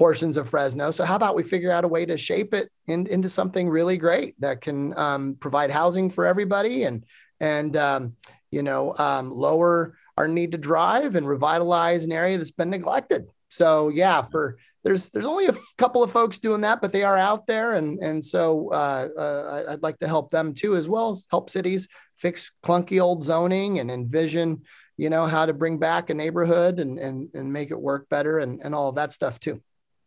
portions 0.00 0.38
of 0.38 0.48
Fresno. 0.48 0.90
So 0.90 1.04
how 1.04 1.14
about 1.14 1.36
we 1.36 1.42
figure 1.42 1.70
out 1.70 1.84
a 1.84 1.88
way 1.88 2.06
to 2.06 2.16
shape 2.16 2.54
it 2.54 2.72
in, 2.86 3.06
into 3.06 3.28
something 3.28 3.68
really 3.68 3.98
great 3.98 4.34
that 4.40 4.62
can 4.62 4.96
um, 4.98 5.36
provide 5.38 5.70
housing 5.70 6.08
for 6.08 6.24
everybody 6.24 6.84
and 6.84 7.04
and 7.38 7.76
um, 7.76 8.16
you 8.50 8.62
know 8.62 8.96
um, 8.96 9.30
lower 9.30 9.98
our 10.16 10.26
need 10.26 10.52
to 10.52 10.58
drive 10.58 11.16
and 11.16 11.28
revitalize 11.28 12.06
an 12.06 12.12
area 12.12 12.38
that's 12.38 12.50
been 12.50 12.70
neglected. 12.70 13.28
So 13.50 13.90
yeah, 13.90 14.22
for 14.22 14.56
there's 14.84 15.10
there's 15.10 15.26
only 15.26 15.48
a 15.48 15.56
couple 15.76 16.02
of 16.02 16.10
folks 16.10 16.38
doing 16.38 16.62
that, 16.62 16.80
but 16.80 16.92
they 16.92 17.02
are 17.02 17.18
out 17.18 17.46
there, 17.46 17.74
and 17.74 17.98
and 17.98 18.24
so 18.24 18.72
uh, 18.72 19.08
uh, 19.18 19.64
I'd 19.68 19.82
like 19.82 19.98
to 19.98 20.08
help 20.08 20.30
them 20.30 20.54
too, 20.54 20.76
as 20.76 20.88
well 20.88 21.10
as 21.10 21.26
help 21.30 21.50
cities 21.50 21.88
fix 22.16 22.52
clunky 22.64 23.02
old 23.02 23.22
zoning 23.22 23.78
and 23.80 23.90
envision, 23.90 24.62
you 24.96 25.10
know, 25.10 25.26
how 25.26 25.44
to 25.44 25.52
bring 25.52 25.76
back 25.78 26.08
a 26.08 26.14
neighborhood 26.14 26.80
and 26.80 26.98
and 26.98 27.28
and 27.34 27.52
make 27.52 27.70
it 27.70 27.78
work 27.78 28.08
better 28.08 28.38
and 28.38 28.62
and 28.64 28.74
all 28.74 28.92
that 28.92 29.12
stuff 29.12 29.38
too. 29.38 29.60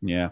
Yeah, 0.03 0.30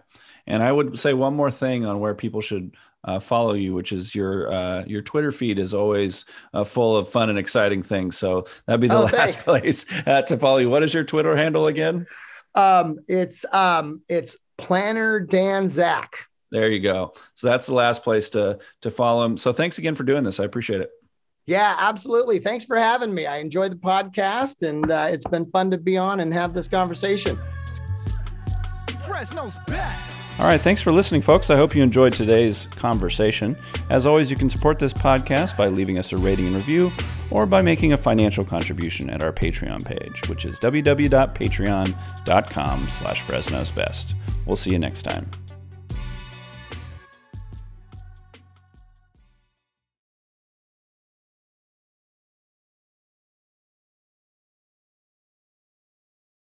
and 0.47 0.61
I 0.61 0.71
would 0.71 0.99
say 0.99 1.13
one 1.13 1.35
more 1.35 1.51
thing 1.51 1.85
on 1.85 1.99
where 1.99 2.13
people 2.13 2.41
should 2.41 2.75
uh, 3.03 3.19
follow 3.19 3.53
you, 3.53 3.73
which 3.73 3.91
is 3.91 4.13
your 4.13 4.51
uh, 4.51 4.83
your 4.85 5.01
Twitter 5.01 5.31
feed 5.31 5.59
is 5.59 5.73
always 5.73 6.25
uh, 6.53 6.63
full 6.63 6.95
of 6.95 7.09
fun 7.09 7.29
and 7.29 7.39
exciting 7.39 7.81
things. 7.81 8.17
So 8.17 8.45
that'd 8.65 8.81
be 8.81 8.87
the 8.87 8.97
oh, 8.97 9.03
last 9.03 9.39
thanks. 9.39 9.43
place 9.43 9.85
uh, 10.05 10.21
to 10.23 10.37
follow 10.37 10.57
you. 10.57 10.69
What 10.69 10.83
is 10.83 10.93
your 10.93 11.03
Twitter 11.03 11.35
handle 11.35 11.67
again? 11.67 12.05
Um, 12.53 12.99
it's 13.07 13.45
um, 13.51 14.01
it's 14.07 14.37
Planner 14.57 15.19
Dan 15.19 15.67
Zack. 15.67 16.27
There 16.51 16.69
you 16.69 16.81
go. 16.81 17.13
So 17.33 17.47
that's 17.47 17.65
the 17.65 17.73
last 17.73 18.03
place 18.03 18.29
to 18.29 18.59
to 18.81 18.91
follow 18.91 19.23
him. 19.25 19.37
So 19.37 19.53
thanks 19.53 19.77
again 19.77 19.95
for 19.95 20.03
doing 20.03 20.23
this. 20.23 20.39
I 20.39 20.43
appreciate 20.43 20.81
it. 20.81 20.89
Yeah, 21.47 21.75
absolutely. 21.79 22.37
Thanks 22.37 22.65
for 22.65 22.77
having 22.77 23.13
me. 23.13 23.25
I 23.25 23.37
enjoyed 23.37 23.71
the 23.71 23.77
podcast, 23.77 24.67
and 24.67 24.91
uh, 24.91 25.07
it's 25.09 25.25
been 25.25 25.49
fun 25.49 25.71
to 25.71 25.77
be 25.77 25.97
on 25.97 26.19
and 26.19 26.31
have 26.33 26.53
this 26.53 26.67
conversation. 26.67 27.39
Fresno's 29.11 29.55
best. 29.67 30.39
All 30.39 30.45
right, 30.45 30.61
thanks 30.61 30.81
for 30.81 30.93
listening, 30.93 31.21
folks. 31.21 31.49
I 31.49 31.57
hope 31.57 31.75
you 31.75 31.83
enjoyed 31.83 32.13
today's 32.13 32.67
conversation. 32.67 33.57
As 33.89 34.05
always, 34.05 34.31
you 34.31 34.37
can 34.37 34.49
support 34.49 34.79
this 34.79 34.93
podcast 34.93 35.57
by 35.57 35.67
leaving 35.67 35.97
us 35.97 36.13
a 36.13 36.17
rating 36.17 36.47
and 36.47 36.55
review 36.55 36.93
or 37.29 37.45
by 37.45 37.61
making 37.61 37.91
a 37.91 37.97
financial 37.97 38.45
contribution 38.45 39.09
at 39.09 39.21
our 39.21 39.33
Patreon 39.33 39.83
page, 39.83 40.29
which 40.29 40.45
is 40.45 40.57
www.patreon.com 40.59 42.89
slash 42.89 43.21
Fresno's 43.23 43.71
Best. 43.71 44.15
We'll 44.45 44.55
see 44.55 44.71
you 44.71 44.79
next 44.79 45.01
time. 45.03 45.29